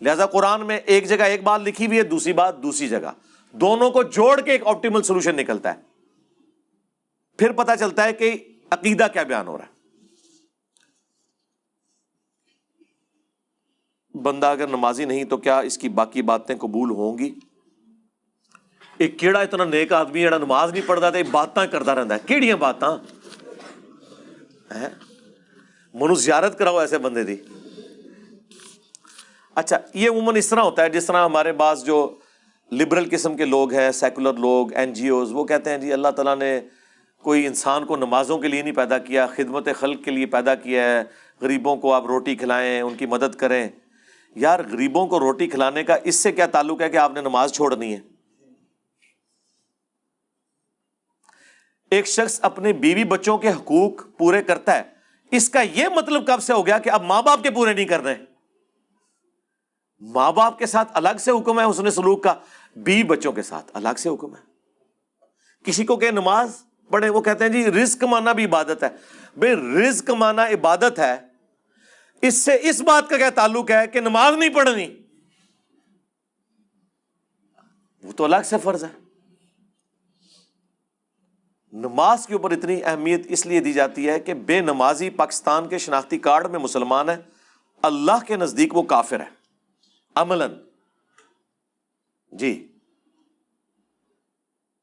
لہذا 0.00 0.26
قرآن 0.26 0.66
میں 0.66 0.76
ایک 0.76 1.08
جگہ 1.08 1.24
ایک 1.24 1.42
بات 1.42 1.60
لکھی 1.60 1.86
ہوئی 1.86 1.98
ہے، 1.98 2.02
دوسری 2.04 2.32
بات 2.32 2.62
دوسری 2.62 2.88
جگہ۔ 2.88 3.10
دونوں 3.52 3.90
کو 3.90 4.02
جوڑ 4.02 4.40
کے 4.40 4.52
ایک 4.52 4.66
آپٹیمل 4.66 5.02
سولوشن 5.02 5.36
نکلتا 5.36 5.74
ہے۔ 5.74 5.80
پھر 7.38 7.52
پتا 7.52 7.76
چلتا 7.76 8.04
ہے 8.04 8.12
کہ 8.12 8.58
عقیدہ 8.70 9.06
کیا 9.12 9.22
بیان 9.22 9.48
ہو 9.48 9.58
رہا 9.58 9.64
ہے۔ 9.64 9.80
بندہ 14.18 14.46
اگر 14.46 14.66
نمازی 14.66 15.04
نہیں 15.04 15.24
تو 15.24 15.36
کیا 15.36 15.58
اس 15.58 15.78
کی 15.78 15.88
باقی 15.88 16.22
باتیں 16.22 16.56
قبول 16.56 16.90
ہوں 16.90 17.18
گی؟ 17.18 17.34
ایک 18.98 19.18
کیڑا 19.18 19.40
اتنا 19.40 19.64
نیک 19.64 19.92
آدمی 19.92 20.22
جڑا 20.22 20.38
نماز 20.38 20.72
نہیں 20.72 20.82
پڑھتا 20.86 21.10
تو 21.10 21.18
باتاں 21.30 21.66
کرتا 21.66 21.94
رہتا 21.94 22.14
ہے۔ 22.14 22.18
کہڑی 22.26 22.54
باتاں؟ 22.54 22.98
منو 25.94 26.14
زیارت 26.14 26.58
کراؤ 26.58 26.78
ایسے 26.78 26.98
بندے 26.98 27.24
دی۔ 27.24 27.36
اچھا 29.54 29.78
یہ 29.94 30.10
عموماً 30.10 30.36
اس 30.36 30.48
طرح 30.48 30.60
ہوتا 30.60 30.82
ہے، 30.82 30.90
جس 30.90 31.06
طرح 31.06 31.24
ہمارے 31.24 31.52
پاس 31.52 31.84
جو 31.84 32.18
لبرل 32.72 33.08
قسم 33.10 33.36
کے 33.36 33.44
لوگ 33.44 33.72
ہیں 33.72 33.90
سیکولر 33.90 34.32
لوگ 34.34 34.72
این 34.72 34.92
جی 34.92 35.08
اوز 35.08 35.32
وہ 35.32 35.44
کہتے 35.44 35.70
ہیں 35.70 35.78
جی 35.78 35.92
اللہ 35.92 36.08
تعالیٰ 36.08 36.36
نے 36.36 36.60
کوئی 37.22 37.46
انسان 37.46 37.84
کو 37.84 37.96
نمازوں 37.96 38.38
کے 38.38 38.48
لیے 38.48 38.62
نہیں 38.62 38.74
پیدا 38.74 38.98
کیا، 38.98 39.26
خدمت 39.26 39.68
خلق 39.76 40.04
کے 40.04 40.10
لیے 40.10 40.26
پیدا 40.26 40.54
کیا 40.54 40.82
ہے، 40.82 41.02
غریبوں 41.40 41.76
کو 41.76 41.92
آپ 41.92 42.06
روٹی 42.06 42.36
کھلائیں، 42.36 42.80
ان 42.80 42.94
کی 42.94 43.06
مدد 43.06 43.34
کریں۔ 43.34 43.68
یار، 44.34 44.60
غریبوں 44.72 45.06
کو 45.06 45.20
روٹی 45.20 45.46
کھلانے 45.46 45.84
کا 45.84 45.96
اس 46.04 46.14
سے 46.14 46.32
کیا 46.32 46.46
تعلق 46.46 46.80
ہے 46.80 46.90
کہ 46.90 46.96
آپ 46.96 47.12
نے 47.12 47.20
نماز 47.20 47.52
چھوڑنی 47.52 47.92
ہے؟ 47.92 48.00
ایک 51.90 52.06
شخص 52.06 52.38
اپنے 52.42 52.72
بیوی 52.72 53.04
بچوں 53.04 53.38
کے 53.38 53.48
حقوق 53.48 53.92
پورے 54.18 54.42
کرتا 54.42 54.76
ہے۔ 54.76 54.82
اس 55.30 55.50
کا 55.50 55.60
یہ 55.60 55.88
مطلب 55.96 56.26
کب 56.26 56.40
سے 56.40 56.52
ہو 56.52 56.66
گیا 56.66 56.78
کہ 56.78 56.90
اب 56.90 57.02
ماں 57.02 57.22
باپ 57.22 57.42
کے 57.42 57.50
پورے 57.50 57.72
نہیں 57.72 57.84
کر 57.84 58.00
رہے؟ 58.00 58.14
ماں 60.00 60.32
باپ 60.32 60.58
کے 60.58 60.66
ساتھ 60.66 60.90
الگ 60.94 61.18
سے 61.18 61.30
حکم 61.30 61.60
ہے 61.60 61.64
اس 61.64 61.80
نے 61.80 61.90
سلوک 61.90 62.22
کا۔ 62.22 62.34
بیوی 62.76 63.02
بچوں 63.02 63.32
کے 63.32 63.42
ساتھ 63.42 63.70
الگ 63.74 63.98
سے 63.98 64.08
حکم 64.08 64.36
ہے۔ 64.36 64.40
کسی 65.64 65.84
کو 65.84 65.96
کہ 65.96 66.10
نماز 66.10 66.62
پڑھے 66.90 67.08
وہ 67.08 67.20
کہتے 67.20 67.44
ہیں 67.44 67.52
جی 67.52 67.72
رزق 67.72 68.00
کمانا 68.00 68.32
بھی 68.32 68.44
عبادت 68.44 68.82
ہے۔ 68.82 68.88
بھائی 69.38 69.54
رزق 69.54 70.06
کمانا 70.06 70.46
عبادت 70.46 70.98
ہے، 70.98 71.16
اس 72.22 72.34
سے 72.34 72.58
اس 72.62 72.80
بات 72.80 73.08
کا 73.08 73.16
کیا 73.16 73.30
تعلق 73.30 73.70
ہے 73.70 73.86
کہ 73.86 74.00
نماز 74.00 74.34
نہیں 74.36 74.48
پڑھنی۔ 74.48 74.96
وہ 78.02 78.12
تو 78.12 78.24
الگ 78.24 78.36
سے 78.44 78.56
فرض 78.62 78.84
ہے۔ 78.84 79.10
نماز 81.72 82.26
کے 82.26 82.32
اوپر 82.34 82.50
اتنی 82.50 82.84
اہمیت 82.84 83.26
اس 83.28 83.46
لیے 83.46 83.60
دی 83.60 83.72
جاتی 83.72 84.08
ہے 84.08 84.20
کہ 84.20 84.34
بے 84.34 84.60
نمازی 84.60 85.10
پاکستان 85.10 85.68
کے 85.68 85.78
شناختی 85.78 86.18
کارڈ 86.18 86.46
میں 86.46 86.58
مسلمان 86.58 87.08
ہے 87.08 87.16
اللہ 87.82 88.24
کے 88.26 88.36
نزدیک 88.36 88.76
وہ 88.76 88.82
کافر 88.82 89.20
ہے 89.20 89.28
عمل 90.14 90.42
جی۔ 92.32 92.66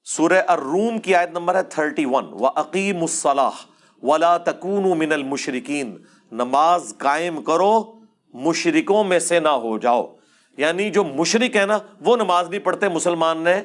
سورہ 0.04 0.42
الروم 0.48 1.00
کی 1.00 1.16
آیت 1.16 1.30
نمبر 1.30 1.56
ہے 1.56 1.64
تھرٹی 1.64 2.06
ون 2.06 2.26
و 2.32 2.48
عقیم 2.48 3.02
الصلاح 3.02 3.66
ولا 4.04 4.38
تکون 4.38 5.00
من 5.00 5.12
المشرقین 5.12 5.98
نماز 6.32 6.94
قائم 6.98 7.44
کرو، 7.44 8.00
مشرکوں 8.34 9.04
میں 9.04 9.20
سے 9.20 9.40
نہ 9.40 9.48
ہو 9.48 9.78
جاؤ۔ 9.78 10.16
یعنی 10.58 10.90
جو 10.90 11.04
مشرق 11.04 11.56
ہے 11.56 11.66
نا، 11.66 11.78
وہ 12.00 12.16
نماز 12.16 12.50
نہیں 12.50 12.60
پڑھتے، 12.60 12.90
مسلمان 12.90 13.38
نے 13.38 13.62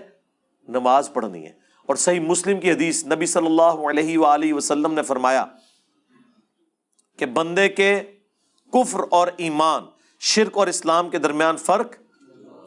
نماز 0.69 1.11
پڑھنی 1.13 1.47
ہے۔ 1.47 1.53
اور 1.87 1.97
صحیح 1.97 2.21
مسلم 2.21 2.61
کی 2.61 2.71
حدیث 2.71 3.07
نبی 3.07 3.27
صلی 3.27 3.47
اللہ 3.47 3.63
علیہ 3.63 4.19
وآلہ 4.19 4.53
وسلم 4.53 4.93
نے 4.93 5.03
فرمایا 5.03 5.45
کہ 7.19 7.27
بندے 7.27 7.69
کے 7.69 8.03
کفر 8.73 9.01
اور 9.11 9.29
ایمان، 9.37 9.83
شرک 10.21 10.59
اور 10.59 10.67
اسلام 10.67 11.11
کے 11.11 11.19
درمیان 11.19 11.57
فرق 11.57 11.93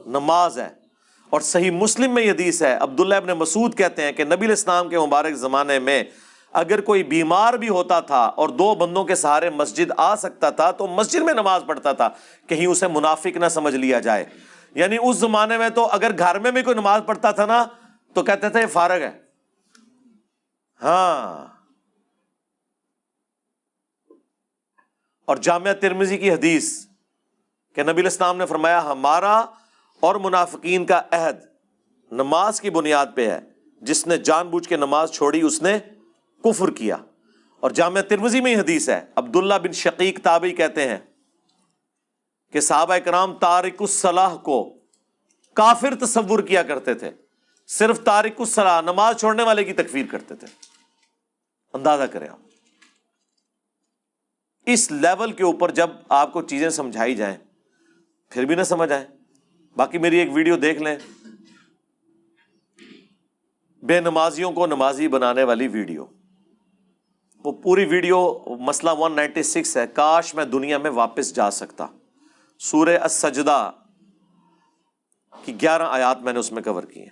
نماز 0.08 0.60
ہے۔ 0.60 0.85
اور 1.30 1.42
صحیح 1.42 1.72
مسلم 1.72 2.14
میں 2.14 2.24
یہ 2.24 2.32
حدیث 2.32 2.62
ہے، 2.62 2.74
عبداللہ 2.74 3.16
ابن 3.16 3.28
مسعود 3.28 3.78
کہتے 3.78 4.02
ہیں 4.02 4.12
کہ 4.12 4.24
نبی 4.24 4.46
الاسلام 4.46 4.90
کے 4.90 5.00
مبارک 5.00 5.34
زمانے 5.34 5.80
میں 5.80 6.04
اگر 6.54 6.82
کوئی 6.82 7.04
بیمار 7.04 7.54
بھی 7.54 7.70
ہوتا 7.70 8.00
تھا 8.00 8.24
اور 8.24 8.50
دو 8.50 8.76
بندوں 8.76 9.04
کے 9.04 9.16
سہارے 9.16 9.50
مسجد 9.50 9.92
آ 9.98 10.16
سکتا 10.16 10.50
تھا 10.50 10.72
تو 10.72 10.88
مسجد 10.88 11.22
میں 11.22 11.34
نماز 11.34 11.64
پڑھتا 11.66 11.92
تھا، 11.92 12.10
کہیں 12.48 12.66
اسے 12.66 12.88
منافق 12.88 13.38
نہ 13.38 13.50
سمجھ 13.50 13.76
لیا 13.76 14.00
جائے۔ 14.00 14.26
یعنی 14.76 14.98
اس 15.04 15.18
زمانے 15.18 15.58
میں 15.58 15.70
تو 15.70 15.86
اگر 15.86 16.18
گھر 16.18 16.40
میں 16.40 16.52
بھی 16.52 16.62
کوئی 16.62 16.76
نماز 16.76 17.02
پڑھتا 17.06 17.32
تھا 17.32 17.46
نا، 17.46 17.66
تو 18.14 18.24
کہتے 18.24 18.50
تھے 18.50 18.66
فارغ 18.66 19.02
ہے۔ 19.02 19.22
ہاں۔ 20.84 21.46
اور 25.26 25.38
جامعہ 25.38 25.74
ترمزی 25.74 26.18
کی 26.18 26.32
حدیث 26.32 26.86
کہ 27.76 27.84
نبی 27.84 28.02
الاسلام 28.02 28.38
نے 28.38 28.46
فرمایا، 28.46 28.84
ہمارا 28.84 29.46
اور 30.00 30.16
منافقین 30.16 30.86
کا 30.86 31.02
عہد 31.12 31.36
نماز 32.12 32.62
کی 32.62 32.70
بنیاد 32.70 33.06
پہ 33.16 33.32
ہے۔ 33.32 33.40
جس 33.82 34.08
نے 34.08 34.18
جان 34.18 34.50
بوجھ 34.50 34.70
کے 34.70 34.78
نماز 34.78 35.12
چھوڑی، 35.12 35.42
اس 35.42 35.62
نے 35.62 35.80
کفر 36.44 36.72
کیا۔ 36.72 36.96
اور 37.60 37.72
جامعہ 37.72 38.02
ترمزی 38.02 38.42
میں 38.42 38.56
ہی 38.56 38.60
حدیث 38.60 38.90
ہے، 38.90 39.06
عبداللہ 39.16 39.54
بن 39.54 39.72
شقیق 39.72 40.20
تابعی 40.24 40.52
کہتے 40.52 40.90
ہیں 40.90 40.98
کہ 42.52 42.60
صحابہ 42.60 42.98
کرام 42.98 43.36
تارک 43.36 43.76
الصلاح 43.80 44.36
کو 44.36 44.74
کافر 45.54 45.96
تصور 45.96 46.40
کیا 46.40 46.64
کرتے 46.64 46.94
تھے۔ 46.94 47.12
صرف 47.68 48.04
تارک 48.04 48.34
الصلاح، 48.40 48.82
نماز 48.82 49.20
چھوڑنے 49.20 49.44
والے 49.44 49.64
کی 49.64 49.74
تکفیر 49.74 50.06
کرتے 50.12 50.36
تھے۔ 50.36 50.48
اندازہ 51.74 52.04
کریں 52.04 52.28
آپ۔ 52.28 52.40
اس 54.66 54.92
لیول 54.92 55.32
کے 55.32 55.44
اوپر 55.44 55.72
جب 55.72 55.90
آپ 56.10 56.34
کو 56.34 56.42
چیزیں 56.42 56.70
سمجھائی 56.70 57.16
جائیں، 57.16 57.38
پھر 58.30 58.46
بھی 58.46 58.56
نہ 58.56 58.64
سمجھ 58.64 58.92
آئے 58.92 59.15
باقی 59.76 59.98
میری 59.98 60.18
ایک 60.18 60.30
ویڈیو 60.34 60.58
دیکھ 60.58 60.82
لیں۔ 60.82 60.96
بے 63.84 64.00
نمازیوں 64.00 64.52
کو 64.52 64.66
نمازی 64.66 65.08
بنانے 65.08 65.44
والی 65.44 65.68
ویڈیو۔ 65.68 66.06
وہ 67.44 67.52
پوری 67.52 67.86
ویڈیو 67.86 68.40
مسئلہ 68.60 68.90
196 68.90 69.78
ہے۔ 69.78 69.88
کاش 69.88 70.36
میں 70.36 70.46
دنیا 70.46 70.78
میں 70.78 70.92
واپس 70.92 71.36
جا 71.36 71.52
سکتا۔ 71.52 71.88
سورہ 72.60 72.98
السجدہ 73.02 73.72
کی 75.44 75.62
گیارہ 75.62 75.82
آیات 75.82 76.22
میں 76.22 76.34
نے 76.34 76.40
اس 76.40 76.52
میں 76.52 76.62
کور 76.62 76.84
کی 76.84 77.00
ہیں۔ 77.00 77.10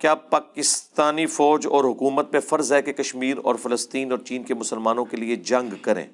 کیا 0.00 0.14
پاکستانی 0.14 1.26
فوج 1.26 1.66
اور 1.66 1.84
حکومت 1.84 2.32
پہ 2.32 2.40
فرض 2.40 2.72
ہے 2.72 2.82
کہ 2.82 2.92
کشمیر 2.92 3.36
اور 3.44 3.54
فلسطین 3.54 4.10
اور 4.10 4.18
چین 4.18 4.42
کے 4.42 4.54
مسلمانوں 4.54 5.04
کے 5.04 5.16
لیے 5.16 5.36
جنگ 5.36 5.74
کریں؟ 5.82 6.06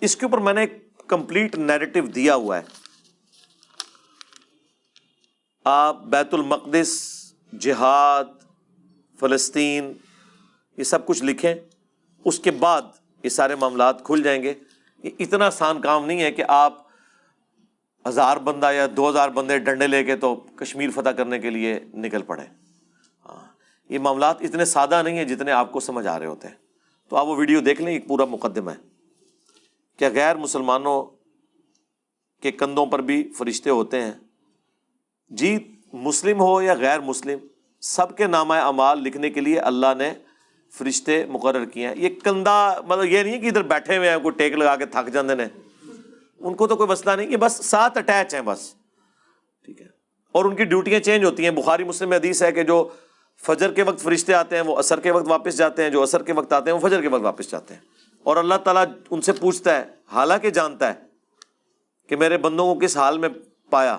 اس 0.00 0.16
کے 0.16 0.26
اوپر 0.26 0.38
میں 0.38 0.52
نے 0.52 0.60
ایک 0.60 0.98
کمپلیٹ 1.08 1.58
نیریٹو 1.58 2.00
دیا 2.00 2.34
ہوا 2.34 2.58
ہے۔ 2.58 2.85
آپ 5.68 6.02
بیت 6.02 6.34
المقدس، 6.34 7.02
جہاد، 7.58 8.24
فلسطین، 9.20 9.92
یہ 10.76 10.84
سب 10.84 11.06
کچھ 11.06 11.24
لکھیں، 11.24 11.54
اس 12.24 12.38
کے 12.38 12.50
بعد 12.50 12.82
یہ 13.22 13.28
سارے 13.28 13.54
معاملات 13.54 14.04
کھل 14.04 14.22
جائیں 14.22 14.42
گے۔ 14.42 14.54
یہ 15.02 15.10
اتنا 15.18 15.46
آسان 15.46 15.80
کام 15.80 16.06
نہیں 16.06 16.22
ہے 16.22 16.32
کہ 16.32 16.44
آپ 16.48 16.74
ہزار 18.08 18.36
بندہ 18.36 18.72
یا 18.72 18.86
دو 18.96 19.10
ہزار 19.10 19.28
بندے 19.28 19.58
ڈنڈے 19.58 19.86
لے 19.86 20.04
کے 20.04 20.16
تو 20.16 20.34
کشمیر 20.34 20.90
فتح 20.90 21.08
کرنے 21.08 21.38
کے 21.38 21.50
لیے 21.50 21.80
نکل 21.94 22.22
پڑے 22.22 22.42
ہاں 23.26 23.46
یہ 23.88 23.98
معاملات 23.98 24.42
اتنے 24.42 24.64
سادہ 24.64 25.02
نہیں 25.02 25.18
ہیں 25.18 25.24
جتنے 25.24 25.52
آپ 25.52 25.72
کو 25.72 25.80
سمجھ 25.80 26.06
آ 26.06 26.18
رہے 26.18 26.26
ہوتے 26.26 26.48
ہیں۔ 26.48 26.54
تو 27.08 27.16
آپ 27.16 27.26
وہ 27.26 27.36
ویڈیو 27.36 27.60
دیکھ 27.60 27.82
لیں 27.82 27.92
ایک 27.92 28.08
پورا 28.08 28.24
مقدمہ 28.24 28.70
ہے۔ 28.70 28.76
کیا 29.96 30.08
غیر 30.08 30.36
مسلمانوں 30.36 31.04
کے 32.42 32.50
کندھوں 32.50 32.86
پر 32.86 32.98
بھی 32.98 33.32
فرشتے 33.38 33.70
ہوتے 33.70 34.02
ہیں؟ 34.02 34.12
جی 35.28 35.76
مسلم 35.92 36.40
ہو 36.40 36.62
یا 36.62 36.74
غیر 36.74 37.00
مسلم، 37.00 37.38
سب 37.80 38.16
کے 38.16 38.26
نامہ 38.26 38.54
اعمال 38.54 39.02
لکھنے 39.02 39.30
کے 39.30 39.40
لیے 39.40 39.60
اللہ 39.60 39.86
نے 39.98 40.12
فرشتے 40.72 41.24
مقرر 41.26 41.64
کیے 41.64 41.88
ہیں۔ 41.88 41.94
یہ 41.98 42.08
کندھا 42.24 42.80
مطلب 42.86 43.04
یہ 43.04 43.22
نہیں 43.22 43.32
ہے 43.32 43.38
کہ 43.38 43.46
ادھر 43.46 43.62
بیٹھے 43.62 43.96
ہوئے 43.96 44.10
ہیں، 44.10 44.18
کوئی 44.18 44.34
ٹیک 44.38 44.52
لگا 44.52 44.76
کے 44.76 44.86
تھک 44.86 45.12
جاندے 45.12 45.34
نے۔ 45.34 45.46
ان 46.38 46.54
کو 46.54 46.66
تو 46.66 46.76
کوئی 46.76 46.88
مسئلہ 46.88 47.10
نہیں، 47.10 47.30
یہ 47.30 47.36
بس 47.36 47.66
ساتھ 47.66 47.98
اٹیچ 47.98 48.34
ہیں 48.34 48.42
بس۔ 48.42 48.74
ٹھیک 49.64 49.80
ہے۔ 49.80 49.86
اور 50.32 50.44
ان 50.44 50.56
کی 50.56 50.64
ڈیوٹیاں 50.64 51.00
چینج 51.00 51.24
ہوتی 51.24 51.44
ہیں۔ 51.44 51.50
بخاری 51.50 51.84
مسلم 51.84 52.08
میں 52.08 52.16
حدیث 52.16 52.42
ہے 52.42 52.52
کہ 52.52 52.62
جو 52.62 52.88
فجر 53.46 53.72
کے 53.72 53.82
وقت 53.82 54.00
فرشتے 54.00 54.34
آتے 54.34 54.56
ہیں، 54.56 54.62
وہ 54.62 54.76
اثر 54.76 55.00
کے 55.00 55.10
وقت 55.10 55.28
واپس 55.28 55.56
جاتے 55.56 55.82
ہیں، 55.82 55.90
جو 55.90 56.02
اثر 56.02 56.22
کے 56.22 56.32
وقت 56.32 56.52
آتے 56.52 56.70
ہیں، 56.70 56.78
وہ 56.78 56.88
فجر 56.88 57.00
کے 57.00 57.08
وقت 57.08 57.22
واپس 57.22 57.50
جاتے 57.50 57.74
ہیں۔ 57.74 57.80
اور 58.22 58.36
اللہ 58.36 58.54
تعالیٰ 58.54 58.84
ان 59.10 59.20
سے 59.20 59.32
پوچھتا 59.32 59.76
ہے، 59.76 59.84
حالانکہ 60.12 60.50
جانتا 60.50 60.94
ہے 60.94 60.98
کہ 62.08 62.16
میرے 62.16 62.38
بندوں 62.38 62.74
کو 62.74 62.80
کس 62.80 62.96
حال 62.96 63.18
میں 63.18 63.28
پایا۔ 63.70 63.98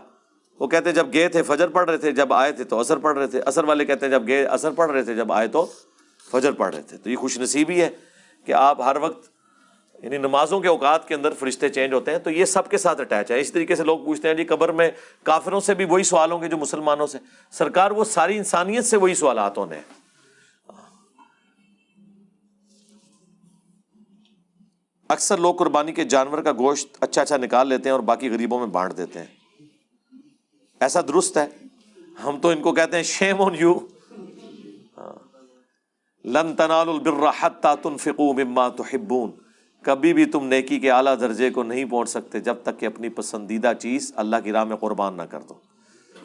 وہ 0.59 0.67
کہتے 0.67 0.89
ہیں 0.89 0.95
جب 0.95 1.13
گئے 1.13 1.27
تھے، 1.27 1.43
فجر 1.43 1.67
پڑھ 1.67 1.89
رہے 1.89 1.97
تھے، 1.97 2.11
جب 2.11 2.33
آئے 2.33 2.51
تھے 2.51 2.63
تو 2.63 2.79
اثر 2.79 2.97
پڑھ 2.97 3.17
رہے 3.17 3.27
تھے۔ 3.27 3.41
اثر 3.41 3.63
والے 3.63 3.85
کہتے 3.85 4.05
ہیں 4.05 4.11
جب 4.11 4.27
گئے 4.27 4.45
اثر 4.45 4.71
پڑھ 4.71 4.91
رہے 4.91 5.03
تھے، 5.03 5.15
جب 5.15 5.33
آئے 5.33 5.47
تو 5.47 5.65
فجر 6.31 6.51
پڑھ 6.51 6.75
رہے 6.75 6.81
تھے۔ 6.81 6.97
تو 6.97 7.09
یہ 7.09 7.15
خوش 7.15 7.39
نصیبی 7.39 7.81
ہے 7.81 7.89
کہ 8.45 8.51
آپ 8.51 8.81
ہر 8.81 8.95
وقت 8.95 9.29
یعنی 10.03 10.17
نمازوں 10.17 10.59
کے 10.59 10.67
اوقات 10.67 11.07
کے 11.07 11.15
اندر 11.15 11.33
فرشتے 11.33 11.69
چینج 11.69 11.93
ہوتے 11.93 12.11
ہیں، 12.11 12.17
تو 12.17 12.29
یہ 12.29 12.45
سب 12.45 12.69
کے 12.69 12.77
ساتھ 12.77 13.01
اٹیچ 13.01 13.31
ہے۔ 13.31 13.39
اس 13.39 13.51
طریقے 13.51 13.75
سے 13.75 13.83
لوگ 13.83 13.99
پوچھتے 13.99 14.27
ہیں 14.27 14.35
جی 14.35 14.43
قبر 14.43 14.71
میں 14.71 14.91
کافروں 15.23 15.59
سے 15.59 15.73
بھی 15.73 15.85
وہی 15.85 16.03
سوال 16.03 16.31
ہوں 16.31 16.41
گے 16.41 16.47
جو 16.47 16.57
مسلمانوں 16.57 17.07
سے؟ 17.07 17.17
سرکار 17.51 17.91
وہ 17.91 18.03
ساری 18.03 18.37
انسانیت 18.37 18.85
سے 18.85 18.97
وہی 18.97 19.15
سوالات 19.15 19.57
ہونے 19.57 19.75
ہیں۔ 19.75 19.83
اکثر 25.09 25.37
لوگ 25.37 25.55
قربانی 25.55 25.91
کے 25.91 26.03
جانور 26.03 26.41
کا 26.41 26.51
گوشت 26.51 26.97
اچھا 27.01 27.21
اچھا 27.21 27.37
نکال 27.37 27.67
لیتے 27.67 27.83
ہیں 27.83 27.91
اور 27.91 27.99
باقی 27.99 28.29
غریبوں 28.29 28.59
میں 28.59 28.67
بانٹ 28.67 28.97
دیتے 28.97 29.19
ہیں۔ 29.19 29.36
ایسا 30.79 31.01
درست 31.01 31.37
ہے؟ 31.37 31.47
ہم 32.23 32.39
تو 32.41 32.49
ان 32.49 32.61
کو 32.61 32.73
کہتے 32.73 32.95
ہیں 32.95 33.03
شیم 33.03 33.41
آن 33.41 33.55
یو 33.59 33.79
لن 36.25 36.55
تنال 36.55 36.89
البر 36.89 37.29
حتى 37.39 37.67
تنفقوا 37.81 38.33
مما 38.33 38.67
تحبون۔ 38.67 39.31
کبھی 39.81 40.13
بھی 40.13 40.25
تم 40.25 40.47
نیکی 40.47 40.79
کے 40.79 40.91
اعلیٰ 40.91 41.19
درجے 41.19 41.49
کو 41.49 41.63
نہیں 41.63 41.85
پہنچ 41.85 42.09
سکتے 42.09 42.39
جب 42.39 42.55
تک 42.63 42.79
کہ 42.79 42.85
اپنی 42.85 43.09
پسندیدہ 43.09 43.71
چیز 43.79 44.13
اللہ 44.15 44.35
کی 44.43 44.51
راہ 44.51 44.63
میں 44.63 44.77
قربان 44.77 45.13
نہ 45.13 45.21
کر 45.21 45.39
دو۔ 45.41 45.53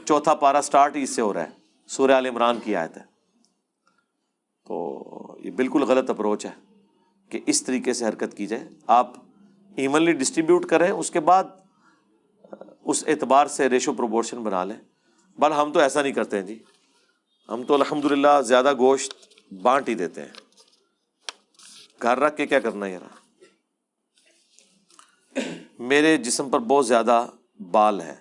چوتھا 0.04 0.34
پارا 0.34 0.62
سٹارٹ 0.62 0.96
اس 0.96 1.10
سے 1.10 1.22
ہو 1.22 1.34
رہا 1.34 1.42
ہے۔ 1.42 1.50
سورہ 1.86 2.10
عال 2.10 2.26
عمران 2.26 2.58
کی 2.64 2.76
آیت 2.76 2.96
ہے۔ 2.96 3.02
تو 4.68 5.02
یہ 5.44 5.50
بالکل 5.50 5.82
غلط 5.82 6.10
اپروچ 6.10 6.46
ہے 6.46 6.50
کہ 7.28 7.40
اس 7.46 7.62
طریقے 7.62 7.92
سے 7.92 8.06
حرکت 8.06 8.36
کی 8.36 8.46
جائے۔ 8.46 8.68
آپ 8.86 9.12
ایونلی 9.76 10.12
ڈسٹریبیوٹ 10.12 10.66
کریں، 10.66 10.90
اس 10.90 11.10
کے 11.10 11.20
بعد 11.20 11.44
اس 12.84 13.04
اعتبار 13.06 13.46
سے 13.46 13.68
ریشو 13.68 13.92
پروپورشن 13.92 14.42
بنا 14.42 14.64
لیں۔ 14.64 14.76
بل 15.38 15.52
ہم 15.52 15.72
تو 15.72 15.80
ایسا 15.80 16.02
نہیں 16.02 16.12
کرتے 16.12 16.36
ہیں 16.36 16.46
جی۔ 16.46 16.58
ہم 17.48 17.62
تو 17.62 17.74
الحمد 17.74 18.04
للہ 18.04 18.42
زیادہ 18.44 18.72
گوشت 18.78 19.14
بانٹ 19.52 19.88
ہی 19.88 19.94
دیتے 19.94 20.20
ہیں۔ 20.20 20.28
گھر 22.02 22.18
رکھ 22.18 22.36
کے 22.36 22.46
کیا 22.46 22.60
کرنا 22.60 22.86
ہے 22.86 22.92
یار؟ 22.92 23.22
میرے 25.78 26.16
جسم 26.16 26.50
پر 26.50 26.58
بہت 26.58 26.86
زیادہ 26.86 27.26
بال 27.70 28.00
ہے 28.00 28.14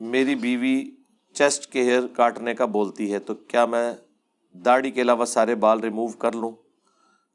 میری 0.00 0.34
بیوی 0.34 0.90
چیسٹ 1.32 1.66
کے 1.72 1.82
ہیئر 1.82 2.06
کاٹنے 2.06 2.54
کا 2.54 2.64
بولتی 2.64 3.12
ہے 3.12 3.18
تو 3.18 3.34
کیا 3.34 3.66
میں 3.66 3.94
داڑھی 4.52 4.90
کے 4.90 5.02
علاوہ 5.02 5.24
سارے 5.24 5.54
بال 5.54 5.80
ریموو 5.80 6.08
کر 6.08 6.32
لوں؟ 6.32 6.50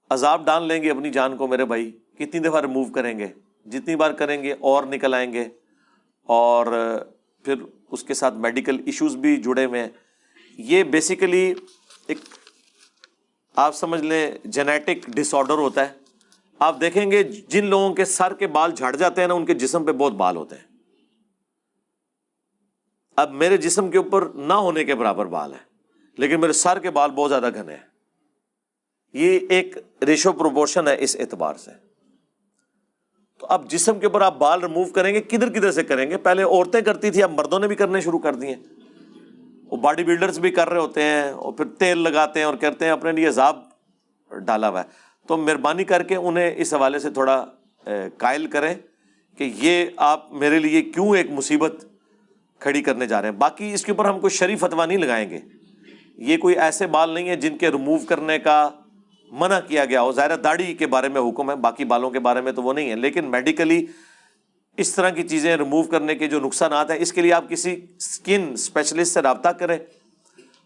عذاب 0.09 0.45
ڈال 0.45 0.63
لیں 0.63 0.83
گے 0.83 0.91
اپنی 0.91 1.09
جان 1.09 1.37
کو 1.37 1.47
میرے 1.47 1.65
بھائی۔ 1.65 1.91
کتنی 1.91 2.39
دفعہ 2.39 2.61
ریموو 2.61 2.91
کریں 2.91 3.19
گے؟ 3.19 3.27
جتنی 3.65 3.95
بار 3.95 4.11
کریں 4.11 4.43
گے 4.43 4.53
اور 4.59 4.83
نکل 4.83 5.13
آئیں 5.13 5.33
گے 5.33 5.45
اور 6.23 6.65
پھر 7.43 7.55
اس 7.91 8.03
کے 8.03 8.13
ساتھ 8.13 8.33
میڈیکل 8.33 8.81
ایشوز 8.85 9.15
بھی 9.15 9.37
جڑے 9.37 9.65
ہوئے 9.65 9.81
ہیں۔ 9.81 9.89
یہ 10.57 10.83
بیسیکلی 10.83 11.53
ایک 12.07 12.17
آپ 13.55 13.75
سمجھ 13.75 14.01
لیں 14.01 14.31
جینیٹک 14.43 15.07
ڈس 15.07 15.33
آڈر 15.33 15.53
ہوتا 15.53 15.89
ہے۔ 15.89 15.93
آپ 16.59 16.81
دیکھیں 16.81 17.11
گے 17.11 17.23
جن 17.23 17.65
لوگوں 17.65 17.93
کے 17.93 18.05
سر 18.05 18.33
کے 18.33 18.47
بال 18.47 18.71
جھڑ 18.71 18.95
جاتے 18.95 19.21
ہیں 19.21 19.27
نا، 19.27 19.33
ان 19.33 19.45
کے 19.45 19.53
جسم 19.53 19.85
پہ 19.85 19.91
بہت 19.91 20.13
بال 20.13 20.35
ہوتے 20.35 20.55
ہیں۔ 20.55 20.63
اب 23.15 23.31
میرے 23.31 23.57
جسم 23.57 23.91
کے 23.91 23.97
اوپر 23.97 24.29
نہ 24.29 24.53
ہونے 24.53 24.85
کے 24.85 24.95
برابر 24.95 25.25
بال 25.25 25.53
ہے 25.53 25.57
لیکن 26.17 26.41
میرے 26.41 26.53
سر 26.53 26.79
کے 26.79 26.89
بال 26.89 27.11
بہت 27.11 27.29
زیادہ 27.29 27.49
گھنے 27.53 27.73
ہیں۔ 27.73 27.81
یہ 29.13 29.39
ایک 29.49 29.77
ریشو 30.01 30.31
پروپورشن 30.31 30.87
ہے 30.87 30.95
اس 30.99 31.15
اعتبار 31.19 31.55
سے۔ 31.55 31.84
تو 33.39 33.47
اب 33.49 33.69
جسم 33.69 33.99
کے 33.99 34.05
اوپر 34.05 34.21
آپ 34.21 34.37
بال 34.37 34.61
ریموو 34.61 34.83
کریں 34.85 35.13
گے، 35.13 35.21
کدھر 35.21 35.49
کدھر 35.49 35.71
سے 35.71 35.83
کریں 35.83 36.09
گے؟ 36.09 36.17
پہلے 36.17 36.43
عورتیں 36.43 36.81
کرتی 36.81 37.11
تھی 37.11 37.23
اب 37.23 37.31
مردوں 37.31 37.59
نے 37.59 37.67
بھی 37.67 37.75
کرنے 37.75 38.01
شروع 38.01 38.19
کر 38.19 38.35
دیے۔ 38.35 38.55
وہ 39.71 39.77
باڈی 39.77 40.03
بلڈرس 40.03 40.37
بھی 40.37 40.51
کر 40.51 40.69
رہے 40.69 40.79
ہوتے 40.79 41.03
ہیں، 41.03 41.29
اور 41.29 41.53
پھر 41.53 41.65
تیل 41.79 41.97
لگاتے 41.97 42.39
ہیں 42.39 42.45
اور 42.45 42.55
کہتے 42.55 42.85
ہیں، 42.85 42.91
اپنے 42.91 43.11
لیے 43.11 43.27
عذاب 43.27 43.59
ڈالا 44.31 44.69
ہوا 44.69 44.81
ہے۔ 44.81 45.03
تو 45.27 45.37
مہربانی 45.37 45.83
کر 45.83 46.03
کے 46.03 46.15
انہیں 46.15 46.53
اس 46.57 46.73
حوالے 46.73 46.99
سے 46.99 47.09
تھوڑا 47.09 47.43
قائل 48.17 48.45
کریں 48.47 48.73
کہ 49.37 49.51
یہ 49.57 49.85
آپ 49.97 50.31
میرے 50.33 50.59
لیے 50.59 50.81
کیوں 50.81 51.15
ایک 51.15 51.31
مصیبت 51.31 51.85
کھڑی 52.61 52.81
کرنے 52.81 53.05
جا 53.05 53.21
رہے 53.21 53.29
ہیں۔ 53.29 53.35
باقی 53.35 53.73
اس 53.73 53.83
کے 53.85 53.91
اوپر 53.91 54.05
ہم 54.05 54.19
کوئی 54.19 54.31
شریف 54.31 54.59
فتوا 54.59 54.85
نہیں 54.85 54.97
لگائیں 54.97 55.29
گے۔ 55.29 55.39
یہ 56.17 56.37
کوئی 56.37 56.55
ایسے 56.55 56.87
بال 56.87 57.09
نہیں 57.09 57.29
ہے 57.29 57.35
جن 57.35 57.57
کے 57.57 57.71
ریموو 57.71 57.97
کرنے 58.09 58.37
کا 58.39 58.69
منع 59.31 59.60
کیا 59.60 59.85
گیا 59.85 60.02
ہو 60.02 60.11
ظاہر 60.11 60.35
داڑھی 60.35 60.73
کے 60.73 60.88
بارے 60.88 61.10
میں 61.10 61.22
حکم 61.22 61.52
ہے، 61.52 61.56
باقی 61.56 61.85
بالوں 61.85 62.10
کے 62.10 62.19
بارے 62.19 62.41
میں 62.41 62.52
تو 62.52 62.64
وہ 62.64 62.73
نہیں 62.73 62.89
ہے۔ 62.89 62.95
لیکن 62.95 63.26
میڈیکلی 63.26 63.85
اس 64.77 64.93
طرح 64.93 65.10
کی 65.10 65.23
چیزیں 65.23 65.57
ریموو 65.57 65.84
کرنے 65.84 66.15
کے 66.15 66.27
جو 66.27 66.39
نقصانات 66.39 66.91
ہیں، 66.91 66.97
اس 66.97 67.14
کے 67.14 67.22
لیے 67.22 67.34
آپ 67.34 67.49
کسی 67.49 67.76
اسکن 67.97 68.49
اسپیشلسٹ 68.53 69.14
سے 69.14 69.22
رابطہ 69.22 69.49
کریں۔ 69.49 69.77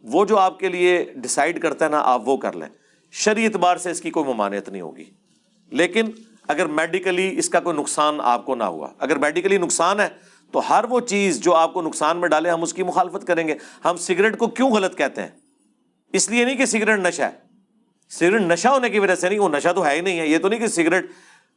وہ 0.03 0.25
جو 0.25 0.37
آپ 0.37 0.59
کے 0.59 0.67
لیے 0.67 1.05
ڈسائڈ 1.15 1.61
کرتا 1.61 1.85
ہے 1.85 1.89
نا، 1.89 1.99
آپ 1.99 2.29
وہ 2.29 2.37
کر 2.37 2.53
لیں۔ 2.53 2.67
شری 3.11 3.45
اعتبار 3.45 3.77
سے 3.77 3.91
اس 3.91 4.01
کی 4.01 4.11
کوئی 4.11 4.33
ممانعت 4.33 4.69
نہیں 4.69 4.81
ہوگی۔ 4.81 5.03
لیکن 5.69 6.05
اگر 6.47 6.65
میڈیکلی 6.65 7.37
اس 7.37 7.49
کا 7.49 7.59
کوئی 7.59 7.77
نقصان 7.77 8.17
آپ 8.23 8.45
کو 8.45 8.55
نہ 8.55 8.63
ہوا، 8.63 8.87
اگر 8.99 9.15
میڈیکلی 9.15 9.57
نقصان 9.57 9.99
ہے، 9.99 10.07
تو 10.51 10.59
ہر 10.69 10.83
وہ 10.89 10.99
چیز 10.99 11.39
جو 11.39 11.55
آپ 11.55 11.73
کو 11.73 11.81
نقصان 11.81 12.17
میں 12.17 12.29
ڈالے، 12.29 12.49
ہم 12.49 12.61
اس 12.61 12.73
کی 12.73 12.83
مخالفت 12.83 13.27
کریں 13.27 13.47
گے۔ 13.47 13.55
ہم 13.85 13.97
سگریٹ 13.97 14.37
کو 14.37 14.47
کیوں 14.47 14.71
غلط 14.71 14.97
کہتے 14.97 15.21
ہیں؟ 15.21 15.29
اس 16.13 16.29
لیے 16.29 16.45
نہیں 16.45 16.55
کہ 16.55 16.65
سگریٹ 16.65 16.99
نشہ 16.99 17.21
ہے۔ 17.21 17.48
سگریٹ 18.09 18.41
نشہ 18.41 18.67
ہونے 18.67 18.89
کی 18.89 18.99
وجہ 18.99 19.15
سے 19.15 19.29
نہیں، 19.29 19.39
وہ 19.39 19.49
نشہ 19.49 19.69
تو 19.75 19.85
ہے 19.85 19.95
ہی 19.95 20.01
نہیں 20.01 20.19
ہے۔ 20.19 20.27
یہ 20.27 20.37
تو 20.37 20.49
نہیں 20.49 20.59
کہ 20.59 20.67
سگریٹ 20.67 21.05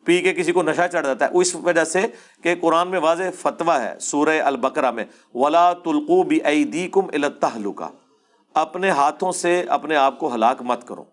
پی 0.05 0.23
کے 0.23 0.35
کسی 0.35 0.53
کو 0.53 0.63
نشہ 0.63 0.81
چڑھ 0.93 1.07
جاتا 1.07 1.25
ہے، 1.25 1.31
اس 1.33 1.55
وجہ 1.55 1.85
سے 1.85 2.03
کہ 2.43 2.55
قرآن 2.61 2.89
میں 2.89 2.99
واضح 2.99 3.23
فتویٰ 3.41 3.81
ہے 3.81 3.95
سورہ 4.01 4.43
البقرہ 4.43 4.91
میں، 4.91 5.05
ولا 5.35 5.73
تلقو 5.73 6.23
بی 6.23 6.89
کم 6.89 7.07
التحلکا 7.13 7.89
اپنے 8.55 8.91
ہاتھوں 8.91 9.33
سے 9.33 9.65
اپنے 9.69 9.97
آپ 9.97 10.19
کو 10.19 10.35
ہلاک 10.35 10.63
مت 10.63 10.89
کرو۔ 10.89 11.05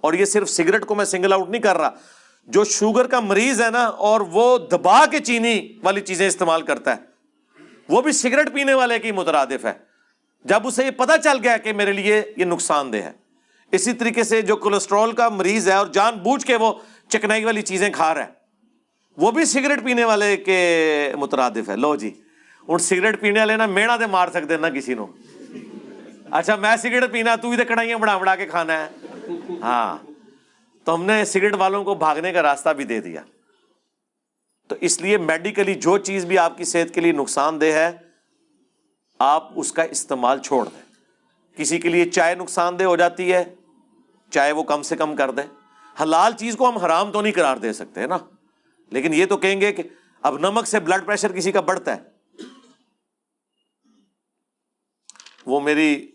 اور 0.00 0.12
یہ 0.12 0.24
صرف 0.24 0.50
سگریٹ 0.50 0.84
کو 0.84 0.94
میں 0.94 1.04
سنگل 1.04 1.32
آؤٹ 1.32 1.50
نہیں 1.50 1.62
کر 1.62 1.76
رہا، 1.76 1.90
جو 2.46 2.64
شوگر 2.64 3.06
کا 3.06 3.20
مریض 3.20 3.62
ہے 3.62 3.70
نا، 3.70 3.84
اور 3.84 4.20
وہ 4.20 4.58
دبا 4.58 5.06
کے 5.06 5.18
چینی 5.18 5.68
والی 5.82 6.00
چیزیں 6.00 6.26
استعمال 6.26 6.62
کرتا 6.62 6.96
ہے۔ 6.96 7.00
وہ 7.88 8.02
بھی 8.02 8.12
سگریٹ 8.12 8.52
پینے 8.52 8.74
والے 8.74 8.98
کی 8.98 9.12
مترادف 9.12 9.64
ہے۔ 9.64 9.72
جب 10.44 10.66
اسے 10.66 10.84
یہ 10.84 10.90
پتا 10.90 11.18
چل 11.18 11.36
گیا 11.42 11.56
کہ 11.56 11.72
میرے 11.72 11.92
لیے 11.92 12.22
یہ 12.36 12.44
نقصان 12.44 12.92
دہ 12.92 12.96
ہے۔ 12.96 13.12
اسی 13.72 13.92
طریقے 13.92 14.22
سے 14.24 14.42
جو 14.42 14.56
کولیسٹرول 14.56 15.12
کا 15.12 15.28
مریض 15.28 15.68
ہے 15.68 15.74
اور 15.74 15.86
جان 15.86 16.18
بوجھ 16.18 16.44
کے 16.46 16.56
وہ 16.56 16.72
چکنائی 17.08 17.44
والی 17.44 17.62
چیزیں 17.62 17.88
کھا 17.90 18.12
رہا 18.14 18.24
ہے، 18.24 18.30
وہ 19.16 19.30
بھی 19.30 19.44
سگریٹ 19.44 19.82
پینے 19.84 20.04
والے 20.04 20.36
کے 20.36 20.60
مترادف 21.18 21.68
ہے۔ 21.68 21.76
لو 21.76 21.94
جی 21.96 22.10
ہوں 22.68 22.78
سگریٹ 22.78 23.20
پینے 23.20 23.38
والے 23.38 23.56
نا 23.56 23.66
میڑا 23.66 23.96
دے 23.96 24.06
مار 24.06 24.28
سکتے 24.28 24.56
نا 24.56 24.70
کسی 24.70 24.94
نو۔ 24.94 25.06
اچھا 26.30 26.56
میں 26.56 26.76
سگریٹ 26.76 27.10
پینا، 27.12 27.36
تو 27.36 27.50
ہی 27.50 27.56
تو 27.56 27.62
کڑھائیاں 27.68 27.98
بڑھا 27.98 28.16
بڑا 28.18 28.36
کے 28.36 28.46
کھانا 28.46 28.76
ہے۔ 28.76 28.88
ہاں 29.62 29.96
تو 30.84 30.94
ہم 30.94 31.04
نے 31.04 31.24
سگریٹ 31.24 31.54
والوں 31.54 31.84
کو 31.84 31.94
بھاگنے 31.94 32.32
کا 32.32 32.42
راستہ 32.42 32.68
بھی 32.68 32.84
دے 32.84 33.00
دیا۔ 33.00 33.22
تو 34.68 34.76
اس 34.80 35.00
لیے 35.00 35.18
میڈیکلی 35.18 35.74
جو 35.74 35.98
چیز 35.98 36.24
بھی 36.24 36.38
آپ 36.38 36.58
کی 36.58 36.64
صحت 36.64 36.94
کے 36.94 37.00
لیے 37.00 37.12
نقصان 37.12 37.60
دہ 37.60 37.64
ہے، 37.64 37.90
آپ 39.18 39.48
اس 39.56 39.72
کا 39.72 39.82
استعمال 39.82 40.38
چھوڑ 40.38 40.64
دیں۔ 40.64 40.82
کسی 41.56 41.78
کے 41.78 41.88
لیے 41.88 42.04
چائے 42.04 42.34
نقصان 42.34 42.78
دہ 42.78 42.84
ہو 42.84 42.96
جاتی 42.96 43.32
ہے 43.32 43.44
چاہے 44.30 44.52
وہ 44.52 44.62
کم 44.62 44.82
سے 44.82 44.96
کم 44.96 45.16
کر 45.16 45.30
دیں۔ 45.30 45.42
حلال 46.02 46.32
چیز 46.32 46.56
کو 46.56 46.68
ہم 46.68 46.76
حرام 46.76 47.12
تو 47.12 47.20
نہیں 47.20 47.32
قرار 47.32 47.56
دے 47.56 47.72
سکتے 47.72 48.06
نا۔ 48.06 48.18
لیکن 48.90 49.14
یہ 49.14 49.26
تو 49.26 49.36
کہیں 49.36 49.60
گے 49.60 49.72
کہ 49.72 49.82
اب 50.22 50.38
نمک 50.38 50.66
سے 50.66 50.80
بلڈ 50.80 51.06
پریشر 51.06 51.32
کسی 51.32 51.52
کا 51.52 51.60
بڑھتا 51.60 51.96
ہے۔ 51.96 52.02
وہ 55.46 55.60
میری 55.60 56.12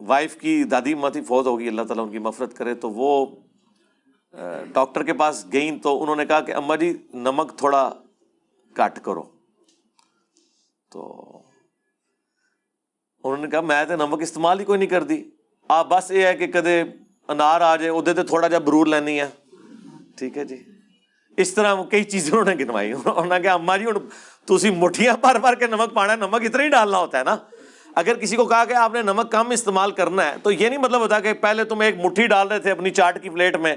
وائف 0.00 0.36
کی 0.36 0.64
دادی 0.64 0.94
ماتھی 0.94 1.22
فوت 1.22 1.46
ہوگی، 1.46 1.68
اللہ 1.68 1.82
تعالیٰ 1.82 2.04
ان 2.04 2.10
کی 2.10 2.18
مفرت 2.18 2.56
کرے۔ 2.56 2.74
تو 2.74 2.90
وہ 2.90 3.26
ڈاکٹر 4.72 5.02
کے 5.02 5.12
پاس 5.12 5.46
گئیں 5.52 5.78
تو 5.78 6.02
انہوں 6.02 6.16
نے 6.16 6.26
کہا 6.26 6.40
کہ 6.40 6.54
اما 6.54 6.76
جی 6.76 7.06
نمک 7.14 7.58
تھوڑا 7.58 7.90
کٹ 8.74 8.98
کرو۔ 9.02 9.22
تو 10.90 11.22
انہوں 13.24 13.36
نے 13.36 13.50
کہا، 13.50 13.60
میں 13.60 13.84
تو 13.84 13.96
نمک 13.96 14.22
استعمال 14.22 14.60
ہی 14.60 14.64
کوئی 14.64 14.78
نہیں 14.78 14.88
کر 14.88 15.02
دی۔ 15.02 15.30
ਆ 15.72 15.82
ਬਸ 15.90 16.10
ਇਹ 16.10 16.22
ਹੈ 16.24 16.32
ਕਿ 16.34 16.46
ਕਦੇ 16.46 16.82
ਅਨਾਰ 17.28 17.60
ਆ 17.62 17.76
ਜਾਏ، 17.76 17.88
ਉਹਦੇ 17.88 18.14
ਤੇ 18.14 18.22
ਥੋੜਾ 18.24 18.48
ਜਿਹਾ 18.48 18.60
ہے 18.60 18.88
ਲੈਣੀ 18.88 19.18
ਆ 19.18 19.28
ਠੀਕ 20.18 20.38
ਹੈ 20.38 20.44
ਜੀ। 20.44 20.64
ਇਸ 21.38 21.50
ਤਰ੍ਹਾਂ 21.50 21.84
ਕਈ 21.90 22.04
ਚੀਜ਼ਾਂ 22.04 22.38
ਉਹਨੇ 22.38 22.54
ਗਿਣਵਾਈ 22.56 22.92
ਉਹਨਾਂ 22.92 23.38
ਕਿ 23.40 23.48
ਅੰਮਾ 23.50 23.76
ਜੀ، 23.78 23.84
ਹੁਣ 23.84 23.98
مٹھیاں 24.78 25.16
بھر 25.22 25.38
بھر 25.38 25.54
کے 25.54 25.66
نمک 25.66 25.92
پانا 25.94 26.12
ہے 26.12 26.16
نمک 26.18 26.44
اتنا 26.46 26.62
ہی 26.62 26.68
ڈالنا 26.68 26.98
ہوتا 26.98 27.18
ہے 27.18 27.24
نا 27.24 27.36
اگر 27.96 28.16
کسی 28.18 28.36
کو 28.36 28.44
کہا 28.46 28.64
کہ 28.64 28.74
آپ 28.74 28.94
نے 28.94 29.02
نمک 29.02 29.30
کم 29.32 29.50
استعمال 29.50 29.90
کرنا 29.92 30.24
ہے 30.24 30.36
تو 30.42 30.50
یہ 30.50 30.68
نہیں 30.68 30.78
مطلب 30.78 31.00
ہوتا 31.00 31.20
کہ 31.20 31.32
پہلے 31.40 31.64
تم 31.64 31.80
ایک 31.80 31.96
مٹھی 32.04 32.26
ڈال 32.26 32.48
رہے 32.48 32.58
تھے 32.58 32.70
اپنی 32.70 32.90
چاٹ 32.90 33.22
کی 33.22 33.30
پلیٹ 33.30 33.56
میں 33.56 33.74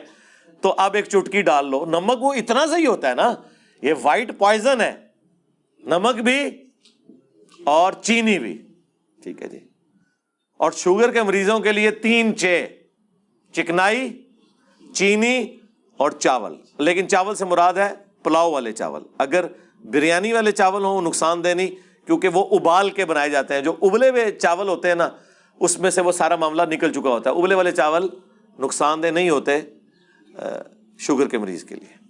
تو 0.64 0.74
اب 0.78 0.96
ایک 0.96 1.06
چٹکی 1.06 1.42
ڈال 1.42 1.70
لو 1.70 1.84
نمک 1.86 2.24
وہ 2.24 2.34
اتنا 2.34 2.66
صحیح 2.66 2.88
ہوتا 2.88 3.10
ہے 3.10 3.16
نا 3.16 3.34
یہ 3.84 3.94
وائٹ 4.02 4.32
پوائزن 4.38 4.82
ہے 4.82 4.92
نمک 5.84 6.22
بھی 6.22 6.40
اور 7.60 7.94
چینی 8.02 8.38
بھی 8.40 8.58
ٹھیک 9.20 9.42
ہے 9.42 9.48
جی 9.48 9.60
اور 10.58 10.72
شوگر 10.72 11.12
کے 11.12 11.24
مریضوں 11.24 11.60
کے 11.60 11.72
لیے 11.72 11.92
تین 11.92 12.36
چھ 12.36 12.66
چکنائی، 13.54 14.22
چینی 14.94 15.58
اور 15.98 16.12
چاول۔ 16.12 16.56
لیکن 16.78 17.08
چاول 17.08 17.36
سے 17.36 17.46
مراد 17.46 17.74
ہے 17.74 17.94
پلاؤ 18.24 18.52
والے 18.52 18.72
چاول۔ 18.72 19.04
اگر 19.18 19.46
بریانی 19.84 20.34
والے 20.34 20.52
چاول 20.52 20.84
ہوں، 20.84 21.02
نقصان 21.02 21.44
دہ 21.44 21.48
نہیں 21.48 21.70
کیونکہ 22.06 22.28
وہ 22.28 22.60
ابال 22.60 22.90
کے 22.90 23.06
بنائے 23.06 23.30
جاتے 23.30 23.54
ہیں۔ 23.54 23.62
جو 23.62 23.76
ابلے 23.82 24.10
ہوئے 24.10 24.32
چاول 24.32 24.68
ہوتے 24.68 24.88
ہیں 24.88 24.96
نا، 24.96 25.10
اس 25.60 25.80
میں 25.80 25.92
سے 25.92 26.02
وہ 26.02 26.12
سارا 26.12 26.36
معاملہ 26.36 26.62
نکل 26.62 26.94
چکا 26.94 27.10
ہوتا 27.10 27.30
ہے۔ 27.30 27.36
ابلے 27.36 27.56
والے 27.56 27.72
چاول 27.72 28.10
نقصان 28.60 29.04
دہ 29.04 29.08
نہیں 29.08 29.30
ہوتے 29.30 29.62
شوگر 30.98 31.28
کے 31.28 31.38
مریض 31.38 31.64
کے 31.64 31.76
لیے۔ 31.76 32.05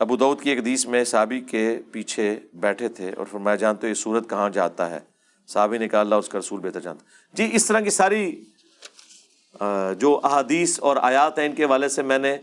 ابو 0.00 0.16
دعود 0.16 0.40
کی 0.42 0.50
ایک 0.50 0.58
حدیث 0.58 0.84
میں 0.86 1.02
صحابی 1.04 1.40
کے 1.40 1.78
پیچھے 1.92 2.38
بیٹھے 2.54 2.88
تھے 2.88 3.12
اور 3.12 3.26
فرمایا، 3.30 3.56
جانتے 3.56 3.88
یہ 3.88 3.94
سورت 3.94 4.28
کہاں 4.30 4.48
جاتا 4.50 4.90
ہے؟ 4.90 4.98
صحابی 5.48 5.78
نے 5.78 5.88
کہا، 5.88 6.00
اللہ 6.00 6.14
اس 6.14 6.28
کا 6.28 6.38
رسول 6.38 6.60
بہتر 6.60 6.80
جانتا 6.80 7.04
جی 7.34 7.48
اس 7.52 7.66
طرح 7.66 7.80
کی 7.80 7.90
ساری 7.90 8.44
جو 9.98 10.20
احادیث 10.24 10.78
اور 10.80 10.96
آیات 11.00 11.38
ہیں، 11.38 11.46
ان 11.46 11.54
کے 11.54 11.64
حوالے 11.64 11.88
سے 11.88 12.02
میں 12.02 12.18
نے 12.18 12.36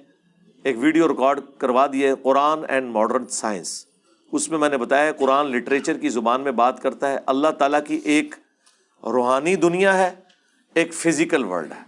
ایک 0.63 0.77
ویڈیو 0.79 1.07
ریکارڈ 1.07 1.39
کروا 1.57 1.85
دی 1.93 2.05
ہے، 2.05 2.13
قرآن 2.21 2.59
اینڈ 2.67 2.91
ماڈرن 2.91 3.27
سائنس۔ 3.27 3.85
اس 4.31 4.49
میں 4.49 4.59
میں 4.59 4.69
نے 4.69 4.77
بتایا 4.77 5.11
قرآن 5.11 5.51
لٹریچر 5.51 5.97
کی 5.97 6.09
زبان 6.09 6.41
میں 6.41 6.51
بات 6.51 6.81
کرتا 6.81 7.11
ہے۔ 7.11 7.17
اللہ 7.25 7.47
تعالیٰ 7.59 7.79
کی 7.87 7.99
ایک 8.03 8.35
روحانی 9.03 9.55
دنیا 9.55 9.97
ہے، 9.97 10.09
ایک 10.73 10.93
فزیکل 10.93 11.43
ورلڈ 11.43 11.71
ہے۔ 11.71 11.83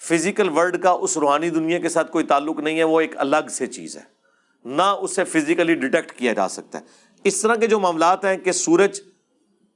فزیکل 0.00 0.48
ورلڈ 0.48 0.82
کا 0.82 0.90
اس 0.90 1.16
روحانی 1.18 1.50
دنیا 1.50 1.78
کے 1.78 1.88
ساتھ 1.88 2.10
کوئی 2.12 2.24
تعلق 2.24 2.60
نہیں 2.60 2.78
ہے، 2.78 2.84
وہ 2.84 3.00
ایک 3.00 3.18
الگ 3.18 3.48
سے 3.50 3.66
چیز 3.66 3.96
ہے۔ 3.96 4.19
نہ 4.64 4.82
اسے 4.82 5.24
فزیکلی 5.24 5.74
ڈیٹیکٹ 5.74 6.12
کیا 6.12 6.32
جا 6.32 6.48
سکتا 6.48 6.78
ہے۔ 6.78 6.84
اس 7.24 7.40
طرح 7.42 7.54
کے 7.54 7.66
جو 7.66 7.78
معاملات 7.80 8.24
ہیں 8.24 8.36
کہ 8.36 8.52
سورج 8.52 9.00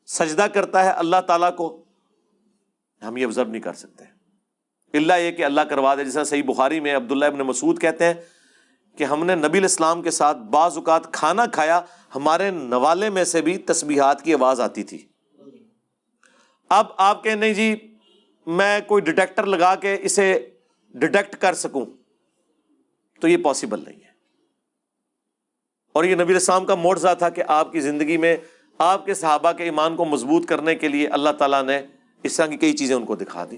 سجدہ 0.08 0.46
کرتا 0.54 0.84
ہے، 0.84 0.90
اللہ 0.90 1.20
تعالیٰ 1.26 1.54
کو 1.56 1.82
ہم 3.02 3.16
یہ 3.16 3.24
آبزرو 3.26 3.50
نہیں 3.50 3.62
کر 3.62 3.72
سکتے۔ 3.72 4.04
اللہ 4.94 5.12
یہ 5.14 5.30
کہ 5.30 5.44
اللہ 5.44 5.60
کروا 5.60 5.94
دے 5.94 6.04
جیسا 6.04 6.24
صحیح 6.24 6.42
بخاری 6.42 6.80
میں 6.80 6.94
عبداللہ 6.96 7.24
ابن 7.24 7.38
مسعود 7.38 7.80
کہتے 7.80 8.04
ہیں 8.04 8.14
کہ 8.98 9.04
ہم 9.04 9.24
نے 9.26 9.34
نبی 9.34 9.58
الاسلام 9.58 10.02
کے 10.02 10.10
ساتھ 10.10 10.38
بعض 10.50 10.76
اوقات 10.76 11.12
کھانا 11.12 11.46
کھایا، 11.46 11.80
ہمارے 12.14 12.50
نوالے 12.50 13.10
میں 13.10 13.24
سے 13.24 13.42
بھی 13.42 13.56
تسبیحات 13.58 14.22
کی 14.22 14.34
آواز 14.34 14.60
آتی 14.60 14.82
تھی۔ 14.82 14.98
اب 16.70 16.86
آپ 16.96 17.24
کہیں 17.24 17.34
نہیں 17.34 17.54
جی 17.54 17.74
میں 18.46 18.80
کوئی 18.80 19.02
ڈیٹیکٹر 19.02 19.46
لگا 19.46 19.74
کے 19.74 19.96
اسے 20.02 20.32
ڈیٹیکٹ 20.94 21.36
کر 21.36 21.54
سکوں، 21.54 21.84
تو 23.22 23.28
یہ 23.28 23.36
پاسبل 23.36 23.84
نہیں 23.84 23.96
ہے۔ 23.96 24.03
اور 25.94 26.04
یہ 26.04 26.14
نبی 26.14 26.32
السلام 26.34 26.66
کا 26.66 26.74
معاوضہ 26.74 27.08
تھا 27.18 27.28
کہ 27.28 27.42
آپ 27.48 27.72
کی 27.72 27.80
زندگی 27.80 28.16
میں 28.16 28.36
آپ 28.78 29.06
کے 29.06 29.14
صحابہ 29.14 29.52
کے 29.52 29.64
ایمان 29.64 29.96
کو 29.96 30.04
مضبوط 30.04 30.48
کرنے 30.48 30.74
کے 30.74 30.88
لیے 30.88 31.08
اللہ 31.08 31.30
تعالیٰ 31.30 31.62
نے 31.62 31.80
اس 32.22 32.36
طرح 32.36 32.46
کی 32.46 32.56
کئی 32.56 32.72
چیزیں 32.72 32.96
ان 32.96 33.04
کو 33.04 33.16
دکھا 33.16 33.44
دی۔ 33.50 33.56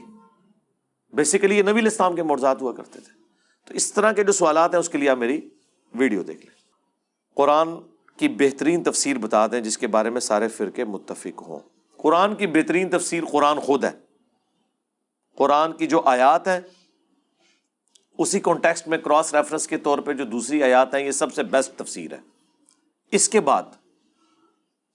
بیسیکلی 1.12 1.58
یہ 1.58 1.62
نبی 1.62 1.86
اسلام 1.86 2.16
کے 2.16 2.22
معجزات 2.22 2.62
ہوا 2.62 2.72
کرتے 2.72 3.00
تھے۔ 3.00 3.12
تو 3.68 3.74
اس 3.74 3.92
طرح 3.92 4.12
کے 4.12 4.24
جو 4.24 4.32
سوالات 4.32 4.72
ہیں 4.72 4.80
اس 4.80 4.88
کے 4.88 4.98
لیے 4.98 5.08
آپ 5.08 5.18
میری 5.18 5.40
ویڈیو 5.94 6.22
دیکھ 6.22 6.46
لیں۔ 6.46 6.54
قرآن 7.34 7.68
کی 8.16 8.28
بہترین 8.28 8.82
تفسیر 8.82 9.18
بتا 9.18 9.46
دیں 9.46 9.60
جس 9.60 9.78
کے 9.78 9.86
بارے 9.86 10.10
میں 10.10 10.20
سارے 10.20 10.48
فرقے 10.48 10.84
متفق 10.84 11.42
ہوں۔ 11.48 11.58
قرآن 11.96 12.34
کی 12.34 12.46
بہترین 12.46 12.90
تفسیر 12.90 13.24
قرآن 13.24 13.60
خود 13.60 13.84
ہے۔ 13.84 13.90
قرآن 15.36 15.72
کی 15.72 15.86
جو 15.86 16.02
آیات 16.04 16.48
ہیں 16.48 16.60
اسی 18.18 18.40
کانٹیکسٹ 18.40 18.88
میں 18.88 18.98
کراس 18.98 19.34
ریفرنس 19.34 19.66
کے 19.66 19.76
طور 19.76 19.98
پہ 19.98 20.12
جو 20.12 20.24
دوسری 20.24 20.62
آیات 20.62 20.94
ہیں، 20.94 21.02
یہ 21.02 21.10
سب 21.10 21.34
سے 21.34 21.42
بیسٹ 21.42 21.78
تفسیر 21.78 22.12
ہے۔ 22.12 22.18
اس 23.12 23.28
کے 23.28 23.40
بعد 23.40 23.62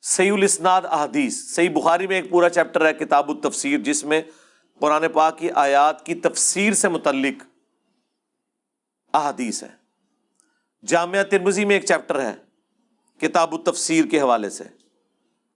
سی 0.02 0.30
الاسناد 0.30 0.82
احادیث 0.86 1.38
سی 1.38 1.70
بخاری 1.70 2.08
میں 2.08 2.16
ایک 2.16 2.30
پورا 2.30 2.50
چیپٹر 2.50 2.86
ہے، 2.86 2.94
کتاب 2.94 3.30
التفسیر، 3.30 3.80
جس 3.80 4.04
میں 4.04 4.22
قرآن 4.80 5.04
پاک 5.14 5.38
کی 5.38 5.50
آیات 5.52 6.06
کی 6.06 6.16
تفسیر 6.16 6.74
سے 6.74 6.88
متعلق 6.88 7.44
احادیث 9.14 9.64
ہے 9.64 9.70
جامعہ 10.86 11.24
ترمزی 11.24 11.66
میں 11.66 11.76
ایک 11.76 11.86
چیپٹر 11.86 12.22
ہے، 12.22 12.36
کتاب 13.18 13.56
التفسیر 13.56 14.06
کے 14.06 14.22
حوالے 14.22 14.50
سے۔ 14.50 14.64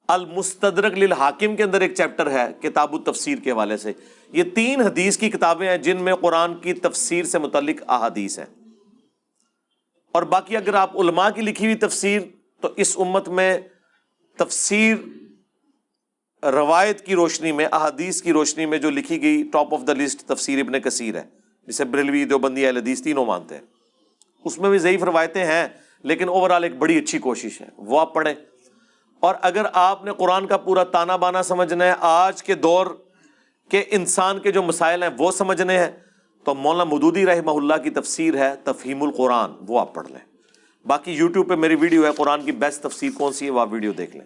المستدرک 0.07 0.97
للحاکم 0.97 1.55
کے 1.55 1.63
اندر 1.63 1.81
ایک 1.81 1.95
چیپٹر 1.95 2.31
ہے، 2.31 2.53
کتاب 2.61 2.93
التفسیر 2.93 3.37
کے 3.37 3.51
حوالے 3.51 3.77
سے۔ 3.77 3.93
یہ 4.31 4.43
تین 4.43 4.81
حدیث 4.81 5.17
کی 5.17 5.29
کتابیں 5.29 5.69
ہیں 5.69 5.77
جن 5.77 6.01
میں 6.01 6.15
قرآن 6.15 6.55
کی 6.55 6.73
تفسیر 6.73 7.25
سے 7.25 7.39
متعلق 7.39 7.75
احادیث 7.87 8.39
ہیں۔ 8.39 8.45
اور 10.11 10.23
باقی 10.23 10.57
اگر 10.57 10.73
آپ 10.73 10.97
علماء 10.97 11.29
کی 11.29 11.41
لکھی 11.41 11.65
ہوئی 11.65 11.75
تفسیر، 11.75 12.21
تو 12.61 12.67
اس 12.77 12.97
امت 12.99 13.29
میں 13.29 13.57
تفسیر 14.37 14.95
روایت 16.45 17.05
کی 17.05 17.15
روشنی 17.15 17.51
میں، 17.51 17.65
احادیث 17.71 18.21
کی 18.21 18.31
روشنی 18.33 18.65
میں 18.65 18.77
جو 18.77 18.89
لکھی 18.89 19.21
گئی 19.21 19.43
ٹاپ 19.51 19.73
آف 19.73 19.79
دا 19.87 19.93
لسٹ 19.93 20.21
تفسیر 20.21 20.59
ابن 20.59 20.81
کثیر 20.81 21.15
ہے، 21.15 21.23
جسے 21.67 21.85
بریلوی 21.85 22.25
دیوبندی 22.25 22.65
اہل 22.65 22.77
حدیث 22.77 23.01
تینوں 23.01 23.25
مانتے 23.25 23.55
ہیں۔ 23.55 23.61
اس 24.45 24.57
میں 24.57 24.69
بھی 24.69 24.77
ضعیف 24.77 25.03
روایتیں 25.03 25.45
ہیں، 25.45 25.67
لیکن 26.03 26.29
اوور 26.29 26.49
آل 26.49 26.63
ایک 26.63 26.75
بڑی 26.75 26.97
اچھی 26.97 27.19
کوشش 27.19 27.61
ہے۔ 27.61 27.67
وہ 27.77 27.99
آپ 27.99 28.13
پڑھیں۔ 28.13 28.33
اور 29.19 29.35
اگر 29.41 29.65
آپ 29.73 30.05
نے 30.05 30.11
قرآن 30.17 30.47
کا 30.47 30.57
پورا 30.57 30.83
تانا 30.83 31.15
بانا 31.15 31.43
سمجھنا 31.43 31.85
ہے، 31.85 31.93
آج 31.99 32.43
کے 32.43 32.55
دور 32.55 33.04
کہ 33.69 33.83
انسان 33.91 34.39
کے 34.39 34.51
جو 34.51 34.63
مسائل 34.63 35.03
ہیں 35.03 35.09
وہ 35.19 35.31
سمجھنے 35.31 35.79
ہیں، 35.79 35.91
تو 36.43 36.55
مولانا 36.55 36.83
مدودی 36.83 37.25
رحمہ 37.25 37.51
اللہ 37.51 37.83
کی 37.83 37.89
تفسیر 37.89 38.37
ہے 38.37 38.55
تفہیم 38.63 39.03
القرآن، 39.03 39.51
وہ 39.67 39.79
آپ 39.79 39.95
پڑھ 39.95 40.07
لیں۔ 40.07 40.35
باقی 40.85 41.11
یوٹیوب 41.11 41.49
پہ 41.49 41.55
میری 41.55 41.75
ویڈیو 41.75 42.05
ہے، 42.05 42.11
قرآن 42.11 42.45
کی 42.45 42.51
بیسٹ 42.51 42.83
تفسیر 42.83 43.11
کون 43.17 43.33
سی 43.33 43.45
ہے 43.45 43.51
وہ 43.51 43.59
آپ 43.59 43.67
ویڈیو 43.71 43.91
دیکھ 43.91 44.15
لیں۔ 44.15 44.25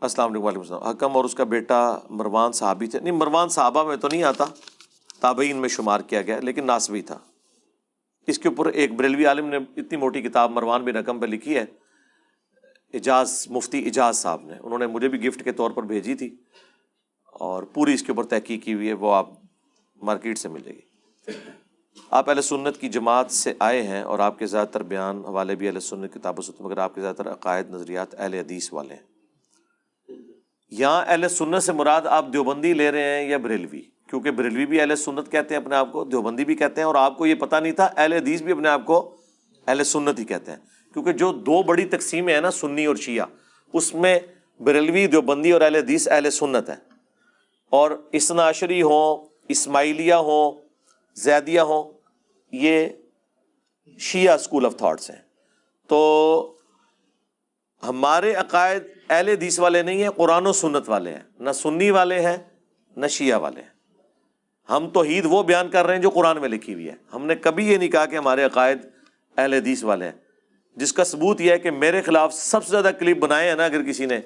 السلام 0.00 0.30
علیکم 0.30 0.44
وعلیکم 0.44 0.60
السلام۔ 0.60 0.82
حکم 0.82 1.16
اور 1.16 1.24
اس 1.24 1.34
کا 1.34 1.44
بیٹا 1.44 1.98
مروان 2.10 2.52
صحابی 2.52 2.86
تھے۔ 2.86 3.00
نہیں، 3.00 3.12
مروان 3.12 3.48
صحابہ 3.48 3.84
میں 3.84 3.96
تو 3.96 4.08
نہیں 4.08 4.22
آتا، 4.22 4.44
تابعین 5.20 5.56
میں 5.56 5.68
شمار 5.68 6.00
کیا 6.00 6.22
گیا، 6.22 6.40
لیکن 6.40 6.66
ناسبی 6.66 7.02
تھا۔ 7.02 7.18
اس 8.26 8.38
کے 8.38 8.48
اوپر 8.48 8.66
ایک 8.66 8.92
بریلوی 8.92 9.26
عالم 9.26 9.46
نے 9.46 9.56
اتنی 9.56 9.96
موٹی 9.96 10.22
کتاب 10.22 10.50
مروان 10.50 10.84
بن 10.84 10.96
حکم 10.96 11.20
پہ 11.20 11.26
لکھی 11.26 11.56
ہے 11.56 11.64
اجاز 12.94 13.46
مفتی 13.50 13.86
اجاز 13.86 14.18
صاحب 14.18 14.42
نے، 14.44 14.54
انہوں 14.62 14.78
نے 14.78 14.86
مجھے 14.86 15.08
بھی 15.08 15.28
گفٹ 15.28 15.44
کے 15.44 15.52
طور 15.52 15.70
پر 15.70 15.82
بھیجی 15.82 16.14
تھی 16.14 16.36
اور 17.32 17.62
پوری 17.62 17.94
اس 17.94 18.02
کے 18.02 18.12
اوپر 18.12 18.24
تحقیق 18.24 18.64
کی 18.64 18.74
ہوئی 18.74 18.88
ہے، 18.88 18.92
وہ 18.92 19.14
آپ 19.14 19.28
مارکیٹ 20.02 20.38
سے 20.38 20.48
ملے 20.48 20.70
گی۔ 20.70 20.80
آپ 22.10 22.30
اہل 22.30 22.42
سنت 22.42 22.80
کی 22.80 22.88
جماعت 22.88 23.30
سے 23.30 23.52
آئے 23.58 23.82
ہیں 23.82 24.02
اور 24.02 24.18
آپ 24.18 24.38
کے 24.38 24.46
زیادہ 24.46 24.68
تر 24.68 24.82
بیان 24.82 25.24
حوالے 25.24 25.54
بھی 25.54 25.68
اہل 25.68 25.80
سنت 25.80 26.14
کتاب 26.14 26.38
و 26.38 26.42
ست 26.42 26.60
مگر 26.60 26.78
آپ 26.78 26.94
کے 26.94 27.00
زیادہ 27.00 27.16
تر 27.16 27.32
عقائد، 27.32 27.70
نظریات 27.70 28.20
اہل 28.20 28.34
حدیث 28.34 28.72
والے 28.72 28.94
ہیں۔ 28.94 29.02
یہاں 30.70 31.04
اہل 31.06 31.28
سنت 31.28 31.62
سے 31.62 31.72
مراد 31.72 32.02
آپ 32.02 32.24
دیوبندی 32.32 32.74
لے 32.74 32.90
رہے 32.90 33.02
ہیں 33.02 33.28
یا 33.28 33.36
بریلوی؟ 33.38 33.80
کیونکہ 33.80 34.30
بریلوی 34.30 34.66
بھی 34.66 34.80
اہل 34.80 34.96
سنت 34.96 35.32
کہتے 35.32 35.54
ہیں 35.54 35.62
اپنے 35.62 35.76
آپ 35.76 35.92
کو، 35.92 36.04
دیوبندی 36.04 36.44
بھی 36.44 36.54
کہتے 36.54 36.80
ہیں 36.80 36.86
اور 36.86 36.94
آپ 36.94 37.18
کو 37.18 37.26
یہ 37.26 37.34
پتہ 37.34 37.56
نہیں 37.56 37.72
تھا، 37.72 37.88
اہل 37.96 38.12
حدیث 38.12 38.42
بھی 38.42 38.52
اپنے 38.52 38.68
آپ 38.68 38.86
کو 38.86 39.16
اہل 39.66 39.84
سنت 39.84 40.18
ہی 40.18 40.24
کہتے 40.24 40.50
ہیں۔ 40.50 40.75
کیونکہ 40.96 41.12
جو 41.12 41.32
دو 41.32 41.62
بڑی 41.62 41.84
تقسیمیں 41.84 42.34
ہیں 42.34 42.40
نا 42.40 42.50
سنی 42.50 42.84
اور 42.84 42.96
شیعہ، 42.96 43.26
اس 43.72 43.94
میں 43.94 44.18
بریلوی 44.60 45.06
دیوبندی 45.06 45.52
اور 45.52 45.60
اہل 45.60 45.74
حدیث، 45.74 46.08
اہل 46.08 46.30
سنت 46.30 46.68
ہیں۔ 46.68 46.76
اور 47.70 47.90
اسناشری 48.12 48.82
ہوں، 48.82 49.26
اسماعیلیہ 49.48 50.14
ہوں، 50.14 50.52
زیدیہ 51.14 51.60
ہوں، 51.60 51.92
یہ 52.52 52.88
شیعہ 53.98 54.34
اسکول 54.34 54.66
آف 54.66 54.76
تھاٹس 54.76 55.10
ہیں۔ 55.10 55.22
تو 55.86 56.54
ہمارے 57.82 58.34
عقائد 58.34 58.82
اہل 59.10 59.28
حدیث 59.28 59.58
والے 59.58 59.82
نہیں 59.82 60.02
ہیں، 60.02 60.10
قرآن 60.10 60.46
و 60.46 60.52
سنت 60.52 60.88
والے 60.88 61.12
ہیں۔ 61.12 61.22
نہ 61.38 61.52
سنی 61.52 61.90
والے 61.90 62.20
ہیں، 62.20 62.36
نہ 62.96 63.06
شیعہ 63.06 63.38
والے 63.38 63.60
ہیں۔ 63.60 63.70
ہم 64.70 64.90
توحید 64.90 65.24
وہ 65.28 65.42
بیان 65.42 65.70
کر 65.70 65.86
رہے 65.86 65.94
ہیں 65.94 66.02
جو 66.02 66.10
قرآن 66.10 66.40
میں 66.40 66.48
لکھی 66.48 66.74
ہوئی 66.74 66.88
ہے۔ 66.88 66.94
ہم 67.14 67.26
نے 67.26 67.34
کبھی 67.34 67.72
یہ 67.72 67.78
نہیں 67.78 67.88
کہا 67.88 68.06
کہ 68.06 68.16
ہمارے 68.16 68.42
عقائد 68.42 68.78
اہل 69.36 69.52
حدیث 69.52 69.84
والے 69.84 70.04
ہیں۔ 70.04 70.25
جس 70.76 70.92
کا 70.92 71.04
ثبوت 71.04 71.40
یہ 71.40 71.50
ہے 71.50 71.58
کہ 71.58 71.70
میرے 71.70 72.02
خلاف 72.02 72.34
سب 72.34 72.64
سے 72.64 72.70
زیادہ 72.70 72.90
کلپ 73.00 73.18
بنائے 73.18 73.48
ہیں 73.48 73.56
نا 73.56 73.64
اگر 73.64 73.82
کسی 73.82 74.06
نے، 74.06 74.20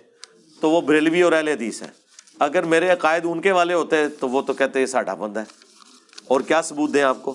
تو 0.60 0.70
وہ 0.70 0.81
بریلوی 0.81 1.22
اور 1.22 1.32
اہل 1.32 1.48
حدیث 1.48 1.82
ہیں۔ 1.82 1.89
اگر 2.39 2.62
میرے 2.62 2.89
عقائد 2.89 3.22
ان 3.24 3.40
کے 3.40 3.52
والے 3.52 3.74
ہوتے 3.74 4.09
تو 4.09 4.28
وہ 4.28 4.43
تو 4.43 4.52
کہتے 4.52 4.81
یہ 4.81 4.86
ساٹھا 4.86 5.14
بند 5.14 5.36
ہے۔ 5.36 5.44
اور 6.28 6.40
کیا 6.40 6.62
ثبوت 6.62 6.94
دیں 6.94 7.02
آپ 7.02 7.16
کو؟ 7.22 7.35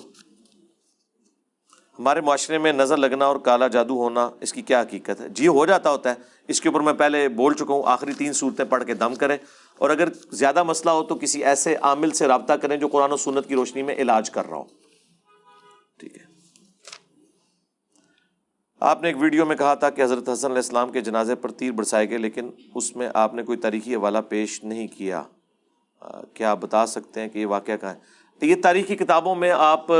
ہمارے 1.98 2.20
معاشرے 2.20 2.58
میں 2.58 2.72
نظر 2.72 2.96
لگنا 2.96 3.26
اور 3.26 3.36
کالا 3.36 3.68
جادو 3.68 3.94
ہونا 3.94 4.30
اس 4.40 4.52
کی 4.52 4.62
کیا 4.62 4.80
حقیقت 4.80 5.20
ہے؟ 5.20 5.28
جی 5.28 5.48
ہو 5.48 5.66
جاتا 5.66 5.90
ہوتا 5.90 6.10
ہے۔ 6.10 6.14
اس 6.48 6.60
کے 6.60 6.68
اوپر 6.68 6.80
میں 6.80 6.92
پہلے 6.92 7.28
بول 7.28 7.54
چکا 7.54 7.74
ہوں، 7.74 7.82
آخری 7.86 8.12
تین 8.12 8.32
صورتیں 8.32 8.64
پڑھ 8.64 8.84
کے 8.84 8.94
دم 8.94 9.14
کریں۔ 9.14 9.36
اور 9.78 9.90
اگر 9.90 10.08
زیادہ 10.32 10.62
مسئلہ 10.62 10.90
ہو 10.90 11.02
تو 11.02 11.14
کسی 11.14 11.44
ایسے 11.44 11.76
عامل 11.76 12.10
سے 12.10 12.26
رابطہ 12.26 12.52
کریں 12.52 12.76
جو 12.76 12.88
قرآن 12.88 13.12
و 13.12 13.16
سنت 13.16 13.48
کی 13.48 13.54
روشنی 13.54 13.82
میں 13.82 13.94
علاج 13.94 14.30
کر 14.30 14.46
رہا 14.48 14.56
ہو۔ 14.56 14.64
ٹھیک 15.98 16.16
ہے۔ 16.16 16.25
آپ 18.80 19.02
نے 19.02 19.08
ایک 19.08 19.16
ویڈیو 19.20 19.46
میں 19.46 19.56
کہا 19.56 19.74
تھا 19.74 19.90
کہ 19.90 20.02
حضرت 20.02 20.28
حسن 20.28 20.46
علیہ 20.46 20.56
السلام 20.56 20.92
کے 20.92 21.00
جنازے 21.00 21.34
پر 21.34 21.50
تیر 21.50 21.72
برسائے 21.72 22.10
گئے، 22.10 22.18
لیکن 22.18 22.50
اس 22.74 22.96
میں 22.96 23.08
آپ 23.14 23.34
نے 23.34 23.42
کوئی 23.42 23.58
تاریخی 23.58 23.94
حوالہ 23.94 24.18
پیش 24.28 24.64
نہیں 24.64 24.86
کیا۔ 24.86 25.22
کیا 26.34 26.50
آپ 26.50 26.58
بتا 26.60 26.86
سکتے 26.86 27.20
ہیں 27.20 27.28
کہ 27.28 27.38
یہ 27.38 27.46
واقعہ 27.46 27.76
کہاں 27.76 27.92
ہے؟ 27.92 27.98
تو 28.38 28.46
یہ 28.46 28.54
تاریخی 28.62 28.96
کتابوں 28.96 29.34
میں 29.34 29.50
آپ 29.50 29.92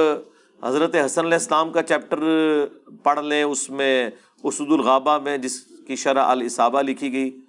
حضرت 0.62 0.96
حسن 1.06 1.24
علیہ 1.24 1.34
السلام 1.34 1.72
کا 1.72 1.82
چیپٹر 1.82 2.18
پڑھ 3.02 3.20
لیں، 3.20 3.42
اس 3.42 3.70
میں 3.70 4.10
اسود 4.42 4.72
الغابہ 4.72 5.18
میں 5.18 5.38
جس 5.38 5.60
کی 5.86 5.96
شرح 5.96 6.24
الصابہ 6.24 6.82
لکھی 6.82 7.12
گئی، 7.12 7.40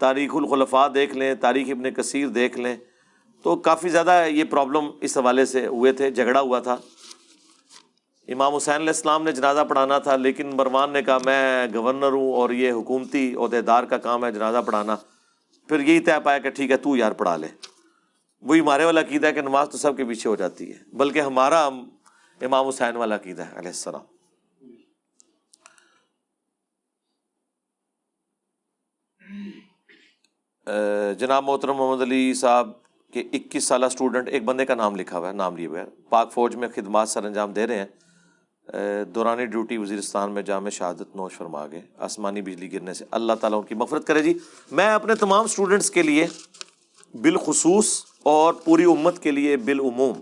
تاریخ 0.00 0.36
الخلفاء 0.36 0.88
دیکھ 0.88 1.16
لیں، 1.16 1.34
تاریخ 1.34 1.66
ابن 1.70 1.92
کثیر 1.94 2.28
دیکھ 2.28 2.58
لیں۔ 2.58 2.76
تو 3.42 3.56
کافی 3.56 3.88
زیادہ 3.88 4.24
یہ 4.28 4.44
پرابلم 4.44 4.90
اس 5.00 5.16
حوالے 5.18 5.44
سے 5.44 5.66
ہوئے 5.66 5.92
تھے، 5.92 6.10
جھگڑا 6.10 6.40
ہوا 6.40 6.58
تھا۔ 6.60 6.76
امام 8.28 8.54
حسین 8.54 8.74
علیہ 8.74 8.88
السلام 8.88 9.22
نے 9.24 9.32
جنازہ 9.32 9.64
پڑھانا 9.68 9.98
تھا، 9.98 10.14
لیکن 10.16 10.50
مروان 10.56 10.92
نے 10.92 11.02
کہا 11.02 11.18
میں 11.24 11.66
گورنر 11.74 12.12
ہوں 12.12 12.32
اور 12.34 12.50
یہ 12.50 12.72
حکومتی 12.72 13.34
عہدے 13.34 13.60
دار 13.62 13.84
کا 13.84 13.98
کام 13.98 14.24
ہے 14.24 14.30
جنازہ 14.32 14.62
پڑھانا۔ 14.66 14.96
پھر 15.68 15.80
یہی 15.80 16.00
طے 16.00 16.12
پایا 16.24 16.38
کہ 16.38 16.50
ٹھیک 16.50 16.70
ہے، 16.70 16.76
تو 16.76 16.96
یار 16.96 17.12
پڑھا 17.12 17.36
لے۔ 17.36 17.48
وہی 18.42 18.60
ہمارے 18.60 18.84
والا 18.84 19.00
عقیدہ 19.00 19.26
ہے 19.26 19.32
کہ 19.32 19.40
نماز 19.40 19.68
تو 19.70 19.78
سب 19.78 19.96
کے 19.96 20.04
پیچھے 20.04 20.28
ہو 20.30 20.36
جاتی 20.36 20.70
ہے، 20.72 20.78
بلکہ 20.96 21.20
ہمارا 21.20 21.64
امام 21.66 22.66
حسین 22.66 22.96
والا 22.96 23.14
عقیدہ 23.14 23.42
ہے، 23.42 23.58
علیہ 23.58 23.68
السلام۔ 23.68 24.12
جناب 31.18 31.44
محترم 31.44 31.76
محمد 31.76 32.02
علی 32.02 32.32
صاحب 32.34 32.70
کے 33.12 33.20
اکیس 33.32 33.64
سالہ 33.64 33.86
اسٹوڈنٹ 33.86 34.28
ایک 34.28 34.44
بندے 34.44 34.64
کا 34.66 34.74
نام 34.74 34.96
لکھا 34.96 35.18
ہوا 35.18 35.28
ہے، 35.28 35.32
نام 35.32 35.56
لیے 35.56 35.66
ہوئے 35.66 35.84
پاک 36.08 36.32
فوج 36.32 36.56
میں 36.56 36.68
خدمات 36.74 37.08
سر 37.08 37.24
انجام 37.24 37.52
دے 37.52 37.66
رہے 37.66 37.78
ہیں۔ 37.78 37.86
دوران 39.14 39.44
ڈیوٹی 39.44 39.78
وزیرستان 39.78 40.32
میں 40.32 40.42
جامع 40.42 40.68
شہادت 40.68 41.16
نوش 41.16 41.32
فرما 41.32 41.66
گئے۔ 41.66 41.82
آسمانی 41.98 42.42
بجلی 42.42 42.72
گرنے 42.72 42.94
سے 42.94 43.04
اللہ 43.10 43.32
تعالیٰ 43.32 43.58
ان 43.58 43.66
کی 43.66 43.74
مفرت 43.74 44.06
کرے 44.06 44.22
جی۔ 44.22 44.38
میں 44.72 44.86
اپنے 44.86 45.14
تمام 45.14 45.44
اسٹوڈنٹس 45.44 45.90
کے 45.90 46.02
لیے 46.02 46.26
بالخصوص 47.14 48.04
اور 48.22 48.54
پوری 48.54 48.84
امت 48.84 49.22
کے 49.22 49.30
لیے 49.30 49.56
بالعموم 49.56 50.20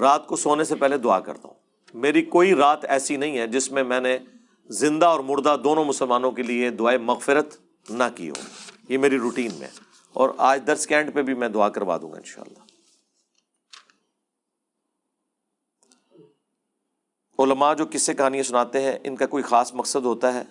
رات 0.00 0.26
کو 0.26 0.36
سونے 0.36 0.64
سے 0.64 0.74
پہلے 0.74 0.98
دعا 0.98 1.20
کرتا 1.20 1.48
ہوں۔ 1.48 1.54
میری 1.94 2.22
کوئی 2.22 2.54
رات 2.54 2.84
ایسی 2.84 3.16
نہیں 3.16 3.38
ہے 3.38 3.46
جس 3.46 3.70
میں 3.72 3.82
میں 3.82 4.00
نے 4.00 4.18
زندہ 4.68 5.06
اور 5.06 5.20
مردہ 5.20 5.56
دونوں 5.64 5.84
مسلمانوں 5.84 6.30
کے 6.30 6.42
لیے 6.42 6.70
دعائیں 6.70 6.98
مغفرت 6.98 7.56
نہ 7.90 8.04
کی 8.14 8.30
ہو 8.30 8.42
یہ 8.88 8.98
میری 8.98 9.18
روٹین 9.18 9.50
میں 9.58 9.68
اور 10.12 10.30
آج 10.36 10.66
درس 10.66 10.86
کینٹ 10.86 11.14
پہ 11.14 11.22
بھی 11.22 11.34
میں 11.34 11.48
دعا 11.48 11.68
کروا 11.68 11.96
دوں 11.96 12.12
گا 12.12 12.16
انشاءاللہ۔ 12.16 12.67
علماء 17.38 17.74
جو 17.74 17.84
قصے 17.92 18.14
کہانیاں 18.14 18.42
سناتے 18.42 18.80
ہیں، 18.80 18.98
ان 19.04 19.16
کا 19.16 19.26
کوئی 19.26 19.42
خاص 19.42 19.74
مقصد 19.74 20.04
ہوتا 20.04 20.34
ہے؟ 20.34 20.42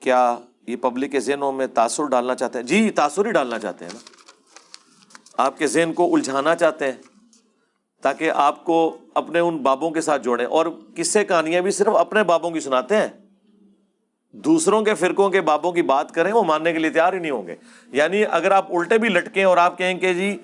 کیا 0.00 0.38
یہ 0.66 0.76
پبلک 0.76 1.12
کے 1.12 1.20
ذہنوں 1.20 1.52
میں 1.52 1.66
تاثر 1.66 2.04
ڈالنا 2.04 2.34
چاہتے 2.34 2.58
ہیں؟ 2.58 2.66
جی 2.66 2.90
تاثر 2.90 3.26
ہی 3.26 3.30
ڈالنا 3.30 3.58
چاہتے 3.58 3.84
ہیں 3.84 3.92
نا۔ 3.94 3.98
آپ 5.36 5.58
کے 5.58 5.66
ذہن 5.66 5.92
کو 5.92 6.14
الجھانا 6.14 6.56
چاہتے 6.56 6.84
ہیں 6.84 7.02
تاکہ 8.02 8.30
آپ 8.30 8.64
کو 8.64 8.96
اپنے 9.14 9.38
ان 9.38 9.56
بابوں 9.56 9.90
کے 9.90 10.00
ساتھ 10.00 10.22
جوڑیں۔ 10.22 10.46
اور 10.46 10.66
قصے 10.96 11.24
کہانیاں 11.24 11.60
بھی 11.60 11.70
صرف 11.70 11.96
اپنے 11.96 12.22
بابوں 12.22 12.50
کی 12.50 12.60
سناتے 12.60 12.96
ہیں۔ 12.96 13.08
دوسروں 14.32 14.82
کے 14.82 14.94
فرقوں 14.94 15.30
کے 15.30 15.40
بابوں 15.40 15.72
کی 15.72 15.82
بات 15.82 16.14
کریں، 16.14 16.32
وہ 16.32 16.42
ماننے 16.42 16.72
کے 16.72 16.78
لیے 16.78 16.90
تیار 16.90 17.12
ہی 17.12 17.18
نہیں 17.18 17.30
ہوں 17.30 17.46
گے۔ 17.46 17.56
یعنی 17.86 18.24
اگر 18.30 18.50
آپ 18.50 18.76
الٹے 18.76 18.98
بھی 18.98 19.08
لٹکیں 19.08 19.44
اور 19.44 19.56
آپ 19.56 19.78
کہیں 19.78 19.94
کہ 19.94 20.14
جی 20.14 20.38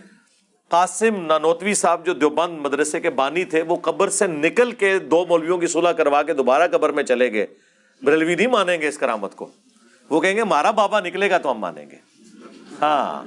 قاسم 0.74 1.26
نانوتوی 1.26 1.74
صاحب 1.74 2.06
جو 2.06 2.14
دیوبند 2.14 2.58
مدرسے 2.58 3.00
کے 3.00 3.10
بانی 3.10 3.44
تھے، 3.44 3.62
وہ 3.62 3.76
قبر 3.76 4.08
سے 4.08 4.26
نکل 4.26 4.72
کے 4.72 4.98
دو 4.98 5.26
مولویوں 5.26 5.58
کی 5.58 5.66
صلح 5.66 5.90
کروا 5.90 6.22
کے 6.22 6.32
دوبارہ 6.32 6.68
قبر 6.72 6.90
میں 6.90 7.02
چلے 7.02 7.32
گئے۔ 7.32 7.46
بریلوی 8.02 8.34
نہیں 8.34 8.46
مانیں 8.46 8.80
گے 8.80 8.88
اس 8.88 8.98
کرامت 8.98 9.34
کو۔ 9.34 9.48
وہ 10.10 10.20
کہیں 10.20 10.36
گے 10.36 10.40
ہمارا 10.40 10.70
بابا 10.70 11.00
نکلے 11.00 11.30
گا 11.30 11.38
تو 11.38 11.50
ہم 11.50 11.58
مانیں 11.58 11.90
گے۔ 11.90 11.96
ہاں۔ 12.82 13.24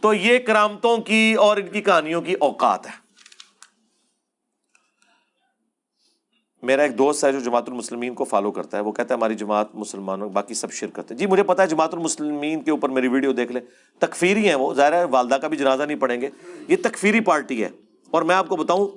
تو 0.00 0.14
یہ 0.14 0.38
کرامتوں 0.38 0.98
کی 0.98 1.34
اور 1.38 1.56
ان 1.56 1.66
کی 1.66 1.80
کہانیوں 1.80 2.22
کی 2.22 2.34
اوقات 2.34 2.86
ہے۔ 2.86 3.09
میرا 6.62 6.82
ایک 6.82 6.98
دوست 6.98 7.24
ہے 7.24 7.32
جو 7.32 7.40
جماعت 7.40 7.68
المسلمین 7.68 8.14
کو 8.14 8.24
فالو 8.24 8.52
کرتا 8.52 8.76
ہے، 8.76 8.82
وہ 8.82 8.92
کہتا 8.92 9.14
ہے 9.14 9.18
ہماری 9.18 9.34
جماعت 9.34 9.74
مسلمانوں، 9.74 10.28
باقی 10.28 10.54
سب 10.54 10.72
شرکت 10.72 11.12
ہے۔ 11.12 11.16
جی 11.16 11.26
مجھے 11.26 11.42
پتا 11.42 11.62
ہے 11.62 11.68
جماعت 11.68 11.94
المسلمین 11.94 12.62
کے 12.62 12.70
اوپر 12.70 12.88
میری 12.88 13.08
ویڈیو 13.08 13.32
دیکھ 13.32 13.52
لیں۔ 13.52 13.60
تکفیری 13.98 14.48
ہیں 14.48 14.54
وہ، 14.54 14.74
ظاہر 14.74 14.92
ہے 14.92 15.04
والدہ 15.04 15.34
کا 15.34 15.48
بھی 15.48 15.56
جنازہ 15.56 15.82
نہیں 15.82 15.98
پڑھیں 15.98 16.20
گے۔ 16.20 16.30
یہ 16.68 16.76
تکفیری 16.82 17.20
پارٹی 17.20 17.64
ہے۔ 17.64 17.68
اور 18.10 18.22
میں 18.22 18.34
آپ 18.34 18.48
کو 18.48 18.56
بتاؤں، 18.56 18.88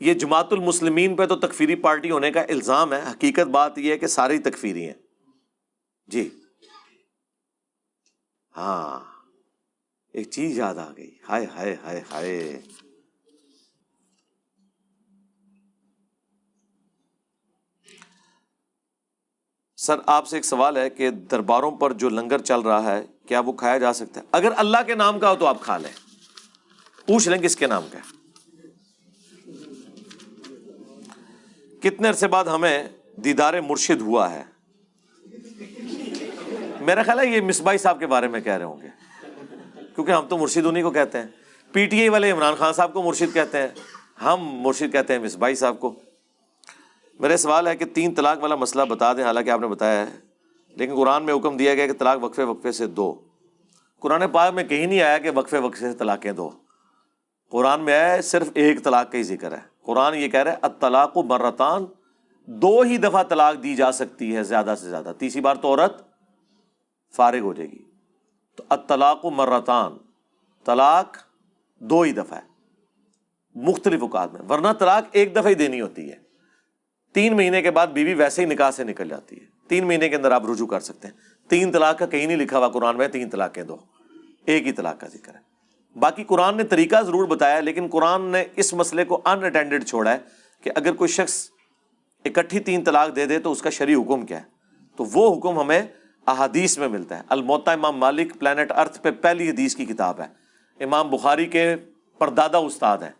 یہ 0.00 0.14
جماعت 0.14 0.52
المسلمین 0.52 1.16
پہ 1.16 1.26
تو 1.26 1.36
تکفیری 1.36 1.74
پارٹی 1.74 2.10
ہونے 2.10 2.32
کا 2.32 2.40
الزام 2.40 2.92
ہے۔ 2.92 3.00
حقیقت 3.10 3.48
بات 3.48 3.78
یہ 3.78 3.92
ہے 3.92 3.98
کہ 3.98 4.06
سارے 4.06 4.38
تکفیری 4.38 4.84
ہیں۔ 4.84 4.94
جی۔ 6.06 6.30
ہاں۔ 8.56 9.00
ایک 10.12 10.30
چیز 10.30 10.58
یاد 10.58 10.74
آ 10.74 10.92
گئی۔ 10.96 11.10
ہائے 11.28 11.46
ہائے 11.46 11.76
ہائے 11.84 12.00
ہائے۔ 12.10 12.62
سر، 19.90 19.96
آپ 20.06 20.26
سے 20.26 20.36
ایک 20.36 20.44
سوال 20.44 20.76
ہے 20.76 20.90
کہ 20.90 21.10
درباروں 21.10 21.70
پر 21.70 21.92
جو 21.92 22.08
لنگر 22.08 22.38
چل 22.38 22.60
رہا 22.60 22.96
ہے، 22.96 23.06
کیا 23.28 23.40
وہ 23.40 23.52
کھایا 23.52 23.78
جا 23.78 23.92
سکتا 23.92 24.20
ہے؟ 24.20 24.26
اگر 24.32 24.52
اللہ 24.56 24.76
کے 24.86 24.94
نام 24.94 25.18
کا 25.18 25.30
ہو 25.30 25.36
تو 25.36 25.46
آپ 25.46 25.60
کھا 25.60 25.78
لیں۔ 25.78 25.90
پوچھ 27.06 27.28
لیں 27.28 27.38
کس 27.38 27.56
کے 27.56 27.66
نام 27.66 27.82
کا 27.92 27.98
ہے۔ 27.98 28.20
کتنے 31.82 32.08
عرصے 32.08 32.26
بعد 32.26 32.44
ہمیں 32.44 32.84
دیدار 33.16 33.60
مرشد 33.60 34.00
ہوا 34.00 34.34
ہے۔ 34.34 34.42
میرا 36.80 37.02
خیال 37.02 37.18
ہے 37.18 37.26
یہ 37.26 37.40
مصبائی 37.40 37.78
صاحب 37.78 37.98
کے 37.98 38.06
بارے 38.06 38.28
میں 38.28 38.40
کہہ 38.40 38.52
رہے 38.52 38.64
ہوں 38.64 38.80
گے۔ 38.82 38.88
کیونکہ 39.94 40.12
ہم 40.12 40.26
تو 40.28 40.38
مرشد 40.38 40.66
انہیں 40.66 40.82
کو 40.82 40.90
کہتے 40.90 41.18
ہیں۔ 41.18 41.28
پی 41.72 41.86
ٹی 41.86 41.98
آئی 41.98 42.08
والے 42.08 42.30
عمران 42.30 42.54
خان 42.54 42.72
صاحب 42.72 42.92
کو 42.92 43.02
مرشد 43.02 43.34
کہتے 43.34 43.58
ہیں۔ 43.58 43.68
ہم 44.22 44.36
مرشد 44.40 44.92
کہتے 44.92 45.12
ہیں 45.12 45.20
مصبائی 45.20 45.54
صاحب 45.54 45.80
کو۔ 45.80 46.09
میرا 47.20 47.36
سوال 47.36 47.66
ہے 47.66 47.76
کہ 47.76 47.84
تین 47.84 48.14
طلاق 48.14 48.38
والا 48.42 48.54
مسئلہ 48.54 48.82
بتا 48.84 49.12
دیں، 49.12 49.24
حالانکہ 49.24 49.50
آپ 49.50 49.60
نے 49.60 49.66
بتایا 49.66 50.06
ہے۔ 50.06 50.20
لیکن 50.68 50.94
قرآن 50.94 51.22
میں 51.22 51.34
حکم 51.34 51.56
دیا 51.56 51.74
گیا 51.74 51.86
کہ 51.86 51.92
طلاق 51.92 52.24
وقفے 52.24 52.44
وقفے 52.44 52.72
سے 52.72 52.86
دو۔ 52.86 53.20
قرآن 54.00 54.22
پاک 54.32 54.52
میں 54.52 54.64
کہیں 54.64 54.86
نہیں 54.86 55.02
آیا 55.02 55.18
کہ 55.18 55.30
وقفے 55.34 55.58
وقفے 55.58 55.92
سے 55.92 55.98
طلاقیں 55.98 56.32
دو۔ 56.32 56.50
قرآن 57.50 57.80
میں 57.80 57.94
آیا 57.94 58.22
صرف 58.22 58.48
ایک 58.54 58.84
طلاق 58.84 59.12
کا 59.12 59.18
ہی 59.18 59.22
ذکر 59.22 59.52
ہے۔ 59.52 59.60
قرآن 59.82 60.14
یہ 60.14 60.28
کہہ 60.28 60.40
رہا 60.40 60.52
ہے 60.52 60.56
اطلاق 60.62 61.16
و 61.16 61.22
مرتان، 61.22 61.86
دو 62.46 62.80
ہی 62.80 62.96
دفعہ 62.96 63.22
طلاق 63.22 63.62
دی 63.62 63.74
جا 63.74 63.92
سکتی 63.92 64.36
ہے، 64.36 64.42
زیادہ 64.42 64.74
سے 64.80 64.88
زیادہ۔ 64.88 65.12
تیسری 65.18 65.40
بار 65.40 65.54
تو 65.54 65.68
عورت 65.68 66.02
فارغ 67.16 67.38
ہو 67.38 67.52
جائے 67.52 67.70
گی۔ 67.70 67.82
تو 68.56 68.64
اطلاق 68.68 69.24
و 69.24 69.30
مرتان، 69.30 69.96
طلاق 70.64 71.16
دو 71.78 72.00
ہی 72.00 72.12
دفعہ 72.12 72.38
ہے۔ 72.38 72.46
مختلف 73.54 74.02
اوقات 74.02 74.32
میں، 74.32 74.42
ورنہ 74.48 74.68
طلاق 74.78 75.04
ایک 75.12 75.32
دفعہ 75.32 75.46
ہی 75.46 75.54
دینی 75.54 75.80
ہوتی 75.80 76.12
ہے۔ 76.12 76.29
تین 77.12 77.36
مہینے 77.36 77.62
کے 77.62 77.70
بعد 77.70 77.86
بیوی 77.86 78.14
ویسے 78.14 78.42
ہی 78.42 78.46
نکاح 78.46 78.70
سے 78.70 78.84
نکل 78.84 79.08
جاتی 79.08 79.36
ہے۔ 79.36 79.46
تین 79.68 79.86
مہینے 79.86 80.08
کے 80.08 80.16
اندر 80.16 80.30
آپ 80.30 80.46
رجوع 80.46 80.66
کر 80.66 80.80
سکتے 80.80 81.08
ہیں۔ 81.08 81.14
تین 81.48 81.72
طلاق 81.72 81.98
کا 81.98 82.06
کہیں 82.06 82.26
نہیں 82.26 82.36
لکھا 82.36 82.58
ہوا 82.58 82.68
قرآن 82.68 82.96
میں، 82.96 83.08
تین 83.08 83.30
طلاقیں 83.30 83.62
دو۔ 83.62 83.76
ایک 84.46 84.66
ہی 84.66 84.72
طلاق 84.72 85.00
کا 85.00 85.06
ذکر 85.06 85.34
ہے۔ 85.34 85.50
باقی 85.98 86.24
قرآن 86.24 86.56
نے 86.56 86.64
طریقہ 86.64 87.02
ضرور 87.02 87.26
بتایا 87.26 87.60
لیکن 87.60 87.86
قرآن 87.90 88.22
نے 88.22 88.44
اس 88.56 88.74
مسئلے 88.74 89.04
کو 89.04 89.20
ان 89.24 89.44
اٹینڈڈ 89.44 89.84
چھوڑا 89.84 90.12
ہے 90.12 90.18
کہ 90.60 90.70
اگر 90.74 90.92
کوئی 90.92 91.08
شخص 91.08 91.50
اکٹھی 92.24 92.60
تین 92.60 92.84
طلاق 92.84 93.16
دے 93.16 93.26
دے 93.26 93.38
تو 93.38 93.52
اس 93.52 93.62
کا 93.62 93.70
شرعی 93.70 93.94
حکم 93.94 94.26
کیا 94.26 94.38
ہے۔ 94.38 94.44
تو 94.96 95.04
وہ 95.04 95.38
حکم 95.38 95.60
ہمیں 95.60 95.82
احادیث 96.26 96.78
میں 96.78 96.88
ملتا 96.88 97.16
ہے۔ 97.18 97.22
الموتا 97.28 97.72
امام 97.72 97.96
مالک، 97.96 98.38
پلانٹ 98.38 98.72
ارتھ 98.72 99.02
پہ 99.02 99.10
پہلی 99.10 99.50
حدیث 99.50 99.76
کی 99.76 99.84
کتاب 99.84 100.20
ہے۔ 100.20 100.26
امام 100.84 101.10
بخاری 101.10 101.46
کے 101.46 101.76
پردادا 102.18 102.58
استاد 102.58 102.98
ہیں۔ 102.98 103.12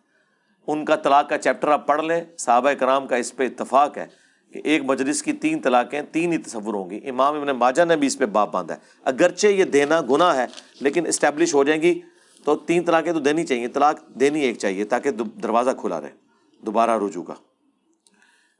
ان 0.72 0.84
کا 0.84 0.96
طلاق 0.96 1.28
کا 1.28 1.38
چیپٹر 1.38 1.68
آپ 1.68 1.86
پڑھ 1.86 2.04
لیں، 2.04 2.24
صحابہ 2.38 2.72
کرام 2.72 3.06
کا 3.06 3.16
اس 3.16 3.36
پہ 3.36 3.46
اتفاق 3.46 3.98
ہے 3.98 4.06
کہ 4.52 4.60
ایک 4.64 4.82
مجلس 4.84 5.22
کی 5.22 5.32
تین 5.32 5.60
طلاقیں، 5.60 6.02
تین 6.12 6.32
ہی 6.32 6.38
تصور 6.38 6.74
ہوں 6.74 6.90
گی۔ 6.90 7.00
امام 7.08 7.34
ابن 7.34 7.46
ماجہ 7.46 7.84
نے 7.84 7.96
بھی 7.96 8.06
اس 8.06 8.18
پہ 8.18 8.26
باپ 8.26 8.52
باندھا 8.52 8.74
ہے۔ 8.74 8.80
اگرچہ 9.04 9.46
یہ 9.46 9.64
دینا 9.64 10.00
گناہ 10.10 10.36
ہے، 10.36 10.46
لیکن 10.80 11.06
اسٹیبلش 11.06 11.54
ہو 11.54 11.64
جائیں 11.64 11.82
گی 11.82 12.00
تو 12.44 12.56
تین 12.56 12.84
طلاقیں 12.84 13.12
تو 13.12 13.20
دینی 13.20 13.44
چاہیے، 13.44 13.68
طلاق 13.68 14.08
دینی 14.08 14.40
ایک 14.40 14.58
چاہیے 14.58 14.84
تاکہ 14.84 15.10
دروازہ 15.42 15.70
کھلا 15.80 16.00
رہے، 16.00 16.10
دوبارہ 16.60 16.98
رجوع 16.98 17.22
کا۔ 17.22 17.34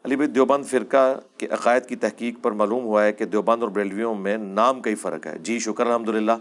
علی 0.05 0.17
بھائی 0.17 0.31
دیوبند 0.31 0.65
فرقہ 0.65 1.21
کے 1.37 1.47
عقائد 1.47 1.87
کی 1.87 1.97
تحقیق 1.97 2.43
پر 2.43 2.53
معلوم 2.53 2.85
ہوا 2.85 3.05
ہے 3.05 3.13
کہ 3.13 3.25
دیوبند 3.25 3.63
اور 3.63 3.71
بریلویوں 3.71 4.15
میں 4.15 4.37
نام 4.37 4.81
کا 4.81 4.91
ہی 4.91 4.95
فرق 4.95 5.27
ہے۔ 5.27 5.39
جی 5.39 5.59
شکر 5.59 5.87
الحمد 5.87 6.09
للہ 6.09 6.33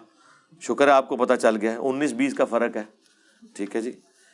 شکر 0.62 0.88
ہے، 0.88 0.92
آپ 0.92 1.10
کو 1.10 1.18
پتہ 1.18 1.34
چل 1.34 1.56
گیا 1.56 1.72
ہے، 1.72 1.78
انیس 1.78 2.14
بیس 2.14 2.34
کا 2.34 2.46
فرق 2.46 2.78
ہے۔ 2.78 2.84
ٹھیک 3.54 3.76
ہے 3.76 3.82
جی۔ 3.82 3.92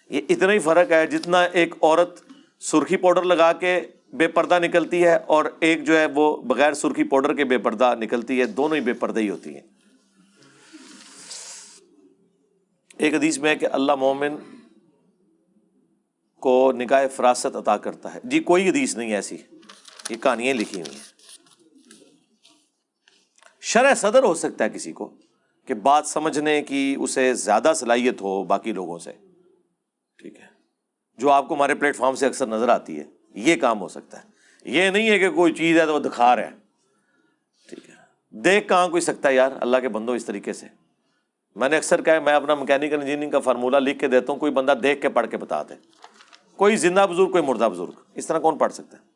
یہ 0.09 0.21
اتنا 0.29 0.53
ہی 0.53 0.59
فرق 0.59 0.91
ہے 0.91 1.07
جتنا 1.07 1.43
ایک 1.43 1.75
عورت 1.81 2.19
سرخی 2.59 2.97
پاؤڈر 2.97 3.23
لگا 3.23 3.53
کے 3.53 3.81
بے 4.13 4.27
پردہ 4.27 4.59
نکلتی 4.59 5.03
ہے 5.03 5.15
اور 5.15 5.45
ایک 5.59 5.83
جو 5.83 5.97
ہے 5.97 6.05
وہ 6.05 6.37
بغیر 6.37 6.73
سرخی 6.73 7.03
پاؤڈر 7.03 7.33
کے 7.33 7.45
بے 7.45 7.57
پردہ 7.57 7.95
نکلتی 7.99 8.39
ہے، 8.39 8.45
دونوں 8.45 8.75
ہی 8.75 8.81
بے 8.81 8.93
پردہ 8.93 9.19
ہی 9.19 9.29
ہوتی 9.29 9.53
ہیں۔ 9.53 9.61
ایک 12.97 13.13
حدیث 13.13 13.37
میں 13.37 13.49
ہے 13.49 13.55
کہ 13.55 13.67
اللہ 13.71 13.95
مومن 13.95 14.35
کو 16.39 16.71
نکاح 16.71 17.07
فراست 17.15 17.55
عطا 17.55 17.77
کرتا 17.77 18.13
ہے۔ 18.13 18.19
جی 18.23 18.39
کوئی 18.39 18.69
حدیث 18.69 18.97
نہیں 18.97 19.13
ایسی۔ 19.13 19.37
یہ 20.09 20.15
کہانیاں 20.15 20.53
لکھی 20.53 20.81
ہوئی 20.81 20.95
ہیں۔ 20.95 21.03
شرح 23.61 23.93
صدر 23.93 24.23
ہو 24.23 24.33
سکتا 24.33 24.63
ہے 24.63 24.69
کسی 24.69 24.91
کو 24.91 25.13
کہ 25.65 25.73
بات 25.73 26.07
سمجھنے 26.07 26.63
کی 26.63 26.95
اسے 26.99 27.33
زیادہ 27.33 27.73
صلاحیت 27.75 28.21
ہو 28.21 28.43
باقی 28.43 28.71
لوگوں 28.71 28.99
سے۔ 28.99 29.24
جو 31.17 31.31
آپ 31.31 31.47
کو 31.47 31.53
ہمارے 31.53 31.75
پلیٹ 31.75 31.95
فارم 31.95 32.15
سے 32.15 32.25
اکثر 32.25 32.47
نظر 32.47 32.69
آتی 32.69 32.99
ہے، 32.99 33.03
یہ 33.33 33.55
کام 33.55 33.81
ہو 33.81 33.87
سکتا 33.87 34.19
ہے۔ 34.19 34.35
یہ 34.65 34.89
نہیں 34.89 35.09
ہے 35.09 35.19
کہ 35.19 35.29
کوئی 35.29 35.53
چیز 35.53 35.79
ہے 35.79 35.85
تو 35.85 35.93
وہ 35.93 35.99
دکھا 35.99 36.35
رہے 36.35 36.43
ہیں۔ 36.43 36.55
ٹھیک 37.69 37.89
ہے۔ 37.89 37.93
دیکھ 38.29 38.67
کہاں 38.67 38.87
کوئی 38.87 39.01
سکتا 39.01 39.29
ہے 39.29 39.35
یار، 39.35 39.51
اللہ 39.61 39.77
کے 39.77 39.89
بندو 39.89 40.11
اس 40.11 40.25
طریقے 40.25 40.53
سے۔ 40.53 40.65
میں 41.55 41.69
نے 41.69 41.77
اکثر 41.77 42.01
کہا 42.01 42.19
میں 42.19 42.33
اپنا 42.33 42.55
مکینیکل 42.55 43.01
انجینئرنگ 43.01 43.31
کا 43.31 43.39
فارمولہ 43.39 43.77
لکھ 43.77 43.99
کے 43.99 44.07
دیتا 44.07 44.33
ہوں، 44.33 44.39
کوئی 44.39 44.51
بندہ 44.51 44.73
دیکھ 44.83 45.01
کے 45.01 45.09
پڑھ 45.09 45.27
کے 45.27 45.37
بتا 45.37 45.63
دے۔ 45.63 45.73
کوئی 46.55 46.75
زندہ 46.75 47.05
بزرگ، 47.09 47.31
کوئی 47.31 47.43
مردہ 47.43 47.69
بزرگ۔ 47.73 47.91
اس 48.13 48.27
طرح 48.27 48.39
کون 48.39 48.57
پڑھ 48.57 48.73
سکتا 48.73 48.97
ہے؟ 48.97 49.15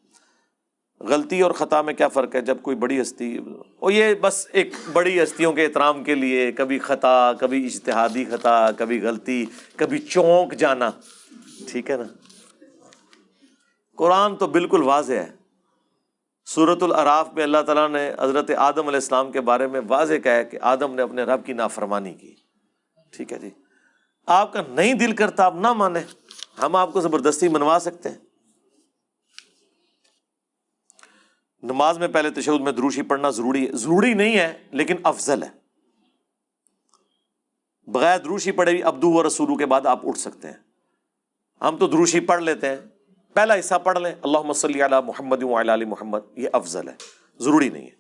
غلطی 1.00 1.42
اور 1.42 1.52
خطا 1.52 1.82
میں 1.82 1.94
کیا 1.94 2.08
فرق 2.08 2.36
ہے؟ 2.36 2.42
جب 2.42 2.58
کوئی 2.62 2.76
بڑی 2.76 3.02
ہستی، 3.02 3.38
اور 3.80 3.92
یہ 3.92 4.14
بس 4.22 4.48
ایک 4.52 4.74
بڑی 4.94 5.24
ہستیوں 5.24 5.54
کے 5.54 5.66
احترام 5.66 6.04
کے 6.04 6.16
لیے، 6.16 6.52
کبھی 6.52 6.80
خطا، 6.80 7.34
کبھی 7.40 7.66
اجتہادی 7.66 8.26
خطا، 8.26 8.72
کبھی 8.72 9.02
غلطی، 9.02 9.46
کبھی 9.76 9.98
چونک 10.00 10.54
جانا۔ 10.54 10.92
ٹھیک 11.68 11.92
ہے 11.92 11.98
نا؟ 11.98 12.04
قرآن 13.96 14.36
تو 14.36 14.48
بالکل 14.48 14.84
واضح 14.84 15.14
ہے۔ 15.14 15.36
صورت 16.46 16.84
العراف 16.84 17.34
میں 17.34 17.44
اللہ 17.44 17.58
تعالیٰ 17.66 17.90
نے 17.90 18.12
حضرت 18.20 18.52
آدم 18.58 18.88
علیہ 18.88 18.96
السلام 18.96 19.32
کے 19.32 19.42
بارے 19.42 19.68
میں 19.68 19.82
واضح 19.88 20.14
کہا 20.14 20.36
ہے 20.36 20.46
کہ 20.46 20.58
آدم 20.62 20.96
نے 20.96 21.02
اپنے 21.02 21.24
رب 21.24 21.46
کی 21.46 21.54
نافرمانی 21.54 22.14
کی۔ 22.14 22.36
ٹھیک 23.12 23.34
ہے 23.34 23.40
جی۔ 23.40 23.50
آپ 24.26 24.54
کا 24.54 24.62
نہیں 24.70 24.94
دل 24.94 25.16
کرتا، 25.16 25.44
آپ 25.44 25.56
نہ 25.56 25.74
مانے 25.74 26.00
ہم 26.62 26.76
آپ 26.76 26.94
کو 26.94 27.02
زبردستی 27.02 27.48
منوا 27.48 27.78
سکتے 27.82 28.10
ہیں۔ 28.10 28.18
نماز 31.64 31.98
میں 31.98 32.08
پہلے 32.08 32.30
تشود 32.30 32.62
میں 32.62 32.72
دروشی 32.72 33.02
پڑھنا 33.02 33.30
ضروری 33.30 33.68
ہے 33.68 33.72
ضروری 33.72 34.14
نہیں 34.14 34.38
ہے، 34.38 34.68
لیکن 34.72 34.96
افضل 35.04 35.44
ہے۔ 35.44 35.50
بغیر 37.88 38.20
دروشی 38.20 38.52
پڑھے 38.52 38.72
بھی 38.72 38.84
ابدو 38.84 39.10
و 39.10 39.28
رسولو 39.28 39.56
کے 39.56 39.66
بعد 39.66 39.86
آپ 39.86 40.08
اٹھ 40.08 40.20
سکتے 40.20 40.48
ہیں۔ 40.48 40.69
ہم 41.62 41.78
تو 41.78 41.88
دروشی 41.88 42.20
پڑھ 42.20 42.44
لیتے 42.44 42.70
ہیں۔ 42.70 42.78
پہلا 43.34 43.60
حصہ 43.60 43.76
پڑھ 43.76 44.00
لیں۔ 44.00 44.12
اللہ 44.22 44.54
صلی 44.54 44.82
علی 44.82 44.96
محمد 45.06 45.44
علی 45.44 45.86
محمد۔ 45.86 46.20
یہ 46.36 46.50
افضل 46.54 46.88
ہے۔ 46.88 46.94
ضروری 47.40 47.70
نہیں 47.70 47.86
ہے۔ 47.86 48.00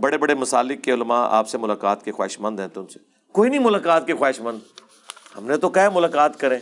بڑے 0.00 0.18
بڑے 0.18 0.34
مسالک 0.34 0.84
کے 0.84 0.92
علماء 0.94 1.28
آپ 1.28 1.48
سے 1.48 1.58
ملاقات 1.58 2.04
کے 2.04 2.12
خواہش 2.12 2.40
مند 2.40 2.60
ہیں 2.60 2.68
تو 2.68 2.80
ان 2.80 2.86
سے۔ 2.86 2.98
کوئی 3.32 3.50
نہیں 3.50 3.60
ملاقات 3.60 4.06
کے 4.06 4.14
خواہش 4.14 4.40
مند 4.40 4.58
ہم 5.36 5.46
نے 5.46 5.56
تو 5.56 5.68
کہا 5.68 5.88
ملاقات 5.94 6.40
کریں۔ 6.40 6.58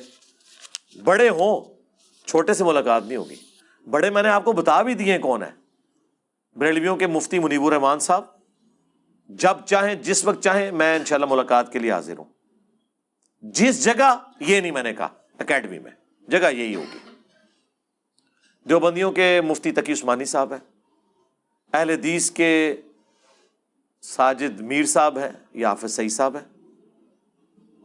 بڑے 1.05 1.29
ہوں، 1.29 1.75
چھوٹے 2.27 2.55
سے 2.55 2.65
ملاقات 2.65 3.05
نہیں 3.07 3.17
ہوگی۔ 3.17 3.37
بڑے 3.91 4.11
میں 4.11 4.23
نے 4.23 4.29
آپ 4.29 4.45
کو 4.45 4.53
بتا 4.53 4.83
بھی 4.83 4.95
دیے 4.95 5.19
کون 5.19 5.43
ہے۔ 5.43 5.51
بریلویوں 6.57 6.97
کے 6.97 7.07
مفتی 7.07 7.39
منیب 7.39 7.65
الرحمان 7.65 7.99
صاحب۔ 7.99 8.25
جب 9.29 9.65
چاہیں، 9.67 9.95
جس 9.95 10.25
وقت 10.25 10.43
چاہیں، 10.43 10.73
میں 10.73 10.97
انشاءاللہ 10.97 11.27
ملاقات 11.31 11.73
کے 11.73 11.79
لیے 11.79 11.93
حاضر 11.93 12.19
ہوں۔ 12.19 12.25
جس 13.41 13.85
جگہ 13.85 14.19
یہ 14.41 14.61
نہیں 14.61 14.73
میں 14.73 14.83
نے 14.83 14.95
کہا۔ 14.95 15.09
اکیڈمی 15.39 15.79
میں۔ 15.79 15.91
جگہ 16.29 16.53
یہی 16.53 16.75
ہوگی۔ 16.75 16.99
دیوبندیوں 18.69 19.13
کے 19.13 19.41
مفتی 19.41 19.73
تقی 19.73 19.93
عثمانی 19.93 20.25
صاحب 20.25 20.53
ہیں۔ 20.53 20.71
اہل 21.73 21.91
حدیث 21.91 22.31
کے 22.31 22.77
ساجد 24.03 24.61
میر 24.61 24.85
صاحب 24.85 25.19
ہیں، 25.19 25.29
یا 25.55 25.69
حافظ 25.69 25.93
سعید 25.93 26.11
صاحب 26.11 26.37
ہیں۔ 26.37 26.63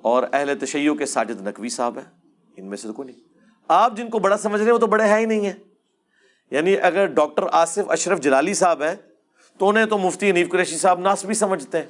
اور 0.02 0.24
اہل 0.34 0.60
تشیعوں 0.60 0.96
کے 0.96 1.06
ساجد 1.06 1.42
نقوی 1.42 1.70
صاحب 1.70 1.98
ہیں۔ 1.98 2.20
ان 2.58 2.66
میں 2.66 2.78
سے 2.78 2.88
تو 2.88 2.94
کوئی 2.94 3.06
نہیں۔ 3.06 3.20
آپ 3.68 3.98
جن 3.98 4.10
کو 4.10 4.20
بڑا 4.20 4.38
سمجھ 4.38 4.62
رہے 4.62 4.66
ہیں، 4.66 4.74
وہ 4.74 4.80
تو 4.80 4.88
بڑے 4.88 5.04
ہیں 5.04 5.18
ہی 5.18 5.26
نہیں 5.26 5.46
ہیں۔ 5.46 5.54
یعنی 6.52 6.78
اگر 6.78 7.06
ڈاکٹر 7.06 7.44
آصف 7.52 7.90
اشرف 7.90 8.20
جلالی 8.20 8.54
صاحب 8.54 8.84
ہیں، 8.84 8.96
تو 9.58 9.70
انہیں 9.70 9.86
تو 9.86 9.98
مفتی 9.98 10.30
انیف 10.30 10.50
قریشی 10.50 10.78
صاحب 10.78 11.00
ناس 11.00 11.26
بھی 11.26 11.34
سمجھتے 11.34 11.78
ہیں۔ 11.78 11.90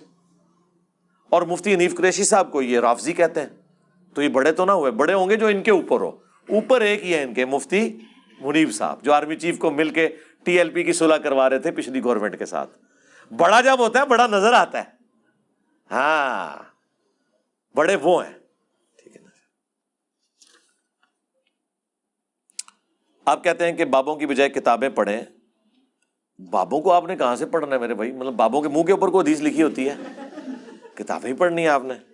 اور 1.30 1.42
مفتی 1.42 1.74
انیف 1.74 1.96
قریشی 1.96 2.24
صاحب 2.24 2.52
کو 2.52 2.62
یہ 2.62 2.80
رافضی 2.80 3.14
کہتے 3.14 3.42
ہیں۔ 3.42 3.63
تو 4.16 4.22
یہ 4.22 4.30
بڑے 4.30 4.52
تو 4.52 4.66
نہ 4.66 4.72
ہوئے، 4.72 4.92
بڑے 4.92 5.14
ہوں 5.14 5.30
گے 5.30 5.36
جو 5.36 5.48
ان 5.48 5.64
کے 5.64 5.72
اوپر 5.72 6.00
ہو۔ 6.00 6.10
اوپر 6.50 6.82
ایک 6.82 7.04
ہی 7.04 7.14
ہے 7.14 7.24
ان 7.24 7.34
کے، 7.34 7.46
مفتی 7.46 8.00
منیب 8.40 8.72
صاحب، 8.72 9.04
جو 9.04 9.14
آرمی 9.14 9.36
چیف 9.36 9.58
کو 9.58 9.72
مل 9.72 9.90
کے 9.90 10.16
ٹی 10.44 10.58
ایل 10.58 10.70
پی 10.70 10.84
کی 10.84 10.94
صلاح 10.94 11.18
کروا 11.18 11.50
رہے 11.50 11.60
تھے 11.60 11.72
پچھلی 11.72 12.04
گورنمنٹ 12.04 12.40
کے 12.40 12.46
ساتھ۔ 12.46 12.78
بڑا 13.34 13.62
جب 13.62 13.80
ہوتا 13.80 14.00
ہے، 14.00 14.06
بڑا 14.06 14.28
نظر 14.28 14.54
آتا 14.54 14.80
ہے۔ 14.80 14.90
ہاں 15.92 16.64
بڑے 17.76 17.96
وہ 17.96 18.26
ہیں۔ 18.26 18.34
آپ 23.26 23.44
کہتے 23.44 23.66
ہیں 23.66 23.74
کہ 23.74 23.86
بابوں 23.86 24.16
کی 24.16 24.26
بجائے 24.26 24.50
کتابیں 24.50 24.90
پڑھیں۔ 24.90 25.22
بابوں 26.50 26.82
کو 26.82 26.94
آپ 26.94 27.06
نے 27.06 27.16
کہاں 27.16 27.36
سے 27.36 27.46
پڑھنا 27.46 27.76
ہے 27.76 27.82
میرے 27.82 27.94
بھائی؟ 27.94 28.12
مطلب 28.12 28.34
بابوں 28.34 28.62
کے 28.62 28.68
منہ 28.68 28.84
کے 28.84 28.92
اوپر 28.92 29.08
کوئی 29.08 29.24
حدیث 29.24 29.42
لکھی 29.42 29.64
ہوتی 29.64 29.90
ہے؟ 29.90 29.96
کتابیں 30.96 31.32
ہی 31.32 31.36
پڑھنی 31.36 31.64
ہے 31.64 31.68
آپ 31.68 31.84
نے۔ 31.84 32.13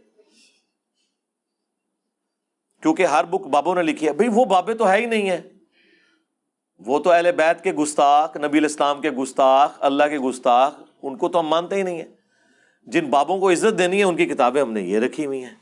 کیونکہ 2.81 3.05
ہر 3.05 3.23
بک 3.23 3.47
بابوں 3.47 3.75
نے 3.75 3.83
لکھی 3.83 4.07
ہے۔ 4.07 4.13
بھائی، 4.13 4.29
وہ 4.33 4.45
بابے 4.45 4.73
تو 4.73 4.89
ہے 4.89 4.97
ہی 4.97 5.05
نہیں 5.05 5.29
ہے 5.29 5.41
وہ 6.79 6.99
تو 6.99 7.11
اہل 7.11 7.31
بیت 7.31 7.63
کے 7.63 7.73
گستاخ، 7.73 8.37
نبی 8.37 8.57
الاسلام 8.57 9.01
کے 9.01 9.11
گستاخ، 9.11 9.71
اللہ 9.79 10.03
کے 10.03 10.19
گستاخ، 10.19 10.73
ان 11.03 11.17
کو 11.17 11.29
تو 11.29 11.39
ہم 11.39 11.47
مانتے 11.47 11.75
ہی 11.75 11.83
نہیں 11.83 11.97
ہیں۔ 11.97 12.07
جن 12.87 13.05
بابوں 13.05 13.39
کو 13.39 13.51
عزت 13.51 13.79
دینی 13.79 13.99
ہے، 13.99 14.03
ان 14.03 14.15
کی 14.15 14.25
کتابیں 14.25 14.61
ہم 14.61 14.73
نے 14.73 14.81
یہ 14.81 14.99
رکھی 14.99 15.25
ہوئی 15.25 15.43
ہیں۔ 15.43 15.55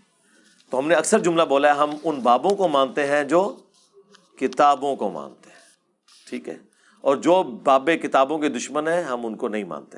تو 0.70 0.80
ہم 0.80 0.88
نے 0.88 0.96
اکثر 0.96 1.20
جملہ 1.20 1.44
بولا 1.44 1.68
ہے، 1.68 1.80
ہم 1.80 1.90
ان 2.04 2.20
بابوں 2.20 2.52
کو 2.52 2.68
مانتے 2.68 3.08
ہیں 3.08 3.24
جو 3.24 3.56
کتابوں 4.40 4.96
کو 4.96 5.10
مانتے 5.10 5.50
ہیں۔ 5.50 5.58
ٹھیک 6.30 6.50
ہے؟ 6.50 6.58
اور 7.02 7.16
جو 7.16 7.44
بابے 7.44 7.98
کتابوں 7.98 8.38
کے 8.38 8.50
دشمن 8.50 8.88
ہیں، 8.88 9.04
ہم 9.04 9.26
ان 9.26 9.36
کو 9.36 9.48
نہیں 9.48 9.64
مانتے۔ 9.64 9.98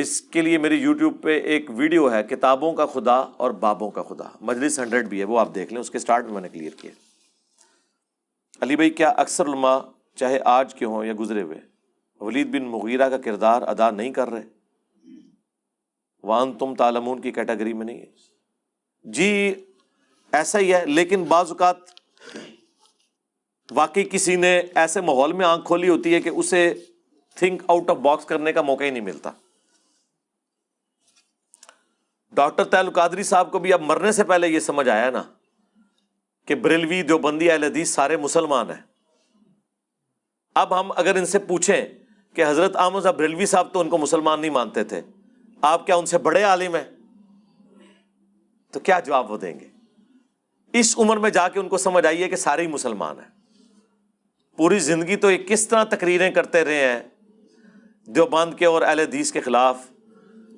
اس 0.00 0.20
کے 0.20 0.42
لیے 0.42 0.58
میری 0.58 0.74
یوٹیوب 0.74 1.22
پہ 1.22 1.40
ایک 1.40 1.70
ویڈیو 1.70 2.12
ہے، 2.12 2.22
کتابوں 2.22 2.72
کا 2.72 2.86
خدا 2.86 3.14
اور 3.14 3.50
بابوں 3.50 3.90
کا 3.90 4.02
خدا۔ 4.02 4.28
مجلس 4.40 4.78
ہنڈریڈ 4.78 5.08
بھی 5.08 5.18
ہے، 5.18 5.24
وہ 5.24 5.38
آپ 5.40 5.54
دیکھ 5.54 5.72
لیں، 5.72 5.80
اس 5.80 5.90
کے 5.90 5.98
اسٹارٹ 5.98 6.24
میں 6.24 6.32
میں 6.32 6.42
نے 6.42 6.48
کلیئر 6.48 6.72
کیا۔ 6.76 6.90
علی 8.60 8.76
بھائی، 8.76 8.90
کیا 8.90 9.08
اکثر 9.08 9.46
علماء 9.46 9.78
چاہے 10.16 10.40
آج 10.44 10.74
کے 10.74 10.84
ہوں 10.84 11.04
یا 11.04 11.12
گزرے 11.18 11.42
ہوئے، 11.42 11.58
ولید 12.20 12.48
بن 12.48 12.64
مغیرہ 12.64 13.08
کا 13.08 13.18
کردار 13.18 13.62
ادا 13.62 13.90
نہیں 13.90 14.10
کر 14.10 14.28
رہے؟ 14.28 14.42
وان 16.22 16.52
تم 16.52 16.74
تالمون 16.74 17.20
کی 17.20 17.32
کیٹیگری 17.32 17.72
میں 17.72 17.86
نہیں 17.86 18.00
ہے۔ 18.00 18.06
جی 19.04 19.54
ایسا 20.32 20.58
ہی 20.58 20.74
ہے، 20.74 20.86
لیکن 20.86 21.24
بعض 21.24 21.50
اوقات 21.50 21.76
واقعی 23.70 24.04
کسی 24.04 24.36
نے 24.36 24.62
ایسے 24.74 25.00
ماحول 25.00 25.32
میں 25.32 25.46
آنکھ 25.46 25.66
کھولی 25.66 25.88
ہوتی 25.88 26.14
ہے 26.14 26.20
کہ 26.20 26.28
اسے 26.28 26.74
تھنک 27.34 27.62
آؤٹ 27.66 27.90
آف 27.90 27.96
باکس 27.96 28.24
کرنے 28.24 28.52
کا 28.52 28.62
موقع 28.62 28.84
ہی 28.84 28.90
نہیں 28.90 29.02
ملتا۔ 29.02 29.30
ڈاکٹر 32.32 32.64
تیل 32.64 32.90
قادری 32.90 33.22
صاحب 33.22 33.52
کو 33.52 33.58
بھی 33.58 33.72
اب 33.72 33.80
مرنے 33.80 34.12
سے 34.12 34.24
پہلے 34.24 34.48
یہ 34.48 34.60
سمجھ 34.60 34.88
آیا 34.88 35.10
نا 35.10 35.22
کہ 36.46 36.54
بریلوی 36.54 37.02
جو 37.02 37.18
بندی 37.18 37.50
اہل 37.50 37.64
حدیث 37.64 37.90
سارے 37.90 38.16
مسلمان 38.16 38.70
ہیں۔ 38.70 38.82
اب 40.54 40.80
ہم 40.80 40.92
اگر 40.96 41.14
ان 41.14 41.26
سے 41.26 41.38
پوچھیں 41.38 41.86
کہ 42.34 42.44
حضرت 42.46 42.76
احمد 42.76 43.00
بریلوی 43.00 43.46
صاحب 43.46 43.72
تو 43.72 43.80
ان 43.80 43.88
کو 43.88 43.98
مسلمان 43.98 44.40
نہیں 44.40 44.50
مانتے 44.50 44.84
تھے، 44.84 45.00
آپ 45.60 45.86
کیا 45.86 45.96
ان 45.96 46.06
سے 46.06 46.18
بڑے 46.18 46.42
عالم 46.42 46.74
ہیں؟ 46.74 46.84
تو 48.70 48.80
کیا 48.80 49.00
جواب 49.00 49.30
وہ 49.30 49.38
دیں 49.38 49.60
گے؟ 49.60 49.68
اس 50.72 50.98
عمر 50.98 51.16
میں 51.16 51.30
جا 51.30 51.48
کے 51.48 51.60
ان 51.60 51.68
کو 51.68 51.78
سمجھ 51.78 52.06
آئیے 52.06 52.28
کہ 52.28 52.36
سارے 52.36 52.62
ہی 52.62 52.66
مسلمان 52.66 53.18
ہیں۔ 53.20 53.30
پوری 54.56 54.78
زندگی 54.78 55.16
تو 55.16 55.30
یہ 55.30 55.38
کس 55.38 55.68
طرح 55.68 55.84
تقریریں 55.84 56.30
کرتے 56.30 56.64
رہے 56.64 56.92
ہیں، 56.92 57.00
دیوبند 58.06 58.54
کے 58.54 58.66
اور 58.66 58.82
اہل 58.82 59.00
حدیث 59.00 59.32
کے 59.32 59.40
خلاف۔ 59.40 59.76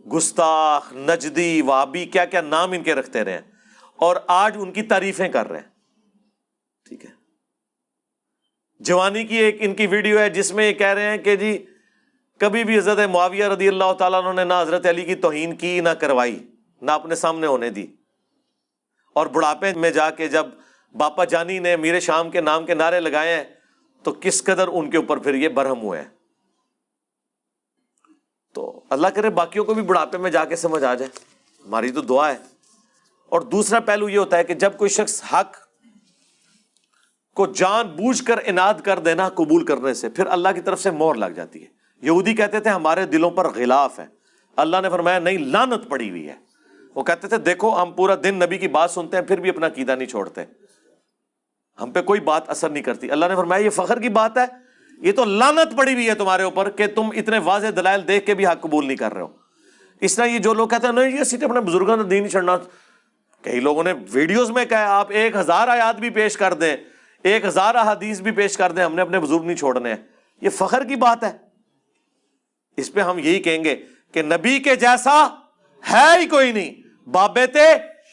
گستاخ، 0.07 0.93
نجدی، 0.93 1.63
وابی، 1.63 2.05
کیا 2.05 2.25
کیا 2.25 2.41
نام 2.41 2.73
ان 2.73 2.83
کے 2.83 2.95
رکھتے 2.95 3.25
رہے 3.25 3.33
ہیں۔ 3.33 3.53
اور 3.97 4.17
آج 4.27 4.57
ان 4.61 4.73
کی 4.73 4.83
تعریفیں 4.83 5.29
کر 5.29 5.49
رہے 5.49 5.59
ہیں۔ 5.59 5.69
ٹھیک 6.89 7.05
ہے۔ 7.05 7.11
جوانی 8.81 9.25
کی 9.25 9.37
ایک 9.37 9.57
ان 9.61 9.75
کی 9.75 9.87
ویڈیو 9.87 10.19
ہے 10.19 10.31
جس 10.31 10.53
میں 10.53 10.69
یہ 10.69 10.73
کہہ 10.73 10.87
رہے 10.87 11.11
ہیں 11.11 11.17
کہ 11.17 11.37
جی 11.37 11.67
کبھی 12.39 12.65
بھی 12.65 12.79
حضرت 12.79 12.99
معاویہ 13.11 13.45
رضی 13.45 13.69
اللہ 13.69 13.93
تعالیٰ 13.99 14.35
نے 14.35 14.45
نہ 14.45 14.55
حضرت 14.61 14.87
علی 14.87 15.03
کی 15.03 15.15
توہین 15.15 15.57
کی، 15.57 15.81
نہ 15.81 15.89
کروائی، 15.89 16.47
نہ 16.83 16.91
اپنے 16.91 17.15
سامنے 17.15 17.47
ہونے 17.47 17.71
دی۔ 17.71 17.87
اور 19.13 19.27
بڑھاپے 19.27 19.75
میں 19.77 19.91
جا 19.91 20.11
کے 20.11 20.29
جب 20.29 20.47
باپا 20.93 21.25
جانی 21.25 21.59
نے 21.59 21.77
میر 21.77 22.01
شام 22.01 22.31
کے 22.31 22.41
نام 22.41 22.67
کے 22.67 22.75
نعرے 22.75 23.01
لگائے 23.01 23.37
ہیں، 23.37 23.45
تو 24.03 24.15
کس 24.21 24.45
قدر 24.45 24.69
ان 24.69 24.91
کے 24.91 24.97
اوپر 24.97 25.17
پھر 25.17 25.35
یہ 25.35 25.49
برہم 25.49 25.83
ہوئے 25.83 26.01
ہیں۔ 26.01 26.09
تو 28.55 28.81
اللہ 28.91 29.09
کرے 29.09 29.31
باقیوں 29.31 29.65
کو 29.65 29.75
بھی 29.75 29.83
بڑھاپے 29.83 30.19
میں 30.19 30.31
جا 30.31 30.45
کے 30.45 30.57
سمجھ 30.57 30.85
آ 30.85 30.95
جائے۔ 30.95 31.11
ہماری 31.67 31.91
تو 31.91 32.01
دعا 32.01 32.29
ہے۔ 32.29 32.37
اور 33.29 33.41
دوسرا 33.41 33.81
پہلو 33.81 34.09
یہ 34.09 34.19
ہوتا 34.19 34.37
ہے 34.37 34.45
کہ 34.45 34.55
جب 34.55 34.77
کوئی 34.77 34.89
شخص 34.89 35.23
حق 35.33 35.57
کو 37.35 37.47
جان 37.47 37.87
بوجھ 37.87 38.25
کر 38.25 38.39
اناد 38.45 38.75
کر 38.85 38.99
دینا 38.99 39.29
قبول 39.29 39.65
کرنے 39.65 39.95
سے، 39.95 40.09
پھر 40.09 40.27
اللہ 40.27 40.49
کی 40.55 40.61
طرف 40.61 40.81
سے 40.81 40.91
مور 40.91 41.15
لگ 41.15 41.27
جاتی 41.27 41.63
ہے۔ 41.63 41.69
یہودی 42.03 42.35
کہتے 42.35 42.61
تھے، 42.61 42.71
ہمارے 42.71 43.07
دلوں 43.07 43.31
پر 43.31 43.49
غلاف 43.49 43.99
ہے 43.99 44.07
اللہ 44.57 44.77
نے 44.83 44.91
فرمایا، 44.91 45.19
نہیں 45.19 45.39
لانت 45.39 45.89
پڑی 45.89 46.11
ہوئی 46.11 46.29
ہے۔ 46.29 46.35
وہ 46.95 47.03
کہتے 47.03 47.29
تھے، 47.29 47.37
دیکھو، 47.37 47.83
ہم 47.83 47.93
پورا 47.93 48.15
دن 48.25 48.35
نبی 48.35 48.59
کی 48.59 48.69
بات 48.69 48.91
سنتے 48.91 49.17
ہیں، 49.17 49.25
پھر 49.25 49.41
بھی 49.41 49.51
اپنا 49.51 49.69
قیدا 49.69 49.95
نہیں 49.95 50.09
چھوڑتے۔ 50.09 50.45
ہم 51.81 51.91
پہ 51.91 52.03
کوئی 52.03 52.21
بات 52.21 52.51
اثر 52.51 52.69
نہیں 52.69 52.83
کرتی۔ 52.83 53.11
اللہ 53.11 53.27
نے 53.27 53.37
فرمایا، 53.37 53.65
یہ 53.65 53.71
فخر 53.71 54.01
کی 54.01 54.09
بات 54.09 54.39
ہے۔ 54.39 54.72
یہ 55.03 55.13
تو 55.13 55.25
لانت 55.25 55.77
پڑی 55.77 55.95
ہوئی 55.95 56.09
ہے 56.09 56.15
تمہارے 56.15 56.43
اوپر 56.43 56.71
کہ 56.71 56.87
تم 56.87 57.03
اتنے 57.17 57.39
واضح 57.39 57.67
دلائل 57.77 58.09
دیکھ 58.09 58.27
کے 58.27 58.35
بھی 58.35 58.47
حق 58.47 58.61
قبول 58.61 58.87
نہیں 58.87 58.97
کر 58.97 59.15
رہے 59.15 59.23
ہو۔ 59.23 59.29
اس 60.01 60.15
طرح 60.15 60.25
یہ 60.25 60.39
جو 60.39 60.55
لوگ 60.55 60.69
کہتے 60.69 60.87
ہیں 60.87 60.95
نہیں 60.95 61.19
یہ 61.19 61.25
سیٹ 61.25 61.43
اپنے 61.43 61.61
بزرگوں 61.61 61.97
نے 61.97 62.03
دین 62.03 62.31
چھڑنا۔ 62.31 62.57
کئی 63.43 63.61
لوگوں 63.61 63.85
نے 63.85 63.93
ویڈیوز 64.13 64.51
میں 64.51 64.65
کہا، 64.65 64.87
آپ 64.87 65.07
ایک 65.11 65.37
ہزار 65.37 65.69
آیات 65.69 65.97
بھی 65.97 66.11
پیش 66.11 66.37
کر 66.37 66.55
دیں، 66.55 66.77
ایک 67.23 67.45
ہزار 67.45 67.75
احادیث 67.75 68.21
بھی 68.21 68.31
پیش 68.31 68.57
کر 68.57 68.73
دیں، 68.73 68.85
ہم 68.85 68.95
نے 68.95 69.03
اپنے 69.03 69.21
بزرگ 69.21 69.43
نہیں 69.45 69.57
چھوڑنے۔ 69.57 69.89
ہیں 69.89 69.97
یہ 70.41 70.51
فخر 70.51 70.85
کی 70.85 70.97
بات 70.97 71.25
ہے۔ 71.25 71.33
اس 72.77 72.93
پہ 72.93 73.01
ہم 73.01 73.19
یہی 73.19 73.39
کہیں 73.39 73.65
گے 73.65 73.77
کہ 74.13 74.23
نبی 74.23 74.59
کے 74.59 74.77
جیسا 74.77 75.29
ہے 75.93 76.19
ہی 76.21 76.27
کوئی 76.27 76.53
نہیں، 76.53 76.75
بابے 77.09 77.47
تے 77.47 77.65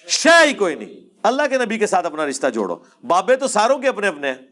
شہ 0.07 0.43
ہی 0.45 0.53
کوئی 0.53 0.75
نہیں۔ 0.75 1.09
اللہ 1.23 1.41
کے 1.49 1.57
نبی 1.57 1.77
کے 1.77 1.87
ساتھ 1.87 2.05
اپنا 2.05 2.25
رشتہ 2.25 2.47
جوڑو۔ 2.47 2.75
بابے 3.07 3.35
تو 3.35 3.47
ساروں 3.47 3.77
کے 3.77 3.87
اپنے 3.87 4.07
اپنے 4.07 4.27
ہیں۔ 4.27 4.48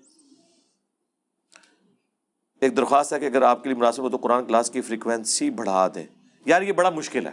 ایک 2.60 2.78
درخواست 2.78 3.14
ہے 3.14 3.20
کہ 3.20 3.26
اگر 3.26 3.42
آپ 3.42 3.64
کے 3.64 3.70
لیے 3.70 3.78
مناسب 3.78 4.04
ہو 4.04 4.10
تو 4.10 4.18
قرآن 4.18 4.46
کلاس 4.46 4.72
کی 4.72 4.82
فریکوینسی 4.82 5.50
بڑھا 5.50 5.88
دیں۔ 5.96 6.06
یار، 6.46 6.62
یہ 6.62 6.74
بڑا 6.74 6.90
مشکل 6.90 7.28
ہے۔ 7.28 7.32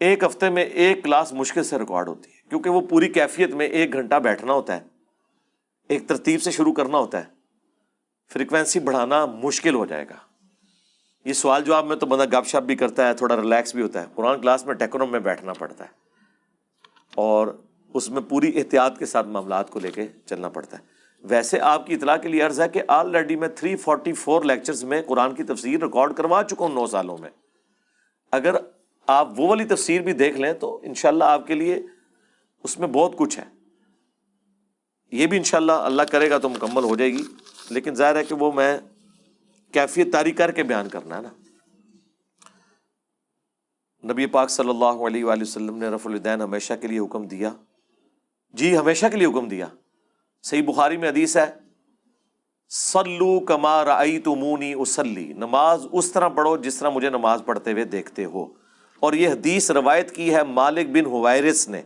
ایک 0.00 0.24
ہفتے 0.24 0.50
میں 0.50 0.62
ایک 0.62 1.04
کلاس 1.04 1.32
مشکل 1.32 1.64
سے 1.64 1.78
ریکارڈ 1.78 2.08
ہوتی 2.08 2.30
ہے، 2.30 2.48
کیونکہ 2.48 2.70
وہ 2.70 2.80
پوری 2.80 3.08
کیفیت 3.08 3.50
میں 3.50 3.66
ایک 3.66 3.92
گھنٹہ 3.92 4.14
بیٹھنا 4.14 4.52
ہوتا 4.52 4.76
ہے۔ 4.76 4.80
ایک 5.88 6.08
ترتیب 6.08 6.42
سے 6.42 6.50
شروع 6.50 6.72
کرنا 6.72 6.98
ہوتا 6.98 7.18
ہے۔ 7.18 7.24
فریکوینسی 8.32 8.80
بڑھانا 8.80 9.26
مشکل 9.26 9.74
ہو 9.74 9.86
جائے 9.86 10.08
گا۔ 10.08 10.16
یہ 11.24 11.32
سوال 11.32 11.64
جواب 11.64 11.86
میں 11.86 11.96
تو 11.96 12.06
بندہ 12.06 12.38
گپ 12.38 12.46
شپ 12.46 12.62
بھی 12.62 12.74
کرتا 12.74 13.08
ہے، 13.08 13.14
تھوڑا 13.14 13.36
ریلیکس 13.36 13.74
بھی 13.74 13.82
ہوتا 13.82 14.00
ہے۔ 14.00 14.06
قرآن 14.14 14.40
کلاس 14.40 14.66
میں 14.66 14.74
ٹیکنوم 14.74 15.12
میں 15.12 15.20
بیٹھنا 15.20 15.52
پڑتا 15.52 15.84
ہے۔ 15.84 15.90
اور 17.14 17.62
اس 17.94 18.10
میں 18.10 18.22
پوری 18.28 18.58
احتیاط 18.58 18.98
کے 18.98 19.06
ساتھ 19.06 19.26
معاملات 19.26 19.70
کو 19.70 19.80
لے 19.80 19.90
کے 19.90 20.06
چلنا 20.26 20.48
پڑتا 20.48 20.78
ہے۔ 20.78 20.95
ویسے 21.28 21.60
آپ 21.60 21.86
کی 21.86 21.94
اطلاع 21.94 22.16
کے 22.16 22.28
لیے 22.28 22.42
عرض 22.42 22.60
ہے 22.60 22.68
کہ 22.68 22.82
آلریڈی 22.88 23.36
میں 23.36 23.48
تھری 23.48 23.76
فورٹی 23.76 24.12
فور 24.12 24.42
لیکچرز 24.42 24.84
میں 24.84 25.02
قرآن 25.02 25.34
کی 25.34 25.42
تفسیر 25.42 25.82
ریکارڈ 25.82 26.16
کروا 26.16 26.42
چکا 26.44 26.64
ہوں 26.64 26.74
نو 26.74 26.86
سالوں 26.86 27.18
میں۔ 27.18 27.30
اگر 28.32 28.54
آپ 29.06 29.40
وہ 29.40 29.48
والی 29.48 29.64
تفسیر 29.64 30.00
بھی 30.00 30.12
دیکھ 30.12 30.40
لیں 30.40 30.52
تو 30.52 30.80
انشاءاللہ 30.82 31.24
آپ 31.24 31.46
کے 31.46 31.54
لیے 31.54 31.82
اس 32.64 32.78
میں 32.78 32.88
بہت 32.88 33.16
کچھ 33.16 33.38
ہے۔ 33.38 33.44
یہ 35.12 35.26
بھی 35.26 35.36
انشاءاللہ 35.36 35.72
اللہ 35.72 36.02
کرے 36.02 36.30
گا 36.30 36.38
تو 36.38 36.48
مکمل 36.48 36.84
ہو 36.84 36.96
جائے 36.96 37.12
گی۔ 37.12 37.22
لیکن 37.70 37.94
ظاہر 37.94 38.16
ہے 38.16 38.24
کہ 38.24 38.34
وہ 38.34 38.52
میں 38.52 38.78
کیفیت 39.72 40.12
تاری 40.12 40.30
کر 40.30 40.50
کے 40.50 40.62
بیان 40.62 40.88
کرنا 40.88 41.16
ہے 41.16 41.22
نا۔ 41.22 41.28
نبی 44.12 44.26
پاک 44.26 44.50
صلی 44.50 44.68
اللہ 44.68 44.84
علیہ 44.84 45.24
وآلہ 45.24 45.42
وسلم 45.42 45.78
نے 45.78 45.88
رف 45.88 46.06
الدین 46.06 46.40
ہمیشہ 46.40 46.72
کے 46.80 46.88
لیے 46.88 46.98
حکم 46.98 47.26
دیا۔ 47.26 47.50
جی 48.52 48.76
ہمیشہ 48.76 49.06
کے 49.06 49.16
لیے 49.16 49.26
حکم 49.26 49.48
دیا۔ 49.48 49.66
صحیح 50.46 50.62
بخاری 50.62 50.96
میں 50.96 51.08
حدیث 51.08 51.36
ہے 51.36 51.46
سلو 52.68 53.40
کما 53.40 53.84
رائی 53.84 54.18
تو 54.18 54.34
مونی 54.34 54.72
اسلی 54.72 55.32
نماز 55.32 55.86
اس 55.92 56.12
طرح 56.12 56.28
پڑھو 56.28 56.56
جس 56.56 56.76
طرح 56.76 56.90
مجھے 56.90 57.10
نماز 57.10 57.42
پڑھتے 57.44 57.72
ہوئے 57.72 57.84
دیکھتے 57.84 58.24
ہو۔ 58.24 58.46
اور 59.00 59.12
یہ 59.12 59.28
حدیث 59.28 59.70
روایت 59.70 60.14
کی 60.14 60.34
ہے 60.34 60.42
مالک 60.42 60.88
بن 60.88 61.06
ہوائرس 61.06 61.68
نے۔ 61.68 61.82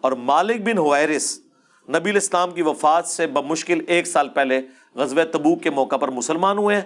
اور 0.00 0.12
مالک 0.12 0.62
بن 0.62 0.78
ہوائرس 0.78 1.40
نبی 1.88 2.10
الاسلام 2.10 2.50
کی 2.50 2.62
وفات 2.62 3.06
سے 3.06 3.26
بمشکل 3.26 3.80
ایک 3.86 4.06
سال 4.06 4.28
پہلے 4.28 4.60
غزب 4.94 5.24
تبوک 5.24 5.62
کے 5.62 5.70
موقع 5.70 5.96
پر 5.96 6.08
مسلمان 6.08 6.58
ہوئے 6.58 6.76
ہیں۔ 6.76 6.82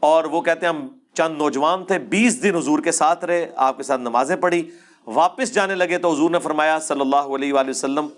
اور 0.00 0.24
وہ 0.24 0.40
کہتے 0.40 0.66
ہیں، 0.66 0.72
ہم 0.72 0.88
چند 1.14 1.38
نوجوان 1.38 1.84
تھے، 1.84 1.98
بیس 1.98 2.42
دن 2.42 2.56
حضور 2.56 2.78
کے 2.78 2.92
ساتھ 2.92 3.24
رہے، 3.24 3.52
آپ 3.56 3.76
کے 3.76 3.82
ساتھ 3.82 4.00
نمازیں 4.00 4.36
پڑھی۔ 4.36 4.70
واپس 5.06 5.54
جانے 5.54 5.74
لگے 5.74 5.98
تو 5.98 6.12
حضور 6.12 6.30
نے 6.30 6.38
فرمایا، 6.38 6.78
صلی 6.78 7.00
اللہ 7.00 7.16
علیہ 7.16 7.52
وآلہ 7.52 7.70
وسلم 7.70 8.08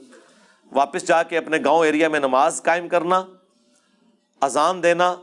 واپس 0.72 1.06
جا 1.06 1.22
کے 1.22 1.38
اپنے 1.38 1.56
گاؤں 1.64 1.84
ایریا 1.84 2.08
میں 2.08 2.20
نماز 2.20 2.62
قائم 2.62 2.88
کرنا، 2.88 3.24
اذان 4.40 4.82
دینا، 4.82 5.14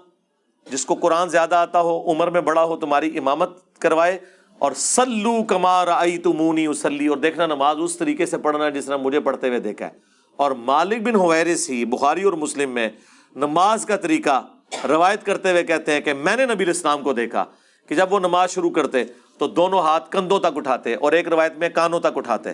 جس 0.72 0.86
کو 0.86 0.96
قرآن 0.96 1.30
زیادہ 1.30 1.56
آتا 1.56 1.82
ہو، 1.82 2.12
عمر 2.12 2.28
میں 2.28 2.42
بڑا 2.42 2.64
ہو، 2.64 2.78
تمہاری 2.78 3.18
امامت 3.18 3.80
کروائے، 3.80 4.18
اور 4.60 4.72
سلو 4.72 5.44
کمار 5.44 5.88
آئی 5.88 6.18
تو 6.18 6.34
مونی 6.34 6.66
اسلی 6.66 7.08
اور 7.08 7.18
دیکھنا 7.18 7.46
نماز 7.46 7.78
اس 7.80 7.98
طریقے 7.98 8.26
سے 8.26 8.38
پڑھنا 8.38 8.70
جس 8.70 8.86
طرح 8.86 8.98
مجھے 8.98 9.20
پڑھتے 9.20 9.48
ہوئے 9.48 9.60
دیکھا 9.60 9.86
ہے۔ 9.86 9.92
اور 10.38 10.52
مالک 10.52 11.02
بن 11.02 11.16
ہویرس 11.16 11.70
ہی، 11.70 11.86
بخاری 11.86 12.24
اور 12.24 12.34
مسلم 12.34 12.70
میں 12.70 12.90
نماز 13.36 13.86
کا 13.86 13.96
طریقہ 13.96 14.48
روایت 14.88 15.26
کرتے 15.26 15.52
ہوئے 15.52 15.64
کہتے 15.64 15.94
ہیں 15.94 16.02
کہ 16.02 16.14
میں 16.14 16.36
نے 16.36 16.46
نبی 16.46 16.70
اسلام 16.70 17.02
کو 17.02 17.14
دیکھا 17.14 17.46
کہ 17.88 17.96
جب 17.96 18.14
وہ 18.14 18.20
نماز 18.20 18.52
شروع 18.52 18.70
کرتے 18.70 19.04
تو 19.38 19.48
دونوں 19.48 19.80
ہاتھ 19.80 20.12
کندھوں 20.12 20.40
تک 20.40 20.58
اٹھاتے 20.58 20.96
اور 20.96 21.12
ایک 21.12 21.28
روایت 21.28 21.58
میں 21.58 21.70
کانوں 21.70 22.00
تک 22.00 22.18
اٹھاتے۔ 22.18 22.50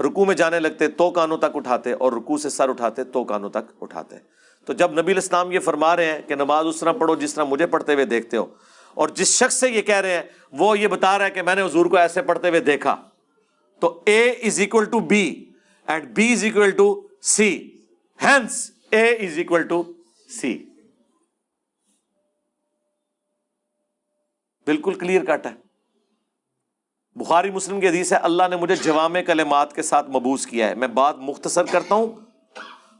رکو 0.00 0.24
میں 0.24 0.34
جانے 0.34 0.60
لگتے 0.60 0.88
تو 0.88 1.10
کانوں 1.10 1.36
تک 1.38 1.56
اٹھاتے 1.56 1.92
اور 1.92 2.12
رکو 2.12 2.36
سے 2.38 2.50
سر 2.50 2.68
اٹھاتے 2.68 3.04
تو 3.04 3.24
کانوں 3.24 3.50
تک 3.50 3.70
اٹھاتے۔ 3.80 4.16
تو 4.66 4.72
جب 4.72 5.00
نبی 5.00 5.16
اسلام 5.18 5.52
یہ 5.52 5.60
فرما 5.60 5.94
رہے 5.96 6.12
ہیں 6.12 6.20
کہ 6.28 6.34
نماز 6.34 6.66
اس 6.66 6.80
طرح 6.80 6.92
پڑھو 6.92 7.14
جس 7.16 7.34
طرح 7.34 7.44
مجھے 7.44 7.66
پڑھتے 7.66 7.94
ہوئے 7.94 8.04
دیکھتے 8.04 8.36
ہو، 8.36 8.44
اور 8.96 9.08
جس 9.08 9.34
شخص 9.34 9.54
سے 9.54 9.70
یہ 9.70 9.82
کہہ 9.82 10.00
رہے 10.00 10.14
ہیں، 10.14 10.22
وہ 10.52 10.78
یہ 10.78 10.88
بتا 10.88 11.16
رہا 11.18 11.24
ہے 11.24 11.30
کہ 11.30 11.42
میں 11.42 11.54
نے 11.54 11.62
حضور 11.62 11.86
کو 11.86 11.96
ایسے 11.96 12.22
پڑھتے 12.22 12.48
ہوئے 12.48 12.60
دیکھا۔ 12.60 12.94
تو 13.82 14.02
A 14.06 14.20
is 14.30 14.60
equal 14.60 14.84
to 14.90 15.00
B 15.00 15.24
and 15.88 16.08
B 16.16 16.32
is 16.32 16.44
equal 16.44 16.70
to 16.70 16.94
C 17.28 17.50
hence 18.20 18.70
A 18.90 19.04
is 19.16 19.38
equal 19.38 19.66
to 19.68 19.82
C 20.30 20.52
بالکل 24.66 24.94
کلیئر 24.94 25.24
کٹ 25.24 25.46
ہے۔ 25.46 25.52
بخاری 27.16 27.50
مسلم 27.50 27.80
کی 27.80 27.88
حدیث 27.88 28.12
ہے، 28.12 28.18
اللہ 28.18 28.42
نے 28.50 28.56
مجھے 28.56 28.76
جوام 28.76 29.16
کلمات 29.26 29.72
کے 29.72 29.82
ساتھ 29.82 30.10
مبوس 30.10 30.46
کیا 30.46 30.68
ہے۔ 30.68 30.74
میں 30.74 30.88
بات 30.88 31.16
مختصر 31.18 31.64
کرتا 31.64 31.94
ہوں 31.94 32.12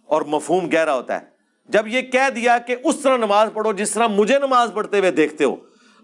اور 0.09 0.23
مفہوم 0.23 0.69
گہرا 0.73 0.95
ہوتا 0.95 1.21
ہے۔ 1.21 1.27
جب 1.69 1.87
یہ 1.87 2.03
کہہ 2.03 2.31
دیا 2.35 2.59
کہ 2.59 2.77
اس 2.85 3.01
طرح 3.01 3.17
نماز 3.17 3.49
پڑھو، 3.53 3.73
جس 3.73 3.91
طرح 3.91 4.07
مجھے 4.07 4.39
نماز 4.39 4.71
پڑھتے 4.75 4.99
ہوئے 4.99 5.11
دیکھتے 5.11 5.45
ہو، 5.45 5.57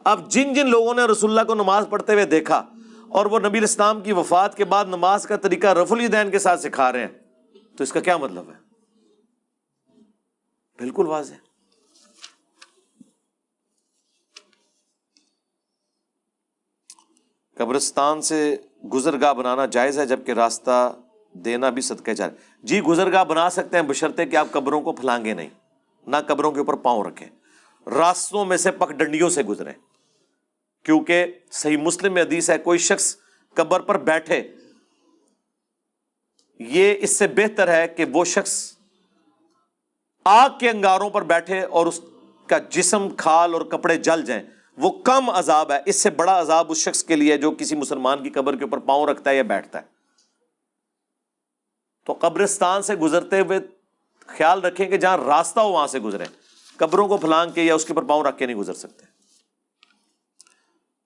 اب 0.05 0.31
جن 0.31 0.53
جن 0.53 0.69
لوگوں 0.69 0.95
نے 0.95 1.03
رسول 1.03 1.31
اللہ 1.31 1.43
کو 1.43 1.55
نماز 1.55 1.87
پڑھتے 1.91 2.13
ہوئے 2.13 2.25
دیکھا 2.25 2.63
اور 3.09 3.27
وہ 3.27 3.39
نبی 3.39 3.59
اسلام 3.59 4.01
کی 4.01 4.13
وفات 4.13 4.57
کے 4.57 4.65
بعد 4.65 4.85
نماز 4.85 5.27
کا 5.27 5.37
طریقہ 5.37 5.67
رف 5.67 5.93
الدین 5.93 6.31
کے 6.31 6.39
ساتھ 6.39 6.61
سکھا 6.61 6.93
رہے 6.93 7.01
ہیں، 7.01 7.77
تو 7.77 7.83
اس 7.83 7.93
کا 7.93 8.01
کیا 8.01 8.17
مطلب 8.17 8.51
ہے؟ 8.51 8.57
بالکل 10.79 11.07
واضح۔ 11.07 11.48
قبرستان 17.59 18.21
سے 18.23 18.57
گزرگاہ 18.93 19.33
بنانا 19.33 19.67
جائز 19.67 19.99
ہے، 19.99 20.07
جبکہ 20.07 20.33
راستہ 20.33 20.95
دینا 21.33 21.71
بھی 21.71 21.83
صدقہ 21.83 22.11
جائے 22.11 22.31
جی 22.63 22.81
گزرگاہ 22.81 23.25
بنا 23.25 23.49
سکتے 23.51 23.77
ہیں، 23.77 23.85
بشرطے 23.85 24.27
کہ 24.27 24.37
آپ 24.37 24.51
قبروں 24.51 24.81
کو 24.81 24.93
پھلانگے 24.93 25.35
نہیں، 25.35 25.49
نہ 26.07 26.17
قبروں 26.27 26.53
کے 26.53 26.59
اوپر 26.59 26.75
پاؤں 26.75 27.05
رکھیں۔ 27.05 27.29
راستوں 27.87 28.45
میں 28.45 28.57
سے 28.57 28.71
پک 28.71 28.91
ڈنڈیوں 28.91 29.29
سے 29.31 29.43
گزرے 29.43 29.73
کیونکہ 30.85 31.27
صحیح 31.51 31.77
مسلم 31.77 32.15
میں 32.15 32.23
حدیث 32.23 32.51
ہے، 32.51 32.59
کوئی 32.59 32.79
شخص 32.79 33.17
قبر 33.55 33.81
پر 33.81 33.99
بیٹھے، 33.99 34.43
یہ 36.61 36.95
اس 37.01 37.17
سے 37.17 37.27
بہتر 37.27 37.69
ہے 37.69 37.89
کہ 37.89 38.05
وہ 38.13 38.25
شخص 38.25 38.73
آگ 40.25 40.51
کے 40.61 40.71
انگاروں 40.71 41.11
پر 41.11 41.23
بیٹھے 41.25 41.61
اور 41.61 41.87
اس 41.87 42.01
کا 42.47 42.59
جسم 42.71 43.09
کھال 43.17 43.55
اور 43.55 43.63
کپڑے 43.63 43.97
جل 43.97 44.25
جائیں۔ 44.25 44.43
وہ 44.79 44.91
کم 44.91 45.31
عذاب 45.31 45.73
ہے، 45.73 45.81
اس 45.87 45.97
سے 45.97 46.11
بڑا 46.11 46.41
عذاب 46.41 46.67
اس 46.69 46.79
شخص 46.79 47.05
کے 47.05 47.17
لیے 47.17 47.37
جو 47.37 47.51
کسی 47.51 47.77
مسلمان 47.77 48.23
کی 48.23 48.31
قبر 48.31 48.57
کے 48.57 48.65
اوپر 48.65 48.79
پاؤں 48.79 49.07
رکھتا 49.07 49.31
ہے 49.31 49.37
یا 49.37 49.43
بیٹھتا 49.43 49.81
ہے۔ 49.81 49.99
تو 52.07 52.13
قبرستان 52.21 52.83
سے 52.83 52.95
گزرتے 52.95 53.41
ہوئے 53.41 53.61
خیال 54.27 54.61
رکھیں 54.61 54.89
کہ 54.89 54.97
جہاں 54.97 55.19
راستہ 55.19 55.61
ہو 55.61 55.73
وہاں 55.73 55.87
سے 55.87 55.99
گزریں 55.99 56.27
قبروں 56.77 57.09
کو 57.09 57.17
پھلانگ 57.17 57.51
کے 57.51 57.63
یا 57.63 57.75
اس 57.75 57.85
کے 57.85 57.93
اوپر 57.93 58.09
پاؤں 58.09 58.25
رکھ 58.25 58.39
کے 58.39 58.47
نہیں 58.47 58.57
گزر 58.57 58.75
سکتے۔ 58.75 59.05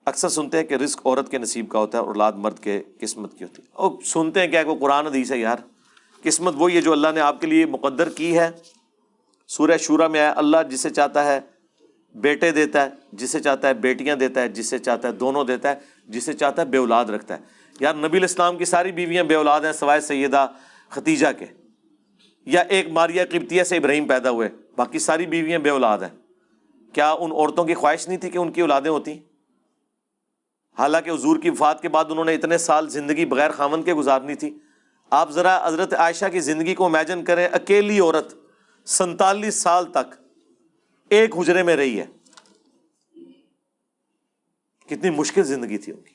اکثر 0.05 0.29
سنتے 0.29 0.59
ہیں 0.59 0.65
کہ 0.65 0.75
رزق 0.75 1.07
عورت 1.07 1.31
کے 1.31 1.39
نصیب 1.39 1.69
کا 1.69 1.79
ہوتا 1.79 1.99
ہے 1.99 2.01
اور 2.01 2.09
اولاد 2.09 2.33
مرد 2.33 2.59
کے 2.59 2.83
قسمت 3.01 3.39
کی 3.39 3.45
ہوتی 3.45 3.63
ہے۔ 3.63 3.67
اور 3.73 4.03
سنتے 4.05 4.41
ہیں 4.41 4.49
کیا 4.49 4.63
کہ 4.63 4.75
قرآن 4.81 5.07
حدیث 5.07 5.33
ہے 5.33 5.39
یار۔ 5.39 5.57
قسمت 6.23 6.55
وہی 6.59 6.77
ہے 6.77 6.81
جو 6.81 6.93
اللہ 6.93 7.09
نے 7.15 7.21
آپ 7.21 7.41
کے 7.41 7.47
لیے 7.47 7.67
مقدر 7.67 8.09
کی 8.09 8.39
ہے۔ 8.39 8.51
سورہ 9.49 9.77
شورہ 9.77 10.09
میں 10.09 10.21
آیا، 10.21 10.33
اللہ 10.37 10.57
جسے 10.71 10.91
چاہتا 10.91 11.25
ہے 11.25 11.41
بیٹے 12.15 12.51
دیتا 12.51 12.85
ہے، 12.85 12.91
جسے 13.13 13.41
چاہتا 13.41 13.69
ہے 13.69 13.75
بیٹیاں 13.75 14.17
دیتا 14.17 14.43
ہے، 14.43 14.49
جسے 14.49 14.79
چاہتا 14.79 15.09
ہے 15.09 15.13
دونوں 15.13 15.45
دیتا 15.45 15.69
ہے، 15.69 15.75
جسے 16.09 16.33
چاہتا 16.33 16.63
ہے 16.63 16.67
بے 16.67 16.79
اولاد 16.79 17.05
رکھتا 17.05 17.35
ہے۔ 17.35 17.43
یار، 17.81 17.95
نبی 17.95 18.19
الاسلام 18.19 18.59
کی 18.59 18.65
ساری 18.65 18.93
بیویاں 18.93 19.25
بے 19.25 19.35
اولاد 19.35 19.61
ہیں، 19.61 19.73
سوائے 19.73 20.01
سیدہ 20.01 20.47
ختیجہ 20.89 21.27
کے۔ 21.39 21.47
یا 22.47 22.61
ایک 22.61 22.89
ماریا 22.89 23.25
قبطیہ 23.31 23.63
سے 23.63 23.77
ابراہیم 23.77 24.09
پیدا 24.09 24.31
ہوئے، 24.31 24.49
باقی 24.77 24.99
ساری 24.99 25.27
بیویاں 25.27 25.59
بے 25.59 25.71
اولاد 25.71 25.99
ہیں۔ 25.99 26.19
کیا 26.93 27.13
ان 27.13 27.33
عورتوں 27.33 27.65
کی 27.65 27.75
خواہش 27.75 28.09
نہیں 28.09 28.19
تھی 28.19 28.31
کہ 28.31 28.39
ان 28.39 28.53
کی 28.53 28.61
اولادیں 28.61 28.91
ہوتی 28.91 29.19
حالانکہ 30.79 31.11
حضور 31.11 31.37
کی 31.37 31.51
وفات 31.51 31.83
کے 31.83 31.89
بعد 31.89 32.05
انہوں 32.09 32.25
نے 32.25 32.35
اتنے 32.35 32.59
سال 32.59 32.89
زندگی 32.89 33.25
بغیر 33.25 33.51
خامن 33.51 33.83
کے 33.83 33.95
گزارنی 33.95 34.35
تھی۔ 34.35 34.59
آپ 35.11 35.31
ذرا 35.31 35.69
حضرت 35.69 35.95
عائشہ 35.95 36.25
کی 36.33 36.41
زندگی 36.41 36.75
کو 36.75 36.85
امیجن 36.85 37.25
کریں، 37.25 37.49
اکیلی 37.53 38.01
عورت، 38.01 38.35
سنتالیس 38.85 39.55
سال 39.55 39.85
تک 39.85 40.22
ایک 41.13 41.37
حجرے 41.37 41.63
میں 41.63 41.77
رہی 41.77 42.01
ہے۔ 42.01 42.07
کتنی 44.87 45.11
مشکل 45.11 45.43
زندگی 45.43 45.79
تھی 45.79 45.93
ان 45.93 46.01
کی۔ 46.01 46.15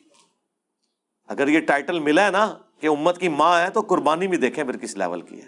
اگر 1.27 1.47
یہ 1.47 1.59
ٹائٹل 1.59 1.99
ملا 1.99 2.25
ہے 2.25 2.31
نا 2.31 2.57
کہ 2.79 2.87
امت 2.87 3.17
کی 3.17 3.29
ماں 3.29 3.61
ہے 3.61 3.69
تو 3.69 3.81
قربانی 3.81 4.27
بھی 4.27 4.37
دیکھیں 4.37 4.63
پھر 4.63 4.77
کس 4.77 4.97
لیول 4.97 5.21
کی 5.21 5.41
ہے۔ 5.41 5.47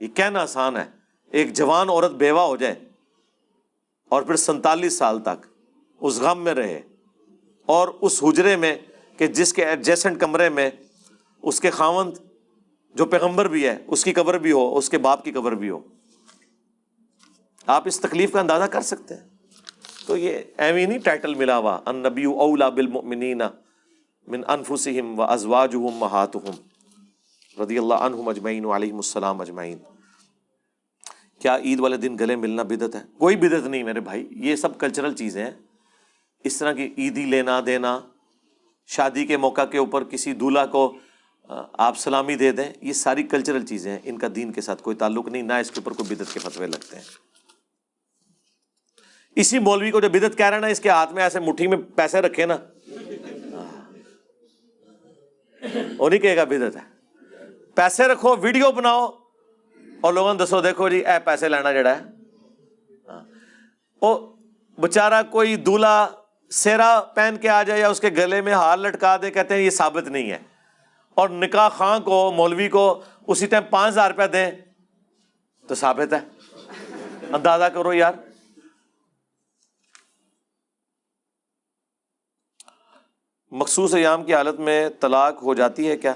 یہ 0.00 0.08
کہنا 0.08 0.42
آسان 0.42 0.76
ہے۔ 0.76 0.84
ایک 1.30 1.52
جوان 1.52 1.88
عورت 1.88 2.10
بیوہ 2.10 2.40
ہو 2.40 2.56
جائے 2.56 2.74
اور 4.08 4.22
پھر 4.22 4.36
سنتالیس 4.36 4.92
سال 4.92 5.22
تک 5.22 5.46
اس 6.00 6.18
غم 6.18 6.44
میں 6.44 6.54
رہے 6.54 6.80
اور 7.66 7.88
اس 8.00 8.24
حجرے 8.24 8.56
میں 8.56 8.76
کہ 9.16 9.26
جس 9.26 9.52
کے 9.52 9.64
ایڈجسٹنٹ 9.64 10.20
کمرے 10.20 10.48
میں 10.48 10.70
اس 11.42 11.60
کے 11.60 11.70
خاوند 11.70 12.12
جو 12.94 13.04
پیغمبر 13.04 13.48
بھی 13.48 13.66
ہے، 13.66 13.84
اس 13.86 14.04
کی 14.04 14.12
قبر 14.12 14.38
بھی 14.38 14.52
ہو، 14.52 14.78
اس 14.78 14.88
کے 14.88 14.98
باپ 14.98 15.24
کی 15.24 15.32
قبر 15.32 15.52
بھی 15.52 15.70
ہو۔ 15.70 15.80
آپ 17.70 17.86
اس 17.86 18.00
تکلیف 18.00 18.32
کا 18.32 18.40
اندازہ 18.40 18.64
کر 18.64 18.80
سکتے 18.82 19.14
ہیں۔ 19.14 19.28
تو 20.06 20.16
یہ 20.16 20.38
ایوی 20.56 20.86
نہیں 20.86 20.98
ٹائٹل 20.98 21.34
ملا 21.34 21.56
ہوا 21.58 21.78
ان 21.86 21.96
نبی 21.96 22.24
اولا 22.24 22.68
بالمؤمنین 22.68 23.42
من 24.28 24.40
انفسہم 24.48 25.18
و 25.18 25.22
ازواجہم 25.22 25.96
مہاتہم، 25.98 27.62
رضی 27.62 27.78
اللہ 27.78 27.94
عنہم 27.94 28.28
اجمعین 28.28 28.64
علیہم 28.64 28.96
السلام 28.96 29.40
اجمعین۔ 29.40 29.78
کیا 31.38 31.56
عید 31.56 31.80
والے 31.80 31.96
دن 31.96 32.16
گلے 32.20 32.36
ملنا 32.36 32.62
بدت 32.62 32.94
ہے؟ 32.94 33.00
کوئی 33.18 33.36
بدت 33.36 33.66
نہیں 33.66 33.82
میرے 33.82 34.00
بھائی، 34.00 34.26
یہ 34.30 34.56
سب 34.56 34.78
کلچرل 34.78 35.14
چیزیں 35.14 35.44
ہیں۔ 35.44 35.52
اس 36.44 36.56
طرح 36.56 36.72
کی 36.72 36.94
عیدی 36.98 37.24
لینا 37.24 37.60
دینا، 37.66 37.98
شادی 38.86 39.26
کے 39.26 39.36
موقع 39.36 39.64
کے 39.64 39.78
اوپر 39.78 40.04
کسی 40.04 40.32
دولہا 40.32 40.66
کو 40.66 40.92
آپ 41.72 41.98
سلامی 41.98 42.34
دے 42.36 42.52
دیں، 42.52 42.72
یہ 42.82 42.92
ساری 42.92 43.22
کلچرل 43.22 43.66
چیزیں 43.66 43.90
ہیں۔ 43.92 43.98
ان 44.04 44.18
کا 44.18 44.26
دین 44.36 44.52
کے 44.52 44.60
ساتھ 44.60 44.82
کوئی 44.82 44.96
تعلق 44.96 45.28
نہیں، 45.28 45.42
نہ 45.42 45.52
اس 45.52 45.70
کے 45.70 45.80
اوپر 45.80 45.92
کوئی 45.92 46.14
بدت 46.14 46.32
کے 46.34 46.40
فتوے 46.40 46.66
لگتے 46.66 46.96
ہیں۔ 46.96 47.02
اسی 49.36 49.58
مولوی 49.58 49.90
کو 49.90 50.00
جو 50.00 50.08
بدت 50.08 50.38
کہہ 50.38 50.46
رہا 50.46 50.56
ہے 50.56 50.60
نا، 50.60 50.66
اس 50.66 50.80
کے 50.80 50.88
ہاتھ 50.88 51.12
میں 51.12 51.22
ایسے 51.22 51.40
مٹھی 51.40 51.66
میں 51.66 51.78
پیسے 51.96 52.20
رکھے 52.20 52.46
نا۔ 52.46 52.56
اور 55.98 56.10
نہیں 56.10 56.20
کہے 56.20 56.36
گا 56.36 56.44
بدت 56.44 56.76
ہے۔ 56.76 56.80
پیسے 57.74 58.04
رکھو، 58.04 58.36
ویڈیو 58.36 58.72
بناؤ۔ 58.72 59.10
اور 60.00 60.12
لوگوں 60.12 60.34
نے 60.34 60.44
دسو، 60.44 60.60
دیکھو 60.60 60.88
جی 60.88 60.96
اے 60.96 61.18
پیسے 61.24 61.48
لینا 61.48 61.72
جڑا 61.72 61.98
ہے۔ 61.98 62.02
وہ 64.02 64.36
بچارا 64.80 65.22
کوئی 65.22 65.56
دولہا 65.56 66.08
سیرا 66.50 67.00
پہن 67.00 67.36
کے 67.40 67.48
آ 67.48 67.62
جائے 67.62 67.80
یا 67.80 67.88
اس 67.88 68.00
کے 68.00 68.08
گلے 68.08 68.40
میں 68.40 68.52
ہار 68.52 68.78
لٹکا 68.78 69.16
دے، 69.22 69.30
کہتے 69.30 69.54
ہیں 69.54 69.60
یہ 69.60 69.70
ثابت 69.70 70.08
نہیں 70.08 70.30
ہے۔ 70.30 70.38
اور 71.14 71.28
نکاح 71.28 71.68
خاں 71.68 72.00
کو، 72.00 72.32
مولوی 72.36 72.68
کو 72.68 73.02
اسی 73.26 73.46
ٹائم 73.46 73.62
پانچ 73.70 73.92
ہزار 73.92 74.10
روپیہ 74.10 74.26
دیں 74.26 74.50
تو 75.68 75.74
ثابت 75.74 76.12
ہے۔ 76.12 76.18
اندازہ 77.32 77.64
کرو 77.64 77.94
یار۔ 77.94 78.12
مخصوص 83.50 83.94
ایام 83.94 84.24
کی 84.24 84.34
حالت 84.34 84.60
میں 84.60 84.88
طلاق 85.00 85.42
ہو 85.42 85.54
جاتی 85.54 85.88
ہے 85.88 85.96
کیا؟ 85.96 86.14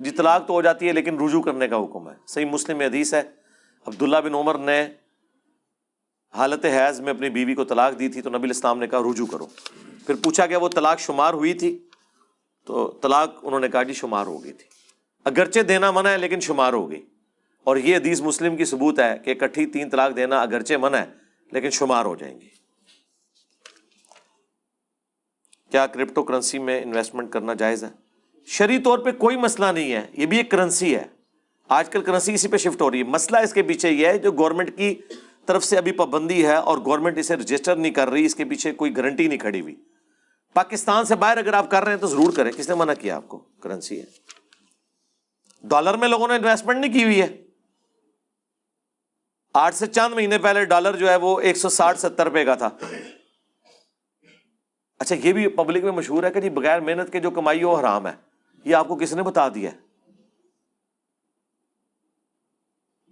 جی 0.00 0.10
طلاق 0.10 0.46
تو 0.46 0.52
ہو 0.52 0.62
جاتی 0.62 0.88
ہے 0.88 0.92
لیکن 0.92 1.20
رجوع 1.20 1.42
کرنے 1.42 1.68
کا 1.68 1.76
حکم 1.76 2.08
ہے۔ 2.08 2.14
صحیح 2.26 2.44
مسلم 2.44 2.80
حدیث 2.80 3.14
ہے، 3.14 3.22
عبداللہ 3.86 4.16
بن 4.16 4.34
عمر 4.34 4.58
نے 4.58 4.86
حالت 6.34 6.64
حیض 6.64 7.00
میں 7.00 7.10
اپنی 7.10 7.30
بیوی 7.30 7.54
کو 7.54 7.64
طلاق 7.64 7.98
دی 7.98 8.08
تھی 8.08 8.22
تو 8.22 8.30
نبی 8.30 8.42
الاسلام 8.42 8.78
نے 8.78 8.86
کہا 8.86 9.00
رجوع 9.00 9.26
کرو۔ 9.26 9.46
پھر 10.06 10.14
پوچھا 10.14 10.46
گیا، 10.46 10.58
وہ 10.58 10.68
طلاق 10.68 10.98
شمار 10.98 11.34
ہوئی 11.34 11.54
تھی؟ 11.54 11.78
تو 12.66 12.98
طلاق 13.02 13.34
انہوں 13.42 13.60
نے 13.60 13.68
کہا 13.68 13.82
جی 13.82 13.92
شمار 13.92 14.26
ہو 14.26 14.44
گئی 14.44 14.52
تھی۔ 14.52 14.66
اگرچہ 15.24 15.60
دینا 15.60 15.90
منع 15.90 16.08
ہے 16.08 16.18
لیکن 16.18 16.40
شمار 16.40 16.72
ہو 16.72 16.90
گئی۔ 16.90 17.06
اور 17.64 17.76
یہ 17.76 17.96
حدیث 17.96 18.20
مسلم 18.20 18.56
کی 18.56 18.64
ثبوت 18.64 19.00
ہے 19.00 19.18
کہ 19.24 19.30
اکٹھی 19.30 19.66
تین 19.66 19.90
طلاق 19.90 20.16
دینا 20.16 20.42
اگرچہ 20.42 20.74
منع 20.74 20.96
ہے 20.96 21.06
لیکن 21.52 21.70
شمار 21.70 22.04
ہو 22.04 22.16
جائیں 22.16 22.40
گی۔ 22.40 22.53
کیا 25.74 25.86
کرپٹو 25.86 26.22
کرنسی 26.22 26.58
میں 26.58 26.82
انویسٹمنٹ 26.82 27.30
کرنا 27.30 27.54
جائز 27.54 27.84
ہے؟ 27.84 27.88
شرعی 28.46 28.78
طور 28.78 28.98
پہ 28.98 29.10
کوئی 29.10 29.36
مسئلہ 29.36 29.66
نہیں 29.66 29.92
ہے، 29.92 30.06
یہ 30.12 30.26
بھی 30.26 30.36
ایک 30.36 30.50
کرنسی 30.50 30.96
ہے۔ 30.96 31.02
آج 31.68 31.90
کل 31.90 32.02
کرنسی 32.02 32.34
اسی 32.34 32.48
پہ 32.48 32.56
شفٹ 32.56 32.80
ہو 32.80 32.90
رہی 32.90 32.98
ہے۔ 32.98 33.04
مسئلہ 33.04 33.38
اس 33.38 33.52
کے 33.52 33.62
پیچھے 33.62 33.90
یہ 33.90 34.06
ہے، 34.06 34.18
جو 34.18 34.32
گورنمنٹ 34.32 34.76
کی 34.76 34.94
طرف 35.46 35.64
سے 35.64 35.78
ابھی 35.78 35.92
پابندی 35.92 36.46
ہے 36.46 36.54
اور 36.54 36.78
گورنمنٹ 36.78 37.18
اسے 37.18 37.36
رجسٹر 37.36 37.76
نہیں 37.76 37.92
کر 37.92 38.08
رہی، 38.08 38.24
اس 38.24 38.34
کے 38.34 38.44
پیچھے 38.44 38.72
کوئی 38.72 38.96
گارنٹی 38.96 39.28
نہیں 39.28 39.38
کھڑی 39.38 39.60
ہوئی۔ 39.60 39.74
پاکستان 40.54 41.04
سے 41.04 41.14
باہر 41.14 41.38
اگر 41.38 41.52
آپ 41.52 41.70
کر 41.70 41.82
رہے 41.82 41.92
ہیں 41.92 41.98
تو 41.98 42.06
ضرور 42.06 42.32
کریں۔ 42.32 42.52
کس 42.52 42.68
نے 42.68 42.74
منع 42.74 42.94
کیا 42.94 43.16
آپ 43.16 43.28
کو؟ 43.28 43.38
کرنسی 43.38 44.00
ہے۔ 44.00 44.04
ڈالر 45.62 45.94
میں 45.94 46.08
لوگوں 46.08 46.28
نے 46.28 46.34
انویسٹمنٹ 46.34 46.78
نہیں 46.78 46.92
کی 46.92 47.04
ہوئی 47.04 47.22
ہے۔ 47.22 47.44
آٹھ 49.54 49.74
سے 49.74 49.86
چاند 49.86 50.14
مہینے 50.14 50.38
پہلے 50.38 50.64
ڈالر 50.64 50.96
جو 50.96 51.10
ہے 51.10 51.16
وہ 51.16 51.40
ایک 51.40 51.56
سو 51.56 51.68
ساٹھ 51.68 51.98
ستر 51.98 52.24
روپے 52.24 52.44
کا 52.44 52.54
تھا۔ 52.54 52.70
اچھا 54.98 55.16
یہ 55.24 55.32
بھی 55.32 55.48
پبلک 55.48 55.84
میں 55.84 55.92
مشہور 55.92 56.24
ہے 56.24 56.30
کہ 56.30 56.40
جی 56.40 56.50
بغیر 56.50 56.80
محنت 56.80 57.12
کے 57.12 57.20
جو 57.20 57.30
کمائی 57.30 57.62
ہو 57.62 57.74
حرام 57.74 58.06
ہے۔ 58.06 58.12
یہ 58.64 58.74
آپ 58.74 58.88
کو 58.88 58.96
کس 58.96 59.12
نے 59.12 59.22
بتا 59.22 59.48
دیا 59.48 59.72
ہے؟ 59.72 59.76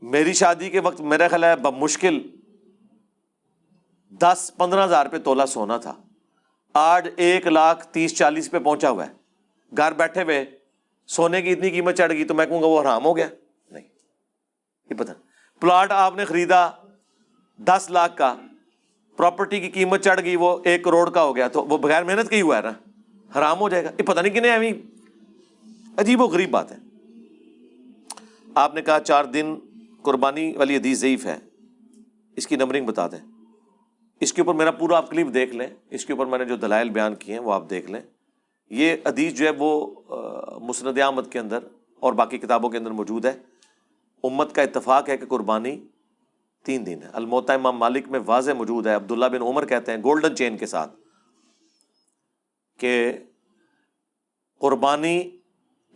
میری 0.03 0.33
شادی 0.33 0.71
کے 0.71 0.81
وقت 0.81 1.01
میرا 1.01 1.29
خیال 1.29 1.45
ہے 1.45 1.55
مشکل 1.77 2.23
دس 4.11 4.51
پندرہ 4.57 4.85
ہزار 4.85 5.07
پہ 5.07 5.19
تولا 5.19 5.47
سونا 5.47 5.77
تھا۔ 5.77 5.95
آج 6.73 7.09
ایک 7.17 7.47
لاکھ، 7.47 7.87
تیس، 7.87 8.17
چالیس 8.17 8.51
پہ 8.51 8.59
پہنچا 8.59 8.91
ہوا 8.91 9.07
ہے۔ 9.07 9.13
گھر 9.77 9.93
بیٹھے 9.93 10.23
ہوئے، 10.23 10.45
سونے 11.07 11.43
کی 11.43 11.53
اتنی 11.53 11.71
قیمت 11.71 11.97
چڑھ 11.97 12.13
گئی 12.13 12.25
تو 12.25 12.35
میں 12.35 12.47
کہوں 12.47 12.63
گا 12.63 12.67
وہ 12.67 12.83
حرام 12.83 13.05
ہو 13.05 13.17
گیا؟ 13.17 13.29
نہیں۔ 13.71 13.89
یہ 14.91 14.95
پتا 14.95 15.13
پلاٹ 15.61 15.91
آپ 15.91 16.17
نے 16.17 16.25
خریدا 16.25 16.71
دس 17.57 17.87
لاکھ 17.91 18.17
کا۔ 18.17 18.37
پراپرٹی 19.17 19.61
کی 19.61 19.71
قیمت 19.71 20.05
چڑھ 20.05 20.21
گئی، 20.25 20.37
وہ 20.37 20.59
ایک 20.65 20.85
کروڑ 20.85 21.11
کا 21.11 21.23
ہو 21.23 21.37
گیا۔ 21.37 21.49
تو 21.49 21.65
وہ 21.65 21.79
بغیر 21.79 22.05
محنت 22.05 22.31
کا 22.31 22.37
ہی 22.37 22.41
ہوا 22.41 22.57
ہے 22.57 22.63
نا؟ 22.63 22.73
حرام 23.39 23.61
ہو 23.61 23.69
جائے 23.69 23.85
گا۔ 23.85 23.91
یہ 23.99 24.05
پتہ 24.05 24.21
نہیں 24.21 24.33
کنے 24.33 24.51
ایویں 24.51 24.73
عجیب 25.97 26.21
و 26.21 26.25
غریب 26.25 26.51
بات 26.51 26.73
ہے۔ 26.73 26.77
آپ 28.55 28.75
نے 28.75 28.83
کہا 28.83 29.01
چار 29.01 29.25
دن 29.25 29.55
قربانی 30.03 30.57
والی 30.57 30.77
حدیث 30.77 30.99
ضعیف 30.99 31.27
ہے۔ 31.27 31.39
اس 32.37 32.47
کی 32.47 32.57
نمبرنگ 32.57 32.87
بتا 32.87 33.07
دیں۔ 33.07 33.27
اس 34.21 34.33
کے 34.33 34.43
اوپر 34.43 34.55
میرا 34.55 34.71
پورا 34.71 34.97
آپ 34.97 35.11
کلپ 35.11 35.35
دیکھ 35.35 35.57
لیں۔ 35.57 35.67
اس 35.91 36.07
کے 36.07 36.13
اوپر 36.13 36.27
میں 36.27 36.39
نے 36.39 36.45
جو 36.45 36.57
دلائل 36.57 36.91
بیان 36.91 37.15
کیے 37.15 37.35
ہیں 37.35 37.43
وہ 37.43 37.53
آپ 37.53 37.71
دیکھ 37.71 37.91
لیں۔ 37.91 38.01
یہ 38.71 38.97
حدیث 39.07 39.33
جو 39.33 39.47
ہے 39.47 39.51
وہ 39.59 39.95
مسند 40.61 40.99
آمد 40.99 41.23
کے 41.31 41.39
اندر 41.39 41.59
اور 42.01 42.13
باقی 42.13 42.39
کتابوں 42.39 42.71
کے 42.71 42.79
اندر 42.79 42.91
موجود 42.91 43.25
ہے۔ 43.25 43.39
امت 44.25 44.55
کا 44.55 44.63
اتفاق 44.63 45.09
ہے 45.09 45.17
کہ 45.17 45.27
قربانی 45.27 45.77
تین 46.65 46.87
دن 46.87 47.03
ہے 47.03 47.09
الموتا 47.13 47.53
امام 47.53 47.77
مالک 47.77 48.09
میں 48.09 48.21
واضح 48.27 48.53
موجود 48.53 48.87
ہے۔ 48.87 48.95
عبداللہ 48.95 49.27
بن 49.27 49.43
عمر 49.43 49.67
کہتے 49.67 49.93
ہیں 49.93 49.99
گولڈن 49.99 50.37
چین 50.37 50.57
کے 50.57 50.67
ساتھ 50.67 50.93
کہ 52.79 53.13
قربانی 54.61 55.31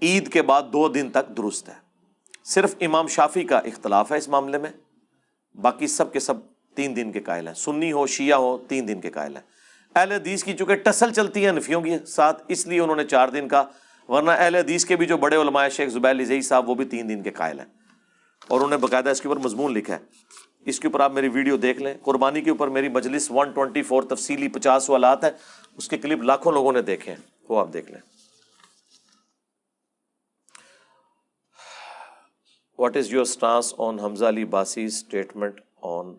عید 0.03 0.33
کے 0.33 0.43
بعد 0.43 0.63
دو 0.63 0.89
دن 0.89 1.11
تک 1.11 1.37
درست 1.37 1.69
ہے۔ 1.69 1.75
صرف 2.45 2.75
امام 2.81 3.07
شافی 3.07 3.45
کا 3.45 3.59
اختلاف 3.59 4.13
ہے 4.13 4.17
اس 4.17 4.29
معاملے 4.29 4.59
میں۔ 4.59 4.71
باقی 5.57 5.87
سب 5.87 6.13
کے 6.13 6.21
سب 6.21 6.35
تین 6.75 6.97
دن 6.97 7.13
کے 7.13 7.21
قائل 7.21 7.47
ہیں۔ 7.47 7.55
سنی 7.55 7.93
ہو، 7.93 8.07
شیعہ 8.07 8.39
ہو، 8.39 8.59
تین 8.69 8.89
دن 8.89 9.01
کے 9.01 9.11
قائل 9.11 9.37
ہیں۔ 9.37 9.43
اہل 9.95 10.13
حدیث 10.13 10.45
کی 10.45 10.53
چونکہ 10.53 10.75
ٹسل 10.75 11.13
چلتی 11.13 11.47
ہے 11.47 11.53
نفیوں 11.53 11.81
کی 11.81 11.99
ساتھ 12.07 12.43
اس 12.49 12.67
لیے 12.67 12.81
انہوں 12.81 12.97
نے 12.97 13.05
چار 13.05 13.29
دن 13.29 13.49
کا، 13.49 13.65
ورنہ 14.09 14.31
اہل 14.31 14.55
حدیث 14.55 14.85
کے 14.85 14.97
بھی 14.97 15.07
جو 15.07 15.17
بڑے 15.17 15.37
علماء 15.37 15.69
شیخ 15.69 15.89
زبیر 15.89 16.11
علی 16.11 16.43
صاحب، 16.43 16.71
وہ 16.71 16.75
بھی 16.75 16.85
تین 16.85 17.09
دن 17.09 17.23
کے 17.23 17.31
قائل 17.31 17.59
ہیں۔ 17.59 17.67
اور 18.49 18.57
انہوں 18.57 18.71
نے 18.71 18.77
باقاعدہ 18.77 19.09
اس 19.09 19.21
کے 19.21 19.29
اوپر 19.29 19.41
مضمون 19.41 19.73
لکھا 19.73 19.95
ہے۔ 19.95 19.99
اس 20.67 20.81
کے 20.81 20.89
اوپر 20.89 21.01
آپ 21.01 21.13
میری 21.13 21.29
ویڈیو 21.29 21.57
دیکھ 21.57 21.83
لیں۔ 21.83 21.95
قربانی 22.03 22.41
کے 22.41 22.51
اوپر 22.51 22.69
میری 22.69 22.89
مجلس 22.89 23.31
ون 23.31 23.53
ٹوینٹی 23.53 23.83
فور 23.83 24.03
تفصیلی 24.03 24.49
پچاس 24.49 24.85
سوالات 24.85 25.25
ہیں۔ 25.25 25.31
اس 25.77 25.89
کے 25.89 25.99
کلپ 25.99 26.23
لاکھوں 26.23 26.53
لوگوں 26.53 26.73
نے 26.73 26.83
دیکھے 26.83 27.13
ہیں۔ 27.13 27.21
وہ 27.49 27.61
آپ 27.61 27.69
دیکھ 27.73 27.91
لیں۔ 27.91 28.01
What 32.79 32.97
is 32.97 33.13
your 33.13 33.23
stance 33.23 33.75
on 33.79 34.01
Hamza 34.01 34.25
Ali 34.25 34.45
Abbasi 34.45 34.85
statement 34.85 35.61
on 35.83 36.15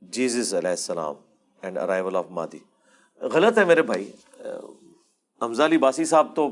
Jesus 0.00 0.54
علیہ 0.54 0.70
السلام 0.70 1.14
اینڈ 1.62 1.78
ارائیول 1.78 2.16
آف 2.16 2.26
مادی 2.30 2.58
غلط 3.20 3.58
ہے 3.58 3.64
میرے 3.64 3.82
بھائی۔ 3.82 4.12
حمزہ 5.42 5.62
علی 5.62 5.78
باسی 5.78 6.04
صاحب 6.04 6.36
تو 6.36 6.50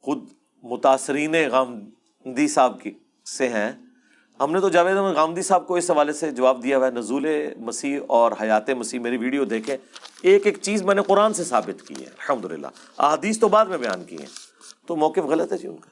خود 0.00 0.18
متاثرین 0.62 1.34
غامدی 1.52 2.48
صاحب 2.48 2.80
کی۔ 2.80 2.98
سے 3.24 3.48
ہیں۔ 3.48 3.72
ہم 4.40 4.52
نے 4.52 4.60
تو 4.60 4.68
جاوید 4.68 4.96
احمد 4.96 5.16
غامدی 5.16 5.42
صاحب 5.42 5.66
کو 5.66 5.76
اس 5.76 5.90
حوالے 5.90 6.12
سے 6.12 6.30
جواب 6.30 6.62
دیا 6.62 6.78
ہوا 6.78 6.86
ہے، 6.86 6.92
نزول 6.92 7.26
مسیح 7.56 8.00
اور 8.06 8.32
حیات 8.40 8.70
مسیح، 8.70 9.00
میری 9.00 9.16
ویڈیو 9.16 9.44
دیکھیں۔ 9.44 9.76
ایک 10.22 10.46
ایک 10.46 10.58
چیز 10.62 10.82
میں 10.82 10.94
نے 10.94 11.02
قرآن 11.02 11.34
سے 11.34 11.44
ثابت 11.44 11.88
کی 11.88 11.94
ہے 11.94 12.06
الحمد 12.06 12.44
للہ 12.44 12.66
احادیث 12.98 13.38
تو 13.38 13.48
بعد 13.48 13.66
میں 13.66 13.78
بیان 13.78 14.04
کی 14.04 14.18
ہیں۔ 14.18 14.26
تو 14.86 14.96
موقف 14.96 15.18
غلط 15.18 15.52
ہے 15.52 15.58
جی 15.58 15.68
ان 15.68 15.76
کا۔ 15.76 15.90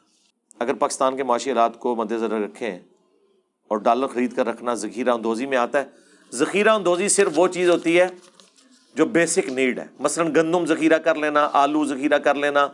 اگر 0.59 0.75
پاکستان 0.75 1.17
کے 1.17 1.23
معاشی 1.23 1.51
حالات 1.51 1.79
کو 1.79 1.97
مد 1.97 2.13
نظر 2.13 2.31
رکھیں 2.31 2.79
اور 3.69 3.79
ڈالر 3.79 4.07
خرید 4.07 4.37
کر 4.37 4.47
رکھنا 4.47 4.75
ذخیرہ 4.75 5.11
اندوزی 5.11 5.47
میں 5.47 5.57
آتا 5.57 5.81
ہے، 5.81 5.85
ذخیرہ 6.33 6.69
اندوزی 6.69 7.09
صرف 7.09 7.33
وہ 7.37 7.49
چیز 7.49 7.71
ہوتی 7.71 8.01
ہے 8.01 8.09
جو 8.95 9.07
بیسک 9.07 9.49
نیڈ 9.49 9.79
ہے۔ 9.79 9.87
مثلاً 10.01 10.35
گندم 10.37 10.67
ذخیرہ 10.67 10.99
کر 10.99 11.15
لینا، 11.15 11.51
آلو 11.53 11.85
ذخیرہ 11.85 12.19
کر 12.19 12.35
لینا، 12.35 12.69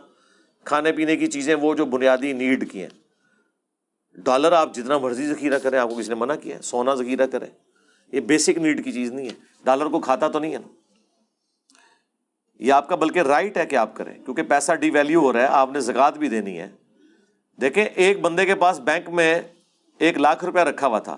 کھانے 0.63 0.91
پینے 0.91 1.15
کی 1.15 1.27
چیزیں 1.27 1.55
وہ 1.55 1.75
جو 1.75 1.85
بنیادی 1.85 2.33
نیڈ 2.33 2.71
کی 2.71 2.81
ہیں۔ 2.81 3.06
ڈالر 4.17 4.51
آپ 4.51 4.75
جتنا 4.75 4.97
مرضی 4.97 5.27
ذخیرہ 5.27 5.59
کریں، 5.59 5.79
آپ 5.79 5.89
کو 5.89 5.95
کسی 5.95 6.09
نے 6.09 6.15
منع 6.15 6.35
کیا 6.35 6.57
ہے، 6.57 6.61
سونا 6.61 6.95
ذخیرہ 6.95 7.27
کریں۔ 7.27 7.47
یہ 8.11 8.19
بیسک 8.19 8.57
نیڈ 8.57 8.85
کی 8.85 8.91
چیز 8.91 9.11
نہیں 9.11 9.25
ہے۔ 9.25 9.33
ڈالر 9.63 9.85
کو 9.85 9.99
کھاتا 9.99 10.27
تو 10.27 10.39
نہیں 10.39 10.53
ہے 10.53 10.57
نا۔ 10.57 10.67
یہ 12.59 12.73
آپ 12.73 12.89
کا 12.89 12.95
بلکہ 12.95 13.19
رائٹ 13.19 13.57
ہے 13.57 13.65
کہ 13.65 13.75
آپ 13.75 13.95
کریں، 13.95 14.25
کیونکہ 14.25 14.43
پیسہ 14.43 14.71
ڈی 14.71 14.89
ویلیو 14.89 15.19
ہو 15.19 15.33
رہا 15.33 15.41
ہے، 15.41 15.45
آپ 15.45 15.71
نے 15.71 15.79
زکات 15.79 16.17
بھی 16.17 16.29
دینی 16.29 16.59
ہے۔ 16.59 16.69
دیکھیں، 17.61 17.85
ایک 17.85 18.21
بندے 18.21 18.45
کے 18.45 18.55
پاس 18.55 18.79
بینک 18.79 19.09
میں 19.09 19.41
ایک 19.97 20.17
لاکھ 20.17 20.45
روپیہ 20.45 20.61
رکھا 20.61 20.87
ہوا 20.87 20.99
تھا۔ 20.99 21.17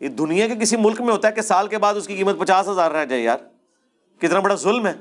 یہ 0.00 0.08
دنیا 0.08 0.48
کے 0.48 0.54
کسی 0.54 0.76
ملک 0.76 1.00
میں 1.00 1.12
ہوتا 1.12 1.28
ہے 1.28 1.32
کہ 1.32 1.40
سال 1.40 1.68
کے 1.68 1.78
بعد 1.78 1.94
اس 1.94 2.06
کی 2.06 2.16
قیمت 2.16 2.38
پچاس 2.38 2.68
ہزار 2.68 2.90
رہ 2.90 3.04
جائے 3.04 3.22
یار۔ 3.22 3.38
کتنا 4.18 4.40
بڑا 4.40 4.54
ظلم 4.54 4.86
ہے۔ 4.86 4.92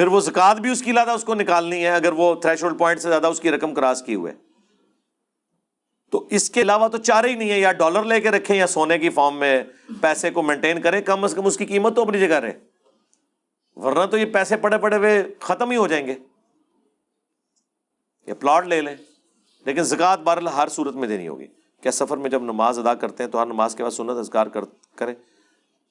پھر 0.00 0.06
وہ 0.06 0.20
زکات 0.20 0.56
بھی 0.56 0.70
اس 0.70 0.82
کی 0.82 0.92
لادا 0.92 1.12
اس 1.12 1.24
کو 1.24 1.34
نکالنی 1.34 1.82
ہے، 1.82 1.88
اگر 1.88 2.12
وہ 2.12 2.34
تھریش 2.34 2.64
ہولڈ 2.64 2.78
پوائنٹ 2.78 3.00
سے 3.00 3.08
زیادہ 3.08 3.26
اس 3.26 3.40
کی 3.40 3.50
رقم 3.50 3.74
کراس 3.74 4.02
کی 4.02 4.14
ہوئے۔ 4.14 4.32
تو 6.10 6.26
اس 6.30 6.50
کے 6.50 6.60
علاوہ 6.60 6.88
تو 6.88 6.98
چار 6.98 7.24
ہی 7.24 7.34
نہیں 7.34 7.50
ہے 7.50 7.60
یا 7.60 7.72
ڈالر 7.72 8.02
لے 8.02 8.20
کے 8.20 8.30
رکھیں 8.30 8.56
یا 8.56 8.66
سونے 8.66 8.98
کی 8.98 9.10
فارم 9.10 9.36
میں 9.36 9.64
پیسے 10.00 10.30
کو 10.30 10.42
مینٹین 10.42 10.80
کریں، 10.80 11.00
کم 11.00 11.24
از 11.24 11.34
کم 11.34 11.46
اس 11.46 11.56
کی 11.56 11.66
قیمت 11.66 11.96
تو 11.96 12.02
اپنی 12.02 12.18
جگہ 12.18 12.34
رہے۔ 12.34 12.58
ورنہ 13.76 14.06
تو 14.06 14.18
یہ 14.18 14.24
پیسے 14.24 14.56
پڑے 14.56 14.78
پڑے 14.78 14.96
ہوئے 14.96 15.34
ختم 15.40 15.70
ہی 15.70 15.76
ہو 15.76 15.86
جائیں 15.86 16.06
گے۔ 16.06 16.14
یا 18.26 18.34
پلاٹ 18.34 18.66
لے 18.66 18.80
لیں۔ 18.80 18.96
لیکن 19.64 19.82
زکات 19.82 20.20
بہرحال 20.20 20.48
ہر 20.48 20.68
صورت 20.68 20.94
میں 20.94 21.08
دینی 21.08 21.28
ہوگی۔ 21.28 21.46
کیا 21.82 21.92
سفر 21.92 22.16
میں 22.16 22.30
جب 22.30 22.42
نماز 22.42 22.78
ادا 22.78 22.94
کرتے 22.94 23.24
ہیں 23.24 23.30
تو 23.30 23.42
ہر 23.42 23.46
نماز 23.46 23.74
کے 23.74 23.82
بعد 23.82 23.90
سنت 23.90 24.18
اذکار 24.18 24.46
کریں۔ 24.96 25.14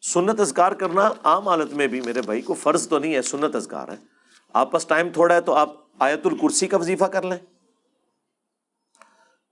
سنت 0.01 0.39
اذکار 0.39 0.71
کرنا 0.71 1.11
عام 1.23 1.47
حالت 1.47 1.73
میں 1.73 1.87
بھی 1.87 2.01
میرے 2.01 2.21
بھائی 2.21 2.41
کو 2.41 2.53
فرض 2.53 2.87
تو 2.87 2.99
نہیں 2.99 3.15
ہے، 3.15 3.21
سنت 3.21 3.55
اذکار 3.55 3.87
ہے۔ 3.87 3.97
آپ 4.53 4.71
پاس 4.71 4.85
ٹائم 4.85 5.09
تھوڑا 5.09 5.35
ہے 5.35 5.41
تو 5.41 5.53
آپ 5.53 5.73
آیت 5.99 6.25
الکرسی 6.25 6.67
کا 6.67 6.77
وظیفہ 6.77 7.05
کر 7.05 7.21
لیں۔ 7.21 7.37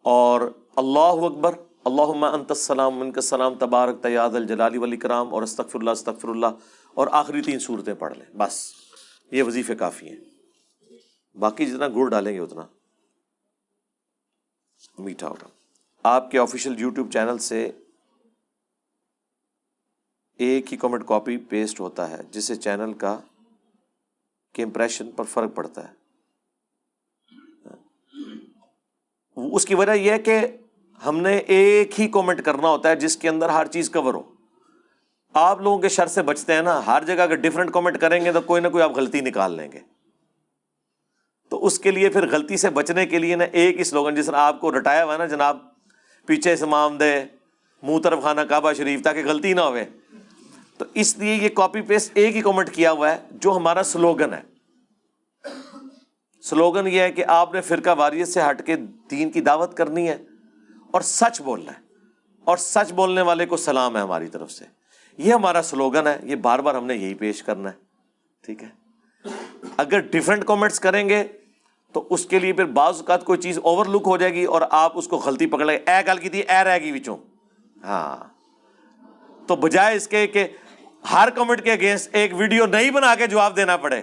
اور 0.03 0.41
اللہ 0.75 1.25
اکبر 1.25 1.51
اللہ 1.85 2.25
انت 2.25 2.51
السلام 2.51 3.01
ان 3.01 3.11
کا 3.11 3.21
سلام 3.21 3.55
تبارک، 3.55 4.03
تیاد 4.03 4.29
الجلالی 4.29 4.77
ولی 4.77 4.97
کرام 4.97 5.33
اور 5.33 5.41
استغفر 5.41 5.79
اللہ 5.79 5.89
استغفر 5.89 6.27
اللہ 6.27 6.45
اور 6.93 7.07
آخری 7.11 7.41
تین 7.41 7.59
صورتیں 7.59 7.93
پڑھ 7.93 8.17
لیں۔ 8.17 8.37
بس، 8.37 8.71
یہ 9.31 9.43
وظیفے 9.43 9.75
کافی 9.75 10.09
ہیں۔ 10.09 10.17
باقی 11.37 11.65
جتنا 11.65 11.87
گڑ 11.87 12.09
ڈالیں 12.09 12.33
گے 12.33 12.39
اتنا 12.39 12.61
میٹھا 14.97 15.27
ہوگا۔ 15.27 15.47
آپ 16.03 16.31
کے 16.31 16.39
آفیشیل 16.39 16.79
یوٹیوب 16.79 17.11
چینل 17.11 17.37
سے 17.37 17.71
ایک 20.37 20.71
ہی 20.71 20.77
کامنٹ 20.77 21.03
کاپی 21.05 21.37
پیسٹ 21.37 21.79
ہوتا 21.79 22.09
ہے 22.09 22.17
جس 22.31 22.43
سے 22.43 22.55
چینل 22.55 22.93
کا 22.93 23.19
کے 24.53 24.63
امپریشن 24.63 25.11
پر 25.11 25.23
فرق 25.23 25.55
پڑتا 25.55 25.87
ہے۔ 25.87 25.93
اس 29.35 29.65
کی 29.65 29.75
وجہ 29.75 29.91
یہ 29.91 30.11
ہے 30.11 30.19
کہ 30.19 30.39
ہم 31.05 31.19
نے 31.19 31.37
ایک 31.37 32.01
ہی 32.01 32.07
کامنٹ 32.07 32.41
کرنا 32.41 32.67
ہوتا 32.67 32.89
ہے 32.89 32.95
جس 32.95 33.17
کے 33.17 33.29
اندر 33.29 33.49
ہر 33.49 33.67
چیز 33.67 33.89
کور 33.89 34.13
ہو۔ 34.13 34.23
آپ 35.33 35.61
لوگوں 35.61 35.79
کے 35.79 35.89
شر 35.89 36.07
سے 36.07 36.21
بچتے 36.21 36.53
ہیں 36.53 36.61
نا، 36.61 36.85
ہر 36.85 37.03
جگہ 37.03 37.21
اگر 37.21 37.35
ڈفرینٹ 37.35 37.71
کامنٹ 37.71 37.97
کریں 37.97 38.25
گے 38.25 38.31
تو 38.31 38.41
کوئی 38.41 38.61
نہ 38.61 38.67
کوئی 38.67 38.83
آپ 38.83 38.91
غلطی 38.91 39.21
نکال 39.21 39.51
لیں 39.51 39.71
گے۔ 39.71 39.79
تو 41.49 41.65
اس 41.65 41.79
کے 41.79 41.91
لیے 41.91 42.09
پھر 42.09 42.31
غلطی 42.31 42.57
سے 42.57 42.69
بچنے 42.69 43.05
کے 43.05 43.19
لیے 43.19 43.35
نا 43.35 43.43
ایک 43.43 43.79
ہی 43.79 43.83
سلوگن 43.83 44.15
جس 44.15 44.25
طرح 44.25 44.35
آپ 44.35 44.61
کو 44.61 44.79
رٹایا 44.79 45.03
ہوا 45.05 45.13
ہے 45.13 45.17
نا، 45.17 45.25
جناب 45.25 45.57
پیچھے 46.25 46.55
سے 46.55 46.65
مام 46.65 46.97
دے، 46.97 47.23
منہ 47.83 47.99
طرف 48.03 48.23
خانہ 48.23 48.41
کعبہ 48.41 48.73
شریف 48.73 49.03
تاکہ 49.03 49.25
غلطی 49.25 49.53
نہ 49.53 49.61
ہوئے۔ 49.61 49.85
تو 50.77 50.85
اس 50.93 51.17
لیے 51.17 51.35
یہ 51.35 51.49
کاپی 51.49 51.81
پیسٹ 51.81 52.11
ایک 52.13 52.35
ہی 52.35 52.41
کامنٹ 52.41 52.69
کیا 52.69 52.91
ہوا 52.91 53.11
ہے، 53.11 53.17
جو 53.31 53.51
ہمارا 53.51 53.83
سلوگن 53.83 54.33
ہے۔ 54.33 54.41
سلوگن 56.41 56.87
یہ 56.87 57.01
ہے 57.01 57.11
کہ 57.11 57.23
آپ 57.27 57.53
نے 57.53 57.61
فرقہ 57.61 57.89
واریت 57.97 58.27
سے 58.27 58.41
ہٹ 58.49 58.65
کے 58.65 58.75
دین 59.11 59.31
کی 59.31 59.41
دعوت 59.41 59.77
کرنی 59.77 60.09
ہے 60.09 60.17
اور 60.91 61.01
سچ 61.01 61.41
بولنا 61.41 61.71
ہے۔ 61.71 61.87
اور 62.43 62.57
سچ 62.57 62.91
بولنے 62.91 63.21
والے 63.21 63.45
کو 63.45 63.57
سلام 63.57 63.97
ہے 63.97 64.01
ہماری 64.01 64.27
طرف 64.27 64.51
سے۔ 64.51 64.65
یہ 65.17 65.33
ہمارا 65.33 65.61
سلوگن 65.61 66.07
ہے، 66.07 66.19
یہ 66.23 66.35
بار 66.35 66.59
بار 66.59 66.75
ہم 66.75 66.85
نے 66.85 66.95
یہی 66.95 67.13
پیش 67.13 67.43
کرنا 67.43 67.69
ہے۔ 67.69 67.75
ٹھیک 68.45 68.63
ہے؟ 68.63 68.69
اگر 69.77 69.99
ڈفرینٹ 69.99 70.45
کامنٹس 70.45 70.79
کریں 70.79 71.09
گے 71.09 71.23
تو 71.93 72.07
اس 72.09 72.25
کے 72.25 72.39
لیے 72.39 72.53
پھر 72.53 72.65
بعض 72.65 72.97
اوقات 72.97 73.25
کوئی 73.25 73.39
چیز 73.39 73.59
اوور 73.63 73.85
لک 73.85 74.01
ہو 74.05 74.17
جائے 74.17 74.33
گی 74.33 74.45
اور 74.45 74.61
آپ 74.71 74.91
اس 74.95 75.07
کو 75.07 75.17
غلطی 75.17 75.45
پکڑ 75.47 75.65
لیں 75.65 75.77
اے 75.77 76.05
گل 76.07 76.17
کی 76.17 76.29
تھی، 76.29 76.39
اے 76.39 76.63
رہ 76.63 76.77
گی 76.77 76.91
بچوں 76.91 77.17
ہاں۔ 77.83 78.37
تو 79.47 79.55
بجائے 79.55 79.95
اس 79.95 80.07
کے 80.07 80.27
کہ 80.27 80.47
ہر 81.13 81.29
کامنٹ 81.35 81.63
کے 81.63 81.71
اگینسٹ 81.71 82.15
ایک 82.15 82.33
ویڈیو 82.33 82.65
نہیں 82.65 82.91
بنا 82.91 83.15
کے 83.15 83.27
جواب 83.27 83.55
دینا 83.55 83.77
پڑے۔ 83.77 84.01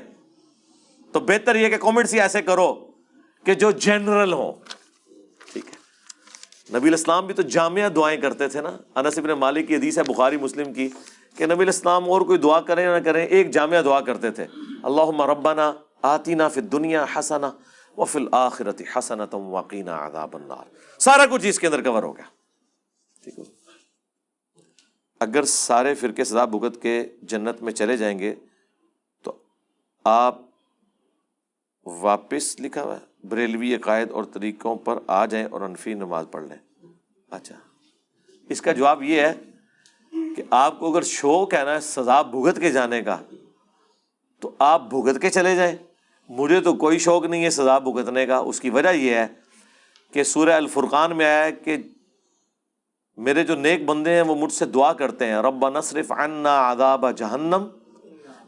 تو 1.12 1.20
بہتر 1.20 1.56
یہ 1.56 1.68
کہ 1.68 1.76
کامنٹس 1.76 2.14
ہی 2.14 2.20
ایسے 2.20 2.42
کرو 2.42 2.86
کہ 3.44 3.54
جو 3.54 3.70
جنرل 3.70 4.32
ہو 4.32 4.52
ٹھیک 5.52 5.64
ہے۔ 5.66 5.84
نبی 6.78 6.88
الاسلام 6.88 7.26
بھی 7.26 7.34
تو 7.34 7.42
جامعہ 7.42 7.88
دعائیں 7.88 8.20
کرتے 8.20 8.48
تھے 8.48 8.60
نا۔ 8.60 8.76
انس 8.94 9.18
ابن 9.18 9.30
مالک 9.30 9.68
کی 9.68 9.76
حدیث 9.76 9.98
ہے 9.98 10.02
بخاری 10.02 10.36
مسلم 10.36 10.72
کی 10.72 10.88
کہ 11.36 11.46
نبی 11.46 11.62
الاسلام 11.62 12.10
اور 12.10 12.20
کوئی 12.20 12.38
دعا 12.38 12.60
کریں 12.60 12.98
نہ 12.98 13.04
کریں، 13.04 13.26
ایک 13.26 13.50
جامعہ 13.50 13.82
دعا 13.82 14.00
کرتے 14.00 14.30
تھے۔ 14.30 14.46
اللہ 14.82 15.20
ربنا 15.20 15.72
آتینا 16.02 16.48
فی 16.48 16.60
دنیا 16.60 17.04
حسنا 17.16 17.50
و 17.96 18.04
فی 18.04 18.18
الآخرت 18.18 18.82
حسنا 18.96 19.24
تم 19.24 19.38
واقعینہ 19.38 19.90
عذاب 19.90 20.36
النار۔ 20.36 20.98
سارا 20.98 21.26
کچھ 21.26 21.46
اس 21.46 21.58
کے 21.58 21.66
اندر 21.66 21.82
کور 21.82 22.02
ہو 22.02 22.16
گیا۔ 22.16 22.24
ٹھیک 23.24 23.38
ہے۔ 23.38 23.44
اگر 25.24 25.44
سارے 25.44 25.94
فرقے 25.94 26.24
سزا 26.24 26.44
بھگت 26.44 26.82
کے 26.82 27.06
جنت 27.22 27.62
میں 27.62 27.72
چلے 27.72 27.96
جائیں 27.96 28.18
گے، 28.18 28.34
تو 29.22 29.32
آپ 30.04 30.38
واپس 31.86 32.60
لکھا 32.60 32.82
ہوا 32.82 32.96
ہے، 32.96 33.26
بریلوی 33.26 33.74
عقائد 33.74 34.10
اور 34.10 34.24
طریقوں 34.24 34.76
پر 34.76 34.98
آ 35.06 35.26
جائیں 35.26 35.46
اور 35.50 35.60
انفی 35.60 35.94
نماز 35.94 36.24
پڑھ 36.30 36.44
لیں۔ 36.44 36.86
اچھا۔ 37.30 37.54
اس 38.48 38.62
کا 38.62 38.72
جواب 38.72 39.02
یہ 39.02 39.20
ہے 39.20 39.32
کہ 40.10 40.42
آپ 40.50 40.78
کو 40.78 40.92
اگر 40.92 41.02
شوق 41.02 41.54
ہے 41.54 41.64
نا 41.64 41.80
سزا 41.80 42.22
بھگت 42.22 42.60
کے 42.60 42.70
جانے 42.70 43.02
کا، 43.02 43.18
تو 44.40 44.50
آپ 44.58 44.82
بھگت 44.90 45.22
کے 45.22 45.30
چلے 45.30 45.56
جائیں۔ 45.56 45.76
مجھے 46.28 46.60
تو 46.60 46.74
کوئی 46.74 46.98
شوق 46.98 47.24
نہیں 47.24 47.44
ہے 47.44 47.50
سزا 47.50 47.78
بھگتنے 47.78 48.26
کا۔ 48.26 48.36
اس 48.36 48.60
کی 48.60 48.70
وجہ 48.70 48.88
یہ 48.88 49.14
ہے 49.14 49.26
کہ 50.12 50.22
سورہ 50.22 50.50
الفرقان 50.50 51.16
میں 51.16 51.26
آیا 51.26 51.44
ہے 51.44 51.52
کہ 51.52 51.76
میرے 53.16 53.44
جو 53.44 53.54
نیک 53.54 53.84
بندے 53.84 54.10
ہیں 54.10 54.22
وہ 54.22 54.34
مجھ 54.34 54.52
سے 54.52 54.64
دعا 54.64 54.92
کرتے 54.92 55.26
ہیں 55.26 55.36
رب 55.36 55.68
نصرف 55.68 56.12
عنا 56.12 56.72
عذاب 56.72 57.16
جہنم، 57.16 57.66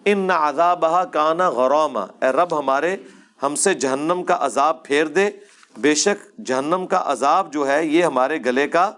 ان 0.05 0.31
عذاب 0.31 0.85
کانا 1.13 1.51
غروما 1.51 2.01
اے 2.01 2.29
رب 2.29 2.59
ہمارے، 2.59 2.97
ہم 3.43 3.55
سے 3.55 3.75
جہنم 3.75 4.25
کا 4.25 4.37
عذاب 4.41 4.85
پھیر 4.85 5.07
دے۔ 5.07 5.31
بے 5.77 5.95
شک 5.95 6.41
جہنم 6.47 6.87
کا 6.87 7.03
عذاب 7.07 7.53
جو 7.53 7.69
ہے، 7.69 7.85
یہ 7.85 8.05
ہمارے 8.05 8.39
گلے 8.45 8.69
کا 8.69 8.93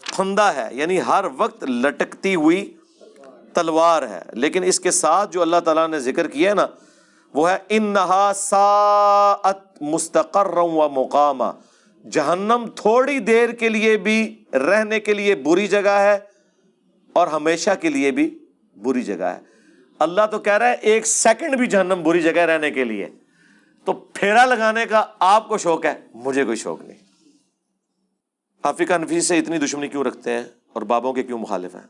پھندا 0.00 0.54
ہے۔ 0.54 0.68
یعنی 0.70 1.00
ہر 1.00 1.24
وقت 1.38 1.64
لٹکتی 1.64 2.34
ہوئی 2.34 2.76
تلوار 3.52 4.02
ہے۔ 4.02 4.22
لیکن 4.32 4.62
اس 4.62 4.80
کے 4.80 4.90
ساتھ 4.90 5.32
جو 5.32 5.42
اللہ 5.42 5.60
تعالیٰ 5.64 5.88
نے 5.88 5.98
ذکر 5.98 6.28
کیا 6.28 6.50
ہے 6.50 6.54
نا، 6.54 6.66
وہ 7.34 7.50
ہے 7.50 7.58
ان 7.68 7.82
نہا 7.82 8.32
مستقر 9.80 10.46
و 10.46 10.88
مقامہ 10.88 11.44
جہنم 12.10 12.66
تھوڑی 12.76 13.18
دیر 13.18 13.50
کے 13.50 13.68
لیے 13.68 13.96
بھی 13.96 14.44
رہنے 14.52 15.00
کے 15.00 15.14
لیے 15.14 15.34
بری 15.34 15.68
جگہ 15.68 15.88
ہے 15.88 16.18
اور 17.12 17.26
ہمیشہ 17.26 17.70
کے 17.80 17.88
لیے 17.88 18.10
بھی 18.10 18.38
بری 18.76 19.02
جگہ 19.02 19.24
ہے۔ 19.24 19.40
اللہ 19.98 20.20
تو 20.30 20.38
کہہ 20.38 20.52
رہا 20.52 20.68
ہے 20.68 20.74
ایک 20.74 21.06
سیکنڈ 21.06 21.56
بھی 21.56 21.66
جہنم 21.66 22.02
بری 22.04 22.22
جگہ 22.22 22.40
رہنے 22.40 22.70
کے 22.70 22.84
لیے۔ 22.84 23.08
تو 23.84 23.92
پھیرا 23.92 24.44
لگانے 24.44 24.86
کا 24.86 25.06
آپ 25.18 25.48
کو 25.48 25.58
شوق 25.58 25.84
ہے، 25.84 26.00
مجھے 26.14 26.44
کوئی 26.44 26.56
شوق 26.56 26.82
نہیں۔ 26.82 26.98
آپ 28.62 28.80
نفیس 28.80 29.26
سے 29.26 29.38
اتنی 29.38 29.58
دشمنی 29.58 29.88
کیوں 29.88 30.04
رکھتے 30.04 30.30
ہیں 30.30 30.44
اور 30.72 30.82
بابوں 30.82 31.12
کے 31.12 31.22
کیوں 31.22 31.38
مخالف 31.38 31.74
ہیں؟ 31.74 31.82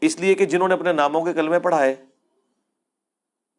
اس 0.00 0.20
لیے 0.20 0.34
کہ 0.34 0.46
جنہوں 0.46 0.68
نے 0.68 0.74
اپنے 0.74 0.92
ناموں 0.92 1.24
کے 1.24 1.32
کلمے 1.32 1.58
پڑھائے۔ 1.58 1.94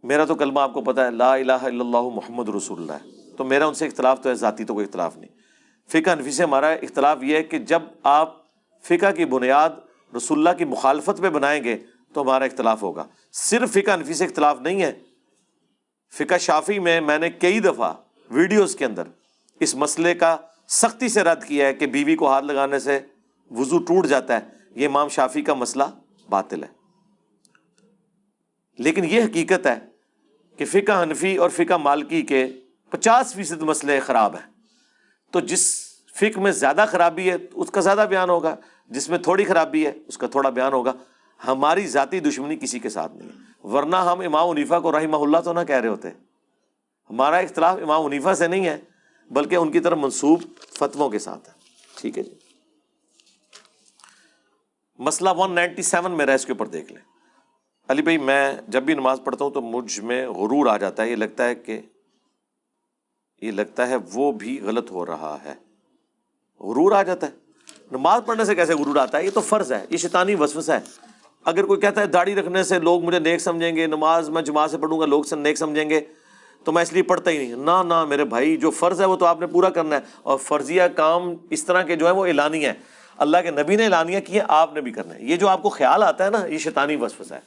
میرا 0.03 0.25
تو 0.25 0.35
کلمہ 0.35 0.59
آپ 0.59 0.73
کو 0.73 0.81
پتا 0.81 1.05
ہے، 1.05 1.11
لا 1.11 1.33
الہ 1.33 1.51
الا 1.51 1.65
اللہ 1.65 2.01
محمد 2.15 2.49
رسول 2.49 2.81
اللہ 2.81 2.91
ہے۔ 2.91 3.31
تو 3.37 3.43
میرا 3.43 3.65
ان 3.65 3.73
سے 3.73 3.87
اختلاف 3.87 4.21
تو 4.21 4.29
ہے، 4.29 4.35
ذاتی 4.35 4.63
تو 4.63 4.73
کوئی 4.73 4.85
اختلاف 4.85 5.17
نہیں۔ 5.17 5.32
فقہ 5.89 6.15
نفی 6.19 6.31
سے 6.31 6.43
ہمارا 6.43 6.67
اختلاف 6.67 7.23
یہ 7.23 7.35
ہے 7.35 7.43
کہ 7.43 7.59
جب 7.59 7.81
آپ 8.03 8.37
فقہ 8.83 9.11
کی 9.11 9.25
بنیاد 9.25 9.69
رسول 10.17 10.37
اللہ 10.37 10.57
کی 10.57 10.65
مخالفت 10.65 11.21
پہ 11.21 11.29
بنائیں 11.29 11.63
گے 11.63 11.77
تو 12.13 12.21
ہمارا 12.21 12.43
اختلاف 12.43 12.83
ہوگا۔ 12.83 13.07
صرف 13.31 13.71
فقہ 13.73 13.97
نفی 13.97 14.13
سے 14.13 14.25
اختلاف 14.25 14.61
نہیں 14.61 14.81
ہے۔ 14.81 14.93
فقہ 16.13 16.37
شافی 16.37 16.79
میں 16.79 17.01
میں 17.01 17.19
نے 17.19 17.29
کئی 17.29 17.59
دفعہ 17.59 17.93
ویڈیوز 18.29 18.75
کے 18.75 18.85
اندر 18.85 19.03
اس 19.59 19.75
مسئلے 19.75 20.15
کا 20.15 20.37
سختی 20.67 21.09
سے 21.09 21.23
رد 21.23 21.43
کیا 21.43 21.67
ہے 21.67 21.73
کہ 21.73 21.85
بیوی 21.85 22.15
کو 22.15 22.27
ہاتھ 22.27 22.45
لگانے 22.45 22.79
سے 22.79 22.99
وضو 23.51 23.77
ٹوٹ 23.77 24.05
جاتا 24.05 24.35
ہے۔ 24.35 24.39
یہ 24.75 24.87
امام 24.87 25.07
شافی 25.07 25.41
کا 25.41 25.53
مسئلہ 25.53 25.83
باطل 26.29 26.63
ہے۔ 26.63 26.67
لیکن 28.77 29.05
یہ 29.05 29.23
حقیقت 29.23 29.67
ہے 29.67 29.79
کہ 30.57 30.65
فقہ 30.65 31.03
حنفی 31.03 31.37
اور 31.37 31.49
فقہ 31.49 31.73
مالکی 31.73 32.21
کے 32.21 32.47
پچاس 32.89 33.33
فیصد 33.33 33.61
مسئلے 33.61 33.99
خراب 33.99 34.35
ہیں۔ 34.35 34.52
تو 35.33 35.39
جس 35.39 35.85
فقہ 36.15 36.39
میں 36.39 36.51
زیادہ 36.51 36.85
خرابی 36.87 37.31
ہے، 37.31 37.35
اس 37.53 37.71
کا 37.71 37.81
زیادہ 37.81 38.05
بیان 38.09 38.29
ہوگا۔ 38.29 38.55
جس 38.87 39.09
میں 39.09 39.17
تھوڑی 39.17 39.43
خرابی 39.43 39.87
ہے، 39.87 39.91
اس 40.07 40.17
کا 40.17 40.27
تھوڑا 40.27 40.49
بیان 40.49 40.73
ہوگا۔ 40.73 40.93
ہماری 41.47 41.87
ذاتی 41.87 42.19
دشمنی 42.19 42.57
کسی 42.57 42.79
کے 42.79 42.89
ساتھ 42.89 43.15
نہیں 43.15 43.29
ہے۔ 43.29 43.67
ورنہ 43.67 43.95
ہم 43.95 44.19
امام 44.19 44.49
عنیفا 44.49 44.79
کو 44.79 44.99
رحمہ 44.99 45.17
اللہ 45.17 45.37
تو 45.37 45.53
نہ 45.53 45.59
کہہ 45.67 45.75
رہے 45.75 45.87
ہوتے۔ 45.87 46.09
ہمارا 47.09 47.37
اختلاف 47.37 47.79
امام 47.81 48.05
عنیفا 48.05 48.35
سے 48.35 48.47
نہیں 48.47 48.65
ہے، 48.65 48.81
بلکہ 49.31 49.55
ان 49.55 49.71
کی 49.71 49.79
طرف 49.79 49.97
منسوب 49.97 50.43
فتووں 50.59 51.09
کے 51.09 51.19
ساتھ 51.19 51.49
ہے۔ 51.49 51.53
ٹھیک 51.95 52.17
ہے 52.17 52.23
جی۔ 52.23 52.33
مسئلہ 54.99 55.29
ون 55.37 55.51
نائنٹی 55.51 55.81
سیون 55.81 56.11
میرا 56.11 56.33
اس 56.33 56.45
کے 56.45 56.51
اوپر 56.51 56.65
دیکھ 56.65 56.93
لیں۔ 56.93 57.01
علی 57.87 58.01
بھائی، 58.01 58.17
میں 58.17 58.53
جب 58.67 58.83
بھی 58.83 58.93
نماز 58.93 59.19
پڑھتا 59.23 59.45
ہوں 59.45 59.51
تو 59.51 59.61
مجھ 59.61 59.99
میں 59.99 60.27
غرور 60.27 60.67
آ 60.67 60.77
جاتا 60.77 61.03
ہے، 61.03 61.09
یہ 61.09 61.15
لگتا 61.15 61.45
ہے 61.45 61.55
کہ 61.55 61.81
یہ 63.43 63.51
لگتا 63.51 63.87
ہے 63.87 63.95
وہ 64.13 64.31
بھی 64.31 64.59
غلط 64.63 64.91
ہو 64.91 65.05
رہا 65.05 65.37
ہے۔ 65.45 65.53
غرور 66.59 66.91
آ 66.91 67.03
جاتا 67.03 67.27
ہے۔ 67.27 67.31
نماز 67.91 68.21
پڑھنے 68.25 68.45
سے 68.45 68.55
کیسے 68.55 68.73
غرور 68.73 68.95
آتا 68.95 69.17
ہے؟ 69.17 69.25
یہ 69.25 69.29
تو 69.33 69.41
فرض 69.41 69.71
ہے، 69.71 69.85
یہ 69.89 69.97
شیطانی 69.97 70.35
وسوسہ 70.35 70.71
ہے۔ 70.71 70.79
اگر 71.45 71.65
کوئی 71.65 71.81
کہتا 71.81 72.01
ہے 72.01 72.05
داڑھی 72.05 72.35
رکھنے 72.35 72.63
سے 72.63 72.79
لوگ 72.79 73.03
مجھے 73.03 73.19
نیک 73.19 73.39
سمجھیں 73.39 73.75
گے، 73.75 73.87
نماز 73.87 74.29
میں 74.29 74.41
جماعت 74.41 74.71
سے 74.71 74.77
پڑھوں 74.77 74.99
گا، 74.99 75.05
لوگ 75.05 75.23
سے 75.23 75.35
نیک 75.35 75.57
سمجھیں 75.57 75.89
گے، 75.89 76.01
تو 76.63 76.71
میں 76.71 76.81
اس 76.81 76.93
لیے 76.93 77.03
پڑھتا 77.03 77.31
ہی 77.31 77.37
نہیں۔ 77.37 77.55
نہ 77.55 77.83
نہ، 77.87 78.05
میرے 78.05 78.23
بھائی، 78.23 78.57
جو 78.57 78.71
فرض 78.71 79.01
ہے 79.01 79.05
وہ 79.05 79.15
تو 79.15 79.25
آپ 79.25 79.39
نے 79.39 79.47
پورا 79.47 79.69
کرنا 79.69 79.95
ہے۔ 79.95 80.01
اور 80.21 80.37
فرضیہ 80.37 80.83
کام 80.95 81.35
اس 81.49 81.65
طرح 81.65 81.83
کے 81.83 81.95
جو 81.95 82.05
ہے 82.05 82.11
وہ 82.11 82.25
اعلانی 82.25 82.65
ہے 82.65 82.73
اللہ 83.17 83.37
کے 83.43 83.51
نبی 83.51 83.75
نے 83.75 83.83
اعلانیہ 83.83 84.19
کیے 84.19 84.41
آپ 84.47 84.73
نے 84.73 84.81
بھی 84.81 84.91
کرنا 84.91 85.15
ہے۔ 85.15 85.23
یہ 85.23 85.35
جو 85.35 85.47
آپ 85.47 85.61
کو 85.61 85.69
خیال 85.69 86.03
آتا 86.03 86.25
ہے 86.25 86.29
نا، 86.29 86.45
یہ 86.45 86.57
شیطانی 86.57 86.95
وسوسہ 86.95 87.33
ہے۔ 87.33 87.39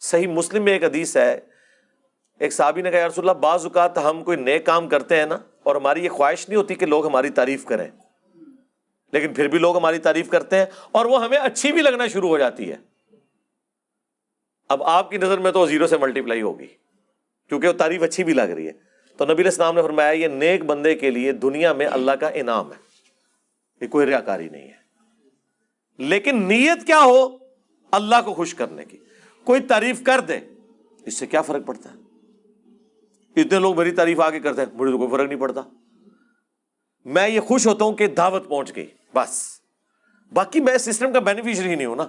صحیح 0.00 0.26
مسلم 0.26 0.64
میں 0.64 0.72
ایک 0.72 0.84
حدیث 0.84 1.16
ہے 1.16 1.53
ایک 2.38 2.52
صحابی 2.52 2.82
نے 2.82 2.90
کہا، 2.90 2.98
یا 2.98 3.08
رسول 3.08 3.28
اللہ، 3.28 3.40
بعض 3.40 3.64
اوقات 3.64 3.98
ہم 3.98 4.24
کوئی 4.24 4.38
نیک 4.38 4.66
کام 4.66 4.88
کرتے 4.88 5.16
ہیں 5.16 5.26
نا 5.26 5.38
اور 5.62 5.76
ہماری 5.76 6.04
یہ 6.04 6.08
خواہش 6.08 6.48
نہیں 6.48 6.56
ہوتی 6.56 6.74
کہ 6.74 6.86
لوگ 6.86 7.06
ہماری 7.06 7.30
تعریف 7.30 7.64
کریں۔ 7.64 7.90
لیکن 9.12 9.34
پھر 9.34 9.48
بھی 9.48 9.58
لوگ 9.58 9.76
ہماری 9.76 9.98
تعریف 9.98 10.28
کرتے 10.28 10.56
ہیں 10.56 10.66
اور 10.92 11.06
وہ 11.06 11.24
ہمیں 11.24 11.38
اچھی 11.38 11.72
بھی 11.72 11.82
لگنا 11.82 12.06
شروع 12.06 12.28
ہو 12.28 12.38
جاتی 12.38 12.72
ہے۔ 12.72 12.76
اب 14.68 14.82
آپ 14.82 15.10
کی 15.10 15.16
نظر 15.16 15.38
میں 15.38 15.52
تو 15.52 15.66
زیرو 15.66 15.86
سے 15.86 15.98
ملٹی 15.98 16.20
پلائی 16.20 16.42
ہوگی، 16.42 16.66
کیونکہ 17.48 17.68
وہ 17.68 17.72
تعریف 17.72 18.02
اچھی 18.02 18.24
بھی 18.24 18.32
لگ 18.32 18.42
رہی 18.42 18.66
ہے۔ 18.66 18.72
تو 19.16 19.24
نبی 19.24 19.42
السلام 19.42 19.74
نے 19.74 19.82
فرمایا، 19.82 20.10
یہ 20.10 20.28
نیک 20.28 20.64
بندے 20.64 20.94
کے 20.94 21.10
لیے 21.10 21.32
دنیا 21.32 21.72
میں 21.72 21.86
اللہ 21.86 22.12
کا 22.12 22.28
انعام 22.28 22.72
ہے۔ 22.72 22.76
یہ 23.80 23.88
کوئی 23.88 24.06
ریاکاری 24.06 24.48
نہیں 24.48 24.68
ہے۔ 24.68 24.84
لیکن 25.98 26.42
نیت 26.42 26.86
کیا 26.86 27.00
ہو؟ 27.00 27.38
اللہ 27.90 28.16
کو 28.24 28.34
خوش 28.34 28.54
کرنے 28.54 28.84
کی۔ 28.84 28.96
کوئی 29.44 29.60
تعریف 29.60 30.02
کر 30.02 30.20
دے، 30.20 30.38
اس 31.06 31.14
سے 31.14 31.26
کیا 31.26 31.42
فرق 31.42 31.66
پڑتا 31.66 31.92
ہے؟ 31.92 32.03
اتنے 33.36 33.58
لوگ 33.58 33.76
میری 33.76 33.90
تعریف 33.90 34.20
آگے 34.20 34.40
کرتے 34.40 34.62
ہیں، 34.62 34.68
مجھے 34.74 34.92
تو 34.92 34.98
کوئی 34.98 35.10
فرق 35.10 35.28
نہیں 35.28 35.40
پڑتا۔ 35.40 35.60
میں 37.04 37.28
یہ 37.28 37.40
خوش 37.40 37.66
ہوتا 37.66 37.84
ہوں 37.84 37.92
کہ 37.92 38.06
دعوت 38.06 38.48
پہنچ 38.48 38.76
گئی، 38.76 38.86
بس۔ 39.14 39.60
باقی 40.32 40.60
میں 40.60 40.78
سسٹم 40.78 41.12
کا 41.12 41.18
بینیفیشری 41.18 41.70
ہی 41.70 41.74
نہیں 41.74 41.86
ہوں 41.86 41.96
نا۔ 41.96 42.06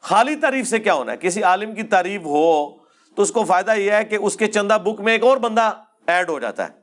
خالی 0.00 0.36
تعریف 0.36 0.68
سے 0.68 0.78
کیا 0.78 0.94
ہونا 0.94 1.12
ہے؟ 1.12 1.16
کسی 1.16 1.42
عالم 1.42 1.74
کی 1.74 1.82
تعریف 1.82 2.20
ہو 2.20 2.76
تو 3.14 3.22
اس 3.22 3.32
کو 3.32 3.44
فائدہ 3.44 3.74
یہ 3.74 3.92
ہے 3.92 4.04
کہ 4.04 4.14
اس 4.14 4.36
کے 4.36 4.46
چندہ 4.46 4.78
بک 4.84 5.00
میں 5.00 5.12
ایک 5.12 5.22
اور 5.22 5.36
بندہ 5.36 5.72
ایڈ 6.06 6.28
ہو 6.28 6.38
جاتا 6.38 6.68
ہے۔ 6.68 6.80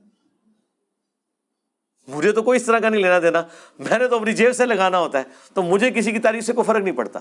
مجھے 2.08 2.32
تو 2.32 2.44
کوئی 2.44 2.58
اس 2.58 2.66
طرح 2.66 2.80
کا 2.80 2.90
نہیں 2.90 3.02
لینا 3.02 3.20
دینا۔ 3.20 3.42
میں 3.80 4.00
نے 4.00 4.08
تو 4.08 4.16
اپنی 4.16 4.34
جیب 4.34 4.54
سے 4.54 4.66
لگانا 4.66 5.00
ہوتا 5.00 5.18
ہے، 5.18 5.24
تو 5.54 5.64
مجھے 5.64 5.92
کسی 5.92 6.12
کی 6.12 6.20
تعریف 6.20 6.44
سے 6.44 6.54
کوئی 6.54 6.66
فرق 6.66 6.84
نہیں 6.84 6.96
پڑتا۔ 6.96 7.20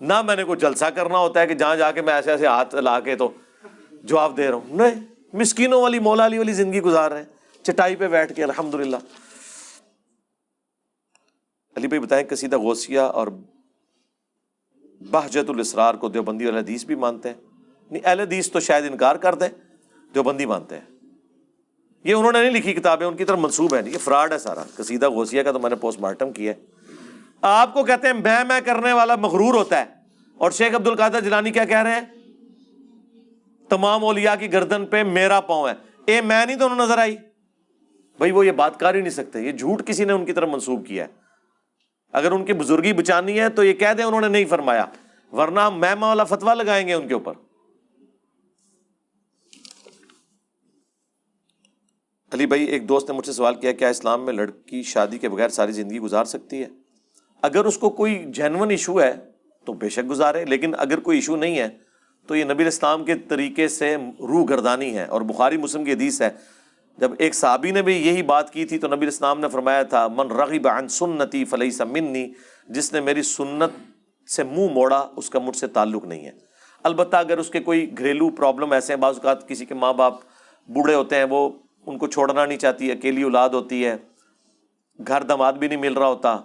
نہ 0.00 0.22
میں 0.22 0.36
نے 0.36 0.44
کوئی 0.44 0.58
جلسہ 0.58 0.84
کرنا 0.84 1.18
ہوتا 1.18 1.40
ہے 1.40 1.46
کہ 1.46 1.54
جہاں 1.54 1.76
جا 1.76 1.92
کے 1.92 2.02
میں 2.02 2.14
ایسے 2.14 2.30
ایسے 2.30 2.46
ہاتھ 2.46 2.74
لا 2.74 3.00
کے 3.00 3.16
تو 3.16 3.30
جواب 3.92 4.36
دے 4.36 4.46
رہا 4.46 4.54
ہوں۔ 4.54 4.76
نہیں۔ 4.76 5.19
مسکینوں 5.32 5.82
والی، 5.82 5.98
مولا 5.98 6.26
علی 6.26 6.38
والی 6.38 6.52
زندگی 6.52 6.80
گزار 6.80 7.10
رہے 7.10 7.22
ہیں۔ 7.22 7.64
چٹائی 7.64 7.96
پہ 7.96 8.08
بیٹھ 8.08 8.32
کے 8.32 8.44
الحمد 8.44 8.74
للہ 8.74 8.96
علی 11.76 11.86
بھائی 11.86 12.00
بتائیں 12.00 12.26
کسیدہ 12.26 12.58
غوثیہ 12.58 12.98
اور 12.98 13.26
بہجت 15.10 15.50
الاسرار 15.50 15.94
کو 15.94 16.08
دیوبندی 16.08 16.46
والا 16.46 16.58
حدیث 16.58 16.84
بھی 16.84 16.94
مانتے 16.94 17.28
ہیں۔ 17.28 17.36
نہیں 17.90 18.02
اہل 18.04 18.20
حدیث 18.20 18.50
تو 18.50 18.60
شاید 18.60 18.90
انکار 18.90 19.16
کر 19.16 19.34
دیں، 19.34 19.48
دیوبندی 20.14 20.46
مانتے 20.46 20.74
ہیں۔ 20.74 20.96
یہ 22.04 22.14
انہوں 22.14 22.32
نے 22.32 22.42
نہیں 22.42 22.50
لکھی 22.50 22.72
کتابیں، 22.72 23.06
ان 23.06 23.16
کی 23.16 23.24
طرف 23.24 23.38
منسوب 23.38 23.74
ہے 23.74 23.82
نہیں، 23.82 23.92
یہ 23.92 23.98
فراڈ 23.98 24.32
ہے 24.32 24.38
سارا۔ 24.38 24.64
کسیدہ 24.76 25.08
غوثیہ 25.08 25.42
کا 25.42 25.52
تو 25.52 25.58
میں 25.58 25.70
نے 25.70 25.76
پوسٹ 25.76 26.00
مارٹم 26.00 26.32
کیا 26.32 26.52
ہے۔ 26.52 26.60
آپ 27.40 27.74
کو 27.74 27.84
کہتے 27.84 28.06
ہیں، 28.06 28.14
میں 28.14 28.44
میں 28.44 28.60
کرنے 28.60 28.92
والا 28.92 29.16
مغرور 29.16 29.54
ہوتا 29.54 29.80
ہے۔ 29.80 29.84
اور 30.38 30.50
شیخ 30.50 30.74
عبد 30.74 30.86
القادر 30.86 31.20
جلانی 31.20 31.50
کیا 31.50 31.64
کہہ 31.64 31.82
رہے 31.82 32.00
ہیں؟ 32.00 32.19
تمام 33.70 34.04
اولیاء 34.04 34.34
کی 34.34 34.52
گردن 34.52 34.86
پہ 34.86 35.02
میرا 35.02 35.40
پاؤں 35.40 35.68
ہے۔ 35.68 35.74
اے، 36.04 36.20
میں 36.20 36.46
نہیں 36.46 36.56
تو 36.56 36.64
انہوں 36.64 36.78
نظر 36.78 36.98
آئی؟ 36.98 37.16
بھائی، 38.18 38.32
وہ 38.32 38.46
یہ 38.46 38.52
بات 38.52 38.80
کر 38.80 38.94
ہی 38.94 39.00
نہیں 39.00 39.10
سکتے۔ 39.10 39.40
یہ 39.40 39.52
جھوٹ 39.52 39.86
کسی 39.86 40.04
نے 40.04 40.12
ان 40.12 40.24
کی 40.24 40.32
طرف 40.32 40.48
منسوب 40.48 40.86
کیا 40.86 41.04
ہے۔ 41.04 41.08
اگر 42.12 42.32
ان 42.32 42.44
کی 42.44 42.52
بزرگی 42.52 42.92
بچانی 42.92 43.40
ہے 43.40 43.48
تو 43.48 43.64
یہ 43.64 43.72
کہہ 43.72 43.92
دیں 43.96 44.04
انہوں 44.04 44.20
نے 44.20 44.28
نہیں 44.28 44.44
فرمایا۔ 44.44 44.86
ورنہ 45.32 45.70
میں 45.70 45.94
والا 46.00 46.24
فتوا 46.24 46.54
لگائیں 46.54 46.88
گے 46.88 46.94
ان 46.94 47.08
کے 47.08 47.14
اوپر۔ 47.14 47.32
علی 52.32 52.46
بھائی، 52.46 52.64
ایک 52.64 52.88
دوست 52.88 53.10
نے 53.10 53.16
مجھ 53.16 53.26
سے 53.26 53.32
سوال 53.32 53.54
کیا 53.54 53.72
کیا 53.72 53.88
اسلام 53.88 54.24
میں 54.24 54.32
لڑکی 54.32 54.82
شادی 54.82 55.18
کے 55.18 55.28
بغیر 55.28 55.48
ساری 55.48 55.72
زندگی 55.72 55.98
گزار 55.98 56.24
سکتی 56.24 56.62
ہے؟ 56.62 56.68
اگر 57.42 57.64
اس 57.64 57.78
کو 57.78 57.90
کوئی 57.90 58.24
جینون 58.26 58.70
ایشو 58.70 59.00
ہے 59.00 59.14
تو 59.64 59.72
بے 59.72 59.88
شک 59.88 60.10
گزارے، 60.10 60.44
لیکن 60.44 60.72
اگر 60.78 61.00
کوئی 61.00 61.18
ایشو 61.18 61.36
نہیں 61.36 61.58
ہے 61.58 61.89
تو 62.28 62.36
یہ 62.36 62.44
نبی 62.44 62.66
اسلام 62.66 63.04
کے 63.04 63.14
طریقے 63.14 63.68
سے 63.68 63.96
روح 64.20 64.44
گردانی 64.48 64.96
ہے 64.96 65.04
اور 65.04 65.20
بخاری 65.20 65.56
مسلم 65.56 65.84
کی 65.84 65.92
حدیث 65.92 66.20
ہے۔ 66.22 66.28
جب 66.98 67.10
ایک 67.18 67.34
صحابی 67.34 67.70
نے 67.70 67.82
بھی 67.82 67.96
یہی 68.06 68.22
بات 68.22 68.52
کی 68.52 68.64
تھی 68.64 68.78
تو 68.78 68.88
نبی 68.88 69.06
اسلام 69.06 69.40
نے 69.40 69.48
فرمایا 69.48 69.82
تھا، 69.82 70.06
من 70.08 70.30
رغب 70.30 70.68
عن 70.68 70.88
سنتی 70.88 71.44
فلئی 71.44 71.70
سمنی 71.70 72.26
جس 72.68 72.92
نے 72.92 73.00
میری 73.00 73.22
سنت 73.22 73.78
سے 74.28 74.44
منہ 74.44 74.54
مو 74.54 74.68
موڑا، 74.68 75.06
اس 75.16 75.30
کا 75.30 75.38
مجھ 75.38 75.56
سے 75.56 75.66
تعلق 75.66 76.04
نہیں 76.04 76.24
ہے۔ 76.24 76.32
البتہ 76.82 77.16
اگر 77.16 77.38
اس 77.38 77.50
کے 77.50 77.60
کوئی 77.60 77.98
گھریلو 77.98 78.30
پرابلم 78.30 78.72
ایسے 78.72 78.92
ہیں، 78.92 79.00
بعض 79.00 79.14
اوقات 79.14 79.48
کسی 79.48 79.64
کے 79.64 79.74
ماں 79.74 79.92
باپ 79.92 80.14
بوڑھے 80.68 80.94
ہوتے 80.94 81.16
ہیں، 81.16 81.24
وہ 81.24 81.48
ان 81.86 81.98
کو 81.98 82.06
چھوڑنا 82.06 82.46
نہیں 82.46 82.58
چاہتی، 82.58 82.92
اکیلی 82.92 83.22
اولاد 83.22 83.48
ہوتی 83.48 83.84
ہے، 83.86 83.96
گھر 84.98 85.22
دماد 85.22 85.52
بھی 85.52 85.68
نہیں 85.68 85.78
مل 85.78 85.92
رہا 85.92 86.06
ہوتا، 86.06 86.36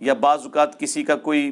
یا 0.00 0.14
بعض 0.14 0.40
اوقات 0.44 0.78
کسی 0.80 1.02
کا 1.02 1.16
کوئی 1.16 1.50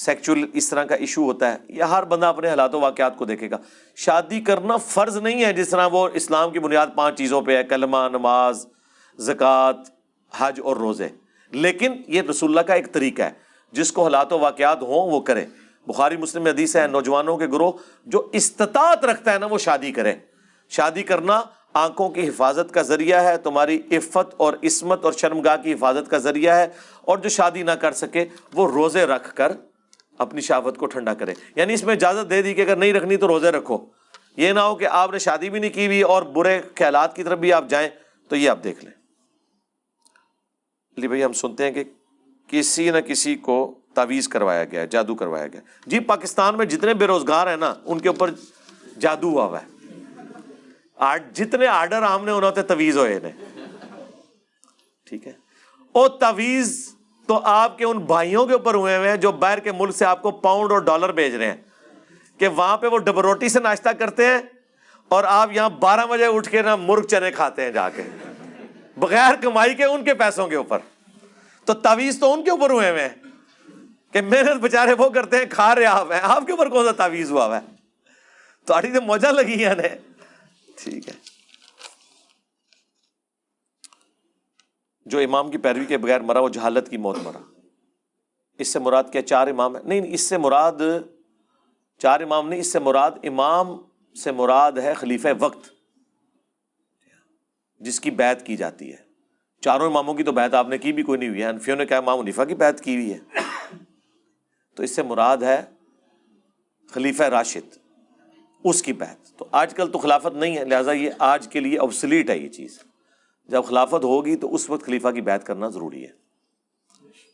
سیکچول 0.00 0.46
اس 0.52 0.68
طرح 0.68 0.84
کا 0.84 0.94
ایشو 0.94 1.24
ہوتا 1.24 1.52
ہے، 1.52 1.56
یا 1.68 1.90
ہر 1.90 2.02
بندہ 2.02 2.26
اپنے 2.26 2.48
حالات 2.48 2.74
و 2.74 2.80
واقعات 2.80 3.16
کو 3.16 3.24
دیکھے 3.24 3.50
گا۔ 3.50 3.56
شادی 3.96 4.40
کرنا 4.40 4.76
فرض 4.76 5.16
نہیں 5.16 5.44
ہے 5.44 5.52
جس 5.52 5.68
طرح 5.68 5.88
وہ 5.92 6.08
اسلام 6.14 6.50
کی 6.50 6.58
بنیاد 6.58 6.86
پانچ 6.94 7.18
چیزوں 7.18 7.42
پہ 7.42 7.56
ہے، 7.56 7.64
کلمہ، 7.64 7.96
نماز، 8.10 8.66
زکوٰۃ، 9.18 9.72
حج 10.36 10.60
اور 10.64 10.76
روزے۔ 10.76 11.08
لیکن 11.50 11.92
یہ 12.06 12.22
رسول 12.22 12.50
اللہ 12.50 12.60
کا 12.60 12.74
ایک 12.74 12.92
طریقہ 12.92 13.22
ہے، 13.22 13.30
جس 13.72 13.92
کو 13.92 14.02
حالات 14.02 14.32
و 14.32 14.38
واقعات 14.38 14.82
ہوں 14.82 15.10
وہ 15.10 15.20
کرے۔ 15.20 15.44
بخاری، 15.86 16.16
مسلم 16.16 16.46
حدیث 16.46 16.76
ہے، 16.76 16.86
نوجوانوں 16.86 17.36
کے 17.36 17.46
گروہ 17.46 17.72
جو 18.06 18.28
استطاعت 18.32 19.04
رکھتا 19.04 19.32
ہے 19.32 19.38
نا 19.38 19.46
وہ 19.46 19.58
شادی 19.58 19.92
کرے۔ 19.92 20.14
شادی 20.68 21.02
کرنا 21.02 21.40
آنکھوں 21.74 22.08
کی 22.08 22.28
حفاظت 22.28 22.74
کا 22.74 22.82
ذریعہ 22.82 23.24
ہے، 23.24 23.36
تمہاری 23.36 23.80
عفت 23.90 24.34
اور 24.36 24.52
عصمت 24.64 25.04
اور 25.04 25.12
شرمگاہ 25.12 25.56
کی 25.56 25.72
حفاظت 25.72 26.10
کا 26.10 26.18
ذریعہ 26.18 26.56
ہے۔ 26.56 26.68
اور 27.00 27.18
جو 27.18 27.28
شادی 27.28 27.62
نہ 27.62 27.70
کر 27.70 27.92
سکے، 27.92 28.24
وہ 28.54 28.70
روزے 28.70 29.04
رکھ 29.04 29.34
کر 29.34 29.52
اپنی 30.20 30.40
شہوت 30.40 30.76
کو 30.76 30.86
ٹھنڈا 30.86 31.14
کرے 31.14 31.34
یعنی 31.56 31.74
اس 31.74 31.84
میں 31.84 31.94
اجازت 31.94 32.30
دے 32.30 32.42
دی 32.42 32.54
کہ 32.54 32.60
اگر 32.60 32.76
نہیں 32.76 32.92
رکھنی 32.92 33.16
تو 33.16 33.28
روزے 33.28 33.50
رکھو۔ 33.50 33.78
یہ 34.36 34.52
نہ 34.52 34.60
ہو 34.60 34.74
کہ 34.74 34.86
آپ 34.86 35.12
نے 35.12 35.18
شادی 35.18 35.50
بھی 35.50 35.60
نہیں 35.60 35.70
کی 35.70 35.86
ہوئی 35.86 36.02
اور 36.02 36.22
برے 36.22 36.60
خیالات 36.74 37.16
کی 37.16 37.22
طرف 37.22 37.38
بھی 37.38 37.52
آپ 37.52 37.64
جائیں 37.68 37.88
تو 38.30 38.36
یہ 38.36 38.50
آپ 38.50 38.64
دیکھ 38.64 38.84
لیں۔ 38.84 38.92
لی 40.96 41.08
بھائی، 41.08 41.24
ہم 41.24 41.32
سنتے 41.32 41.64
ہیں 41.64 41.70
کہ 41.70 41.84
کسی 42.46 42.90
نہ 42.90 42.98
کسی 42.98 43.34
کو 43.36 43.74
تعویذ 43.94 44.28
کروایا 44.28 44.64
گیا 44.64 44.84
جادو 44.84 45.14
کروایا 45.14 45.46
گیا 45.46 45.60
جی 45.86 46.00
پاکستان 46.00 46.56
میں 46.56 46.66
جتنے 46.66 46.94
بے 46.94 47.06
روزگار 47.06 47.46
ہیں 47.46 47.56
نا، 47.56 47.74
ان 47.84 48.00
کے 48.00 48.08
اوپر 48.08 48.30
جادو 48.98 49.28
ہوا 49.28 49.44
ہوا 49.44 49.58
ہے۔ 49.62 49.68
جتنے 51.34 51.66
آرڈر 51.66 52.02
آم 52.02 52.24
نے 52.24 52.30
انہوں 52.30 52.52
نے 52.56 52.62
تویز 52.62 52.96
ہوئے 52.96 53.18
نے 53.22 53.30
ٹھیک 55.08 55.26
ہے؟ 55.26 55.32
او 55.94 56.08
تویز 56.08 56.94
تو 57.30 57.40
آپ 57.44 57.78
کے 57.78 57.84
ان 57.84 57.98
بھائیوں 57.98 58.46
کے 58.46 58.52
اوپر 58.52 58.74
ہوئے 58.74 58.96
ہوئے 58.96 59.08
ہیں 59.08 59.16
جو 59.16 59.32
باہر 59.32 59.58
کے 59.58 59.72
ملک 59.72 59.96
سے 59.96 60.04
آپ 60.04 60.22
کو 60.22 60.30
پاؤنڈ 60.30 60.72
اور 60.72 60.80
ڈالر 60.80 61.12
بھیج 61.12 61.34
رہے 61.34 61.46
ہیں۔ 61.46 61.56
کہ 62.38 62.48
وہاں 62.48 62.76
پہ 62.76 62.86
وہ 62.86 62.98
ڈبر 62.98 63.22
روٹی 63.22 63.48
سے 63.48 63.60
ناشتہ 63.60 63.88
کرتے 63.88 64.26
ہیں 64.26 64.38
اور 65.08 65.24
آپ 65.24 65.50
یہاں 65.52 65.70
بارہ 65.70 66.06
بجے 66.06 66.26
اٹھ 66.26 66.50
کے 66.50 66.62
نا 66.62 66.76
مرغ 66.76 67.06
چنے 67.06 67.30
کھاتے 67.30 67.62
ہیں 67.62 67.70
جا 67.70 67.88
کے۔ 67.88 68.02
بغیر 68.96 69.34
کمائی 69.42 69.74
کے 69.74 69.84
ان 69.84 70.04
کے 70.04 70.14
پیسوں 70.14 70.48
کے 70.48 70.56
اوپر۔ 70.56 70.78
تو 71.64 71.74
تعویذ 71.74 72.20
تو 72.20 72.32
ان 72.32 72.44
کے 72.44 72.50
اوپر 72.50 72.70
ہوئے 72.70 72.90
ہوئے 72.90 73.02
ہیں 73.02 73.14
کہ 74.12 74.20
محنت 74.20 74.60
بےچارے 74.60 74.92
وہ 74.92 75.08
کرتے 75.10 75.36
ہیں، 75.36 75.44
کھا 75.50 75.74
رہے 75.74 75.84
آپ 75.84 76.12
ہیں 76.12 76.20
آپ۔ 76.22 76.46
کے 76.46 76.52
اوپر 76.52 76.68
کون 76.68 76.84
سا 76.84 76.92
تعویذ 76.92 77.30
ہوا 77.30 77.46
ہوا 77.46 77.60
ہے؟ 77.60 77.74
تو 78.66 78.74
آڑی 78.74 78.92
تو 78.92 79.02
موجہ 79.02 79.28
لگی 79.28 79.66
ہے 79.66 79.74
ٹھیک 80.76 81.08
ہے۔ 81.08 81.29
جو 85.10 85.18
امام 85.18 85.50
کی 85.50 85.58
پیروی 85.58 85.84
کے 85.84 85.98
بغیر 85.98 86.20
مرا، 86.20 86.40
وہ 86.40 86.48
جہالت 86.48 86.88
کی 86.88 86.96
موت 86.96 87.16
مرا۔ 87.22 87.38
اس 88.58 88.68
سے 88.68 88.78
مراد 88.78 89.04
کیا 89.12 89.22
چار 89.22 89.46
امام 89.46 89.76
ہے 89.76 89.82
نہیں، 89.84 90.00
اس 90.04 90.20
سے 90.20 90.38
مراد، 90.38 90.72
چار 91.98 92.20
امام 92.20 92.48
نہیں، 92.48 92.60
اس 92.60 92.72
سے 92.72 92.78
مراد 92.78 93.10
امام 93.22 93.66
سے 94.14 94.32
مراد 94.32 94.72
ہے 94.72 94.94
خلیفہ 94.94 95.28
وقت، 95.38 95.70
جس 97.80 98.00
کی 98.00 98.10
بیعت 98.10 98.46
کی 98.46 98.56
جاتی 98.56 98.92
ہے۔ 98.92 98.96
چاروں 99.60 99.86
اماموں 99.86 100.14
کی 100.14 100.22
تو 100.22 100.32
بیعت 100.32 100.54
آپ 100.54 100.68
نے 100.68 100.78
کی 100.78 100.92
بھی، 100.92 101.02
کوئی 101.02 101.18
نہیں 101.18 101.28
ہوئی 101.28 101.42
ہے۔ 101.42 101.46
انفیوں 101.46 101.76
نے 101.76 101.86
کیا 101.86 101.98
امام 101.98 102.20
عنیفا 102.20 102.44
کی 102.44 102.54
بیعت 102.54 102.80
کی 102.80 102.94
ہوئی 102.94 103.14
ہے۔ 103.14 103.18
تو 104.76 104.82
اس 104.82 104.96
سے 104.96 105.02
مراد 105.02 105.36
ہے 105.36 105.64
خلیفہ 106.90 107.22
راشد، 107.22 107.78
اس 108.64 108.82
کی 108.82 108.92
بیعت۔ 108.92 109.38
تو 109.38 109.46
آج 109.52 109.74
کل 109.74 109.90
تو 109.90 109.98
خلافت 109.98 110.36
نہیں 110.36 110.58
ہے، 110.58 110.64
لہٰذا 110.64 110.92
یہ 110.92 111.10
آج 111.18 111.48
کے 111.48 111.60
لیے 111.60 111.78
ابسلیٹ 111.78 112.30
ہے 112.30 112.38
یہ 112.38 112.48
چیز۔ 112.48 112.78
جب 113.50 113.64
خلافت 113.64 114.04
ہوگی 114.04 114.36
تو 114.36 114.54
اس 114.54 114.70
وقت 114.70 114.86
خلیفہ 114.86 115.08
کی 115.08 115.20
بیعت 115.20 115.44
کرنا 115.44 115.68
ضروری 115.68 116.02
ہے۔ 116.02 116.10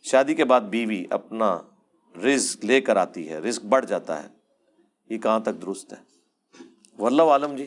شادی 0.03 0.35
کے 0.35 0.45
بعد 0.45 0.61
بیوی 0.61 1.05
اپنا 1.11 1.59
رزق 2.25 2.65
لے 2.65 2.81
کر 2.81 2.97
آتی 2.97 3.31
ہے، 3.31 3.39
رزق 3.39 3.65
بڑھ 3.65 3.87
جاتا 3.87 4.23
ہے۔ 4.23 4.29
یہ 5.11 5.19
کہاں 5.19 5.41
تک 5.41 5.63
درست 5.63 5.93
ہے؟ 5.93 5.99
واللہ 6.99 7.23
عالم 7.23 7.57
جی۔ 7.57 7.67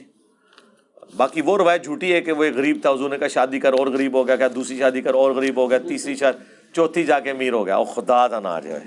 باقی 1.17 1.41
وہ 1.41 1.57
روایت 1.57 1.84
جھوٹی 1.84 2.13
ہے 2.13 2.21
کہ 2.21 2.31
وہ 2.31 2.43
ایک 2.43 2.55
غریب 2.55 2.77
تھا، 2.81 2.91
حضور 2.91 3.09
نے 3.09 3.17
کہا 3.17 3.27
شادی 3.27 3.59
کر، 3.59 3.73
اور 3.73 3.88
غریب 3.88 4.13
ہو 4.13 4.27
گیا 4.27 4.35
کیا 4.35 4.47
دوسری 4.55 4.77
شادی 4.77 5.01
کر، 5.01 5.13
اور 5.13 5.31
غریب 5.31 5.57
ہو 5.57 5.69
گیا، 5.69 5.77
تیسری 5.77 6.15
شادی 6.15 6.38
چوتھی 6.73 7.03
جا 7.03 7.19
کے 7.19 7.31
امیر 7.31 7.53
ہو 7.53 7.65
گیا۔ 7.65 7.76
اور 7.76 7.85
خدا 7.85 8.27
تھا 8.27 8.39
نہ 8.39 8.47
آ 8.47 8.59
جائے 8.59 8.80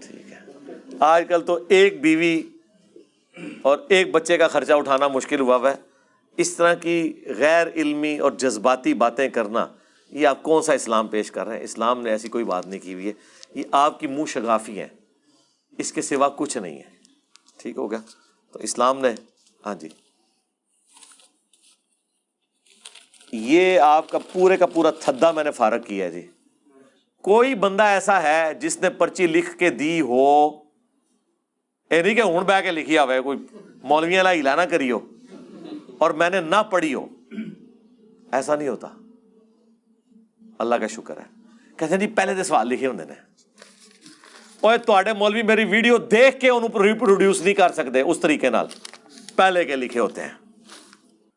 ٹھیک 0.00 0.32
ہے۔ 0.32 0.38
آج 1.00 1.24
کل 1.28 1.42
تو 1.42 1.58
ایک 1.68 2.00
بیوی 2.00 2.42
اور 3.62 3.78
ایک 3.88 4.10
بچے 4.10 4.38
کا 4.38 4.48
خرچہ 4.48 4.72
اٹھانا 4.72 5.08
مشکل 5.08 5.40
ہوا 5.40 5.56
ہوا 5.56 5.70
ہے۔ 5.70 5.93
اس 6.36 6.56
طرح 6.56 6.74
کی 6.74 7.24
غیر 7.26 7.66
علمی 7.66 8.18
اور 8.18 8.32
جذباتی 8.32 8.94
باتیں 8.94 9.28
کرنا، 9.28 9.66
یہ 10.10 10.26
آپ 10.26 10.42
کون 10.42 10.62
سا 10.62 10.72
اسلام 10.72 11.08
پیش 11.08 11.30
کر 11.30 11.46
رہے 11.46 11.56
ہیں؟ 11.56 11.64
اسلام 11.64 12.00
نے 12.00 12.10
ایسی 12.10 12.28
کوئی 12.28 12.44
بات 12.44 12.66
نہیں 12.66 12.80
کی 12.80 12.94
ہوئی 12.94 13.08
ہے۔ 13.08 13.12
یہ 13.54 13.62
آپ 13.72 14.00
کی 14.00 14.06
منہ 14.06 14.24
شگافی 14.24 14.78
ہے 14.78 14.88
اس 15.78 15.92
کے 15.92 16.02
سوا 16.02 16.28
کچھ 16.28 16.58
نہیں 16.58 16.78
ہے۔ 16.78 16.94
ٹھیک 17.56 17.76
ہو 17.76 17.90
گیا۔ 17.90 17.98
تو 18.52 18.58
اسلام 18.58 19.00
نے 19.00 19.14
ہاں 19.66 19.74
جی۔ 19.74 19.88
یہ 23.32 23.80
آپ 23.80 24.10
کا 24.10 24.18
پورے 24.18 24.56
کا 24.56 24.66
پورا 24.66 24.90
تھدا 24.90 25.30
میں 25.30 25.44
نے 25.44 25.50
فارغ 25.50 25.82
کیا 25.82 26.04
ہے 26.04 26.10
جی۔ 26.10 26.26
کوئی 27.22 27.54
بندہ 27.54 27.82
ایسا 27.82 28.22
ہے 28.22 28.54
جس 28.54 28.78
نے 28.80 28.90
پرچی 28.90 29.26
لکھ 29.26 29.58
کے 29.58 29.70
دی 29.70 30.00
ہو۔ 30.00 30.50
اے 31.90 32.02
نہیں 32.02 32.14
کہ 32.14 32.20
ہوں 32.20 32.40
بہ 32.40 32.60
کے 32.60 32.70
لکھی 32.70 32.98
ہوئے، 32.98 33.20
کوئی 33.20 33.38
مولویاں 33.82 34.22
لا 34.22 34.32
ہلا 34.32 34.54
نہ 34.54 34.62
کری 34.62 34.90
ہو۔ 34.90 35.13
اور 36.04 36.10
میں 36.10 36.30
نے 36.30 36.40
نہ 36.40 36.62
پڑھی 36.70 36.94
ہو، 36.94 37.06
ایسا 38.32 38.54
نہیں 38.56 38.68
ہوتا۔ 38.68 38.88
اللہ 40.58 40.74
کا 40.74 40.86
شکر 40.86 41.16
ہے۔ 41.16 41.22
کہتے 41.76 41.94
ہیں 41.94 42.00
جی 42.00 42.06
پہلے 42.06 42.34
تو 42.34 42.42
سوال 42.42 42.68
لکھے 42.68 42.86
ہوں 42.86 42.94
نے۔ 42.94 43.14
اور 44.60 44.76
تے 44.76 45.12
مولوی 45.12 45.42
میری 45.42 45.64
ویڈیو 45.64 45.96
دیکھ 45.96 46.40
کے 46.40 46.50
انہوں 46.50 46.82
ریپروڈیوس 46.82 47.40
نہیں 47.40 47.54
کر 47.54 47.72
سکتے 47.72 48.00
اس 48.00 48.20
طریقے 48.20 48.50
نال۔ 48.50 48.66
پہلے 49.36 49.64
کے 49.64 49.76
لکھے 49.76 50.00
ہوتے 50.00 50.22
ہیں۔ 50.22 50.28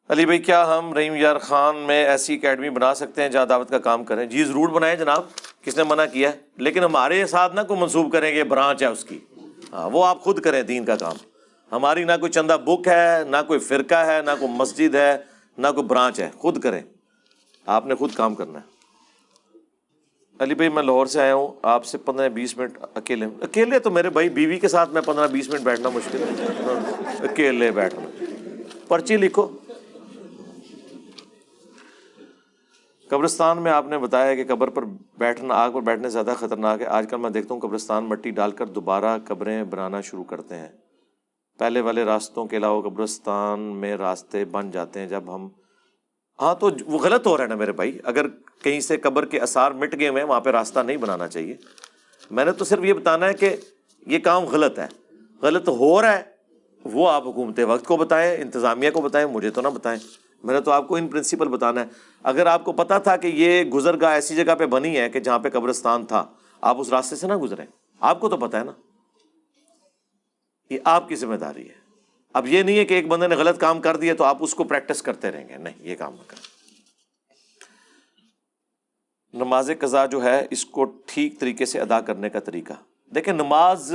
علی 0.09 0.25
بھائی، 0.25 0.39
کیا 0.39 0.79
ہم 0.79 0.93
رحیم 0.93 1.15
یار 1.15 1.37
خان 1.37 1.75
میں 1.77 2.05
ایسی 2.05 2.35
اکیڈمی 2.35 2.69
بنا 2.69 2.93
سکتے 2.95 3.21
ہیں 3.21 3.29
جہاں 3.29 3.45
دعوت 3.45 3.69
کا 3.69 3.79
کام 3.79 4.03
کریں؟ 4.03 4.25
جی 4.25 4.43
ضرور 4.43 4.69
بنائیں 4.69 4.95
جناب۔ 4.95 5.23
کس 5.61 5.77
نے 5.77 5.83
منع 5.83 6.05
کیا 6.05 6.31
ہے؟ 6.31 6.37
لیکن 6.57 6.83
ہمارے 6.83 7.25
ساتھ 7.25 7.55
نہ 7.55 7.61
کوئی 7.61 7.79
منسوب 7.79 8.11
کریں 8.11 8.35
گے 8.35 8.43
برانچ 8.43 8.81
ہے 8.81 8.87
اس 8.87 9.05
کی۔ 9.05 9.19
ہاں 9.73 9.89
وہ 9.89 10.05
آپ 10.05 10.21
خود 10.21 10.39
کریں 10.41 10.63
دین 10.63 10.85
کا 10.85 10.95
کام۔ 10.95 11.15
ہماری 11.71 12.03
نہ 12.03 12.11
کوئی 12.19 12.31
چندہ 12.31 12.57
بک 12.65 12.87
ہے، 12.87 13.23
نہ 13.29 13.37
کوئی 13.47 13.59
فرقہ 13.59 13.95
ہے، 13.95 14.21
نہ 14.25 14.31
کوئی 14.39 14.51
مسجد 14.51 14.95
ہے، 14.95 15.17
نہ 15.57 15.67
کوئی 15.75 15.85
برانچ 15.85 16.19
ہے۔ 16.19 16.29
خود 16.37 16.61
کریں۔ 16.61 16.81
آپ 17.65 17.85
نے 17.85 17.95
خود 17.95 18.13
کام 18.13 18.35
کرنا 18.35 18.59
ہے۔ 18.59 18.77
علی 20.39 20.55
بھائی، 20.55 20.69
میں 20.69 20.83
لاہور 20.83 21.05
سے 21.05 21.21
آیا 21.21 21.35
ہوں۔ 21.35 21.47
آپ 21.61 21.85
سے 21.85 21.97
پندرہ 21.97 22.29
بیس 22.29 22.57
منٹ 22.57 22.77
اکیلے 22.95 23.25
اکیلے 23.41 23.79
تو 23.79 23.91
میرے 23.91 24.09
بھائی 24.09 24.29
بیوی 24.29 24.59
کے 24.59 24.67
ساتھ 24.67 24.89
میں 24.89 25.01
پندرہ 25.01 25.27
بیس 25.27 25.49
منٹ 25.49 25.61
بیٹھنا 25.61 25.89
مشکل 25.89 26.21
ہے۔ 26.21 26.45
اکیلے 27.23 27.71
بیٹھنا۔ 27.71 28.23
پرچی 28.87 29.17
لکھو۔ 29.17 29.47
قبرستان 33.09 33.61
میں 33.61 33.71
آپ 33.71 33.87
نے 33.87 33.97
بتایا 33.97 34.35
کہ 34.35 34.43
قبر 34.47 34.67
پر 34.67 34.83
بیٹھنا، 35.17 35.53
آگ 35.53 35.71
پر 35.71 35.81
بیٹھنے 35.81 36.09
زیادہ 36.09 36.33
خطرناک 36.39 36.81
ہے۔ 36.81 36.85
آج 36.85 37.07
کل 37.09 37.17
میں 37.17 37.29
دیکھتا 37.29 37.53
ہوں، 37.53 37.61
قبرستان 37.61 38.03
مٹی 38.03 38.29
ڈال 38.29 38.51
کر 38.51 38.65
دوبارہ 38.65 39.17
قبریں 39.25 39.63
بنانا 39.63 40.01
شروع 40.01 40.23
کرتے 40.23 40.55
ہیں۔ 40.55 40.86
پہلے 41.57 41.81
والے 41.81 42.03
راستوں 42.03 42.45
کے 42.45 42.57
علاوہ 42.57 42.81
قبرستان 42.81 43.59
میں 43.59 43.97
راستے 43.97 44.45
بن 44.45 44.71
جاتے 44.71 44.99
ہیں 44.99 45.07
جب 45.07 45.35
ہم 45.35 45.47
ہاں 46.41 46.55
تو 46.55 46.69
وہ 46.85 46.99
غلط 46.99 47.27
ہو 47.27 47.37
رہا 47.37 47.43
ہے 47.43 47.49
نا 47.49 47.55
میرے 47.55 47.71
بھائی۔ 47.71 47.97
اگر 48.03 48.25
کہیں 48.63 48.79
سے 48.79 48.97
قبر 48.97 49.25
کے 49.25 49.39
اثار 49.39 49.71
مٹ 49.71 49.99
گئے 49.99 50.09
ہوئے 50.09 50.21
ہیں، 50.21 50.29
وہاں 50.29 50.41
پہ 50.41 50.49
راستہ 50.49 50.79
نہیں 50.79 50.97
بنانا 50.97 51.27
چاہیے۔ 51.27 51.55
میں 52.31 52.45
نے 52.45 52.51
تو 52.51 52.65
صرف 52.65 52.83
یہ 52.83 52.93
بتانا 52.93 53.25
ہے 53.25 53.33
کہ 53.33 53.55
یہ 54.05 54.19
کام 54.19 54.43
غلط 54.43 54.79
ہے۔ 54.79 54.87
غلط 55.41 55.69
ہو 55.69 56.01
رہا 56.01 56.17
ہے، 56.17 56.23
وہ 56.85 57.09
آپ 57.09 57.27
حکومت 57.27 57.59
وقت 57.67 57.85
کو 57.85 57.97
بتائیں، 57.97 58.41
انتظامیہ 58.41 58.91
کو 58.91 59.01
بتائیں، 59.01 59.27
مجھے 59.27 59.49
تو 59.49 59.61
نہ 59.61 59.67
بتائیں۔ 59.67 59.99
میں 60.43 60.53
نے 60.53 60.61
تو 60.61 60.71
آپ 60.71 60.87
کو 60.87 60.95
ان 60.95 61.07
پرنسپل 61.07 61.47
بتانا 61.47 61.81
ہے۔ 61.81 61.85
اگر 62.23 62.45
آپ 62.45 62.65
کو 62.65 62.71
پتا 62.71 62.97
تھا 62.97 63.17
کہ 63.17 63.27
یہ 63.27 63.63
گزر 63.63 64.01
گاہ 64.01 64.11
ایسی 64.11 64.35
جگہ 64.35 64.55
پہ 64.55 64.65
بنی 64.65 64.97
ہے 64.97 65.09
کہ 65.09 65.19
جہاں 65.19 65.39
پہ 65.39 65.49
قبرستان 65.49 66.05
تھا، 66.05 66.25
آپ 66.61 66.79
اس 66.79 66.89
راستے 66.89 67.15
سے 67.15 67.27
نہ 67.27 67.37
گزرے 67.37 67.63
آپ 67.99 68.19
کو 68.19 68.29
تو 68.29 68.37
پتا 68.37 68.59
ہے 68.59 68.63
نا۔ 68.63 68.71
یہ 70.69 70.79
آپ 70.83 71.09
کی 71.09 71.15
ذمہ 71.15 71.35
داری 71.35 71.69
ہے۔ 71.69 71.73
اب 72.33 72.47
یہ 72.47 72.63
نہیں 72.63 72.77
ہے 72.77 72.85
کہ 72.85 72.93
ایک 72.93 73.07
بندے 73.07 73.27
نے 73.27 73.35
غلط 73.35 73.59
کام 73.59 73.81
کر 73.81 73.97
دیا 73.97 74.13
تو 74.13 74.23
آپ 74.23 74.37
اس 74.39 74.55
کو 74.55 74.63
پریکٹس 74.63 75.01
کرتے 75.01 75.31
رہیں 75.31 75.49
گے۔ 75.49 75.57
نہیں، 75.57 75.73
یہ 75.79 75.95
کام 75.95 76.13
نہ 76.13 76.21
کریں۔ 76.27 76.57
نماز 79.33 79.71
قضا 79.79 80.05
جو 80.05 80.23
ہے، 80.23 80.47
اس 80.49 80.65
کو 80.65 80.85
ٹھیک 81.05 81.39
طریقے 81.39 81.65
سے 81.65 81.79
ادا 81.79 82.01
کرنے 82.01 82.29
کا 82.29 82.39
طریقہ۔ 82.39 82.73
دیکھیں، 83.15 83.33
نماز 83.33 83.93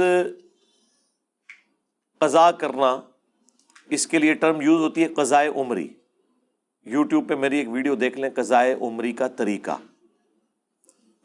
قضا 2.21 2.51
کرنا 2.51 3.01
اس 3.91 4.07
کے 4.07 4.19
لیے 4.19 4.35
ٹرم 4.35 4.61
یوز 4.61 4.81
ہوتی 4.81 5.03
ہے 5.03 5.09
قضائے 5.09 5.49
عمری۔ 5.49 5.89
یوٹیوب 6.85 7.29
پہ 7.29 7.35
میری 7.35 7.59
ایک 7.59 7.69
ویڈیو 7.69 7.95
دیکھ 7.95 8.19
لیں، 8.19 8.31
قضائے 8.31 8.75
عمری 8.81 9.13
کا 9.13 9.29
طریقہ۔ 9.29 9.79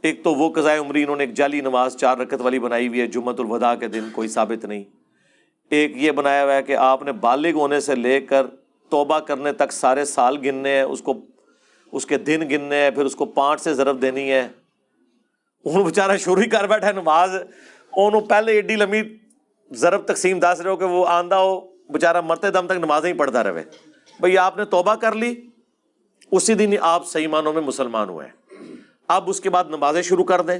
ایک 0.01 0.23
تو 0.23 0.35
وہ 0.35 0.53
قضائے 0.53 0.79
عمری، 0.79 1.03
انہوں 1.03 1.15
نے 1.15 1.23
ایک 1.23 1.33
جعلی 1.33 1.61
نماز 1.61 1.97
چار 1.97 2.17
رکت 2.17 2.41
والی 2.41 2.59
بنائی 2.59 2.87
ہوئی 2.87 3.01
ہے 3.01 3.07
جمعت 3.07 3.39
الوداع 3.39 3.75
کے 3.75 3.87
دن، 3.87 4.09
کوئی 4.11 4.27
ثابت 4.27 4.65
نہیں۔ 4.65 4.83
ایک 5.69 5.97
یہ 5.97 6.11
بنایا 6.11 6.43
ہوا 6.43 6.55
ہے 6.55 6.63
کہ 6.63 6.75
آپ 6.75 7.03
نے 7.03 7.11
بالغ 7.11 7.51
ہونے 7.51 7.79
سے 7.79 7.95
لے 7.95 8.21
کر 8.21 8.45
توبہ 8.89 9.19
کرنے 9.19 9.51
تک 9.51 9.71
سارے 9.71 10.05
سال 10.05 10.37
گننے 10.37 10.69
ہیں، 10.69 10.81
اس 10.81 11.01
کو، 11.01 11.13
اس 11.91 12.05
کے 12.05 12.17
دن 12.17 12.47
گننے 12.51 12.75
ہیں، 12.75 12.91
پھر 12.91 13.05
اس 13.05 13.15
کو 13.15 13.25
پانچ 13.25 13.61
سے 13.61 13.73
ضرب 13.73 14.01
دینی 14.01 14.31
ہے۔ 14.31 14.47
ان 15.65 15.83
بیچارہ 15.83 16.17
شروع 16.17 16.41
ہی 16.41 16.49
کر 16.49 16.67
بیٹھا 16.67 16.87
ہے 16.87 16.93
نماز۔ 16.93 17.35
انہوں 17.97 18.21
پہلے 18.21 18.51
ایڈی 18.51 18.75
لمبی 18.75 19.17
ضرب 19.71 20.01
تقسیم 20.05 20.39
دس 20.39 20.61
رہے 20.63 20.71
ہو 20.71 20.75
کہ 20.75 20.85
وہ 20.85 21.07
آندہ 21.07 21.35
ہو، 21.35 21.59
بیچارہ 21.89 22.21
مرتے 22.21 22.51
دم 22.51 22.65
تک 22.65 22.71
نمازیں 22.71 23.13
ہی 23.13 23.17
پڑھتا 23.17 23.43
رہے۔ 23.43 23.63
بھائی، 24.19 24.37
آپ 24.37 24.57
نے 24.57 24.65
توبہ 24.65 24.95
کر 24.95 25.11
لی، 25.11 25.35
اسی 26.31 26.53
دن 26.53 26.73
آپ 26.81 27.07
صحیح 27.07 27.27
معنوں 27.27 27.53
میں 27.53 27.61
مسلمان 27.61 28.09
ہوئے۔ 28.09 28.27
اب 29.07 29.29
اس 29.29 29.41
کے 29.41 29.49
بعد 29.49 29.63
نمازیں 29.69 30.01
شروع 30.01 30.23
کر 30.23 30.41
دیں۔ 30.41 30.59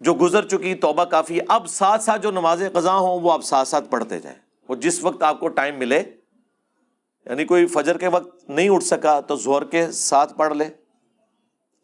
جو 0.00 0.14
گزر 0.14 0.48
چکی 0.48 0.74
توبہ 0.74 1.04
کافی 1.04 1.38
ہے، 1.38 1.44
اب 1.48 1.66
ساتھ 1.66 2.02
ساتھ 2.02 2.22
جو 2.22 2.30
نمازیں 2.30 2.68
قضا 2.68 2.96
ہوں، 2.96 3.20
وہ 3.20 3.32
آپ 3.32 3.40
ساتھ 3.40 3.68
ساتھ 3.68 3.90
پڑھتے 3.90 4.20
جائیں۔ 4.20 4.38
وہ 4.68 4.74
جس 4.74 5.04
وقت 5.04 5.22
آپ 5.22 5.40
کو 5.40 5.48
ٹائم 5.48 5.78
ملے 5.78 6.02
یعنی 7.26 7.44
کوئی 7.44 7.66
فجر 7.66 7.98
کے 7.98 8.08
وقت 8.08 8.50
نہیں 8.50 8.68
اٹھ 8.68 8.84
سکا 8.84 9.20
تو 9.20 9.36
زور 9.36 9.62
کے 9.62 9.92
ساتھ 9.92 10.34
پڑھ 10.34 10.56
لے۔ 10.56 10.64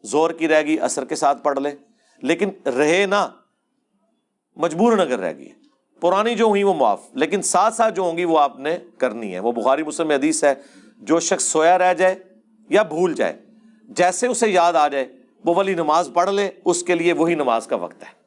زور 0.03 0.29
کی 0.29 0.47
رہ 0.47 0.61
گی 0.61 0.79
اثر 0.79 1.05
کے 1.05 1.15
ساتھ 1.15 1.43
پڑھ 1.43 1.59
لے۔ 1.59 1.71
لیکن 2.21 2.49
رہے 2.65 3.05
نا 3.05 3.29
مجبور 4.55 4.93
نگر 4.93 5.19
رہ 5.19 5.33
گئی۔ 5.37 5.49
پرانی 6.01 6.35
جو 6.35 6.45
ہوئی 6.45 6.63
وہ 6.63 6.73
معاف، 6.73 7.01
لیکن 7.13 7.41
ساتھ 7.41 7.75
ساتھ 7.75 7.95
جو 7.95 8.01
ہوں 8.01 8.17
گی 8.17 8.25
وہ 8.25 8.39
آپ 8.39 8.59
نے 8.59 8.77
کرنی 8.97 9.33
ہے۔ 9.33 9.39
وہ 9.39 9.51
بخاری 9.51 9.83
مسلم 9.83 10.11
حدیث 10.11 10.43
ہے، 10.43 10.53
جو 10.97 11.19
شخص 11.19 11.43
سویا 11.43 11.77
رہ 11.77 11.93
جائے 11.93 12.15
یا 12.69 12.83
بھول 12.83 13.13
جائے، 13.13 13.45
جیسے 13.83 14.27
اسے 14.27 14.49
یاد 14.49 14.73
آ 14.73 14.87
جائے 14.87 15.22
وہ 15.45 15.55
والی 15.55 15.73
نماز 15.73 16.09
پڑھ 16.13 16.29
لے 16.29 16.51
اس 16.65 16.83
کے 16.83 16.95
لیے 16.95 17.13
وہی 17.13 17.35
نماز 17.35 17.67
کا 17.67 17.75
وقت 17.75 18.03
ہے۔ 18.03 18.23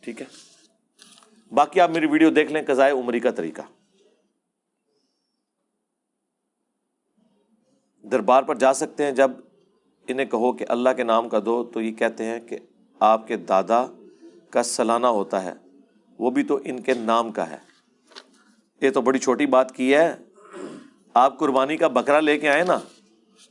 ٹھیک 0.00 0.20
ہے؟ 0.20 0.26
باقی 1.52 1.80
آپ 1.80 1.90
میری 1.90 2.06
ویڈیو 2.06 2.30
دیکھ 2.30 2.52
لیں 2.52 2.62
قزائے 2.66 2.92
عمری 2.92 3.20
کا 3.20 3.30
طریقہ۔ 3.30 3.62
دربار 8.02 8.42
پر 8.42 8.54
جا 8.54 8.72
سکتے 8.72 9.04
ہیں، 9.04 9.12
جب 9.12 9.30
انہیں 10.08 10.26
کہو 10.26 10.52
کہ 10.52 10.64
اللہ 10.68 10.88
کے 10.96 11.02
نام 11.02 11.28
کا 11.28 11.38
دو، 11.44 11.64
تو 11.64 11.80
یہ 11.80 11.92
کہتے 11.92 12.24
ہیں 12.24 12.40
کہ 12.40 12.58
آپ 13.00 13.28
کے 13.28 13.36
دادا 13.36 13.86
کا 14.50 14.62
سلانہ 14.62 15.06
ہوتا 15.06 15.42
ہے، 15.42 15.52
وہ 16.18 16.30
بھی 16.30 16.42
تو 16.42 16.60
ان 16.64 16.80
کے 16.80 16.94
نام 16.94 17.32
کا 17.32 17.50
ہے۔ 17.50 17.56
یہ 18.80 18.90
تو 18.90 19.00
بڑی 19.00 19.18
چھوٹی 19.18 19.46
بات 19.46 19.74
کی 19.74 19.94
ہے۔ 19.94 20.16
آپ 21.14 21.38
قربانی 21.38 21.76
کا 21.76 21.88
بکرا 21.88 22.20
لے 22.20 22.38
کے 22.38 22.48
آئے 22.48 22.62
نا، 22.62 22.78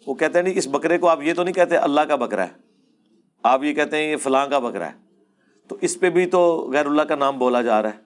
وہ 0.08 0.14
کہتے 0.14 0.40
ہیں 0.40 0.44
نہیں، 0.44 0.58
اس 0.58 0.68
بکرے 0.68 0.98
کو 0.98 1.08
آپ 1.08 1.22
یہ 1.22 1.34
تو 1.34 1.44
نہیں 1.44 1.54
کہتے، 1.54 1.78
اللہ 1.78 2.02
کا 2.02 2.16
بکرا 2.16 2.48
ہے۔ 2.48 2.65
آپ 3.46 3.64
یہ 3.64 3.74
کہتے 3.74 3.98
ہیں 3.98 4.12
یہ 4.12 4.18
فلاں 4.18 4.48
کا 4.48 4.60
بکرا 4.60 4.88
ہے۔ 4.88 4.94
تو 5.68 5.78
اس 5.82 6.00
پہ 6.00 6.10
بھی 6.10 6.26
تو 6.26 6.70
غیر 6.74 6.86
اللہ 6.86 7.02
کا 7.02 7.16
نام 7.16 7.40
بولا 7.40 7.62
جا 7.62 7.82
رہا 7.82 7.90
ہے۔ 7.90 8.00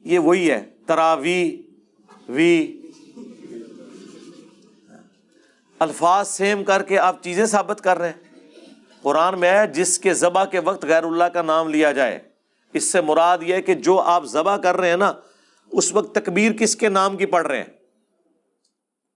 یہ 0.00 0.18
وہی 0.18 0.50
ہے۔ 0.50 0.70
تراوی، 0.86 1.62
وی۔ 2.28 2.80
الفاظ 5.78 6.28
سیم 6.28 6.64
کر 6.64 6.82
کے 6.82 6.98
آپ 6.98 7.22
چیزیں 7.22 7.46
ثابت 7.46 7.80
کر 7.80 7.98
رہے 7.98 8.08
ہیں۔ 8.08 8.38
قرآن 9.02 9.40
میں 9.40 9.50
ہے، 9.50 9.66
جس 9.66 9.98
کے 9.98 10.14
ذبح 10.14 10.44
کے 10.44 10.58
وقت 10.58 10.84
غیر 10.84 11.04
اللہ 11.04 11.24
کا 11.24 11.42
نام 11.42 11.68
لیا 11.68 11.92
جائے۔ 11.92 12.18
اس 12.72 12.84
سے 12.84 13.00
مراد 13.00 13.38
یہ 13.42 13.54
ہے 13.54 13.62
کہ 13.62 13.74
جو 13.74 14.00
آپ 14.00 14.24
ذبح 14.24 14.56
کر 14.56 14.76
رہے 14.76 14.90
ہیں 14.90 14.96
نا، 14.96 15.12
اس 15.72 15.92
وقت 15.92 16.14
تکبیر 16.14 16.52
کس 16.52 16.76
کے 16.76 16.88
نام 16.88 17.16
کی 17.16 17.26
پڑھ 17.26 17.46
رہے 17.46 17.56
ہیں؟ 17.56 17.70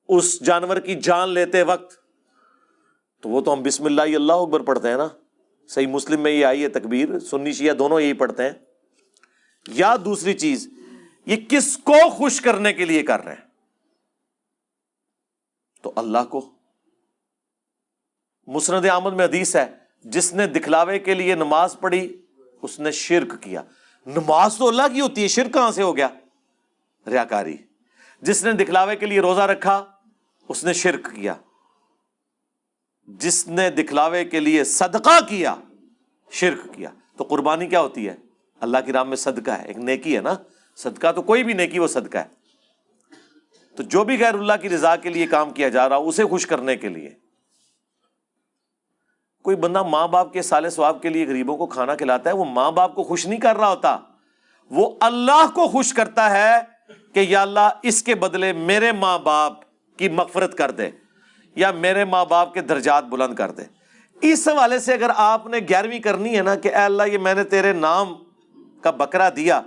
اس 0.09 0.40
جانور 0.40 0.76
کی 0.76 0.94
جان 0.94 1.28
لیتے 1.28 1.62
وقت۔ 1.62 2.05
تو 3.26 3.30
وہ 3.30 3.40
تو 3.40 3.52
ہم 3.52 3.62
بسم 3.62 3.84
اللہ 3.84 4.02
اللہ 4.02 4.32
اکبر 4.32 4.60
پڑھتے 4.60 4.88
ہیں 4.88 4.96
نا۔ 4.96 5.08
صحیح 5.68 5.86
مسلم 5.86 6.20
میں 6.20 6.30
یہ 6.30 6.46
آئی 6.46 6.62
ہے 6.62 6.68
تکبیر، 6.68 7.18
سنی 7.18 7.52
شیعہ 7.52 7.74
دونوں 7.74 8.00
یہی 8.00 8.12
پڑھتے 8.12 8.42
ہیں۔ 8.42 8.50
یا 9.68 9.96
دوسری 10.04 10.34
چیز، 10.34 10.68
یہ 11.26 11.36
کس 11.48 11.76
کو 11.76 12.10
خوش 12.10 12.40
کرنے 12.40 12.72
کے 12.72 12.84
لیے 12.84 13.02
کر 13.02 13.24
رہے 13.24 13.32
ہیں؟ 13.32 13.48
تو 15.82 15.92
اللہ 15.96 16.24
کو۔ 16.30 16.50
مسند 18.46 18.86
آمد 18.86 19.12
میں 19.12 19.24
حدیث 19.24 19.56
ہے، 19.56 19.76
جس 20.04 20.34
نے 20.34 20.46
دکھلاوے 20.46 20.98
کے 20.98 21.14
لیے 21.14 21.34
نماز 21.34 21.76
پڑھی، 21.80 22.22
اس 22.62 22.80
نے 22.80 22.90
شرک 22.90 23.42
کیا۔ 23.42 23.62
نماز 24.06 24.56
تو 24.56 24.68
اللہ 24.68 24.94
کی 24.94 25.00
ہوتی 25.00 25.22
ہے، 25.22 25.28
شرک 25.28 25.54
کہاں 25.54 25.70
سے 25.70 25.82
ہو 25.82 25.96
گیا؟ 25.96 26.08
ریاکاری 27.06 27.56
جس 28.22 28.44
نے 28.44 28.52
دکھلاوے 28.52 28.96
کے 28.96 29.06
لیے 29.06 29.20
روزہ 29.20 29.40
رکھا، 29.40 29.84
اس 30.48 30.64
نے 30.64 30.72
شرک 30.72 31.14
کیا۔ 31.14 31.34
جس 33.06 33.48
نے 33.48 33.70
دکھلاوے 33.70 34.24
کے 34.24 34.40
لیے 34.40 34.64
صدقہ 34.64 35.20
کیا، 35.28 35.54
شرک 36.30 36.74
کیا، 36.74 36.90
تو 37.16 37.24
قربانی 37.24 37.66
کیا 37.66 37.80
ہوتی 37.80 38.08
ہے؟ 38.08 38.14
اللہ 38.60 38.78
کی 38.86 38.92
رام 38.92 39.08
میں 39.08 39.16
صدقہ 39.16 39.50
ہے، 39.50 39.66
ایک 39.66 39.78
نیکی 39.78 40.16
ہے 40.16 40.20
نا؟ 40.20 40.34
صدقہ 40.76 41.12
تو 41.12 41.22
کوئی 41.22 41.44
بھی 41.44 41.52
نیکی 41.52 41.78
وہ 41.78 41.86
صدقہ 41.86 42.18
ہے۔ 42.18 42.36
تو 43.76 43.82
جو 43.82 44.04
بھی 44.04 44.18
غیر 44.18 44.34
اللہ 44.34 44.52
کی 44.62 44.68
رضا 44.68 44.96
کے 44.96 45.08
لیے 45.10 45.26
کام 45.26 45.50
کیا 45.50 45.68
جا 45.68 45.88
رہا، 45.88 45.96
اسے 45.96 46.24
خوش 46.24 46.46
کرنے 46.46 46.76
کے 46.76 46.88
لیے۔ 46.88 47.10
کوئی 49.42 49.56
بندہ 49.56 49.82
ماں 49.82 50.08
باپ 50.08 50.32
کے 50.32 50.42
سال 50.42 50.70
سواب 50.70 51.02
کے 51.02 51.08
لیے 51.08 51.26
غریبوں 51.26 51.56
کو 51.56 51.66
کھانا 51.66 51.94
کھلاتا 51.94 52.30
ہے، 52.30 52.34
وہ 52.34 52.44
ماں 52.44 52.72
باپ 52.72 52.94
کو 52.94 53.02
خوش 53.02 53.26
نہیں 53.26 53.40
کر 53.40 53.56
رہا 53.56 53.70
ہوتا۔ 53.70 53.98
وہ 54.70 54.96
اللہ 55.00 55.46
کو 55.54 55.68
خوش 55.68 55.92
کرتا 55.92 56.30
ہے 56.30 56.54
کہ 57.14 57.20
یا 57.20 57.42
اللہ 57.42 57.68
اس 57.82 58.02
کے 58.02 58.14
بدلے 58.14 58.52
میرے 58.52 58.92
ماں 58.92 59.18
باپ 59.18 59.52
کی 59.96 60.08
مغفرت 60.08 60.58
کر 60.58 60.70
دے۔ 60.70 60.90
یا 61.56 61.70
میرے 61.70 62.04
ماں 62.04 62.24
باپ 62.24 62.54
کے 62.54 62.60
درجات 62.60 63.04
بلند 63.04 63.34
کر 63.34 63.50
دے 63.50 63.62
اس 64.22 64.46
حوالے 64.48 64.78
سے 64.78 64.92
اگر 64.92 65.10
آپ 65.16 65.46
نے 65.46 65.58
گیارہویں 65.68 65.98
کرنی 66.00 66.36
ہے 66.36 66.42
نا 66.42 66.54
کہ 66.54 66.68
اے 66.68 66.82
اللہ 66.82 67.02
یہ 67.02 67.18
میں 67.18 67.34
نے 67.34 67.44
تیرے 67.44 67.72
نام 67.72 68.14
کا 68.82 68.90
بکرا 68.90 69.28
دیا، 69.36 69.60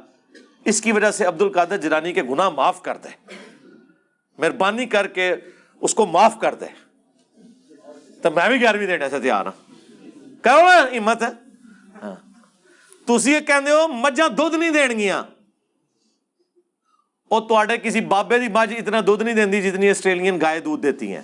اس 0.65 0.81
کی 0.81 0.91
وجہ 0.91 1.11
سے 1.11 1.25
عبد 1.25 1.41
القادر 1.41 1.77
جرانی 1.77 2.13
کے 2.13 2.23
گناہ 2.23 2.49
معاف 2.49 2.81
کر 2.81 2.97
دے 2.97 3.09
مہربانی 4.39 4.85
کر 4.85 5.07
کے 5.07 5.33
اس 5.81 5.93
کو 5.95 6.05
معاف 6.05 6.39
کر 6.39 6.55
دے 6.55 6.65
تو 8.21 8.31
میں 8.31 8.47
بھی 8.49 8.59
گیارہویں 8.61 8.87
دینے 8.87 9.09
سے 9.09 9.19
تیار 9.19 9.45
ہوں 9.45 9.67
کرو 10.43 10.61
نا، 10.61 10.97
ہمت 10.97 11.21
ہے۔ 11.23 11.27
ہاں۔ 12.03 12.15
تھی 13.07 13.31
یہ 13.31 13.39
کہتے 13.39 13.71
ہو 13.71 13.87
مجھا 13.87 14.27
دھد 14.27 14.53
نہیں 14.53 14.71
دین 14.71 14.97
گیا 14.99 15.21
اور 17.31 17.65
تے 17.67 17.77
کسی 17.77 18.01
بابے 18.11 18.39
کی 18.39 18.47
مجھ 18.49 18.69
جی 18.69 18.75
اتنا 18.75 18.99
دھد 19.01 19.21
نہیں 19.21 19.35
دینی 19.35 19.61
جتنی 19.61 19.89
آسٹریلین 19.89 20.39
گائے 20.41 20.59
دودھ 20.59 20.81
دیتی 20.81 21.15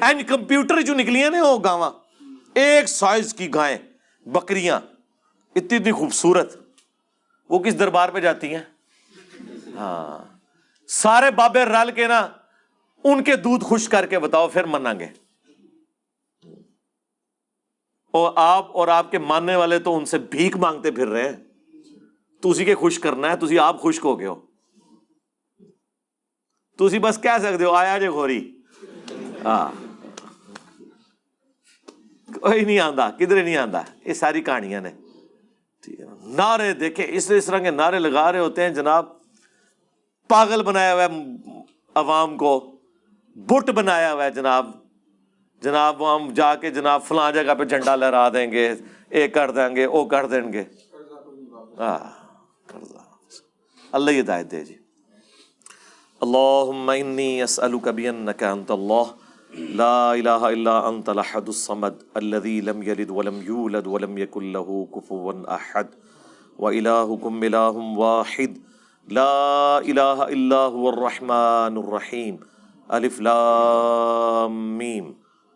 این 0.00 0.22
کمپیوٹر 0.22 0.80
جو 0.80 0.94
نکلیاں 0.94 1.30
نے 1.30 1.40
وہ 1.40 1.58
گاواں، 1.64 1.90
ایک 2.54 2.88
سائز 2.88 3.34
کی 3.34 3.54
گائے 3.54 3.78
بکریاں، 4.26 4.80
اتنی 5.56 5.76
اتنی 5.76 5.92
خوبصورت۔ 5.92 6.56
وہ 7.48 7.58
کس 7.58 7.78
دربار 7.78 8.08
پہ 8.08 8.20
جاتی 8.20 8.54
ہیں؟ 8.54 8.62
ہاں۔ 9.76 10.38
سارے 10.86 11.30
بابے 11.30 11.64
رل 11.64 11.90
کے 11.94 12.06
نا 12.06 12.28
ان 13.04 13.24
کے 13.24 13.36
دودھ 13.36 13.64
خوش 13.64 13.88
کر 13.88 14.06
کے 14.06 14.18
بتاؤ، 14.18 14.48
پھر 14.48 14.64
منا 14.64 14.92
گے 14.92 15.08
اور 18.10 18.32
آپ 18.36 18.76
اور 18.76 18.88
آپ 18.88 19.10
کے 19.10 19.18
ماننے 19.18 19.56
والے 19.56 19.78
تو 19.78 19.96
ان 19.96 20.04
سے 20.04 20.18
بھیک 20.18 20.56
مانگتے 20.56 20.90
پھر 20.90 21.08
رہے 21.08 21.28
ہیں۔ 21.28 21.36
تو 22.40 22.50
اسی 22.50 22.64
کے 22.64 22.74
خوش 22.74 22.98
کرنا 22.98 23.30
ہے 23.30 23.36
تھی 23.36 23.58
آپ 23.58 23.80
خوش 23.80 24.04
ہو 24.04 24.18
گئے 24.18 24.26
ہو۔ 24.26 24.40
تھی 26.88 26.98
بس 26.98 27.18
کہہ 27.22 27.38
سکتے 27.38 27.64
ہو، 27.64 27.70
آیا 27.70 27.98
جے 27.98 28.08
گوری 28.08 28.55
ہاں 29.46 29.70
کوئی 32.28 32.64
نہیں 32.64 32.78
آتا 32.78 33.10
کدھر 33.10 33.42
نہیں 33.42 33.56
آتا 33.56 33.82
یہ 34.04 34.14
ساری 34.14 34.40
کہانیاں 34.40 34.80
نے 34.80 34.90
نعرے 36.36 36.72
دیکھے 36.72 37.06
اس 37.08 37.30
اس 37.30 37.46
طرح 37.46 37.58
کے 37.58 37.70
نعرے 37.70 37.98
لگا 37.98 38.30
رہے 38.32 38.38
ہوتے 38.38 38.62
ہیں 38.62 38.70
جناب 38.70 39.06
پاگل 40.30 40.62
بنایا 40.62 40.94
ہوا 40.94 41.04
ہے 41.04 41.52
عوام 41.96 42.36
کو 42.36 42.58
بٹ 43.36 43.70
بنایا 43.70 44.12
ہوا 44.12 44.24
ہے 44.24 44.30
جناب 44.30 44.70
جناب 45.62 46.16
ہم 46.16 46.28
جا 46.32 46.54
کے 46.54 46.70
جناب 46.70 47.04
فلاں 47.04 47.30
جگہ 47.32 47.54
پہ 47.54 47.64
جھنڈا 47.64 47.94
لہرا 47.96 48.28
دیں 48.28 48.50
گے 48.52 48.68
اے 49.08 49.28
کر 49.28 49.50
دیں 49.50 49.74
گے 49.76 49.84
او 49.84 50.04
کر 50.04 50.26
دیں 50.26 50.52
گے 50.52 50.64
ہاں 51.78 51.98
اللہ 53.92 54.20
ہدایت 54.20 54.50
دے 54.50 54.64
جی 54.64 54.74
اللہم 56.20 56.90
انی 56.90 57.42
اسألک 57.42 57.88
بینک 57.88 58.42
انت 58.42 58.70
اللہ 58.70 59.25
لا 59.56 60.12
الہ 60.12 60.40
الا 60.46 60.72
انت 60.88 61.10
لحد 61.16 61.46
الصمد 61.48 62.02
الذي 62.16 62.54
لم 62.60 62.82
يلد 62.82 63.10
ولم 63.18 63.36
يولد 63.42 63.86
ولم 63.92 64.18
يكن 64.18 64.50
له 64.52 64.74
كفوا 64.94 65.32
احد 65.54 65.94
وإلهكم 66.58 67.44
إله 67.44 67.84
واحد. 68.00 68.58
لا 69.08 69.78
الہ 69.78 70.26
الا 70.26 70.58
هو 70.74 70.88
الرحمن 70.88 71.78
الرحیم 71.82 72.36
الف 72.98 73.20
لام 73.28 74.58
میم 74.78 75.06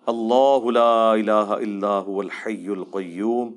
اللہ 0.06 0.70
لا 0.78 0.94
الہ 1.12 1.58
الا 1.58 1.92
هو 1.98 2.20
الحی 2.20 2.68
القیوم 2.76 3.52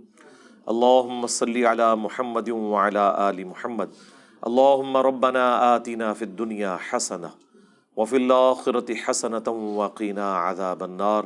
اللہم 0.74 1.28
صلی 1.36 1.66
علی 1.72 1.90
محمد 2.02 2.50
وعلی 2.50 3.06
آل 3.28 3.44
محمد. 3.54 3.96
اللہم 4.42 4.98
ربنا 5.10 5.48
آتنا 5.72 6.12
فی 6.20 6.26
الدنیا 6.26 6.76
حسنہ 6.92 7.32
وفی 7.98 8.16
الآخرة 8.18 8.94
حسنة 9.06 9.52
وقینا 9.80 10.28
عذاب 10.36 10.84
النار. 10.84 11.24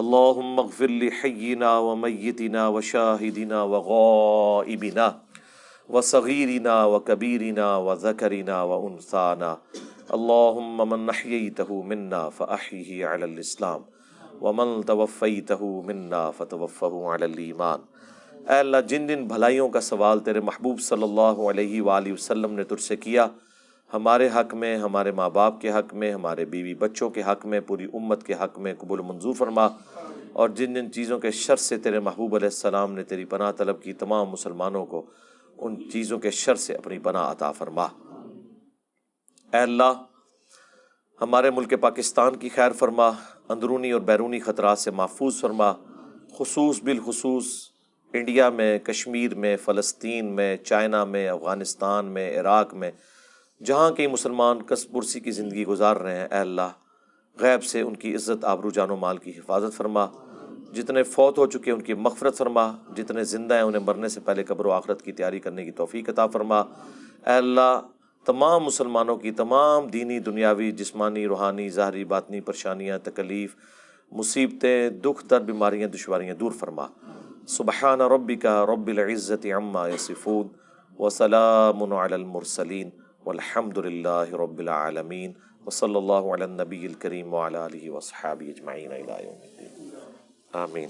اللہم 0.00 0.58
اغفر 0.60 0.88
لحینا 0.88 1.70
ومیتنا 1.86 2.66
وشاہدنا 2.76 3.62
وغائبنا 3.72 5.10
وصغیرنا 5.88 6.76
وکبیرنا 6.94 7.66
وذکرنا 7.86 8.62
وانثانا 8.70 9.54
اللہم 10.18 10.82
من 10.92 11.06
نحییته 11.06 11.80
منا 11.92 12.22
فأحیه 12.38 13.12
علی 13.12 13.28
الاسلام 13.28 13.86
ومن 14.42 14.74
توفیته 14.92 15.70
منا 15.92 16.24
فتوفه 16.40 17.14
علی 17.14 17.30
الایمان 17.30 17.86
اے 18.50 18.58
اللہ، 18.58 18.80
جن 18.92 19.06
جن 19.06 19.26
بھلائیوں 19.34 19.68
کا 19.76 19.80
سوال 19.92 20.26
تیرے 20.30 20.40
محبوب 20.50 20.80
صلی 20.90 21.08
اللہ 21.10 21.46
علیہ 21.50 21.82
وآلہ 21.90 22.12
وسلم 22.12 22.60
نے 22.60 22.64
تجھ 22.74 22.82
سے 22.82 22.96
کیا 23.06 23.26
ہمارے 23.92 24.28
حق 24.28 24.54
میں، 24.54 24.76
ہمارے 24.76 25.12
ماں 25.12 25.30
باپ 25.30 25.60
کے 25.60 25.70
حق 25.70 25.94
میں، 25.94 26.12
ہمارے 26.12 26.44
بیوی 26.44 26.74
بچوں 26.74 27.10
کے 27.10 27.22
حق 27.22 27.46
میں، 27.46 27.60
پوری 27.60 27.86
امت 27.92 28.26
کے 28.26 28.34
حق 28.34 28.58
میں 28.58 28.74
قبول 28.78 29.00
منظور 29.00 29.34
فرما۔ 29.34 29.68
اور 30.32 30.48
جن 30.48 30.74
جن 30.74 30.92
چیزوں 30.92 31.18
کے 31.18 31.30
شر 31.30 31.56
سے 31.56 31.78
تیرے 31.78 32.00
محبوب 32.00 32.34
علیہ 32.34 32.46
السلام 32.46 32.92
نے 32.92 33.02
تیری 33.02 33.24
پناہ 33.24 33.52
طلب 33.52 33.82
کی، 33.82 33.92
تمام 33.92 34.28
مسلمانوں 34.28 34.86
کو 34.86 35.06
ان 35.58 35.90
چیزوں 35.90 36.18
کے 36.18 36.30
شر 36.30 36.54
سے 36.54 36.74
اپنی 36.74 36.98
پناہ 36.98 37.30
عطا 37.30 37.52
فرما۔ 37.52 37.84
اے 39.52 39.58
اللہ، 39.58 40.02
ہمارے 41.20 41.50
ملک 41.50 41.74
پاکستان 41.80 42.36
کی 42.36 42.48
خیر 42.48 42.72
فرما، 42.72 43.10
اندرونی 43.48 43.90
اور 43.90 44.00
بیرونی 44.00 44.40
خطرات 44.40 44.78
سے 44.78 44.90
محفوظ 44.90 45.40
فرما۔ 45.40 45.72
خصوص 46.38 46.82
بالخصوص 46.82 47.44
انڈیا 48.12 48.50
میں، 48.50 48.78
کشمیر 48.78 49.34
میں، 49.34 49.56
فلسطین 49.56 50.24
میں، 50.24 50.56
چائنا 50.56 51.04
میں، 51.04 51.28
افغانستان 51.28 52.06
میں، 52.06 52.40
عراق 52.40 52.74
میں 52.74 52.90
جہاں 53.64 53.90
کئی 53.90 54.06
مسلمان 54.06 54.62
کس 54.62 54.86
برسی 54.86 55.20
کی 55.20 55.30
زندگی 55.30 55.66
گزار 55.66 55.96
رہے 55.96 56.18
ہیں، 56.18 56.28
اے 56.30 56.38
اللہ، 56.38 56.70
غیب 57.40 57.64
سے 57.64 57.80
ان 57.80 57.96
کی 57.96 58.14
عزت، 58.14 58.44
آبرو 58.44 58.70
جان 58.70 58.90
و 58.90 58.96
مال 58.96 59.18
کی 59.18 59.30
حفاظت 59.30 59.76
فرما۔ 59.76 60.06
جتنے 60.72 61.02
فوت 61.02 61.38
ہو 61.38 61.46
چکے 61.46 61.70
ان 61.70 61.82
کی 61.82 61.94
مغفرت 61.94 62.36
فرما۔ 62.36 62.72
جتنے 62.96 63.24
زندہ 63.24 63.54
ہیں، 63.54 63.62
انہیں 63.62 63.82
مرنے 63.86 64.08
سے 64.08 64.20
پہلے 64.20 64.44
قبر 64.44 64.66
و 64.66 64.70
آخرت 64.70 65.02
کی 65.02 65.12
تیاری 65.12 65.40
کرنے 65.40 65.64
کی 65.64 65.70
توفیق 65.70 66.08
عطا 66.08 66.26
فرما۔ 66.26 66.60
اے 66.60 67.32
اللہ، 67.32 67.80
تمام 68.24 68.64
مسلمانوں 68.64 69.16
کی 69.16 69.30
تمام 69.30 69.86
دینی، 69.86 70.18
دنیاوی، 70.18 70.72
جسمانی، 70.72 71.26
روحانی، 71.26 71.68
ظاہری، 71.68 72.04
باطنی 72.04 72.40
پریشانیاں، 72.40 72.98
تکلیف، 72.98 73.56
مصیبتیں، 74.12 74.90
دکھ 74.90 75.26
در 75.26 75.40
بیماریاں، 75.40 75.88
دشواریاں 75.88 76.34
دور 76.34 76.52
فرما۔ 76.52 76.86
سبحان 77.48 78.00
ربی 78.00 78.36
کا 78.36 78.66
رب 78.66 78.86
العزت 78.86 79.46
عما 79.46 79.88
یصفون 79.88 80.48
وسلام 80.98 81.92
علی 81.92 82.14
المرسلین۔ 82.14 82.90
والحمد 83.24 83.78
للہ 83.78 84.34
رب 84.34 84.58
العالمین 84.58 85.32
وصلی 85.66 85.96
اللہ 85.96 86.12
علی 86.12 86.42
النبی 86.42 86.86
الکریم 86.86 87.34
وعلی 87.34 87.56
آلہ 87.56 87.90
وصحابہ 87.90 88.44
اجمعین 88.48 88.92
الى 88.92 89.24
یوم 89.24 89.38
الدین. 89.42 89.90
آمین. 90.52 90.88